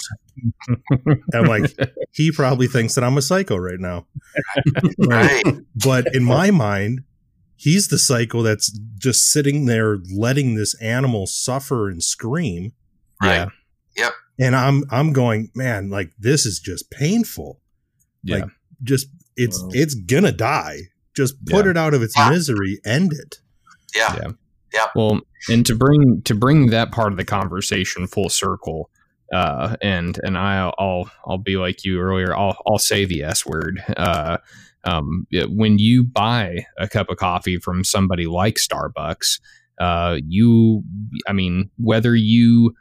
I'm 1.34 1.44
like, 1.46 1.74
he 2.12 2.30
probably 2.30 2.68
thinks 2.68 2.94
that 2.94 3.02
I'm 3.02 3.18
a 3.18 3.22
psycho 3.22 3.56
right 3.56 3.80
now. 3.80 4.06
Right. 4.98 5.42
but 5.74 6.14
in 6.14 6.22
my 6.24 6.50
mind, 6.50 7.00
he's 7.56 7.88
the 7.88 7.98
psycho 7.98 8.42
that's 8.42 8.70
just 8.98 9.30
sitting 9.32 9.66
there 9.66 9.98
letting 10.14 10.54
this 10.54 10.80
animal 10.80 11.26
suffer 11.26 11.88
and 11.88 12.02
scream. 12.02 12.72
yeah, 13.22 13.48
Yep. 13.96 14.12
And 14.38 14.54
I'm 14.54 14.84
I'm 14.90 15.12
going, 15.12 15.50
man, 15.56 15.90
like 15.90 16.12
this 16.18 16.46
is 16.46 16.60
just 16.60 16.90
painful. 16.92 17.60
yeah. 18.22 18.36
Like 18.36 18.44
just 18.84 19.08
it's 19.36 19.60
Wow. 19.60 19.70
it's 19.72 19.94
gonna 19.94 20.30
die. 20.32 20.82
Just 21.16 21.44
put 21.46 21.64
Yeah. 21.64 21.72
it 21.72 21.76
out 21.76 21.94
of 21.94 22.02
its 22.02 22.14
Yeah. 22.16 22.30
misery. 22.30 22.78
End 22.84 23.12
it. 23.12 23.38
Yeah. 24.72 24.86
Well, 24.94 25.20
and 25.48 25.64
to 25.66 25.74
bring 25.74 26.22
to 26.22 26.34
bring 26.34 26.66
that 26.70 26.92
part 26.92 27.12
of 27.12 27.18
the 27.18 27.24
conversation 27.24 28.06
full 28.06 28.28
circle, 28.28 28.90
uh, 29.32 29.76
and 29.80 30.18
and 30.22 30.36
I'll 30.36 30.74
I'll 30.78 31.10
I'll 31.26 31.38
be 31.38 31.56
like 31.56 31.84
you 31.84 32.00
earlier. 32.00 32.36
I'll 32.36 32.56
I'll 32.66 32.78
say 32.78 33.04
the 33.04 33.22
S 33.22 33.46
word. 33.46 33.82
Uh, 33.96 34.38
um, 34.84 35.26
when 35.48 35.78
you 35.78 36.04
buy 36.04 36.66
a 36.78 36.88
cup 36.88 37.10
of 37.10 37.16
coffee 37.16 37.58
from 37.58 37.84
somebody 37.84 38.26
like 38.26 38.56
Starbucks, 38.56 39.40
uh, 39.80 40.18
you, 40.26 40.82
I 41.26 41.32
mean, 41.32 41.70
whether 41.76 42.14
you 42.14 42.74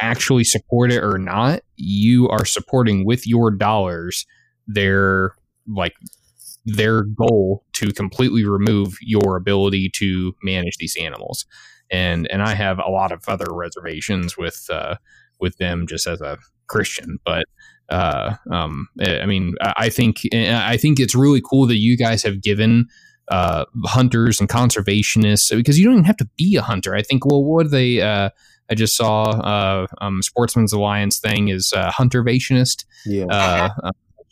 actually 0.00 0.44
support 0.44 0.92
it 0.92 1.02
or 1.02 1.18
not, 1.18 1.62
you 1.76 2.28
are 2.28 2.44
supporting 2.44 3.04
with 3.04 3.26
your 3.26 3.50
dollars 3.50 4.26
their 4.66 5.32
like 5.66 5.94
their 6.76 7.02
goal 7.02 7.64
to 7.74 7.92
completely 7.92 8.44
remove 8.44 8.96
your 9.00 9.36
ability 9.36 9.90
to 9.96 10.34
manage 10.42 10.76
these 10.78 10.96
animals. 11.00 11.46
And 11.90 12.30
and 12.30 12.42
I 12.42 12.54
have 12.54 12.78
a 12.78 12.90
lot 12.90 13.12
of 13.12 13.24
other 13.28 13.46
reservations 13.50 14.36
with 14.36 14.66
uh, 14.70 14.96
with 15.40 15.56
them 15.58 15.86
just 15.86 16.06
as 16.06 16.20
a 16.20 16.38
Christian, 16.66 17.18
but 17.24 17.44
uh, 17.88 18.34
um, 18.52 18.88
I 19.00 19.24
mean, 19.24 19.54
I 19.62 19.88
think 19.88 20.20
I 20.34 20.76
think 20.76 21.00
it's 21.00 21.14
really 21.14 21.40
cool 21.40 21.66
that 21.66 21.78
you 21.78 21.96
guys 21.96 22.22
have 22.22 22.42
given 22.42 22.86
uh, 23.28 23.64
hunters 23.84 24.40
and 24.40 24.48
conservationists 24.48 25.50
because 25.56 25.78
you 25.78 25.84
don't 25.84 25.94
even 25.94 26.04
have 26.04 26.18
to 26.18 26.28
be 26.36 26.56
a 26.56 26.62
hunter. 26.62 26.94
I 26.94 27.02
think. 27.02 27.24
Well, 27.24 27.42
what 27.42 27.66
are 27.66 27.70
they? 27.70 28.02
Uh, 28.02 28.30
I 28.70 28.74
just 28.74 28.96
saw 28.96 29.22
uh, 29.30 29.86
um, 30.02 30.20
Sportsmen's 30.22 30.74
Alliance 30.74 31.18
thing 31.18 31.48
is 31.48 31.72
uh, 31.74 31.90
huntervationist, 31.90 32.84
Yeah. 33.06 33.24
uh, 33.30 33.68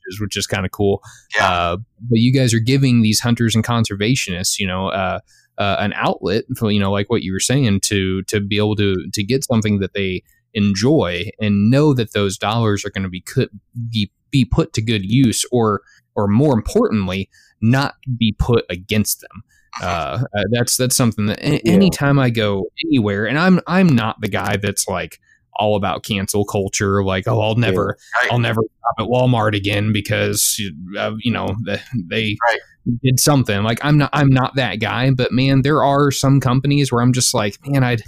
is 0.08 0.20
which 0.20 0.36
is 0.36 0.46
kind 0.46 0.64
of 0.66 0.72
cool. 0.72 1.02
Yeah. 1.36 1.50
Uh, 1.50 1.76
but 2.00 2.18
you 2.18 2.32
guys 2.32 2.52
are 2.54 2.58
giving 2.60 3.02
these 3.02 3.20
hunters 3.20 3.54
and 3.54 3.64
conservationists, 3.64 4.58
you 4.58 4.66
know, 4.66 4.88
uh, 4.88 5.20
uh, 5.58 5.76
an 5.80 5.92
outlet 5.94 6.44
for 6.58 6.70
you 6.70 6.78
know, 6.80 6.90
like 6.92 7.08
what 7.10 7.22
you 7.22 7.32
were 7.32 7.40
saying, 7.40 7.80
to 7.80 8.22
to 8.24 8.40
be 8.40 8.58
able 8.58 8.76
to 8.76 8.94
to 9.12 9.22
get 9.24 9.44
something 9.44 9.78
that 9.80 9.94
they 9.94 10.22
enjoy 10.54 11.24
and 11.40 11.70
know 11.70 11.92
that 11.94 12.12
those 12.12 12.38
dollars 12.38 12.84
are 12.84 12.90
going 12.90 13.02
to 13.02 13.08
be, 13.10 13.20
could 13.20 13.50
be 13.90 14.10
be 14.30 14.44
put 14.44 14.72
to 14.74 14.82
good 14.82 15.04
use 15.04 15.44
or 15.52 15.82
or 16.14 16.26
more 16.28 16.54
importantly, 16.54 17.28
not 17.60 17.94
be 18.18 18.34
put 18.38 18.64
against 18.70 19.20
them. 19.20 19.42
Uh, 19.82 20.22
uh, 20.36 20.42
that's 20.52 20.76
that's 20.78 20.96
something 20.96 21.26
that 21.26 21.38
a- 21.42 21.60
Yeah. 21.64 21.72
anytime 21.72 22.18
I 22.18 22.30
go 22.30 22.66
anywhere, 22.86 23.26
and 23.26 23.38
I'm 23.38 23.60
I'm 23.66 23.88
not 23.88 24.20
the 24.20 24.28
guy 24.28 24.56
that's 24.56 24.88
like 24.88 25.18
all 25.58 25.76
about 25.76 26.02
cancel 26.04 26.44
culture, 26.44 27.02
like 27.04 27.26
oh 27.26 27.40
I'll 27.40 27.54
never 27.56 27.96
Right. 28.20 28.32
I'll 28.32 28.38
never 28.38 28.60
shop 28.62 28.94
at 28.98 29.06
Walmart 29.06 29.56
again 29.56 29.92
because 29.92 30.60
uh, 30.98 31.12
you 31.18 31.32
know 31.32 31.54
they 31.94 32.36
Right. 32.48 32.58
did 33.02 33.18
something. 33.20 33.62
Like 33.62 33.78
I'm 33.84 33.98
not 33.98 34.10
I'm 34.12 34.30
not 34.30 34.54
that 34.56 34.76
guy, 34.76 35.10
but 35.10 35.32
man, 35.32 35.62
there 35.62 35.82
are 35.82 36.10
some 36.10 36.40
companies 36.40 36.92
where 36.92 37.02
I'm 37.02 37.12
just 37.12 37.34
like, 37.34 37.58
man, 37.66 37.82
I'd 37.84 38.02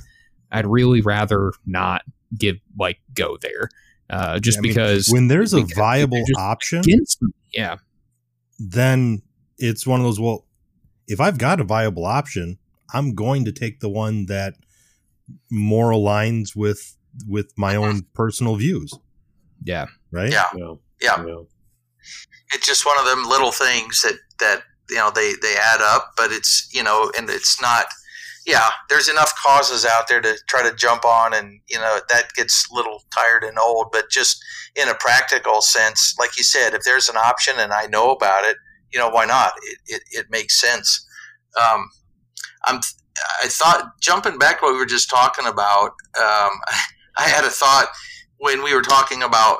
I'd 0.51 0.67
really 0.67 1.01
rather 1.01 1.53
not 1.67 2.03
give 2.37 2.57
like 2.79 2.99
go 3.15 3.37
there, 3.41 3.71
uh, 4.11 4.39
just 4.39 4.59
I 4.59 4.61
mean, 4.61 4.71
because 4.71 5.09
when 5.09 5.29
there's 5.29 5.53
a 5.55 5.63
because 5.63 5.73
viable 5.73 6.23
option. 6.37 6.83
Yeah, 7.55 7.77
then 8.59 9.23
it's 9.59 9.87
one 9.87 10.01
of 10.01 10.05
those. 10.05 10.21
Well, 10.21 10.45
if 11.07 11.21
I've 11.21 11.39
got 11.39 11.61
a 11.61 11.65
viable 11.65 12.05
option, 12.05 12.59
I'm 12.93 13.15
going 13.15 13.45
to 13.47 13.53
take 13.53 13.81
the 13.81 13.89
one 13.89 14.27
that 14.27 14.55
more 15.51 15.91
aligns 15.91 16.55
with 16.55 16.97
with 17.27 17.53
my 17.57 17.77
own 17.77 18.03
personal 18.15 18.57
views, 18.57 18.95
yeah, 19.65 19.87
right? 20.11 20.31
Yeah. 20.31 20.47
Yeah. 20.55 20.75
Yeah. 21.01 21.25
yeah. 21.27 21.43
it's 22.55 22.67
just 22.67 22.85
one 22.85 22.99
of 22.99 23.05
them 23.05 23.25
little 23.29 23.53
things 23.53 24.03
that 24.03 24.19
that 24.41 24.63
you 24.91 24.97
know 24.97 25.11
they 25.15 25.35
they 25.43 25.55
add 25.57 25.81
up 25.81 26.13
but 26.17 26.33
it's 26.33 26.69
you 26.73 26.83
know 26.83 27.11
and 27.17 27.29
it's 27.31 27.61
not 27.61 27.87
yeah 28.47 28.71
there's 28.89 29.09
enough 29.09 29.33
causes 29.37 29.85
out 29.85 30.09
there 30.09 30.21
to 30.21 30.37
try 30.49 30.63
to 30.69 30.75
jump 30.75 31.05
on 31.05 31.35
and 31.35 31.61
you 31.69 31.79
know 31.79 32.01
that 32.09 32.33
gets 32.35 32.69
a 32.71 32.75
little 32.75 33.03
tired 33.15 33.45
and 33.45 33.59
old 33.59 33.89
but 33.93 34.11
just 34.11 34.43
in 34.77 34.89
a 34.89 34.95
practical 34.95 35.61
sense 35.61 36.15
like 36.19 36.37
you 36.37 36.45
said 36.45 36.75
if 36.75 36.83
there's 36.85 37.09
an 37.09 37.17
option 37.17 37.55
and 37.59 37.73
i 37.73 37.87
know 37.87 38.11
about 38.11 38.45
it 38.45 38.57
you 38.93 38.99
know 38.99 39.09
why 39.09 39.25
not 39.25 39.53
it, 39.63 39.79
it, 39.87 40.03
it 40.11 40.27
makes 40.31 40.61
sense 40.61 41.07
um, 41.61 41.89
i'm 42.67 42.81
i 43.43 43.49
thought 43.49 43.93
jumping 44.01 44.39
back 44.39 44.59
to 44.59 44.67
what 44.67 44.73
we 44.73 44.79
were 44.79 44.87
just 44.87 45.11
talking 45.11 45.47
about 45.47 45.93
um, 46.21 46.51
i 47.19 47.29
had 47.29 47.45
a 47.45 47.51
thought 47.51 47.89
when 48.39 48.63
we 48.63 48.75
were 48.75 48.83
talking 48.83 49.23
about 49.23 49.59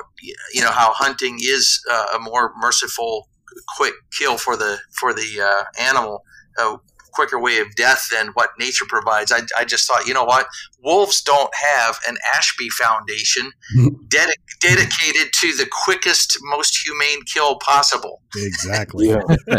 you 0.53 0.63
know 0.63 0.71
how 0.71 0.93
hunting 0.93 1.39
is 1.41 1.81
uh, 1.91 2.17
a 2.17 2.19
more 2.19 2.53
merciful 2.61 3.29
quick 3.77 3.95
kill 4.17 4.39
for 4.39 4.57
the 4.57 4.79
for 4.99 5.13
the 5.13 5.41
uh, 5.41 5.65
animal 5.81 6.23
a 6.59 6.77
quicker 7.13 7.41
way 7.41 7.59
of 7.59 7.75
death 7.75 8.09
than 8.13 8.29
what 8.35 8.51
nature 8.61 8.85
provides 8.87 9.33
I, 9.33 9.41
I 9.59 9.65
just 9.65 9.89
thought 9.89 10.07
you 10.07 10.15
know 10.15 10.25
what 10.25 10.47
wolves 10.83 11.21
don't 11.23 11.51
have 11.55 11.99
an 12.09 12.17
ashby 12.37 12.69
foundation 12.69 13.51
dedi- 14.09 14.39
dedicated 14.61 15.33
to 15.41 15.57
the 15.57 15.69
quickest 15.85 16.39
most 16.53 16.79
humane 16.85 17.23
kill 17.25 17.59
possible 17.59 18.23
Exactly. 18.37 19.09
Yeah. 19.09 19.21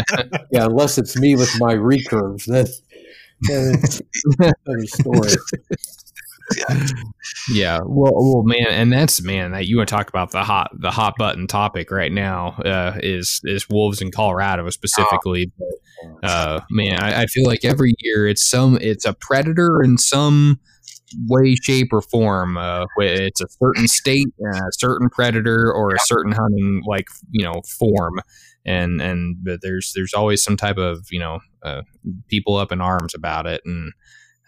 yeah, 0.52 0.66
unless 0.66 0.98
it's 0.98 1.18
me 1.18 1.36
with 1.36 1.52
my 1.60 1.74
recurves. 1.74 2.46
That's 2.46 2.82
that's 3.48 4.02
another 4.40 4.86
story. 4.86 5.32
yeah, 6.58 6.86
yeah. 7.52 7.80
Well, 7.86 8.14
well, 8.16 8.44
man, 8.44 8.68
and 8.70 8.92
that's 8.92 9.22
man 9.22 9.52
that 9.52 9.68
you 9.68 9.78
want 9.78 9.90
to 9.90 9.96
talk 9.96 10.10
about 10.10 10.32
the 10.32 10.44
hot 10.44 10.72
the 10.74 10.92
hot 10.92 11.16
button 11.18 11.48
topic 11.48 11.92
right 11.92 12.12
now 12.12 12.50
uh, 12.66 12.98
is 13.02 13.42
is 13.44 13.68
wolves 13.70 14.02
in 14.02 14.12
Colorado 14.12 14.70
specifically. 14.70 15.52
But, 15.58 16.30
uh, 16.30 16.60
man, 16.70 17.02
I, 17.02 17.24
I 17.24 17.26
feel 17.28 17.46
like 17.46 17.64
every 17.64 17.94
year 18.00 18.28
it's 18.28 18.48
some 18.48 18.78
it's 18.82 19.06
a 19.06 19.14
predator 19.14 19.82
in 19.84 19.98
some 19.98 20.60
way, 21.28 21.56
shape, 21.56 21.90
or 21.92 22.02
form. 22.02 22.58
Uh, 22.58 22.86
it's 22.98 23.42
a 23.42 23.48
certain 23.50 23.88
state, 23.88 24.28
uh, 24.46 24.68
a 24.68 24.72
certain 24.72 25.10
predator, 25.10 25.72
or 25.72 25.94
a 25.94 26.00
certain 26.00 26.32
hunting 26.32 26.84
like 26.86 27.08
you 27.32 27.44
know 27.44 27.62
form. 27.80 28.22
And 28.66 29.02
and 29.02 29.38
but 29.44 29.62
there's 29.62 29.94
there's 29.96 30.14
always 30.14 30.44
some 30.44 30.58
type 30.58 30.78
of 30.78 31.08
you 31.12 31.20
know 31.20 31.40
uh, 31.64 31.82
people 32.28 32.58
up 32.58 32.72
in 32.72 32.82
arms 32.82 33.14
about 33.16 33.48
it, 33.48 33.62
and 33.66 33.94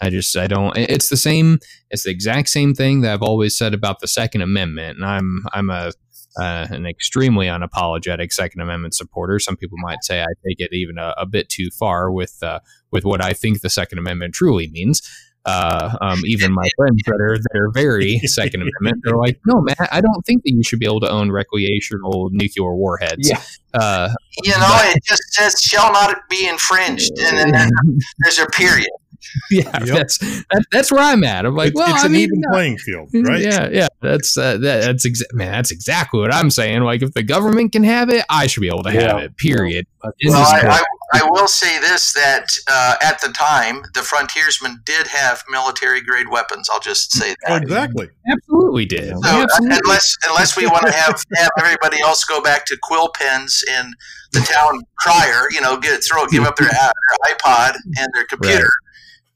I 0.02 0.10
just 0.10 0.36
I 0.36 0.48
don't. 0.48 0.76
It's 0.78 1.10
the 1.10 1.18
same. 1.18 1.60
It's 1.92 2.04
the 2.04 2.12
exact 2.12 2.50
same 2.50 2.74
thing 2.74 3.02
that 3.02 3.14
I've 3.14 3.22
always 3.22 3.58
said 3.58 3.74
about 3.74 4.00
the 4.00 4.08
Second 4.08 4.42
Amendment, 4.42 4.98
and 4.98 5.06
I'm 5.06 5.44
I'm 5.54 5.70
a 5.70 5.92
uh, 6.40 6.68
an 6.70 6.86
extremely 6.86 7.48
unapologetic 7.48 8.32
Second 8.32 8.62
Amendment 8.62 8.96
supporter. 8.96 9.38
Some 9.40 9.58
people 9.58 9.78
might 9.80 10.04
say 10.04 10.22
I 10.22 10.28
take 10.48 10.60
it 10.60 10.74
even 10.74 10.98
a, 10.98 11.14
a 11.18 11.26
bit 11.26 11.50
too 11.50 11.70
far 11.78 12.12
with 12.12 12.38
uh, 12.42 12.60
with 12.92 13.06
what 13.06 13.24
I 13.24 13.34
think 13.34 13.62
the 13.62 13.70
Second 13.70 14.00
Amendment 14.00 14.34
truly 14.34 14.70
means. 14.70 15.02
Uh, 15.44 15.98
um, 16.02 16.22
even 16.26 16.54
my 16.54 16.70
friends 16.78 17.02
that 17.08 17.20
are 17.20 17.38
that 17.38 17.60
are 17.60 17.72
very 17.74 18.20
Second 18.26 18.62
Amendment, 18.62 19.04
they're 19.04 19.18
like, 19.18 19.40
"No, 19.46 19.62
man, 19.62 19.76
I 19.92 20.02
don't 20.02 20.26
think 20.26 20.44
that 20.44 20.54
you 20.54 20.64
should 20.64 20.80
be 20.80 20.86
able 20.86 21.00
to 21.02 21.10
own 21.10 21.32
recreational 21.32 22.30
nuclear 22.32 22.76
warheads." 22.76 23.30
Yeah. 23.30 23.42
Uh, 23.74 24.10
you 24.44 24.52
know 24.52 24.80
it 24.84 25.04
just 25.04 25.22
says 25.32 25.56
shall 25.62 25.94
not 25.94 26.18
be 26.30 26.46
infringed 26.46 27.12
and 27.20 27.38
then 27.38 27.52
there's, 27.52 27.72
there's 28.20 28.40
a 28.40 28.46
period 28.48 28.90
yeah, 29.52 29.64
Yep. 29.84 29.88
that's 29.88 30.18
that, 30.18 30.66
that's 30.72 30.92
where 30.92 31.04
I'm 31.04 31.24
at. 31.24 31.46
I'm 31.46 31.56
like, 31.56 31.70
it's, 31.70 31.76
well, 31.78 31.94
it's 31.94 32.04
I 32.04 32.08
an 32.08 32.12
mean, 32.14 32.22
even 32.24 32.42
no. 32.42 32.50
playing 32.52 32.78
field, 32.78 33.10
right? 33.14 33.42
Yeah, 33.42 33.70
yeah. 33.72 33.88
That's 34.02 34.38
uh, 34.38 34.58
that, 34.58 34.82
that's 34.82 35.06
exa- 35.08 35.34
man. 35.34 35.52
That's 35.52 35.72
exactly 35.72 36.20
what 36.20 36.34
I'm 36.34 36.50
saying. 36.50 36.82
Like, 36.82 37.02
if 37.02 37.14
the 37.14 37.24
government 37.24 37.72
can 37.72 37.84
have 37.84 38.10
it, 38.10 38.26
I 38.30 38.48
should 38.48 38.62
be 38.62 38.68
able 38.68 38.84
to 38.84 38.92
have 38.92 39.20
it. 39.20 39.38
Period. 39.38 39.86
That's 40.04 40.16
well, 40.26 40.42
I. 40.44 40.80
I, 40.80 40.84
I 41.14 41.28
will 41.30 41.48
say 41.50 41.78
this 41.80 42.14
that 42.14 42.48
uh, 42.72 42.96
at 43.04 43.20
the 43.20 43.28
time, 43.34 43.84
the 43.96 44.02
frontiersmen 44.02 44.80
did 44.86 45.08
have 45.08 45.44
military 45.50 46.02
grade 46.02 46.30
weapons. 46.30 46.70
I'll 46.72 46.80
just 46.80 47.12
say 47.12 47.36
Oh, 47.48 47.56
that. 47.56 47.64
exactly. 47.64 48.08
Absolutely 48.32 48.86
did. 48.86 49.10
So, 49.16 49.22
So, 49.22 49.28
uh, 49.30 49.42
Absolutely. 49.44 49.78
unless 49.84 50.16
unless 50.30 50.56
we 50.58 50.68
want 50.68 50.86
to 50.88 50.94
have, 50.94 51.22
have 51.36 51.50
everybody 51.60 52.02
else 52.02 52.24
go 52.24 52.42
back 52.42 52.66
to 52.68 52.78
quill 52.82 53.10
pens 53.10 53.62
in 53.68 53.94
the 54.32 54.40
town 54.40 54.82
crier, 55.00 55.48
you 55.52 55.60
know, 55.60 55.76
get 55.78 56.02
throw 56.02 56.26
give 56.28 56.46
up 56.46 56.56
their, 56.56 56.70
uh, 56.70 56.92
their 56.94 57.36
iPod 57.36 57.76
and 57.98 58.08
their 58.14 58.24
computer, 58.24 58.70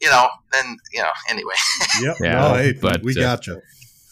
you 0.01 0.09
know, 0.09 0.27
then 0.51 0.77
you 0.93 1.01
know, 1.01 1.11
anyway. 1.30 1.53
Yep. 2.01 2.15
Yeah, 2.22 2.31
no, 2.34 2.53
hey, 2.55 2.73
but, 2.73 3.03
we 3.03 3.13
uh, 3.13 3.22
got 3.22 3.47
you. 3.47 3.61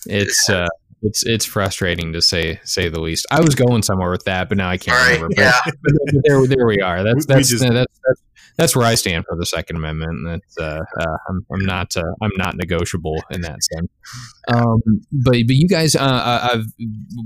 it's 0.08 0.50
uh, 0.50 0.68
it's 1.02 1.26
it's 1.26 1.46
frustrating 1.46 2.14
to 2.14 2.22
say 2.22 2.60
say 2.64 2.88
the 2.90 3.02
least. 3.02 3.26
I 3.32 3.42
was 3.42 3.56
going 3.56 3.84
somewhere 3.84 4.10
with 4.12 4.24
that, 4.26 4.48
but 4.50 4.58
now 4.58 4.70
I 4.70 4.78
can't 4.78 4.98
All 4.98 5.04
right, 5.06 5.14
remember. 5.16 5.36
But, 5.36 5.42
yeah, 5.44 5.60
but 5.66 6.22
there 6.24 6.48
there 6.48 6.66
we 6.68 6.80
are. 6.80 7.04
That's 7.04 7.28
We- 7.28 7.34
we 7.34 7.38
that's, 7.40 7.50
just- 7.50 7.64
that's 7.64 8.00
that's 8.08 8.22
that's 8.56 8.76
where 8.76 8.86
I 8.86 8.94
stand 8.94 9.26
for 9.28 9.36
the 9.36 9.48
Second 9.48 9.78
Amendment. 9.78 10.12
and 10.12 10.28
That's 10.28 10.58
uh, 10.60 10.84
uh, 11.00 11.18
I'm 11.28 11.46
I'm 11.52 11.66
not 11.66 11.98
uh, 11.98 12.04
I'm 12.22 12.32
not 12.38 12.56
negotiable 12.56 13.16
in 13.32 13.42
that 13.42 13.58
sense. 13.64 13.88
Um, 14.48 14.80
but 15.12 15.32
but 15.48 15.56
you 15.56 15.68
guys, 15.68 15.96
uh, 15.96 16.00
uh, 16.02 16.50
I've, 16.54 16.66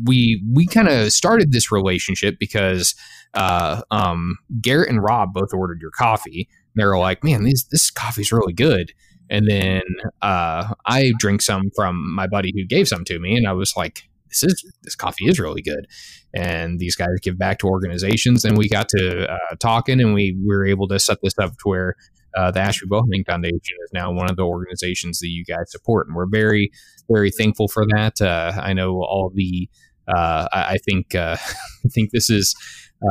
we 0.06 0.42
we 0.54 0.66
kind 0.68 0.88
of 0.88 1.12
started 1.12 1.52
this 1.52 1.70
relationship 1.72 2.38
because 2.40 2.96
uh, 3.34 3.82
um, 3.92 4.38
Garrett 4.62 4.90
and 4.90 5.04
Rob 5.04 5.34
both 5.34 5.54
ordered 5.54 5.82
your 5.82 5.92
coffee. 5.92 6.48
They 6.78 6.86
were 6.86 6.98
like, 6.98 7.24
"Man, 7.24 7.44
this 7.44 7.66
this 7.66 7.92
coffee's 7.92 8.32
really 8.32 8.54
good." 8.54 8.94
And 9.30 9.48
then 9.50 9.82
uh, 10.22 10.74
I 10.86 11.12
drink 11.20 11.42
some 11.42 11.70
from 11.76 12.16
my 12.16 12.28
buddy 12.28 12.54
who 12.56 12.66
gave 12.66 12.88
some 12.88 13.04
to 13.06 13.20
me, 13.20 13.36
and 13.36 13.48
I 13.48 13.54
was 13.54 13.76
like, 13.76 14.04
"This 14.30 14.44
is 14.44 14.72
this 14.84 14.96
coffee 14.96 15.26
is 15.26 15.40
really 15.40 15.62
good." 15.62 15.88
And 16.34 16.80
these 16.80 16.96
guys 16.96 17.20
give 17.22 17.38
back 17.38 17.60
to 17.60 17.68
organizations, 17.68 18.46
and 18.46 18.58
we 18.58 18.70
got 18.70 18.90
to 18.90 19.32
uh, 19.32 19.56
talking, 19.60 20.00
and 20.00 20.14
we 20.14 20.38
were 20.46 20.66
able 20.66 20.88
to 20.90 21.00
set 21.00 21.20
this 21.22 21.38
up 21.40 21.52
to 21.52 21.70
where 21.70 21.96
uh, 22.38 22.52
the 22.52 22.60
Ashby 22.60 22.88
Bowhunting 22.88 23.26
Foundation 23.26 23.76
is 23.84 23.92
now 23.94 24.12
one 24.12 24.30
of 24.30 24.36
the 24.36 24.46
organizations 24.46 25.20
that 25.20 25.30
you 25.30 25.44
guys 25.44 25.72
support, 25.72 26.08
and 26.08 26.16
we're 26.16 26.30
very 26.30 26.72
very 27.10 27.32
thankful 27.32 27.68
for 27.68 27.86
that. 27.96 28.22
Uh, 28.22 28.54
I 28.62 28.74
know 28.74 29.02
all 29.02 29.32
the. 29.34 29.70
Uh, 30.08 30.48
I, 30.52 30.62
I 30.62 30.78
think 30.78 31.16
uh, 31.16 31.38
I 31.86 31.90
think 31.90 32.12
this 32.12 32.30
is. 32.30 32.56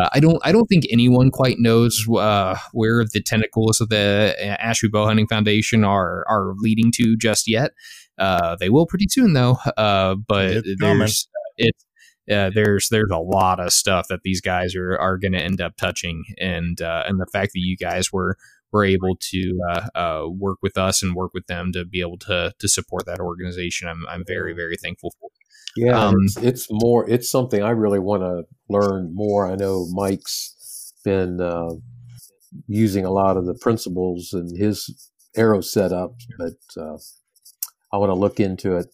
Uh, 0.01 0.09
I 0.12 0.18
don't. 0.18 0.39
I 0.44 0.51
don't 0.51 0.66
think 0.66 0.85
anyone 0.90 1.31
quite 1.31 1.59
knows 1.59 2.05
uh, 2.09 2.56
where 2.73 3.05
the 3.05 3.23
tentacles 3.23 3.81
of 3.81 3.89
the 3.89 4.35
Ashby 4.60 4.89
Bowhunting 4.89 5.28
Foundation 5.28 5.85
are 5.85 6.24
are 6.28 6.55
leading 6.59 6.90
to 6.97 7.16
just 7.16 7.48
yet. 7.48 7.70
Uh, 8.18 8.56
they 8.56 8.68
will 8.68 8.86
pretty 8.86 9.06
soon, 9.09 9.32
though. 9.35 9.59
Uh, 9.77 10.16
but 10.16 10.51
It's 10.51 10.81
there's 10.81 11.28
it's 11.56 11.85
uh, 12.31 12.51
there's 12.55 12.89
there's 12.89 13.10
a 13.10 13.18
lot 13.18 13.60
of 13.60 13.73
stuff 13.73 14.09
that 14.09 14.23
these 14.24 14.40
guys 14.40 14.74
are 14.74 14.98
are 14.98 15.18
going 15.18 15.32
to 15.32 15.43
end 15.43 15.60
up 15.60 15.77
touching, 15.77 16.24
and 16.39 16.81
uh, 16.81 17.05
and 17.06 17.20
the 17.20 17.27
fact 17.32 17.52
that 17.52 17.60
you 17.60 17.77
guys 17.77 18.12
were 18.12 18.36
were 18.73 18.85
able 18.85 19.16
to 19.20 19.60
uh, 19.70 19.89
uh, 19.94 20.28
work 20.28 20.59
with 20.62 20.77
us 20.77 21.02
and 21.02 21.14
work 21.14 21.32
with 21.32 21.47
them 21.47 21.73
to 21.73 21.85
be 21.85 22.01
able 22.01 22.18
to 22.18 22.52
to 22.59 22.68
support 22.68 23.06
that 23.06 23.20
organization, 23.20 23.89
I'm 23.89 24.05
I'm 24.09 24.24
very 24.27 24.55
very 24.55 24.77
thankful 24.77 25.14
for. 25.20 25.31
Yeah, 25.77 26.07
Um, 26.07 26.15
it's, 26.23 26.36
it's 26.39 26.66
more. 26.70 27.09
It's 27.09 27.31
something 27.31 27.62
I 27.62 27.70
really 27.70 27.98
want 27.98 28.23
to 28.23 28.44
learn 28.69 29.15
more. 29.15 29.51
I 29.51 29.57
know 29.57 29.86
Mike's 29.93 30.93
been 31.05 31.40
uh, 31.40 31.70
using 32.66 33.05
a 33.05 33.11
lot 33.11 33.36
of 33.36 33.47
the 33.47 33.55
principles 33.55 34.32
in 34.32 34.57
his 34.57 35.11
arrow 35.36 35.61
setup, 35.61 36.15
but 36.39 36.81
uh, 36.81 36.97
I 37.93 37.98
want 37.98 38.11
to 38.11 38.15
look 38.15 38.40
into 38.40 38.77
it. 38.77 38.86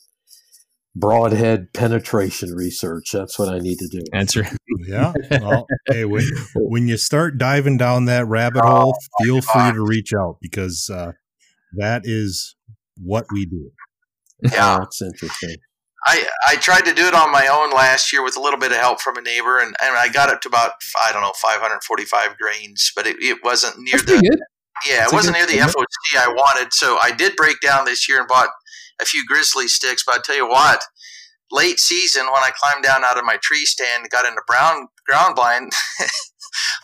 Broadhead 0.94 1.72
penetration 1.72 2.50
research. 2.54 3.12
That's 3.12 3.38
what 3.38 3.48
I 3.48 3.60
need 3.60 3.78
to 3.78 3.88
do. 3.88 4.02
Answer. 4.12 4.46
Yeah. 4.86 5.12
Well, 5.30 5.66
hey, 5.86 6.04
when, 6.04 6.24
when 6.54 6.88
you 6.88 6.96
start 6.98 7.38
diving 7.38 7.78
down 7.78 8.06
that 8.06 8.26
rabbit 8.26 8.62
hole, 8.64 8.94
feel 9.22 9.40
free 9.40 9.72
to 9.72 9.82
reach 9.82 10.12
out 10.12 10.36
because 10.42 10.90
uh, 10.92 11.12
that 11.78 12.02
is 12.04 12.56
what 13.00 13.26
we 13.32 13.46
do. 13.46 13.70
yeah. 14.42 14.78
That's 14.80 15.00
interesting. 15.00 15.56
I, 16.04 16.26
I 16.48 16.56
tried 16.56 16.84
to 16.86 16.94
do 16.94 17.06
it 17.06 17.14
on 17.14 17.30
my 17.30 17.46
own 17.46 17.70
last 17.70 18.12
year 18.12 18.24
with 18.24 18.36
a 18.36 18.40
little 18.40 18.58
bit 18.58 18.72
of 18.72 18.78
help 18.78 19.00
from 19.00 19.16
a 19.16 19.22
neighbor, 19.22 19.58
and, 19.58 19.74
and 19.82 19.96
I 19.96 20.08
got 20.08 20.30
up 20.30 20.40
to 20.42 20.48
about 20.48 20.72
I 21.06 21.12
don't 21.12 21.22
know 21.22 21.32
545 21.40 22.38
grains, 22.38 22.92
but 22.96 23.06
it, 23.06 23.16
it 23.20 23.38
wasn't 23.44 23.78
near 23.78 23.98
That's 23.98 24.04
the 24.04 24.38
yeah 24.86 24.96
That's 24.98 25.12
it 25.12 25.16
wasn't 25.16 25.36
near 25.36 25.46
the. 25.46 25.58
FOC 25.58 26.18
I 26.18 26.28
wanted. 26.28 26.72
So 26.72 26.98
I 27.00 27.12
did 27.12 27.36
break 27.36 27.60
down 27.60 27.84
this 27.84 28.08
year 28.08 28.18
and 28.18 28.26
bought 28.26 28.48
a 29.00 29.04
few 29.04 29.24
Grizzly 29.26 29.66
Stiks. 29.66 30.02
But 30.04 30.16
I 30.16 30.18
tell 30.24 30.36
you 30.36 30.48
what, 30.48 30.82
late 31.52 31.78
season 31.78 32.24
when 32.24 32.42
I 32.42 32.50
climbed 32.60 32.82
down 32.82 33.04
out 33.04 33.18
of 33.18 33.24
my 33.24 33.38
tree 33.40 33.64
stand, 33.64 34.02
and 34.02 34.10
got 34.10 34.26
into 34.26 34.42
brown 34.46 34.88
ground 35.06 35.36
blind. 35.36 35.72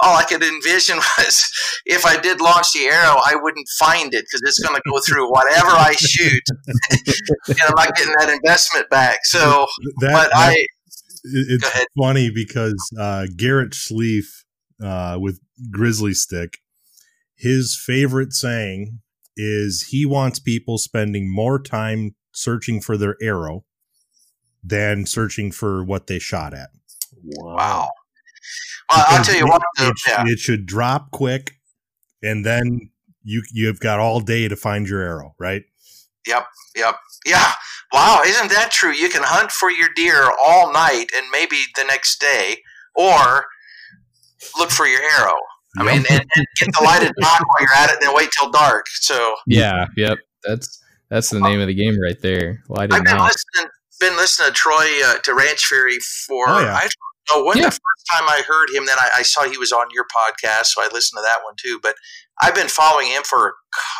All 0.01 0.17
I 0.17 0.25
could 0.25 0.43
envision 0.43 0.97
was 1.19 1.45
if 1.87 2.05
I 2.07 2.19
did 2.21 2.41
launch 2.41 2.73
the 2.73 2.85
arrow, 2.85 3.17
I 3.25 3.35
wouldn't 3.41 3.69
find 3.79 4.13
it 4.15 4.25
because 4.25 4.43
it's 4.45 4.59
going 4.61 4.75
to 4.77 4.83
go 4.91 4.99
through 5.07 5.31
whatever 5.31 5.69
I 5.69 5.95
shoot, 5.95 6.43
and 6.91 7.59
I'm 7.67 7.75
not 7.77 7.95
getting 7.97 8.15
that 8.19 8.31
investment 8.31 8.89
back. 8.91 9.19
So, 9.25 9.67
That, 10.01 10.13
but 10.13 10.31
that- 10.31 10.37
I 10.37 10.53
it- 10.55 10.69
Go 11.25 11.55
it's 11.55 11.69
ahead. 11.69 11.87
funny 11.99 12.31
because 12.31 12.77
uh, 12.99 13.27
Garrett 13.37 13.73
Schleif 13.73 14.25
uh, 14.83 15.19
with 15.21 15.41
Grizzly 15.71 16.15
Stik, 16.15 16.59
his 17.37 17.79
favorite 17.85 18.33
saying 18.33 19.01
is 19.37 19.89
he 19.91 20.07
wants 20.07 20.39
people 20.39 20.79
spending 20.79 21.31
more 21.31 21.61
time 21.61 22.15
searching 22.33 22.81
for 22.81 22.97
their 22.97 23.17
arrow 23.21 23.65
than 24.63 25.07
searching 25.07 25.51
for 25.51 25.85
what 25.85 26.07
they 26.07 26.19
shot 26.21 26.55
at. 26.55 26.69
Wow. 27.23 27.91
Well, 28.91 29.05
I'll 29.09 29.25
tell 29.25 29.35
you 29.37 29.45
it, 29.47 29.49
what. 29.49 29.63
though, 29.79 29.89
it, 29.89 29.97
yeah. 30.07 30.25
it 30.27 30.39
should 30.39 30.67
drop 30.67 31.11
quick, 31.11 31.55
and 32.23 32.45
then 32.45 32.91
you 33.23 33.43
you've 33.53 33.81
got 33.81 33.99
all 33.99 34.21
day 34.21 34.49
to 34.49 34.57
find 34.57 34.89
your 34.89 35.01
arrow, 35.03 35.35
right? 35.39 35.63
Yep. 36.27 36.47
Yep. 36.77 36.95
Yeah. 37.27 37.53
Wow. 37.93 38.23
Isn't 38.27 38.51
that 38.51 38.71
true? 38.71 38.93
You 38.93 39.09
can 39.09 39.23
hunt 39.25 39.51
for 39.51 39.71
your 39.71 39.89
deer 39.97 40.31
all 40.43 40.73
night 40.73 41.07
and 41.17 41.27
maybe 41.31 41.57
the 41.77 41.85
next 41.85 42.21
day, 42.21 42.59
or 42.95 43.47
look 44.59 44.71
for 44.71 44.87
your 44.87 45.01
arrow. 45.03 45.37
I 45.79 45.85
Yep. 45.85 45.87
mean, 45.95 46.05
and, 46.11 46.21
and 46.37 46.47
get 46.59 46.69
the 46.79 46.83
lighted 46.85 47.13
dot 47.21 47.41
while 47.41 47.61
you're 47.61 47.75
at 47.75 47.91
it, 47.91 47.95
and 47.95 48.03
then 48.03 48.15
wait 48.15 48.31
till 48.39 48.51
dark. 48.51 48.87
So 48.89 49.35
Yeah, 49.47 49.87
yep. 49.97 50.19
That's 50.45 50.83
that's 51.11 51.31
the 51.31 51.41
name 51.41 51.61
of 51.61 51.67
the 51.67 51.75
game 51.75 51.99
right 52.01 52.21
there. 52.21 52.63
Lighted 52.69 52.95
I've 52.95 53.05
been 53.05 53.17
knot. 53.17 53.33
listening, 53.35 53.71
been 54.01 54.17
listening 54.17 54.49
to 54.49 54.55
Troy 54.55 54.87
uh, 55.05 55.19
to 55.25 55.35
Ranch 55.35 55.65
Fairy 55.67 55.99
for 56.27 56.45
Oh, 56.49 56.61
yeah. 56.61 56.75
I 56.75 56.89
don't 57.29 57.47
when 57.47 57.57
Yeah. 57.59 57.65
the 57.65 57.71
first 57.71 58.07
time 58.13 58.29
I 58.29 58.43
heard 58.47 58.69
him. 58.75 58.87
Then 58.87 58.99
I, 58.99 59.11
I 59.17 59.23
saw 59.23 59.45
he 59.49 59.59
was 59.59 59.73
on 59.73 59.87
your 59.93 60.05
podcast, 60.05 60.67
so 60.67 60.83
I 60.83 60.89
listened 60.93 61.19
to 61.19 61.23
that 61.23 61.41
one 61.45 61.55
too. 61.63 61.79
But 61.83 61.95
I've 62.41 62.55
been 62.55 62.69
following 62.69 63.09
him 63.09 63.23
for 63.25 63.49
a 63.49 63.53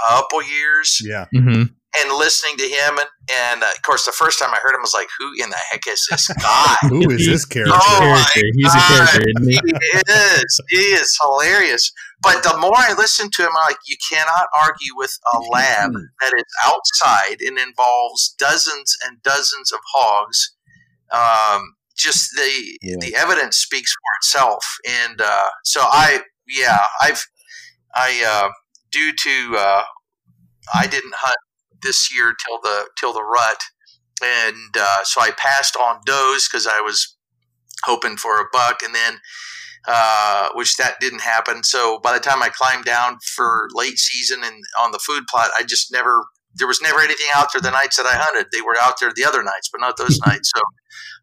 couple 0.09 0.43
years. 0.43 1.01
Yeah, 1.05 1.27
hmm 1.33 1.65
and 1.97 2.13
listening 2.19 2.57
to 2.59 2.65
him 2.65 2.99
and, 2.99 3.09
and 3.33 3.63
uh, 3.63 3.67
of 3.75 3.83
course 3.83 4.05
the 4.05 4.13
first 4.13 4.39
time 4.39 4.51
i 4.53 4.59
heard 4.63 4.75
him 4.75 4.81
I 4.81 4.83
was 4.83 4.95
like 4.95 5.09
who 5.19 5.33
in 5.43 5.49
the 5.49 5.57
heck 5.71 5.81
is 5.89 6.07
this 6.11 6.29
guy 6.43 6.77
who 6.83 7.11
is 7.11 7.27
this 7.27 7.45
character? 7.47 7.75
Oh, 7.75 8.01
my 8.01 8.25
character. 8.33 8.41
He's 8.55 8.75
a 8.75 8.79
character, 8.79 9.23
isn't 9.37 9.49
he? 9.49 9.59
he 9.65 10.13
is 10.13 10.61
he 10.69 10.77
is 10.77 11.19
hilarious 11.23 11.91
but 12.23 12.43
the 12.43 12.57
more 12.59 12.77
i 12.77 12.95
listen 12.97 13.31
to 13.33 13.43
him 13.43 13.49
i'm 13.57 13.71
like 13.71 13.79
you 13.87 13.97
cannot 14.11 14.49
argue 14.63 14.95
with 14.97 15.19
a 15.35 15.39
lab 15.51 15.93
that 16.21 16.35
is 16.37 16.45
outside 16.63 17.41
and 17.41 17.59
involves 17.59 18.35
dozens 18.39 18.95
and 19.07 19.23
dozens 19.23 19.73
of 19.73 19.81
hogs 19.95 20.55
um, 21.11 21.75
just 21.99 22.31
the 22.37 22.79
Yeah. 22.83 22.97
the 23.01 23.15
evidence 23.17 23.57
speaks 23.57 23.93
for 23.93 24.19
itself. 24.21 24.65
And 24.89 25.21
uh, 25.21 25.49
so 25.65 25.81
i 25.83 26.23
yeah 26.47 26.87
i've 27.03 27.23
i 27.95 28.23
uh, 28.27 28.49
due 28.91 29.13
to 29.15 29.57
uh, 29.59 29.83
i 30.75 30.87
didn't 30.87 31.15
hunt 31.17 31.37
this 31.83 32.15
year 32.15 32.35
till 32.47 32.61
the 32.63 32.89
till 32.99 33.13
the 33.13 33.23
rut. 33.25 33.61
And 34.23 34.77
uh, 34.79 35.05
so 35.05 35.21
i 35.21 35.31
passed 35.33 35.77
on 35.77 36.01
does 36.07 36.49
because 36.49 36.67
i 36.67 36.81
was 36.81 37.17
hoping 37.85 38.17
for 38.17 38.41
a 38.41 38.45
buck 38.53 38.83
and 38.83 38.95
then 38.95 39.19
uh, 39.87 40.49
which 40.55 40.77
that 40.77 40.99
didn't 41.01 41.21
happen. 41.23 41.63
So 41.63 41.99
by 42.03 42.13
the 42.13 42.21
time 42.21 42.43
i 42.43 42.49
climbed 42.49 42.85
down 42.85 43.19
for 43.35 43.69
late 43.73 43.99
season 43.99 44.43
and 44.45 44.63
on 44.81 44.93
the 44.93 44.99
food 44.99 45.25
plot 45.31 45.51
i 45.59 45.63
just 45.63 45.93
never 45.93 46.25
there 46.57 46.67
was 46.67 46.81
never 46.83 47.01
anything 47.01 47.27
out 47.35 47.49
there 47.53 47.61
the 47.61 47.71
nights 47.71 47.97
that 47.97 48.07
i 48.07 48.15
hunted 48.15 48.47
they 48.53 48.61
were 48.61 48.77
out 48.83 48.95
there 49.01 49.13
the 49.15 49.25
other 49.25 49.43
nights 49.43 49.69
but 49.71 49.81
not 49.81 49.97
those 49.97 50.19
nights 50.27 50.51
so 50.55 50.61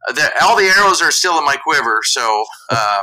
uh, 0.07 0.14
the, 0.14 0.43
all 0.43 0.56
the 0.56 0.64
arrows 0.77 1.02
are 1.02 1.11
still 1.11 1.38
in 1.38 1.45
my 1.45 1.56
quiver 1.56 1.99
so 2.03 2.43
uh, 2.72 3.02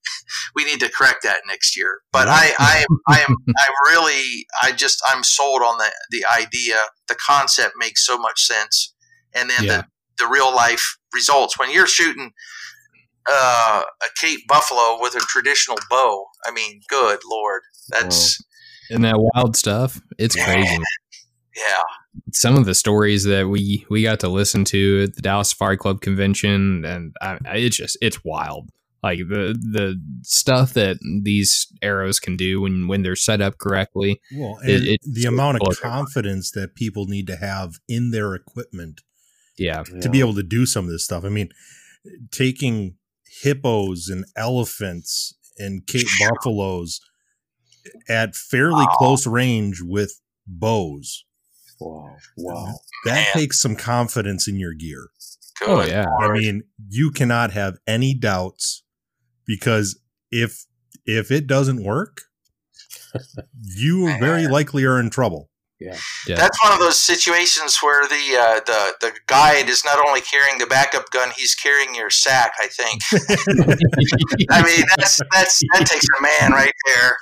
we 0.54 0.64
need 0.64 0.80
to 0.80 0.90
correct 0.90 1.22
that 1.22 1.40
next 1.46 1.76
year 1.76 2.00
but 2.12 2.28
i 2.28 2.52
i 2.58 2.78
am 2.88 2.98
i 3.08 3.20
am 3.20 3.36
i 3.56 3.90
really 3.90 4.46
i 4.62 4.72
just 4.72 5.02
i'm 5.10 5.22
sold 5.22 5.62
on 5.62 5.78
the 5.78 5.90
the 6.10 6.24
idea 6.26 6.76
the 7.08 7.14
concept 7.16 7.74
makes 7.78 8.04
so 8.06 8.18
much 8.18 8.42
sense 8.42 8.94
and 9.34 9.48
then 9.50 9.64
Yeah. 9.64 9.76
the 9.78 9.86
the 10.18 10.26
real 10.26 10.54
life 10.54 10.96
results 11.12 11.58
when 11.58 11.70
you're 11.70 11.86
shooting 11.86 12.32
uh, 13.28 13.82
a 14.02 14.06
Cape 14.20 14.46
buffalo 14.48 14.98
with 15.00 15.14
a 15.14 15.18
traditional 15.20 15.76
bow. 15.90 16.26
I 16.46 16.52
mean, 16.52 16.80
good 16.88 17.18
lord, 17.28 17.62
that's 17.90 18.38
And 18.88 19.04
that 19.04 19.16
wild 19.18 19.56
stuff, 19.56 20.00
it's 20.16 20.36
crazy. 20.36 20.78
Yeah, 21.56 21.80
Some 22.32 22.56
of 22.56 22.64
the 22.66 22.74
stories 22.74 23.24
that 23.24 23.48
we 23.48 23.86
we 23.88 24.02
got 24.02 24.20
to 24.20 24.28
listen 24.28 24.64
to 24.66 25.04
at 25.04 25.16
the 25.16 25.22
Dallas 25.22 25.50
Safari 25.50 25.76
Club 25.76 26.00
convention, 26.00 26.84
and 26.84 27.14
I, 27.20 27.38
I- 27.46 27.56
it's 27.56 27.76
just 27.76 27.96
it's 28.02 28.24
wild. 28.24 28.68
Like 29.02 29.18
the 29.20 29.54
the 29.60 30.00
stuff 30.22 30.72
that 30.74 30.96
these 31.22 31.66
arrows 31.82 32.18
can 32.18 32.36
do 32.36 32.62
when 32.62 32.88
when 32.88 33.02
they're 33.02 33.14
set 33.16 33.40
up 33.40 33.58
correctly. 33.58 34.20
Well, 34.34 34.58
It- 34.64 34.98
and 35.04 35.14
the 35.14 35.26
amount 35.26 35.60
of 35.62 35.80
confidence 35.80 36.50
that 36.52 36.74
people 36.74 37.06
need 37.06 37.26
to 37.28 37.36
have 37.36 37.74
in 37.88 38.10
their 38.10 38.34
equipment 38.34 39.02
Yeah, 39.58 39.84
to 40.02 40.08
be 40.08 40.20
able 40.20 40.34
to 40.34 40.42
do 40.42 40.66
some 40.66 40.86
of 40.86 40.90
this 40.90 41.04
stuff. 41.04 41.24
I 41.24 41.28
mean, 41.28 41.50
taking 42.32 42.96
hippos 43.42 44.08
and 44.08 44.24
elephants 44.36 45.34
and 45.58 45.86
Cape 45.86 46.06
buffaloes 46.20 47.00
at 48.08 48.34
fairly 48.34 48.84
Wow. 48.86 48.94
close 48.98 49.26
range 49.26 49.80
with 49.82 50.20
bows. 50.46 51.24
Wow. 51.80 52.16
Wow. 52.36 52.74
That 53.04 53.14
Man. 53.14 53.26
takes 53.32 53.60
some 53.60 53.76
confidence 53.76 54.48
in 54.48 54.56
your 54.58 54.74
gear. 54.74 55.08
good. 55.60 55.68
Oh, 55.68 55.82
yeah. 55.84 56.06
I 56.20 56.32
mean, 56.32 56.64
you 56.88 57.10
cannot 57.10 57.52
have 57.52 57.78
any 57.86 58.14
doubts 58.14 58.82
because 59.46 59.98
if 60.30 60.66
if 61.04 61.30
it 61.30 61.46
doesn't 61.46 61.84
work, 61.84 62.22
you 63.76 64.06
very 64.18 64.46
likely 64.48 64.84
are 64.84 64.98
in 64.98 65.10
trouble. 65.10 65.50
yeah. 65.78 65.96
That's 66.26 66.62
one 66.64 66.72
of 66.72 66.78
those 66.78 66.98
situations 66.98 67.78
where 67.82 68.08
the 68.08 68.36
uh, 68.38 68.60
the 68.64 68.94
the 69.00 69.12
guide 69.26 69.68
is 69.68 69.84
not 69.84 69.98
only 70.04 70.22
carrying 70.22 70.58
the 70.58 70.66
backup 70.66 71.10
gun, 71.10 71.30
he's 71.36 71.54
carrying 71.54 71.94
your 71.94 72.10
sack. 72.10 72.52
I 72.58 72.66
think. 72.68 73.02
I 74.50 74.62
mean, 74.62 74.84
that's 74.96 75.20
that's 75.32 75.60
that 75.74 75.86
takes 75.86 76.06
a 76.18 76.22
man 76.22 76.52
right 76.52 76.72
there. 76.86 77.16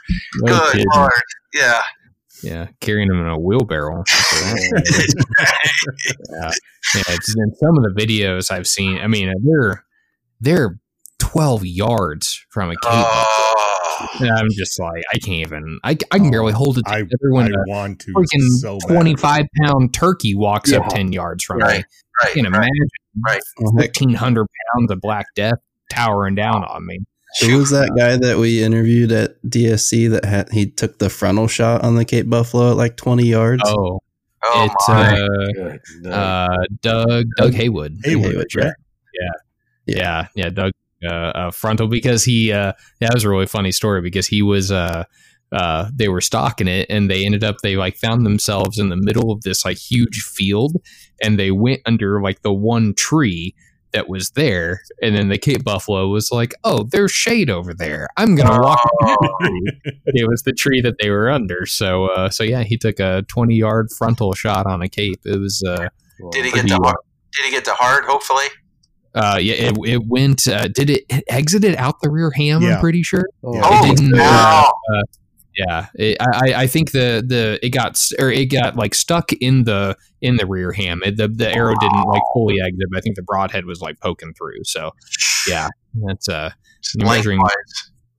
Good 0.46 0.84
lord, 0.94 1.10
yeah. 1.52 1.82
Yeah, 2.44 2.68
carrying 2.80 3.08
them 3.08 3.20
in 3.20 3.26
a 3.26 3.38
wheelbarrow. 3.38 4.04
yeah, 4.44 4.80
yeah. 6.30 6.50
It's 7.08 7.34
in 7.36 7.54
some 7.56 7.76
of 7.78 7.84
the 7.84 7.94
videos 7.96 8.50
I've 8.50 8.66
seen. 8.66 8.98
I 8.98 9.06
mean, 9.06 9.32
they're 9.44 9.84
they're 10.40 10.78
twelve 11.18 11.64
yards 11.64 12.44
from 12.50 12.70
a 12.70 12.74
cave. 12.74 12.78
Oh, 12.84 13.54
ah. 14.00 14.08
And 14.20 14.30
I'm 14.30 14.48
just 14.50 14.78
like, 14.80 15.02
I 15.12 15.18
can't 15.18 15.46
even. 15.46 15.78
I, 15.84 15.96
I 16.10 16.18
can 16.18 16.30
barely 16.30 16.52
hold 16.52 16.78
it 16.78 16.84
I, 16.86 16.98
together 16.98 17.30
I 17.30 17.34
when 17.34 17.54
a 17.54 17.58
want 17.66 18.00
to 18.00 18.12
freaking 18.12 18.48
so 18.60 18.78
twenty 18.88 19.16
five 19.16 19.46
pound 19.62 19.94
turkey 19.94 20.34
walks 20.34 20.72
up 20.72 20.88
ten 20.88 21.12
yards 21.12 21.44
from 21.44 21.58
Right, 21.58 21.78
me. 21.78 21.84
I 22.22 22.30
can 22.30 22.44
right. 22.44 22.54
imagine 22.54 22.88
Right. 23.24 23.40
fifteen 23.78 24.14
hundred 24.14 24.46
pounds 24.74 24.90
of 24.90 25.00
black 25.00 25.26
death 25.34 25.58
towering 25.90 26.34
down 26.34 26.64
on 26.64 26.86
me. 26.86 26.98
Who 27.40 27.58
was 27.58 27.70
that 27.70 27.90
guy 27.96 28.16
that 28.16 28.38
we 28.38 28.62
interviewed 28.62 29.10
at 29.12 29.42
DSC 29.42 30.10
that 30.10 30.24
had 30.24 30.50
he 30.52 30.66
took 30.70 30.98
the 30.98 31.10
frontal 31.10 31.48
shot 31.48 31.82
on 31.82 31.96
the 31.96 32.04
Cape 32.04 32.28
Buffalo 32.30 32.70
at 32.70 32.76
like 32.76 32.96
20 32.96 33.26
yards? 33.26 33.62
Oh, 33.66 34.00
Oh 34.46 34.64
it's 34.66 34.88
my. 34.88 35.20
uh, 35.20 35.76
No. 36.00 36.10
uh, 36.10 36.56
Doug 36.82 37.26
Doug 37.36 37.54
Haywood. 37.54 37.98
Haywood, 38.04 38.24
Haywood, 38.32 38.46
right? 38.56 38.72
yeah. 39.14 39.30
yeah 39.86 40.26
yeah 40.34 40.48
doug 40.50 40.72
uh, 41.04 41.08
uh 41.12 41.50
frontal 41.50 41.86
because 41.88 42.24
he 42.24 42.52
uh 42.52 42.72
that 43.00 43.14
was 43.14 43.24
a 43.24 43.28
really 43.28 43.46
funny 43.46 43.70
story 43.72 44.00
because 44.00 44.26
he 44.26 44.42
was 44.42 44.70
uh 44.72 45.04
uh 45.52 45.88
they 45.94 46.08
were 46.08 46.20
stalking 46.20 46.68
it 46.68 46.86
and 46.90 47.10
they 47.10 47.24
ended 47.24 47.44
up 47.44 47.56
they 47.62 47.76
like 47.76 47.96
found 47.96 48.24
themselves 48.26 48.78
in 48.78 48.88
the 48.88 48.96
middle 48.96 49.30
of 49.30 49.40
this 49.42 49.64
like 49.64 49.76
huge 49.78 50.20
field 50.22 50.76
and 51.22 51.38
they 51.38 51.50
went 51.50 51.80
under 51.86 52.20
like 52.22 52.42
the 52.42 52.52
one 52.52 52.92
tree 52.94 53.54
that 53.94 54.08
was 54.08 54.30
there 54.30 54.82
and 55.00 55.16
then 55.16 55.28
the 55.28 55.38
cape 55.38 55.64
buffalo 55.64 56.08
was 56.08 56.30
like 56.30 56.52
oh 56.64 56.82
there's 56.90 57.12
shade 57.12 57.48
over 57.48 57.72
there 57.72 58.06
i'm 58.18 58.34
gonna 58.34 58.60
walk 58.60 58.80
under 59.00 59.16
the 59.84 59.90
tree." 59.92 60.00
it 60.06 60.28
was 60.28 60.42
the 60.42 60.52
tree 60.52 60.80
that 60.82 60.96
they 61.00 61.08
were 61.08 61.30
under 61.30 61.64
so 61.64 62.06
uh 62.08 62.28
so 62.28 62.44
yeah 62.44 62.62
he 62.62 62.76
took 62.76 63.00
a 63.00 63.22
20 63.28 63.54
yard 63.54 63.88
frontal 63.96 64.34
shot 64.34 64.66
on 64.66 64.82
a 64.82 64.88
cape 64.88 65.20
it 65.24 65.40
was 65.40 65.62
uh 65.66 65.88
Did 66.32 66.44
he 66.44 66.50
get 66.50 66.60
pretty, 66.60 66.68
the 66.68 66.74
uh, 66.76 66.82
heart? 66.84 67.00
Did 67.32 67.44
he 67.46 67.50
get 67.50 67.64
the 67.64 67.74
heart? 67.74 68.04
Hopefully. 68.04 68.44
Uh, 69.14 69.38
yeah, 69.40 69.54
it, 69.54 69.78
it 69.86 70.02
went. 70.06 70.48
Uh, 70.48 70.66
did 70.68 70.90
it, 70.90 71.04
it 71.08 71.22
exited 71.28 71.76
out 71.76 72.00
the 72.00 72.10
rear 72.10 72.32
ham? 72.32 72.62
Yeah. 72.62 72.74
I'm 72.74 72.80
pretty 72.80 73.02
sure. 73.04 73.24
Oh, 73.44 73.54
Yeah. 73.54 73.62
Oh, 73.64 73.94
didn't, 73.94 74.14
uh, 74.14 74.18
wow. 74.18 74.72
Yeah, 75.56 75.86
it, 75.94 76.16
I 76.20 76.54
I 76.62 76.66
think 76.66 76.90
the 76.92 77.22
the 77.26 77.58
it 77.64 77.70
got 77.70 78.00
or 78.18 78.30
it 78.30 78.46
got 78.46 78.76
like 78.76 78.94
stuck 78.94 79.32
in 79.34 79.64
the 79.64 79.96
in 80.20 80.36
the 80.36 80.46
rear 80.46 80.72
ham. 80.72 81.00
It, 81.04 81.16
the 81.16 81.28
the 81.28 81.48
arrow 81.54 81.74
didn't 81.80 82.04
like 82.08 82.22
fully 82.32 82.56
exit. 82.60 82.86
But 82.90 82.98
I 82.98 83.00
think 83.00 83.16
the 83.16 83.22
broadhead 83.22 83.64
was 83.64 83.80
like 83.80 84.00
poking 84.00 84.34
through. 84.34 84.64
So 84.64 84.90
yeah, 85.48 85.68
that's 86.08 86.28
uh 86.28 86.50
measuring- 86.96 87.40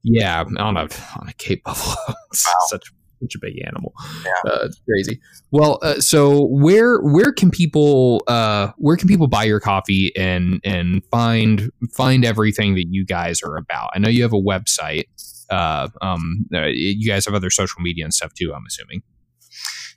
yeah 0.02 0.44
on 0.58 0.76
a 0.76 0.88
on 1.20 1.28
a 1.28 1.32
Cape 1.38 1.62
buffalo. 1.64 1.96
it's 2.32 2.46
Wow. 2.46 2.54
such 2.68 2.92
such 3.22 3.34
a 3.34 3.38
big 3.40 3.54
animal. 3.66 3.92
Yeah. 4.24 4.32
Uh, 4.52 4.58
it's 4.66 4.80
crazy. 4.88 5.20
Well, 5.50 5.78
uh, 5.82 6.00
so 6.00 6.46
where 6.46 7.00
where 7.00 7.32
can 7.32 7.50
people 7.50 8.22
uh 8.28 8.72
where 8.78 8.96
can 8.96 9.08
people 9.08 9.26
buy 9.26 9.44
your 9.44 9.58
coffee 9.60 10.12
and 10.16 10.60
and 10.64 11.02
find 11.10 11.70
find 11.94 12.24
everything 12.24 12.74
that 12.74 12.86
you 12.88 13.04
guys 13.06 13.42
are 13.42 13.56
about? 13.56 13.90
I 13.94 13.98
know 13.98 14.08
you 14.08 14.22
have 14.22 14.32
a 14.34 14.40
website. 14.40 15.04
Uh, 15.50 15.88
um, 16.02 16.46
uh, 16.54 16.66
you 16.66 17.08
guys 17.08 17.26
have 17.26 17.34
other 17.34 17.50
social 17.50 17.80
media 17.80 18.04
and 18.04 18.12
stuff 18.12 18.34
too. 18.34 18.52
I'm 18.54 18.64
assuming. 18.66 19.02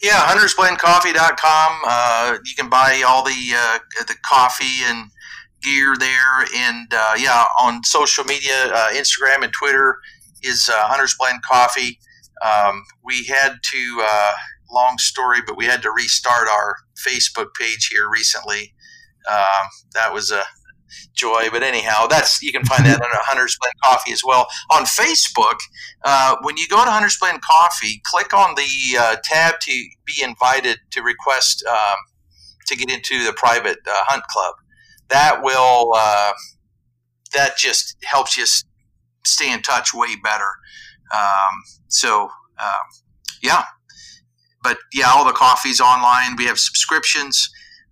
Yeah, 0.01 0.26
huntersblendcoffee.com. 0.27 1.81
Uh, 1.85 2.38
you 2.45 2.55
can 2.55 2.69
buy 2.69 3.03
all 3.05 3.23
the 3.23 3.53
uh, 3.55 3.80
the 4.07 4.15
coffee 4.23 4.84
and 4.85 5.09
gear 5.61 5.95
there, 5.99 6.45
and 6.55 6.88
uh, 6.93 7.15
yeah, 7.17 7.45
on 7.61 7.84
social 7.84 8.23
media, 8.23 8.71
uh, 8.73 8.89
Instagram 8.91 9.43
and 9.43 9.51
Twitter 9.51 9.97
is 10.43 10.69
uh, 10.71 10.88
Hunters 10.88 11.15
Blend 11.19 11.41
Coffee. 11.43 11.99
Um, 12.41 12.84
we 13.03 13.26
had 13.26 13.55
to, 13.61 14.03
uh, 14.05 14.31
long 14.71 14.97
story, 14.97 15.39
but 15.45 15.57
we 15.57 15.65
had 15.65 15.81
to 15.81 15.91
restart 15.91 16.47
our 16.47 16.77
Facebook 17.05 17.53
page 17.59 17.89
here 17.91 18.09
recently. 18.09 18.73
Um, 19.30 19.67
that 19.93 20.13
was 20.13 20.31
a 20.31 20.43
joy, 21.13 21.49
but 21.51 21.63
anyhow, 21.63 22.07
that's 22.07 22.41
you 22.41 22.51
can 22.51 22.63
find 22.65 22.85
that 22.85 23.01
under 23.01 23.07
Hunters 23.11 23.57
Blend 23.59 23.73
Coffee 23.83 24.11
as 24.11 24.21
well 24.25 24.47
on 24.71 24.83
Facebook. 24.83 25.57
Uh, 26.03 26.35
when 26.41 26.57
you 26.57 26.67
go 26.67 26.83
to 26.83 26.91
Hunters 26.91 27.17
Blend 27.19 27.41
Coffee, 27.41 28.01
click 28.05 28.33
on 28.33 28.55
the 28.55 28.97
uh, 28.97 29.15
tab 29.23 29.59
to 29.61 29.71
be 30.05 30.23
invited 30.23 30.79
to 30.91 31.01
request 31.01 31.63
um, 31.69 31.97
to 32.67 32.75
get 32.75 32.91
into 32.91 33.23
the 33.23 33.33
private 33.33 33.79
uh, 33.87 34.03
hunt 34.07 34.23
club. 34.29 34.55
That 35.09 35.41
will 35.43 35.93
uh, 35.95 36.33
that 37.33 37.57
just 37.57 37.97
helps 38.03 38.37
you 38.37 38.45
stay 39.25 39.51
in 39.51 39.61
touch 39.61 39.93
way 39.93 40.15
better. 40.23 40.49
Um, 41.13 41.63
so 41.87 42.29
um, 42.59 42.85
yeah, 43.41 43.63
but 44.63 44.77
yeah, 44.93 45.09
all 45.09 45.25
the 45.25 45.33
coffee's 45.33 45.79
online. 45.79 46.35
We 46.37 46.45
have 46.45 46.59
subscriptions. 46.59 47.49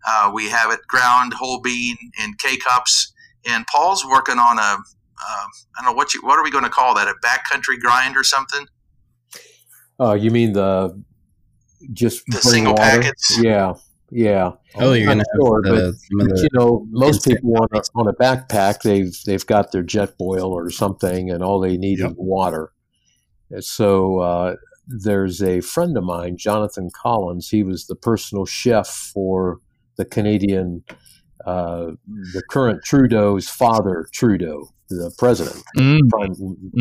Uh, 0.07 0.31
we 0.33 0.49
have 0.49 0.71
it 0.71 0.79
ground, 0.87 1.33
whole 1.33 1.59
bean, 1.61 1.97
in 2.23 2.33
K 2.39 2.57
cups. 2.57 3.13
And 3.45 3.65
Paul's 3.67 4.05
working 4.05 4.39
on 4.39 4.57
a 4.57 4.61
um, 4.61 5.49
I 5.77 5.83
don't 5.83 5.91
know 5.91 5.97
what 5.97 6.13
you 6.13 6.21
what 6.21 6.37
are 6.37 6.43
we 6.43 6.51
going 6.51 6.63
to 6.63 6.69
call 6.69 6.95
that 6.95 7.07
a 7.07 7.13
backcountry 7.25 7.79
grind 7.79 8.15
or 8.15 8.23
something. 8.23 8.67
Uh, 9.99 10.13
you 10.13 10.31
mean 10.31 10.53
the 10.53 11.01
just 11.93 12.23
The 12.27 12.37
single 12.37 12.73
water? 12.73 13.01
packets? 13.01 13.37
Yeah, 13.41 13.73
yeah. 14.11 14.51
Oh, 14.75 14.93
you're 14.93 15.09
I'm 15.09 15.17
gonna 15.17 15.23
sure, 15.35 15.61
have 15.65 15.75
the, 15.75 15.93
some 15.93 16.17
But, 16.19 16.29
the 16.29 16.41
you 16.41 16.49
know, 16.53 16.85
most 16.89 17.25
people 17.25 17.55
on 17.57 17.67
a, 17.71 17.81
on 17.95 18.07
a 18.07 18.13
backpack, 18.13 18.81
they've 18.81 19.15
they've 19.25 19.45
got 19.45 19.71
their 19.71 19.83
Jetboil 19.83 20.49
or 20.49 20.69
something, 20.69 21.31
and 21.31 21.43
all 21.43 21.59
they 21.59 21.77
need 21.77 21.99
Yep. 21.99 22.11
is 22.11 22.15
water. 22.17 22.71
So 23.59 24.19
uh, 24.19 24.55
there's 24.87 25.41
a 25.41 25.61
friend 25.61 25.97
of 25.97 26.03
mine, 26.03 26.37
Jonathan 26.37 26.89
Collins. 26.93 27.49
He 27.49 27.63
was 27.63 27.87
the 27.87 27.95
personal 27.95 28.45
chef 28.45 28.87
for 28.87 29.59
the 29.97 30.05
Canadian, 30.05 30.83
uh, 31.45 31.87
the 32.33 32.43
current 32.49 32.83
Trudeau's 32.83 33.49
father, 33.49 34.07
Trudeau, 34.13 34.69
the 34.89 35.13
president, 35.17 35.63
Mm, 35.75 35.99
prime, 36.09 36.33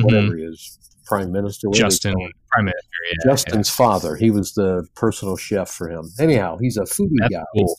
whatever 0.05 0.36
he 0.36 0.44
is, 0.44 0.78
prime 1.06 1.32
minister. 1.32 1.68
Justin. 1.72 2.14
Prime 2.51 2.64
Minister. 2.66 2.88
Yeah, 3.10 3.30
Justin's 3.30 3.70
father. 3.70 4.16
He 4.16 4.30
was 4.30 4.52
the 4.55 4.86
personal 4.94 5.36
chef 5.36 5.68
for 5.70 5.90
him. 5.90 6.10
Anyhow, 6.18 6.56
he's 6.60 6.76
a 6.76 6.82
foodie 6.82 7.10
That's 7.18 7.34
guy. 7.34 7.43
cool. 7.56 7.78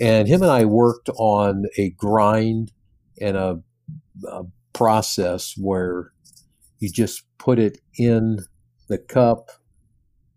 And 0.00 0.28
him 0.28 0.42
and 0.42 0.50
I 0.50 0.64
worked 0.64 1.08
on 1.16 1.64
a 1.76 1.90
grind 1.90 2.72
and 3.20 3.36
a, 3.36 3.60
a 4.28 4.44
process 4.72 5.54
where 5.56 6.12
you 6.78 6.90
just 6.90 7.22
put 7.38 7.58
it 7.58 7.78
in 7.96 8.38
the 8.88 8.98
cup, 8.98 9.50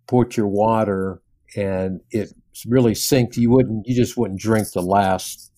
put 0.08 0.36
your 0.38 0.48
water, 0.48 1.22
and 1.56 2.02
it 2.12 2.34
really 2.68 2.94
synced. 2.94 3.38
You 3.38 3.50
wouldn't, 3.52 3.88
you 3.88 3.96
just 3.96 4.18
wouldn't 4.18 4.40
drink 4.40 4.72
the 4.72 4.82
last 4.82 5.52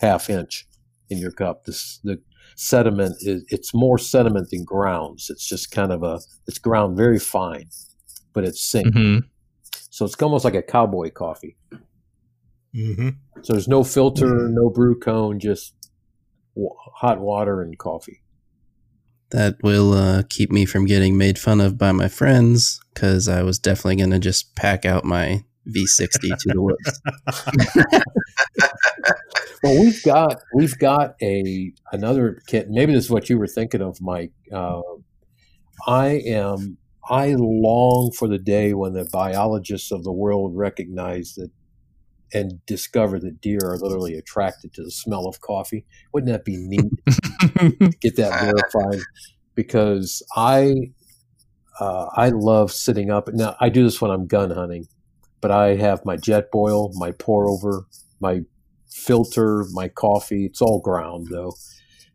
half 0.00 0.28
inch 0.30 0.66
in 1.10 1.18
your 1.18 1.30
cup. 1.32 1.64
This 1.64 2.00
the 2.04 2.20
sediment 2.56 3.16
is 3.20 3.44
it's 3.48 3.74
more 3.74 3.98
sediment 3.98 4.50
than 4.50 4.64
grounds. 4.64 5.28
It's 5.30 5.46
just 5.48 5.70
kind 5.70 5.92
of 5.92 6.02
a 6.02 6.20
it's 6.46 6.58
ground 6.58 6.96
very 6.96 7.18
fine, 7.18 7.68
but 8.32 8.44
it's 8.44 8.60
synced. 8.72 8.92
Mhm. 8.94 9.22
So 9.90 10.04
it's 10.04 10.20
almost 10.22 10.44
like 10.44 10.54
a 10.54 10.62
cowboy 10.62 11.10
coffee. 11.10 11.56
hmm 12.74 13.10
So 13.42 13.52
there's 13.52 13.68
no 13.68 13.84
filter, 13.84 14.48
no 14.50 14.70
brew 14.70 14.98
cone, 14.98 15.38
just 15.38 15.74
wa- 16.54 16.74
hot 16.96 17.20
water 17.20 17.62
and 17.62 17.78
coffee. 17.78 18.20
that 19.30 19.56
will 19.62 19.92
uh, 19.94 20.22
keep 20.28 20.50
me 20.52 20.64
from 20.64 20.84
getting 20.84 21.16
made 21.18 21.38
fun 21.38 21.60
of 21.60 21.76
by 21.76 21.90
my 21.92 22.06
friends 22.08 22.80
because 22.92 23.26
I 23.28 23.42
was 23.42 23.58
definitely 23.58 23.96
going 23.96 24.10
to 24.10 24.18
just 24.20 24.54
pack 24.54 24.84
out 24.84 25.04
my 25.04 25.44
V60 25.68 26.38
to 26.38 26.48
the 26.52 26.62
woods. 26.62 27.00
Well, 29.64 29.80
we've 29.80 30.02
got 30.02 30.42
we've 30.52 30.78
got 30.78 31.14
a 31.22 31.72
another 31.90 32.42
kit. 32.46 32.68
Maybe 32.68 32.92
this 32.92 33.04
is 33.04 33.10
what 33.10 33.30
you 33.30 33.38
were 33.38 33.46
thinking 33.46 33.80
of, 33.80 33.98
Mike. 33.98 34.32
Uh, 34.52 34.82
I 35.86 36.20
am. 36.26 36.76
I 37.08 37.34
long 37.38 38.12
for 38.12 38.28
the 38.28 38.38
day 38.38 38.74
when 38.74 38.92
the 38.92 39.08
biologists 39.10 39.90
of 39.90 40.04
the 40.04 40.12
world 40.12 40.54
recognize 40.54 41.34
that 41.36 41.50
and 42.34 42.64
discover 42.66 43.18
that 43.20 43.40
deer 43.40 43.60
are 43.62 43.78
literally 43.78 44.14
attracted 44.16 44.74
to 44.74 44.82
the 44.82 44.90
smell 44.90 45.26
of 45.26 45.40
coffee. 45.40 45.86
Wouldn't 46.12 46.30
that 46.30 46.44
be 46.44 46.56
neat? 46.58 46.92
get 48.00 48.16
that 48.16 48.40
verified 48.40 49.00
because 49.54 50.22
I 50.36 50.74
uh, 51.80 52.08
I 52.14 52.28
love 52.28 52.70
sitting 52.70 53.10
up. 53.10 53.30
Now 53.32 53.56
I 53.60 53.70
do 53.70 53.82
this 53.82 54.02
when 54.02 54.10
I'm 54.10 54.26
gun 54.26 54.50
hunting, 54.50 54.88
but 55.44 55.50
I 55.50 55.74
have 55.74 56.06
my 56.06 56.16
Jetboil, 56.16 56.92
my 56.94 57.10
pour 57.10 57.46
over, 57.46 57.86
my 58.18 58.40
filter, 58.90 59.66
my 59.72 59.88
coffee. 59.88 60.46
It's 60.46 60.62
all 60.62 60.80
ground 60.80 61.26
though. 61.30 61.52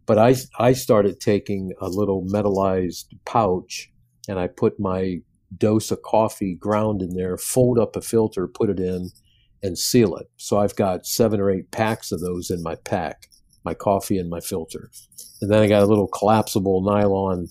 But 0.08 0.18
I 0.18 0.36
I 0.58 0.74
started 0.74 1.20
taking 1.20 1.74
a 1.80 1.90
little 1.90 2.26
metallized 2.26 3.06
pouch 3.26 3.92
and 4.28 4.40
I 4.40 4.48
put 4.48 4.80
my 4.80 5.18
dose 5.56 5.92
of 5.92 6.02
coffee 6.02 6.56
ground 6.56 7.04
in 7.04 7.14
there, 7.14 7.38
fold 7.38 7.78
up 7.78 7.96
a 7.96 8.02
filter, 8.02 8.48
put 8.48 8.72
it 8.72 8.80
in, 8.80 9.12
and 9.62 9.78
seal 9.78 10.16
it. 10.16 10.26
So 10.38 10.58
I've 10.58 10.76
got 10.76 11.06
seven 11.06 11.40
or 11.40 11.52
eight 11.52 11.70
packs 11.70 12.12
of 12.12 12.22
those 12.22 12.50
in 12.50 12.64
my 12.64 12.74
pack, 12.84 13.28
my 13.64 13.76
coffee 13.76 14.18
and 14.18 14.32
my 14.32 14.40
filter. 14.40 14.90
And 15.40 15.52
then 15.52 15.62
I 15.62 15.68
got 15.68 15.84
a 15.84 15.86
little 15.86 16.08
collapsible 16.08 16.82
nylon 16.82 17.46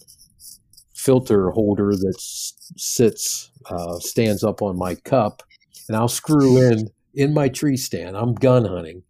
filter 0.93 1.51
holder 1.51 1.93
that 1.93 2.17
sits, 2.19 3.53
uh, 3.71 4.01
stands 4.01 4.43
up 4.43 4.61
on 4.61 4.77
my 4.77 4.97
cup, 4.97 5.45
and 5.89 5.97
I'll 5.97 6.09
screw 6.09 6.57
in 6.71 6.89
in 7.15 7.35
my 7.35 7.49
tree 7.49 7.77
stand. 7.77 8.17
I'm 8.17 8.35
gun 8.35 8.65
hunting. 8.65 9.03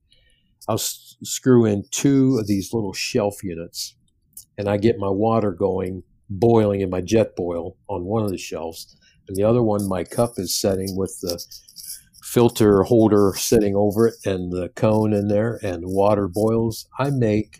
I'll 0.68 0.76
s- 0.76 1.16
screw 1.22 1.64
in 1.64 1.84
two 1.90 2.38
of 2.38 2.46
these 2.46 2.72
little 2.72 2.92
shelf 2.92 3.42
units, 3.42 3.96
and 4.56 4.68
I 4.68 4.76
get 4.76 4.98
my 4.98 5.10
water 5.10 5.50
going, 5.50 6.02
boiling 6.30 6.80
in 6.80 6.90
my 6.90 7.00
Jetboil 7.00 7.76
on 7.88 8.04
one 8.04 8.24
of 8.24 8.30
the 8.30 8.38
shelves, 8.38 8.96
and 9.26 9.36
the 9.36 9.44
other 9.44 9.62
one, 9.62 9.88
my 9.88 10.04
cup 10.04 10.34
is 10.36 10.54
setting 10.58 10.96
with 10.96 11.18
the 11.20 11.42
filter 12.22 12.82
holder 12.82 13.32
sitting 13.36 13.74
over 13.74 14.08
it 14.08 14.14
and 14.26 14.52
the 14.52 14.68
cone 14.70 15.14
in 15.14 15.28
there 15.28 15.58
and 15.62 15.82
water 15.86 16.28
boils. 16.28 16.86
I 16.98 17.08
make 17.10 17.58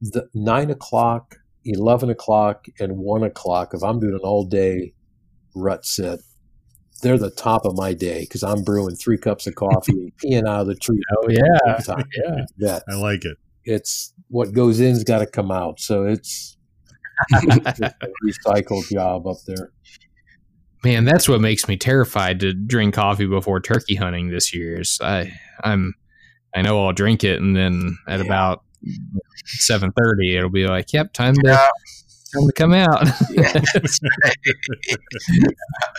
the 0.00 0.28
nine 0.32 0.70
o'clock, 0.70 1.36
eleven 1.64 2.08
o'clock, 2.08 2.66
and 2.80 2.96
one 2.96 3.22
o'clock. 3.22 3.74
If 3.74 3.82
I'm 3.82 4.00
doing 4.00 4.14
an 4.14 4.20
all 4.22 4.46
day 4.46 4.94
rut 5.54 5.84
sit, 5.84 6.20
they're 7.02 7.18
the 7.18 7.30
top 7.30 7.64
of 7.64 7.76
my 7.76 7.92
day 7.92 8.20
because 8.20 8.42
I'm 8.42 8.62
brewing 8.64 8.96
three 8.96 9.18
cups 9.18 9.46
of 9.46 9.54
coffee 9.54 9.92
and 9.92 10.12
peeing 10.16 10.48
out 10.48 10.62
of 10.62 10.66
the 10.66 10.74
tree. 10.74 11.00
oh 11.18 11.28
yeah, 11.28 11.76
Time. 11.78 12.04
yeah. 12.24 12.44
That 12.58 12.82
I 12.88 12.94
like 12.94 13.24
it. 13.24 13.36
it's 13.64 14.12
what 14.28 14.52
goes 14.52 14.80
in's 14.80 15.04
got 15.04 15.18
to 15.20 15.26
come 15.26 15.50
out. 15.50 15.80
So 15.80 16.04
it's, 16.04 16.56
it's 17.32 17.80
a 17.80 17.94
recycle 18.26 18.86
job 18.90 19.26
up 19.26 19.38
there. 19.46 19.70
Man, 20.84 21.04
that's 21.04 21.28
what 21.28 21.40
makes 21.40 21.66
me 21.66 21.76
terrified 21.76 22.38
to 22.40 22.52
drink 22.52 22.94
coffee 22.94 23.26
before 23.26 23.58
turkey 23.60 23.96
hunting 23.96 24.28
this 24.28 24.54
year. 24.54 24.80
Is 24.80 24.98
I, 25.02 25.32
I'm, 25.64 25.94
I 26.54 26.62
know 26.62 26.84
I'll 26.86 26.92
drink 26.92 27.24
it, 27.24 27.40
and 27.40 27.56
then 27.56 27.96
at 28.06 28.20
Yeah. 28.20 28.26
about 28.26 28.62
seven 29.44 29.90
thirty, 29.98 30.36
it'll 30.36 30.50
be 30.50 30.66
like, 30.68 30.92
"Yep, 30.92 31.12
time 31.14 31.34
to 31.34 31.40
Yeah. 32.34 32.40
time 32.40 32.46
to 32.48 32.52
come 32.54 32.74
out." 32.74 33.08
Yeah. 33.30 33.60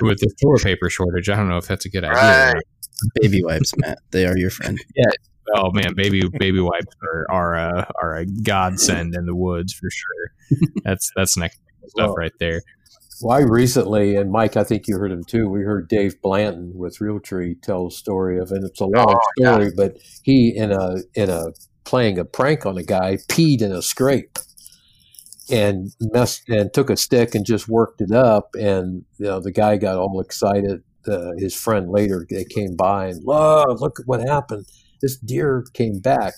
With 0.02 0.20
the 0.20 0.34
toilet 0.42 0.64
paper 0.64 0.90
shortage, 0.90 1.30
I 1.30 1.36
don't 1.36 1.50
know 1.50 1.58
if 1.58 1.68
that's 1.68 1.86
a 1.86 1.90
good 1.90 2.04
idea. 2.04 2.14
Right. 2.22 2.54
not. 2.54 2.64
Baby 3.22 3.44
wipes, 3.44 3.74
Matt. 3.78 4.00
They 4.12 4.26
are 4.26 4.38
your 4.38 4.50
friend. 4.50 4.80
Yeah. 4.96 5.06
Oh 5.56 5.72
man, 5.72 5.96
baby 5.96 6.22
baby 6.38 6.60
wipes 6.60 6.96
are 7.02 7.26
are 7.32 7.56
a, 7.56 7.92
are 8.04 8.16
a 8.18 8.26
godsend 8.28 9.16
in 9.16 9.26
the 9.26 9.34
woods 9.36 9.74
for 9.74 9.90
sure. 9.90 10.60
That's 10.84 11.10
that's 11.16 11.36
next 11.38 11.60
level 11.72 11.90
stuff 11.90 12.08
Well, 12.10 12.16
right 12.16 12.32
there. 12.40 12.62
Well, 13.24 13.36
I 13.36 13.42
recently, 13.42 14.16
and 14.16 14.32
Mike, 14.32 14.58
I 14.58 14.64
think 14.64 14.88
you 14.88 14.98
heard 15.00 15.12
him 15.12 15.24
too. 15.24 15.50
We 15.50 15.62
heard 15.62 15.88
Dave 15.88 16.22
Blanton 16.22 16.74
with 16.76 17.00
Realtree 17.00 17.60
tell 17.64 17.88
a 17.88 17.92
story 17.92 18.38
of, 18.38 18.52
and 18.52 18.64
it's 18.64 18.80
a 18.80 18.86
long 18.86 19.08
Oh, 19.16 19.20
yeah. 19.38 19.54
story, 19.54 19.72
but 19.76 19.98
he 20.22 20.56
in 20.56 20.72
a 20.72 20.98
in 21.16 21.32
a 21.32 21.46
playing 21.84 22.20
a 22.20 22.26
prank 22.26 22.68
on 22.68 22.78
a 22.78 22.84
guy 22.84 23.18
peed 23.28 23.64
in 23.64 23.72
a 23.72 23.82
scrape 23.82 24.38
and 25.52 25.90
messed 26.00 26.48
and 26.50 26.74
took 26.74 26.90
a 26.90 26.98
stick 26.98 27.36
and 27.36 27.46
just 27.46 27.68
worked 27.68 28.02
it 28.02 28.12
up, 28.12 28.50
and 28.56 29.04
you 29.18 29.26
know 29.26 29.40
the 29.40 29.52
guy 29.52 29.78
got 29.78 29.98
all 29.98 30.20
excited. 30.22 30.84
Uh, 31.08 31.32
his 31.38 31.56
friend 31.56 31.90
later 31.90 32.26
they 32.30 32.44
came 32.46 32.76
by 32.76 33.08
and 33.08 33.24
love, 33.24 33.80
look 33.82 34.00
at 34.00 34.06
what 34.08 34.22
happened. 34.22 34.66
This 35.02 35.18
deer 35.18 35.66
came 35.74 36.00
back, 36.00 36.34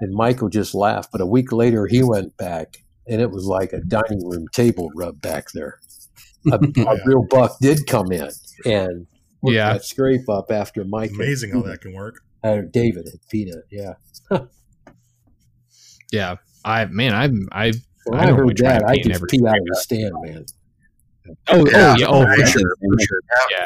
and 0.00 0.12
Michael 0.14 0.48
just 0.48 0.74
laughed. 0.74 1.10
But 1.12 1.20
a 1.20 1.26
week 1.26 1.52
later, 1.52 1.86
he 1.86 2.02
went 2.02 2.36
back, 2.36 2.78
and 3.06 3.20
it 3.20 3.30
was 3.30 3.44
like 3.44 3.72
a 3.72 3.80
dining 3.80 4.26
room 4.28 4.46
table 4.52 4.90
rub 4.96 5.20
back 5.20 5.46
there. 5.54 5.78
A, 6.52 6.56
a 6.58 6.96
real 7.06 7.24
buck 7.30 7.56
did 7.60 7.86
come 7.86 8.10
in 8.12 8.28
and 8.64 9.06
Yeah. 9.42 9.74
that 9.74 9.84
scrape 9.84 10.28
up 10.28 10.50
after 10.50 10.84
Mike. 10.84 11.10
Amazing 11.14 11.52
how 11.52 11.62
that 11.68 11.80
can 11.80 11.94
work. 11.94 12.16
uh, 12.44 12.62
David 12.70 13.06
had 13.10 13.20
peanut. 13.30 13.64
Yeah, 13.70 13.94
Yeah, 16.12 16.36
I 16.64 16.86
man, 16.86 17.14
I 17.52 17.68
I 17.68 17.72
when 18.10 18.20
I 18.20 18.24
I, 18.24 18.26
don't 18.26 18.36
heard 18.38 18.56
try 18.56 18.72
that, 18.72 18.84
I 18.84 18.94
pee 18.94 19.00
in 19.00 19.08
just 19.08 19.16
every 19.16 19.26
pee 19.30 19.46
out 19.46 19.58
of 19.58 19.64
the 19.64 19.76
stand, 19.76 20.12
man. 20.22 20.46
oh 21.48 21.66
Yeah, 21.70 21.94
oh 21.94 21.96
yeah 21.98 22.06
oh 22.08 22.24
for 22.24 22.46
sure 22.46 22.76
for 22.80 22.96
sure. 23.00 23.20
yeah. 23.50 23.64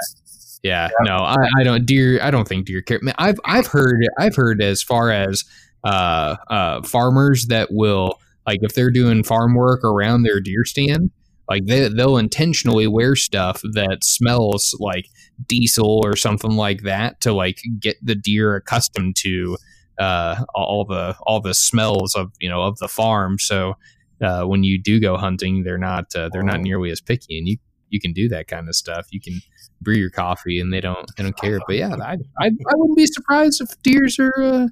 Yeah. 0.62 0.89
No 1.02 1.16
I, 1.16 1.36
I 1.59 1.64
don't 1.64 1.85
deer 1.86 2.20
I 2.23 2.31
don't 2.31 2.47
think 2.47 2.66
deer 2.66 2.82
care 2.82 3.01
man, 3.02 3.14
I've 3.19 3.40
I've 3.44 3.66
heard 3.66 4.01
I've 4.19 4.36
heard 4.36 4.62
as 4.62 4.82
far 4.82 5.10
as 5.10 5.44
uh 5.85 6.36
uh 6.48 6.82
farmers 6.82 7.47
that 7.47 7.69
will 7.73 8.20
like 8.47 8.60
if 8.62 8.74
they're 8.74 8.90
doing 8.90 9.24
farm 9.24 9.55
work 9.55 9.82
around 9.85 10.23
their 10.23 10.40
deer 10.40 10.64
stand 10.64 11.10
like 11.48 11.66
they 11.66 11.89
they'll 11.89 12.16
intentionally 12.16 12.86
wear 12.86 13.16
stuff 13.16 13.60
that 13.73 14.05
smells 14.05 14.77
like 14.78 15.06
diesel 15.48 16.01
or 16.05 16.14
something 16.14 16.52
like 16.52 16.82
that 16.82 17.20
to 17.23 17.32
like 17.32 17.59
get 17.81 17.97
the 18.01 18.14
deer 18.14 18.55
accustomed 18.55 19.16
to 19.16 19.56
uh 19.98 20.44
all 20.55 20.85
the 20.85 21.16
all 21.27 21.40
the 21.40 21.55
smells 21.55 22.14
of 22.14 22.32
you 22.40 22.48
know 22.48 22.62
of 22.62 22.78
the 22.78 22.89
farm. 22.89 23.39
So 23.39 23.74
uh, 24.23 24.44
when 24.44 24.62
you 24.65 24.81
do 24.81 25.01
go 25.01 25.16
hunting, 25.16 25.65
they're 25.65 25.78
not 25.78 26.15
uh, 26.15 26.28
they're 26.32 26.43
not 26.43 26.61
nearly 26.61 26.90
as 26.90 27.01
picky, 27.01 27.39
and 27.39 27.49
you 27.49 27.57
you 27.89 28.01
can 28.01 28.12
do 28.12 28.28
that 28.28 28.49
kind 28.49 28.69
of 28.69 28.74
stuff. 28.74 29.07
You 29.11 29.20
can 29.20 29.40
brew 29.81 29.97
your 29.97 30.11
coffee, 30.11 30.61
and 30.61 30.73
they 30.73 30.81
don't 30.81 31.11
they 31.16 31.23
don't 31.23 31.36
care. 31.36 31.61
But 31.66 31.77
yeah, 31.77 31.94
I 31.94 32.19
I, 32.40 32.47
I 32.47 32.74
wouldn't 32.74 32.97
be 32.97 33.07
surprised 33.07 33.61
if 33.61 33.70
deers 33.82 34.19
are 34.19 34.32
uh, 34.43 34.69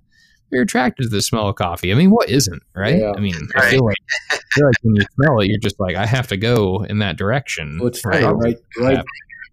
they're 0.51 0.63
attracted 0.63 1.05
to 1.05 1.09
the 1.09 1.23
smell 1.23 1.49
of 1.49 1.57
coffee. 1.57 1.93
I 1.93 1.95
mean, 1.95 2.11
what 2.11 2.29
isn't 2.29 2.63
right? 2.75 2.99
Yeah. 2.99 3.13
I 3.17 3.21
mean, 3.21 3.37
I 3.57 3.71
feel 3.71 3.85
like 3.85 3.97
I 4.31 4.39
feel 4.53 4.67
like 4.67 4.77
when 4.83 4.97
you 4.97 5.03
smell 5.15 5.41
it, 5.41 5.49
you're 5.49 5.61
just 5.61 5.79
like 5.79 5.97
I 5.97 6.07
have 6.07 6.29
to 6.29 6.37
go 6.37 6.85
in 6.85 6.99
that 6.99 7.17
direction. 7.17 7.79
Well, 7.79 7.89
it's 7.89 8.01
funny, 8.01 8.25
right? 8.25 8.57
Right 8.79 9.05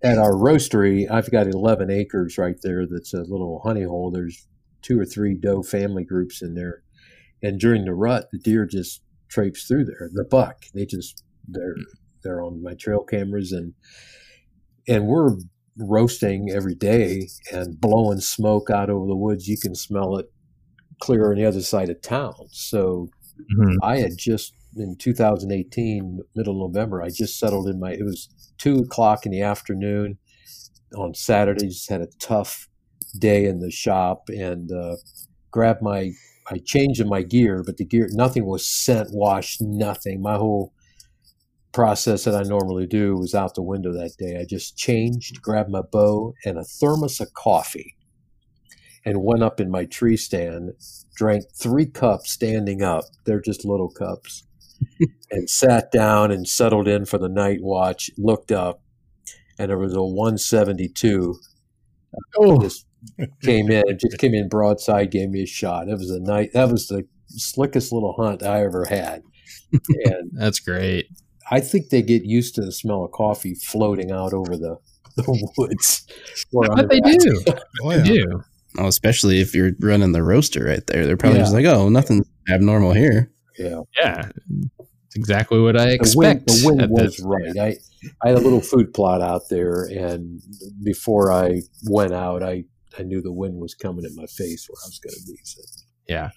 at 0.04 0.18
our 0.18 0.34
roastery, 0.34 1.10
I've 1.10 1.32
got 1.32 1.48
11 1.48 1.90
acres 1.90 2.38
right 2.38 2.56
there. 2.62 2.86
That's 2.86 3.14
a 3.14 3.22
little 3.22 3.62
honey 3.64 3.84
hole. 3.84 4.12
There's 4.12 4.48
two 4.82 5.00
or 5.00 5.06
three 5.06 5.34
doe 5.34 5.64
family 5.64 6.04
groups 6.04 6.42
in 6.42 6.54
there, 6.54 6.84
and 7.42 7.60
during 7.60 7.86
the 7.86 7.94
rut, 7.94 8.30
the 8.32 8.40
deer 8.40 8.66
just 8.66 9.02
traipse 9.30 9.66
through 9.66 9.86
there. 9.86 10.10
The 10.14 10.24
buck, 10.24 10.66
they 10.74 10.86
just 10.86 11.24
they're 11.48 11.76
they're 12.24 12.42
on 12.42 12.62
my 12.64 12.74
trail 12.74 13.04
cameras, 13.04 13.52
and 13.52 13.74
and 14.88 15.08
we're 15.08 15.38
roasting 15.78 16.50
every 16.52 16.74
day 16.76 17.28
and 17.52 17.80
blowing 17.80 18.20
smoke 18.20 18.70
out 18.70 18.90
over 18.90 19.06
the 19.06 19.16
woods. 19.16 19.48
You 19.48 19.58
can 19.62 19.76
smell 19.76 20.18
it 20.18 20.32
clear 21.00 21.30
on 21.32 21.38
the 21.38 21.46
other 21.46 21.62
side 21.62 21.90
of 21.90 22.02
town. 22.02 22.34
So 22.50 23.10
Mhm. 23.60 23.76
I 23.84 23.98
had 24.00 24.18
just 24.18 24.54
in 24.76 24.96
2018, 24.96 26.20
middle 26.36 26.66
of 26.66 26.72
November, 26.74 27.02
I 27.04 27.10
just 27.10 27.38
settled 27.40 27.68
in 27.68 27.80
my. 27.80 27.92
It 27.94 28.04
was 28.04 28.30
two 28.58 28.80
o'clock 28.80 29.26
in 29.26 29.32
the 29.32 29.42
afternoon 29.42 30.18
on 30.96 31.14
Saturday. 31.14 31.68
Just 31.68 31.90
had 31.90 32.02
a 32.02 32.08
tough 32.20 32.68
day 33.20 33.46
in 33.46 33.60
the 33.60 33.72
shop 33.72 34.30
and 34.30 34.72
uh, 34.72 34.96
grabbed 35.52 35.82
my. 35.82 36.12
I 36.50 36.60
changed 36.64 37.02
in 37.02 37.10
my 37.10 37.24
gear, 37.24 37.64
but 37.66 37.78
the 37.78 37.86
gear 37.86 38.08
nothing 38.12 38.46
was 38.46 38.66
scent 38.66 39.10
washed, 39.12 39.62
nothing. 39.62 40.22
My 40.22 40.36
whole 40.36 40.74
process 41.74 42.24
that 42.24 42.36
I 42.36 42.44
normally 42.44 42.88
do 42.88 43.16
was 43.18 43.36
out 43.36 43.56
the 43.56 43.62
window 43.62 43.92
that 43.94 44.16
day. 44.18 44.38
I 44.40 44.46
just 44.46 44.78
changed, 44.78 45.42
grabbed 45.42 45.70
my 45.70 45.82
bow 45.82 46.34
and 46.46 46.58
a 46.58 46.64
thermos 46.64 47.20
of 47.20 47.34
coffee, 47.34 47.96
and 49.06 49.24
went 49.24 49.44
up 49.44 49.60
in 49.60 49.70
my 49.70 49.86
tree 49.86 50.18
stand 50.18 50.72
drank 51.16 51.46
three 51.56 51.86
cups 51.86 52.32
standing 52.32 52.82
up. 52.82 53.06
They're 53.26 53.42
just 53.42 53.66
little 53.66 53.90
cups. 53.90 54.44
and 55.32 55.50
sat 55.50 55.92
down 55.92 56.32
and 56.32 56.48
settled 56.48 56.88
in 56.88 57.04
for 57.06 57.18
the 57.18 57.28
night 57.28 57.60
watch, 57.62 58.12
looked 58.16 58.52
up, 58.52 58.80
and 59.58 59.70
there 59.70 59.78
was 59.78 59.96
a 59.96 60.04
172 60.04 61.36
Oh, 62.38 62.60
just 62.60 62.87
came 63.44 63.70
in. 63.72 63.84
Just 64.00 64.18
came 64.18 64.34
in 64.34 64.48
broadside, 64.50 65.12
gave 65.12 65.30
me 65.30 65.44
a 65.44 65.48
shot. 65.48 65.88
It 65.90 65.98
was 65.98 66.10
a 66.12 66.20
night. 66.20 66.52
That 66.54 66.70
was 66.70 66.88
the 66.88 67.08
slickest 67.28 67.92
little 67.92 68.14
hunt 68.14 68.44
I 68.44 68.64
ever 68.64 68.86
had. 68.86 69.24
and 70.06 70.30
that's 70.34 70.60
great. 70.60 71.08
I 71.50 71.60
think 71.62 71.90
they 71.90 72.02
get 72.02 72.24
used 72.26 72.56
to 72.56 72.62
the 72.62 72.72
smell 72.72 73.04
of 73.06 73.12
coffee 73.12 73.56
floating 73.56 74.12
out 74.12 74.34
over 74.34 74.58
the, 74.58 74.78
the 75.16 75.50
woods. 75.58 76.06
where 76.52 76.70
But 76.70 76.90
they 76.90 76.98
at. 76.98 77.20
do. 77.20 77.44
Oh 77.84 77.90
They 77.98 78.04
do. 78.04 78.44
Oh, 78.80 78.88
especially 78.88 79.40
if 79.40 79.56
you're 79.56 79.72
running 79.80 80.12
the 80.12 80.22
roaster 80.24 80.64
right 80.66 80.86
there. 80.88 81.06
They're 81.06 81.18
probably 81.18 81.40
Yeah. 81.40 81.44
just 81.46 81.54
like, 81.54 81.66
oh, 81.66 81.90
nothing 81.90 82.26
abnormal 82.50 82.94
here. 82.94 83.32
Yeah. 83.58 83.82
Yeah, 84.00 84.30
it's 85.06 85.16
exactly 85.16 85.60
what 85.60 85.76
I 85.76 85.98
the 85.98 86.14
wind, 86.16 86.40
expect. 86.42 86.48
the 86.48 86.62
wind 86.66 86.92
was 86.92 87.16
this- 87.18 87.22
right. 87.26 87.58
I, 87.58 87.78
I 88.24 88.28
had 88.30 88.38
a 88.38 88.42
little 88.42 88.62
food 88.62 88.94
plot 88.94 89.22
out 89.22 89.44
there, 89.50 89.84
and 89.86 90.40
before 90.84 91.32
I 91.32 91.62
went 91.90 92.14
out, 92.14 92.44
I, 92.44 92.66
I 93.00 93.04
knew 93.04 93.22
the 93.22 93.32
wind 93.32 93.60
was 93.60 93.74
coming 93.76 94.06
at 94.06 94.12
my 94.16 94.26
face 94.26 94.68
where 94.70 94.78
I 94.84 94.88
was 94.88 95.00
going 95.04 95.14
to 95.14 95.32
be. 95.32 95.38
So. 95.44 95.62
Yeah, 96.08 96.30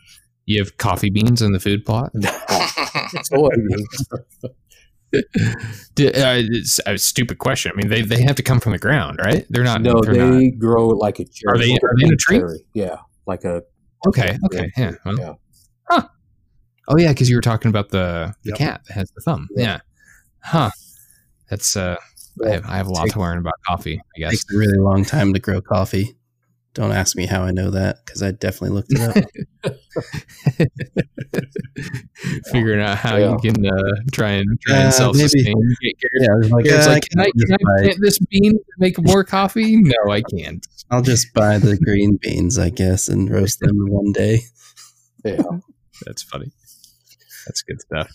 you 0.46 0.58
have 0.62 0.76
coffee 0.78 1.10
beans 1.10 1.42
in 1.42 1.52
the 1.52 1.60
food 1.60 1.84
plot. 1.84 2.12
Soybeans. 2.14 4.04
Uh, 6.00 6.38
it's 6.40 6.80
a 6.86 6.96
stupid 6.96 7.38
question. 7.38 7.72
I 7.74 7.76
mean, 7.76 7.88
they, 7.88 8.00
they 8.02 8.22
have 8.22 8.36
to 8.36 8.42
come 8.42 8.58
from 8.60 8.72
the 8.72 8.78
ground, 8.78 9.18
right? 9.22 9.44
They're 9.50 9.64
not. 9.64 9.82
no, 9.82 10.00
they're 10.00 10.14
they 10.14 10.46
not- 10.46 10.58
grow 10.58 10.88
like 10.88 11.18
a 11.18 11.24
cherry. 11.24 11.52
Are 11.52 11.58
they- 11.58 11.72
are 11.72 11.92
they 12.00 12.06
in 12.06 12.12
a 12.12 12.16
tree? 12.16 12.38
cherry. 12.38 12.64
Yeah, 12.74 12.96
like 13.26 13.44
a. 13.44 13.62
Okay. 14.06 14.38
Okay. 14.46 14.70
Yeah. 14.78 14.92
well, 15.04 15.18
Yeah. 15.18 16.02
Oh 16.88 16.96
yeah, 16.96 17.08
because 17.08 17.28
you 17.28 17.36
were 17.36 17.42
talking 17.42 17.68
about 17.68 17.90
the, 17.90 18.34
the 18.44 18.50
Yep. 18.50 18.58
cat 18.58 18.80
that 18.88 18.94
has 18.94 19.10
the 19.10 19.20
thumb. 19.20 19.46
Yeah. 19.54 19.62
Yeah. 19.64 19.78
Huh. 20.42 20.70
That's 21.50 21.76
uh. 21.76 21.96
I 22.44 22.50
have, 22.50 22.64
I 22.66 22.76
have 22.76 22.86
a 22.86 22.90
lot 22.92 23.08
to 23.10 23.20
learn 23.20 23.38
about 23.38 23.54
coffee. 23.66 24.00
I 24.16 24.18
guess. 24.20 24.30
takes 24.30 24.44
a 24.54 24.56
really 24.58 24.78
long 24.78 25.04
time 25.04 25.34
to 25.34 25.40
grow 25.40 25.60
coffee. 25.60 26.16
Don't 26.72 26.92
ask 26.92 27.16
me 27.16 27.26
how 27.26 27.42
I 27.42 27.50
know 27.50 27.70
that 27.72 28.04
because 28.06 28.22
I 28.22 28.30
definitely 28.30 28.76
looked 28.76 28.92
it 28.92 29.00
up. 29.00 29.74
Figuring 32.52 32.80
out 32.80 32.96
how 32.98 33.16
Yeah. 33.16 33.32
you 33.32 33.38
can 33.52 33.66
uh, 33.66 33.94
try 34.12 34.30
and 34.30 34.46
try 34.66 34.76
Uh, 34.76 34.80
and 34.84 34.94
self 34.94 35.16
sustain. 35.16 35.54
yeah, 35.82 36.28
I 36.30 36.34
was 36.36 36.50
like, 36.50 36.66
It's 36.66 36.86
uh, 36.86 36.90
like, 36.90 37.08
can 37.08 37.20
I, 37.20 37.24
I'll 37.24 37.32
can 37.32 37.52
I 37.52 37.56
buy- 37.64 37.82
plant 37.82 37.98
this 38.00 38.18
bean 38.20 38.52
to 38.52 38.60
make 38.78 38.98
more 39.02 39.24
coffee? 39.24 39.76
No, 39.76 40.10
I 40.12 40.22
can't. 40.22 40.66
I'll 40.90 41.02
just 41.02 41.32
buy 41.34 41.58
the 41.58 41.76
green 41.76 42.18
beans, 42.20 42.58
I 42.58 42.70
guess, 42.70 43.08
and 43.08 43.28
roast 43.30 43.60
them 43.60 43.76
one 43.88 44.12
day. 44.12 44.40
Yeah. 45.24 45.42
That's 46.06 46.22
funny. 46.22 46.50
That's 47.46 47.62
good 47.62 47.80
stuff. 47.80 48.10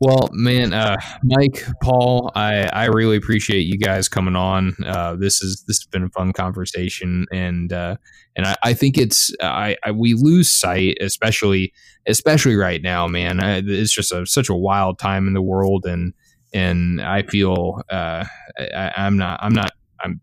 Well, 0.00 0.28
man, 0.32 0.72
uh, 0.72 0.96
Mike, 1.22 1.64
Paul, 1.82 2.30
I, 2.34 2.64
I 2.72 2.86
really 2.86 3.16
appreciate 3.16 3.60
you 3.62 3.78
guys 3.78 4.08
coming 4.08 4.36
on. 4.36 4.74
Uh, 4.84 5.16
this 5.16 5.42
is 5.42 5.64
this 5.66 5.78
has 5.78 5.86
been 5.86 6.04
a 6.04 6.10
fun 6.10 6.32
conversation, 6.32 7.26
and 7.32 7.72
uh, 7.72 7.96
and 8.36 8.46
I, 8.46 8.56
I 8.62 8.74
think 8.74 8.98
it's 8.98 9.34
I, 9.40 9.76
I 9.84 9.92
we 9.92 10.14
lose 10.14 10.52
sight, 10.52 10.98
especially 11.00 11.72
especially 12.06 12.56
right 12.56 12.82
now, 12.82 13.06
man. 13.06 13.40
I, 13.40 13.62
it's 13.64 13.92
just 13.92 14.12
a, 14.12 14.26
such 14.26 14.48
a 14.48 14.54
wild 14.54 14.98
time 14.98 15.26
in 15.26 15.34
the 15.34 15.42
world, 15.42 15.84
and 15.86 16.12
and 16.52 17.00
I 17.00 17.22
feel 17.22 17.82
uh, 17.90 18.24
I, 18.58 18.92
I'm 18.96 19.16
not 19.16 19.40
I'm 19.42 19.54
not 19.54 19.72
I'm 20.02 20.20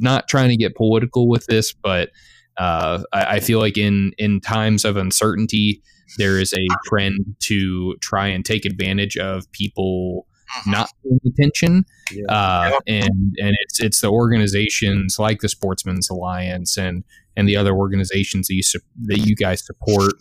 not 0.00 0.28
trying 0.28 0.50
to 0.50 0.56
get 0.56 0.74
political 0.74 1.28
with 1.28 1.46
this, 1.46 1.72
but 1.72 2.10
uh, 2.56 3.02
I, 3.12 3.24
I 3.36 3.40
feel 3.40 3.58
like 3.58 3.78
in 3.78 4.12
in 4.18 4.40
times 4.40 4.84
of 4.84 4.96
uncertainty 4.96 5.82
there 6.18 6.38
is 6.38 6.52
a 6.52 6.66
trend 6.86 7.36
to 7.40 7.94
try 8.00 8.26
and 8.28 8.44
take 8.44 8.64
advantage 8.64 9.16
of 9.16 9.50
people 9.52 10.26
not 10.66 10.88
paying 11.02 11.18
attention 11.26 11.84
Yeah. 12.12 12.24
uh, 12.28 12.78
and 12.86 13.34
and 13.38 13.56
it's 13.62 13.80
it's 13.80 14.00
the 14.00 14.10
organizations 14.10 15.18
like 15.18 15.40
the 15.40 15.48
Sportsmen's 15.48 16.08
Alliance 16.08 16.76
and 16.78 17.02
and 17.36 17.48
the 17.48 17.56
other 17.56 17.74
organizations 17.74 18.46
that 18.46 18.54
you 18.54 18.62
su- 18.62 18.78
that 19.06 19.18
you 19.18 19.34
guys 19.34 19.64
support 19.66 20.12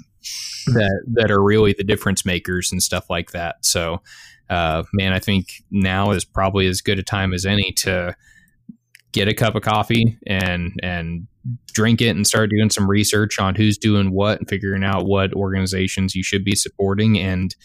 that 0.67 1.03
that 1.13 1.29
are 1.31 1.41
really 1.43 1.73
the 1.77 1.83
difference 1.83 2.25
makers 2.25 2.71
and 2.71 2.81
stuff 2.81 3.05
like 3.09 3.31
that. 3.31 3.57
So, 3.63 4.01
uh, 4.49 4.83
man, 4.93 5.13
I 5.13 5.19
think 5.19 5.63
now 5.69 6.09
is 6.11 6.25
probably 6.25 6.65
as 6.65 6.81
good 6.81 6.97
a 6.97 7.03
time 7.03 7.31
as 7.33 7.45
any 7.45 7.71
to 7.73 8.15
get 9.11 9.27
a 9.27 9.33
cup 9.33 9.53
of 9.55 9.61
coffee 9.61 10.17
and 10.25 10.73
and 10.81 11.27
drink 11.73 12.01
it 12.01 12.15
and 12.15 12.25
start 12.25 12.49
doing 12.49 12.69
some 12.69 12.89
research 12.89 13.39
on 13.39 13.55
who's 13.55 13.77
doing 13.77 14.11
what 14.11 14.39
and 14.39 14.49
figuring 14.49 14.83
out 14.83 15.05
what 15.05 15.33
organizations 15.33 16.15
you 16.15 16.23
should 16.23 16.43
be 16.43 16.55
supporting. 16.55 17.19
And 17.19 17.55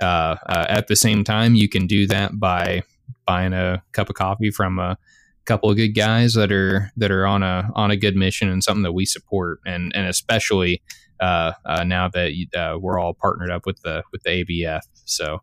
uh, 0.00 0.36
uh, 0.48 0.66
at 0.68 0.88
the 0.88 0.96
same 0.96 1.24
time 1.24 1.54
you 1.54 1.68
can 1.68 1.86
do 1.86 2.06
that 2.06 2.38
by 2.38 2.82
buying 3.26 3.52
a 3.52 3.82
cup 3.92 4.08
of 4.08 4.14
coffee 4.14 4.50
from 4.50 4.78
a 4.78 4.96
couple 5.44 5.70
of 5.70 5.76
good 5.76 5.94
guys 5.94 6.34
that 6.34 6.52
are 6.52 6.92
that 6.96 7.10
are 7.10 7.26
on 7.26 7.42
a 7.42 7.70
on 7.74 7.90
a 7.90 7.96
good 7.96 8.16
mission 8.16 8.48
and 8.48 8.62
something 8.62 8.82
that 8.82 8.92
we 8.92 9.04
support. 9.04 9.60
And 9.66 9.92
and 9.94 10.06
especially 10.06 10.82
uh, 11.20 11.52
uh, 11.64 11.84
now 11.84 12.08
that 12.08 12.32
uh, 12.54 12.78
we're 12.78 12.98
all 12.98 13.14
partnered 13.14 13.50
up 13.50 13.66
with 13.66 13.80
the 13.82 14.02
with 14.12 14.22
the 14.22 14.44
ABF. 14.44 14.82
So 15.04 15.38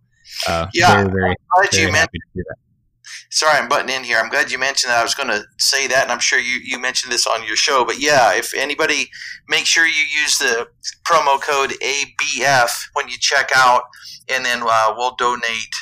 uh, 0.48 0.68
Yeah, 0.74 0.96
very 0.96 1.10
very, 1.10 1.36
Glad 1.56 1.72
very 1.72 1.84
you 1.84 2.67
happy 3.08 3.20
to 3.20 3.28
do 3.28 3.30
that. 3.30 3.32
Sorry, 3.32 3.58
I'm 3.58 3.70
butting 3.70 3.96
in 3.96 4.04
here. 4.04 4.20
I'm 4.20 4.30
glad 4.30 4.52
you 4.52 4.60
mentioned 4.60 4.92
that. 4.92 5.00
I 5.00 5.04
was 5.04 5.16
going 5.16 5.30
to 5.30 5.44
say 5.58 5.88
that, 5.88 6.04
and 6.04 6.12
I'm 6.12 6.20
sure 6.20 6.40
you, 6.40 6.60
you 6.64 6.80
mentioned 6.80 7.12
this 7.12 7.28
on 7.28 7.46
your 7.46 7.56
show. 7.56 7.86
But 7.86 8.00
yeah, 8.00 8.34
if 8.36 8.54
anybody, 8.56 9.10
make 9.50 9.66
sure 9.66 9.86
you 9.86 10.04
use 10.22 10.38
the 10.38 10.68
promo 11.06 11.42
code 11.42 11.72
ABF 11.82 12.72
when 12.94 13.10
you 13.10 13.18
check 13.20 13.52
out, 13.56 13.84
and 14.30 14.46
then 14.46 14.62
uh, 14.64 14.94
we'll 14.98 15.16
donate 15.16 15.76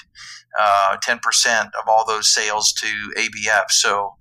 uh, 0.59 0.97
10% 1.05 1.19
of 1.65 1.87
all 1.87 2.05
those 2.05 2.29
sales 2.33 2.73
to 2.73 2.87
ABF. 3.17 3.71
So 3.71 4.15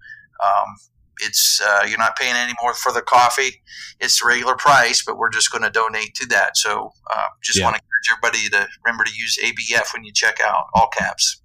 um, 0.44 0.76
it's 1.22 1.60
uh, 1.64 1.86
you're 1.89 1.98
not 1.98 2.16
paying 2.16 2.35
any 2.36 2.55
more 2.62 2.74
for 2.74 2.93
the 2.93 3.02
coffee. 3.02 3.62
It's 4.01 4.20
the 4.20 4.28
regular 4.28 4.56
price, 4.56 5.05
but 5.06 5.18
we're 5.18 5.31
just 5.31 5.52
going 5.52 5.62
to 5.64 5.70
donate 5.70 6.14
to 6.16 6.26
that. 6.28 6.56
So 6.56 6.93
uh, 7.14 7.28
just 7.43 7.59
Yeah. 7.60 7.66
want 7.66 7.76
to 7.76 7.82
everybody 8.12 8.48
to 8.51 8.68
remember 8.85 9.05
to 9.05 9.12
use 9.16 9.39
ABF 9.43 9.93
when 9.94 10.05
you 10.05 10.12
check 10.12 10.39
out, 10.44 10.64
all 10.74 10.89
caps. 10.89 11.40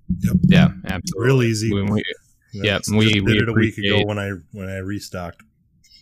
Yeah, 0.47 0.69
absolutely. 0.87 1.25
Real 1.27 1.43
easy. 1.43 1.73
We- 1.73 1.83
we- 1.83 2.03
Yeah, 2.51 2.79
Just 2.79 2.93
we- 2.95 3.13
did 3.21 3.43
it 3.43 3.49
a 3.49 3.53
week 3.53 3.77
ago 3.77 4.03
when 4.05 4.17
I 4.17 4.31
when 4.53 4.69
I 4.69 4.77
restocked. 4.77 5.43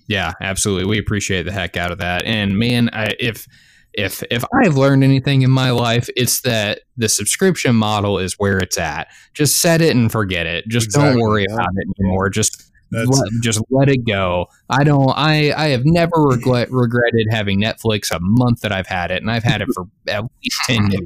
Yeah, 0.07 0.31
absolutely. 0.41 0.85
We 0.85 0.97
appreciate 0.97 1.43
the 1.43 1.51
heck 1.51 1.75
out 1.75 1.91
of 1.91 1.97
that. 1.97 2.23
And 2.23 2.57
man, 2.57 2.89
I, 2.93 3.13
if 3.19 3.45
if 3.93 4.23
if 4.31 4.45
I've 4.63 4.77
learned 4.77 5.03
anything 5.03 5.41
in 5.41 5.51
my 5.51 5.71
life, 5.71 6.07
it's 6.15 6.39
that 6.41 6.81
the 6.95 7.09
subscription 7.09 7.75
model 7.75 8.17
is 8.17 8.35
where 8.37 8.59
it's 8.59 8.77
at. 8.77 9.09
Just 9.33 9.57
set 9.57 9.81
it 9.81 9.93
and 9.95 10.09
forget 10.09 10.45
it. 10.45 10.65
Just 10.69 10.85
Exactly, 10.87 11.09
don't 11.19 11.19
worry 11.21 11.45
about 11.51 11.67
it 11.75 11.87
anymore. 11.99 12.29
Just 12.29 12.57
That's 12.59 12.66
let, 12.91 13.07
just 13.41 13.61
let 13.69 13.89
it 13.89 14.05
go. 14.07 14.47
I 14.69 14.83
don't. 14.83 15.09
I 15.09 15.51
I 15.53 15.67
have 15.69 15.81
never 15.85 16.15
regret, 16.17 16.69
regretted 16.71 17.27
having 17.29 17.61
Netflix 17.61 18.11
a 18.11 18.19
month 18.21 18.61
that 18.61 18.71
I've 18.71 18.87
had 18.87 19.11
it, 19.11 19.21
and 19.21 19.29
I've 19.29 19.43
had 19.43 19.61
it 19.61 19.67
for 19.73 19.85
at 20.07 20.23
least 20.23 20.59
ten 20.65 20.89
years. 20.91 21.03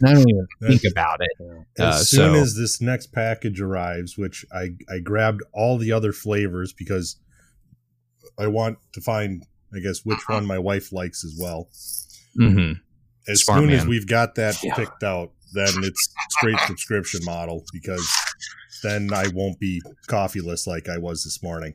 And 0.00 0.08
I 0.08 0.12
don't 0.14 0.28
even 0.28 0.46
think 0.66 0.82
about 0.90 1.20
it. 1.20 1.30
Yeah. 1.78 1.86
as 1.88 1.94
Uh, 1.94 1.98
soon 2.04 2.34
so- 2.34 2.40
as 2.40 2.54
this 2.54 2.80
next 2.80 3.12
package 3.12 3.60
arrives, 3.60 4.16
which 4.16 4.44
I 4.52 4.70
I 4.88 4.98
grabbed 5.00 5.42
all 5.52 5.76
the 5.78 5.92
other 5.92 6.12
flavors 6.12 6.72
because 6.72 7.16
I 8.38 8.46
want 8.46 8.78
to 8.94 9.00
find 9.00 9.44
I 9.74 9.78
guess 9.80 10.00
which 10.04 10.20
one 10.28 10.46
my 10.46 10.58
wife 10.58 10.92
likes 10.92 11.24
as 11.24 11.36
well. 11.38 11.68
hmm 12.36 12.72
As 13.28 13.44
Smart 13.44 13.60
soon 13.60 13.70
as 13.70 13.86
we've 13.86 14.06
got 14.08 14.34
that 14.36 14.62
Yeah. 14.64 14.74
picked 14.74 15.02
out, 15.04 15.32
then 15.52 15.68
it's 15.84 16.08
straight 16.30 16.58
subscription 16.66 17.20
model 17.24 17.64
because 17.72 18.08
then 18.82 19.12
I 19.12 19.26
won't 19.34 19.58
be 19.58 19.82
coffeeless 20.06 20.66
like 20.66 20.88
I 20.88 20.98
was 20.98 21.24
this 21.24 21.42
morning. 21.42 21.74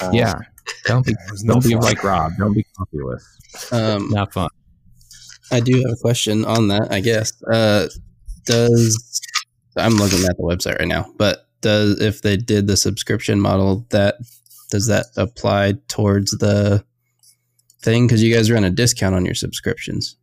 Uh, 0.00 0.10
Yeah. 0.12 0.34
Don't 0.84 1.04
be 1.04 1.14
no 1.42 1.54
don't 1.54 1.64
be 1.64 1.74
like 1.76 2.02
Rob. 2.04 2.32
Don't 2.38 2.54
be 2.54 2.64
coffeeless. 2.76 3.72
Um, 3.72 4.08
Not 4.10 4.32
fun. 4.32 4.48
I 5.50 5.60
do 5.60 5.76
have 5.82 5.92
a 5.92 6.00
question 6.00 6.44
on 6.44 6.68
that. 6.68 6.92
I 6.92 7.00
guess 7.00 7.32
uh, 7.44 7.88
does 8.44 9.20
I'm 9.76 9.94
looking 9.94 10.24
at 10.24 10.36
the 10.36 10.42
website 10.42 10.78
right 10.78 10.88
now, 10.88 11.12
but 11.16 11.46
does 11.60 12.00
if 12.00 12.22
they 12.22 12.36
did 12.36 12.66
the 12.66 12.76
subscription 12.76 13.40
model, 13.40 13.86
that 13.90 14.16
does 14.70 14.86
that 14.86 15.06
apply 15.16 15.74
towards 15.88 16.30
the 16.38 16.84
thing? 17.82 18.06
Because 18.06 18.22
you 18.22 18.34
guys 18.34 18.50
run 18.50 18.64
a 18.64 18.70
discount 18.70 19.14
on 19.14 19.24
your 19.24 19.34
subscriptions. 19.34 20.16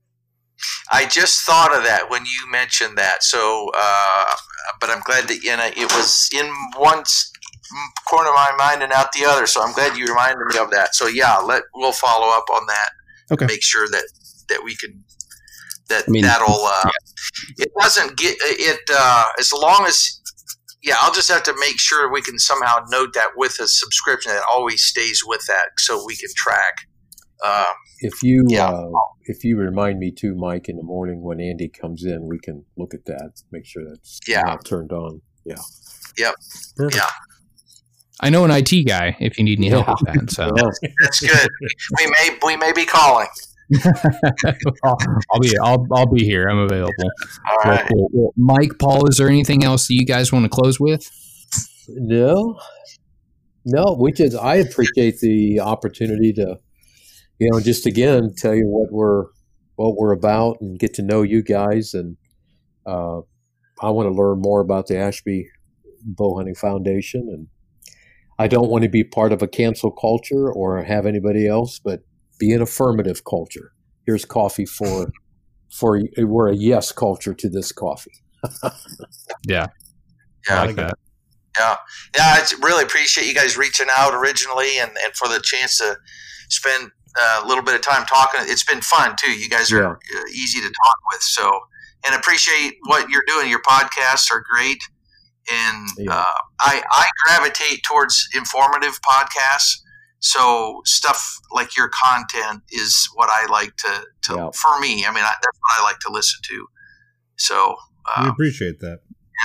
I 0.92 1.06
just 1.06 1.46
thought 1.46 1.76
of 1.76 1.84
that 1.84 2.10
when 2.10 2.26
you 2.26 2.52
mentioned 2.52 2.98
that. 2.98 3.24
So, 3.24 3.70
uh, 3.78 4.26
but 4.80 4.90
I'm 4.90 5.02
glad 5.02 5.28
that 5.28 5.44
you 5.44 5.56
know 5.56 5.66
it 5.66 5.92
was 5.94 6.30
in 6.34 6.52
one 6.78 7.04
corner 8.08 8.30
of 8.30 8.36
my 8.36 8.54
mind 8.58 8.84
and 8.84 8.92
out 8.92 9.12
the 9.12 9.26
other. 9.26 9.48
So 9.48 9.62
I'm 9.62 9.74
glad 9.74 9.98
you 9.98 10.06
reminded 10.06 10.46
me 10.48 10.58
of 10.58 10.72
that. 10.72 10.96
So 10.96 11.08
yeah, 11.08 11.38
let 11.38 11.64
we'll 11.74 11.92
follow 11.92 12.28
up 12.36 12.46
on 12.54 12.66
that. 12.68 12.90
Okay. 13.32 13.46
Make 13.46 13.64
sure 13.64 13.88
that 13.90 14.06
that 14.50 14.64
we 14.64 14.76
can 14.76 15.04
that 15.90 16.06
I 16.08 16.12
mean, 16.12 16.24
that'll 16.24 16.66
uh, 16.66 16.90
it 17.58 17.72
doesn't 17.80 18.18
get 18.18 18.38
it 18.40 18.80
uh, 18.90 19.26
as 19.40 19.52
long 19.54 19.86
as 19.88 20.22
yeah. 20.84 20.96
I'll 21.00 21.14
just 21.14 21.30
have 21.30 21.44
to 21.44 21.56
make 21.60 21.80
sure 21.80 22.12
we 22.12 22.22
can 22.22 22.40
somehow 22.40 22.86
note 22.90 23.14
that 23.14 23.32
with 23.36 23.60
a 23.60 23.68
subscription 23.68 24.32
that 24.32 24.44
always 24.52 24.84
stays 24.84 25.22
with 25.26 25.42
that 25.48 25.72
so 25.78 26.04
we 26.06 26.16
can 26.16 26.30
track. 26.36 26.87
Um, 27.46 27.66
If 28.00 28.22
you 28.24 28.46
Yeah. 28.48 28.70
uh, 28.70 28.90
if 29.26 29.44
you 29.44 29.58
remind 29.58 30.00
me 30.00 30.12
too, 30.12 30.36
Mike, 30.36 30.70
in 30.70 30.78
the 30.78 30.84
morning 30.84 31.22
when 31.22 31.40
Andy 31.40 31.68
comes 31.70 32.04
in, 32.06 32.28
we 32.28 32.40
can 32.40 32.64
look 32.78 32.94
at 32.94 33.06
that, 33.06 33.32
make 33.52 33.66
sure 33.66 33.84
that's 33.88 34.20
Yeah. 34.28 34.42
not 34.42 34.66
turned 34.66 34.92
on. 34.92 35.22
Yeah. 35.46 35.56
Perfect. 36.76 36.96
Yeah. 36.96 37.10
I 38.20 38.30
know 38.32 38.44
an 38.46 38.52
IT 38.52 38.84
guy 38.88 39.16
if 39.20 39.38
you 39.38 39.44
need 39.44 39.60
any 39.60 39.70
help 39.70 39.88
with 39.88 40.00
that. 40.06 40.32
So 40.32 40.50
that's 40.56 41.20
good. 41.20 41.50
we 42.00 42.08
may 42.08 42.38
we 42.44 42.58
may 42.58 42.72
be 42.74 42.86
calling. 42.86 43.28
I'll, 44.84 44.98
I'll 45.32 45.40
be 45.40 45.58
I'll, 45.62 45.88
I'll 45.94 46.06
be 46.12 46.24
here. 46.24 46.48
I'm 46.50 46.58
available. 46.60 46.94
All 47.50 47.58
Well, 47.72 47.86
cool. 47.88 48.10
Well, 48.14 48.34
Mike, 48.38 48.72
Paul, 48.80 49.08
is 49.08 49.18
there 49.18 49.28
anything 49.30 49.64
else 49.64 49.88
that 49.88 49.94
you 49.94 50.06
guys 50.06 50.32
want 50.32 50.46
to 50.46 50.50
close 50.50 50.80
with? 50.80 51.10
no, 51.90 52.60
no. 53.66 53.96
We 54.00 54.12
just 54.12 54.36
I 54.38 54.56
appreciate 54.56 55.20
the 55.20 55.60
opportunity 55.60 56.34
to, 56.34 56.58
you 57.40 57.50
know, 57.52 57.60
just 57.60 57.86
again 57.86 58.34
tell 58.36 58.56
you 58.56 58.68
what 58.68 58.92
we're 58.92 59.26
what 59.76 59.96
we're 59.96 60.12
about 60.12 60.58
and 60.60 60.80
get 60.80 60.94
to 60.96 61.04
know 61.04 61.22
you 61.22 61.44
guys. 61.44 61.94
And 61.94 62.18
uh, 62.86 63.20
I 63.82 63.90
want 63.92 64.08
to 64.08 64.14
learn 64.14 64.42
more 64.42 64.60
about 64.60 64.88
the 64.88 64.98
Ashby 64.98 65.48
Bow 66.04 66.38
Hunting 66.38 66.56
Foundation. 66.56 67.30
And 67.32 67.48
I 68.40 68.48
don't 68.48 68.70
want 68.70 68.84
to 68.84 68.90
be 68.90 69.04
part 69.04 69.32
of 69.32 69.42
a 69.42 69.48
cancel 69.48 69.92
culture 69.92 70.52
or 70.52 70.84
have 70.84 71.06
anybody 71.06 71.48
else, 71.48 71.80
but 71.80 72.02
be 72.40 72.54
an 72.54 72.62
affirmative 72.62 73.24
culture. 73.24 73.72
Here's 74.06 74.26
coffee 74.26 74.66
for 74.66 75.12
for 75.72 76.02
we're 76.18 76.50
a 76.50 76.56
yes 76.56 76.92
culture 76.92 77.34
to 77.34 77.50
this 77.50 77.72
coffee. 77.72 78.24
Yeah, 79.48 79.68
Yeah. 80.50 80.62
I 80.62 80.66
like 80.66 80.76
that. 80.78 80.98
Yeah, 81.58 81.76
yeah. 82.16 82.24
I 82.24 82.46
really 82.64 82.84
appreciate 82.84 83.28
you 83.28 83.34
guys 83.34 83.58
reaching 83.58 83.88
out 83.96 84.14
originally, 84.14 84.80
and, 84.80 84.92
and 85.04 85.14
for 85.16 85.28
the 85.28 85.40
chance 85.44 85.78
to 85.80 85.98
spend 86.50 86.92
a 87.20 87.48
little 87.48 87.64
bit 87.64 87.76
of 87.76 87.82
time 87.82 88.06
talking. 88.06 88.42
It's 88.44 88.64
been 88.64 88.82
fun 88.82 89.16
too. 89.22 89.32
You 89.32 89.50
guys 89.50 89.72
are 89.72 89.96
uh, 89.96 90.24
easy 90.34 90.60
to 90.60 90.68
talk 90.68 90.98
with. 91.12 91.22
So, 91.22 91.60
and 92.06 92.16
appreciate 92.16 92.76
what 92.86 93.10
you're 93.10 93.24
doing. 93.28 93.50
Your 93.50 93.62
podcasts 93.62 94.32
are 94.32 94.44
great, 94.50 94.80
and 95.52 95.88
Yeah. 95.98 96.14
uh, 96.16 96.40
I 96.60 96.84
I 96.92 97.06
gravitate 97.26 97.82
towards 97.88 98.28
informative 98.36 99.00
podcasts. 99.02 99.80
So 100.20 100.82
stuff 100.86 101.38
like 101.52 101.78
your 101.78 101.90
content 101.90 102.64
is 102.72 103.08
what 103.14 103.30
I 103.32 103.46
like 103.52 103.76
to 103.78 104.06
to 104.24 104.34
Yeah. 104.36 104.50
for 104.56 104.80
me. 104.80 105.06
I 105.06 105.10
mean, 105.12 105.24
I, 105.24 105.34
that's 105.42 105.60
what 105.62 105.80
I 105.80 105.84
like 105.84 106.00
to 106.00 106.12
listen 106.12 106.40
to. 106.50 106.68
So. 107.38 107.76
We 108.22 108.26
Uh, 108.28 108.30
appreciate 108.32 108.80
that. 108.80 109.00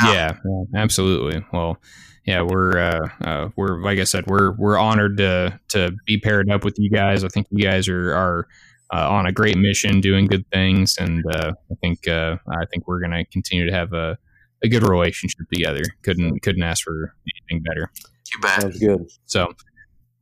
Yeah. 0.05 0.13
Yeah, 0.13 0.33
yeah, 0.45 0.81
absolutely. 0.83 1.45
Well, 1.53 1.79
yeah, 2.25 2.43
we're 2.43 2.79
uh, 2.79 3.09
uh, 3.21 3.49
we're 3.57 3.83
like 3.83 3.99
I 3.99 4.05
said, 4.05 4.27
we're 4.27 4.53
we're 4.53 4.79
honored 4.79 5.17
to 5.17 5.59
to 5.69 5.93
be 6.07 6.19
paired 6.19 6.51
up 6.51 6.65
with 6.65 6.77
you 6.79 6.89
guys. 6.89 7.25
I 7.25 7.29
think 7.29 7.49
you 7.51 7.65
guys 7.65 7.89
are 7.89 8.15
are 8.15 8.49
uh, 8.93 9.09
on 9.11 9.27
a 9.27 9.33
great 9.33 9.57
mission, 9.57 10.01
doing 10.01 10.27
good 10.27 10.47
things, 10.53 10.97
and 10.99 11.25
uh, 11.35 11.53
I 11.71 11.75
think 11.81 12.07
uh, 12.07 12.37
I 12.49 12.65
think 12.67 12.87
we're 12.87 13.01
going 13.01 13.13
to 13.13 13.25
continue 13.33 13.67
to 13.67 13.73
have 13.73 13.93
a, 13.93 14.17
a 14.63 14.69
good 14.69 14.87
relationship 14.87 15.49
together. 15.53 15.83
Couldn't 16.03 16.41
couldn't 16.43 16.63
ask 16.63 16.85
for 16.85 17.15
anything 17.51 17.65
better. 17.65 17.91
you 18.33 18.41
bet. 18.41 18.61
Sounds 18.61 18.79
good. 18.79 19.11
So 19.27 19.53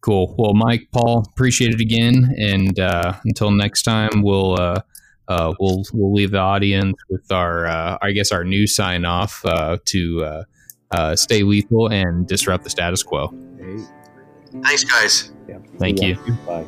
cool. 0.00 0.34
Well, 0.38 0.54
Mike, 0.54 0.88
Paul, 0.92 1.26
appreciate 1.32 1.74
it 1.74 1.80
again, 1.80 2.34
and 2.38 2.78
uh, 2.80 3.14
until 3.24 3.50
next 3.50 3.82
time, 3.82 4.22
we'll. 4.22 4.58
Uh, 4.58 4.80
uh, 5.28 5.54
we'll 5.60 5.84
we'll 5.92 6.12
leave 6.12 6.32
the 6.32 6.38
audience 6.38 6.96
with 7.08 7.30
our 7.30 7.64
uh, 7.64 7.96
I 8.02 8.10
guess 8.10 8.32
our 8.32 8.42
new 8.42 8.66
sign 8.66 9.04
off 9.04 9.44
uh, 9.44 9.76
to 9.84 10.44
uh, 10.90 11.16
stay 11.16 11.42
lethal 11.42 11.88
and 11.88 12.26
disrupt 12.26 12.64
the 12.64 12.70
status 12.70 13.02
quo. 13.02 13.28
Hey, 13.58 13.78
Thanks, 14.62 14.84
guys. 14.84 15.32
yeah. 15.48 15.58
Thank 15.78 16.00
you. 16.02 16.16
Bye. 16.46 16.66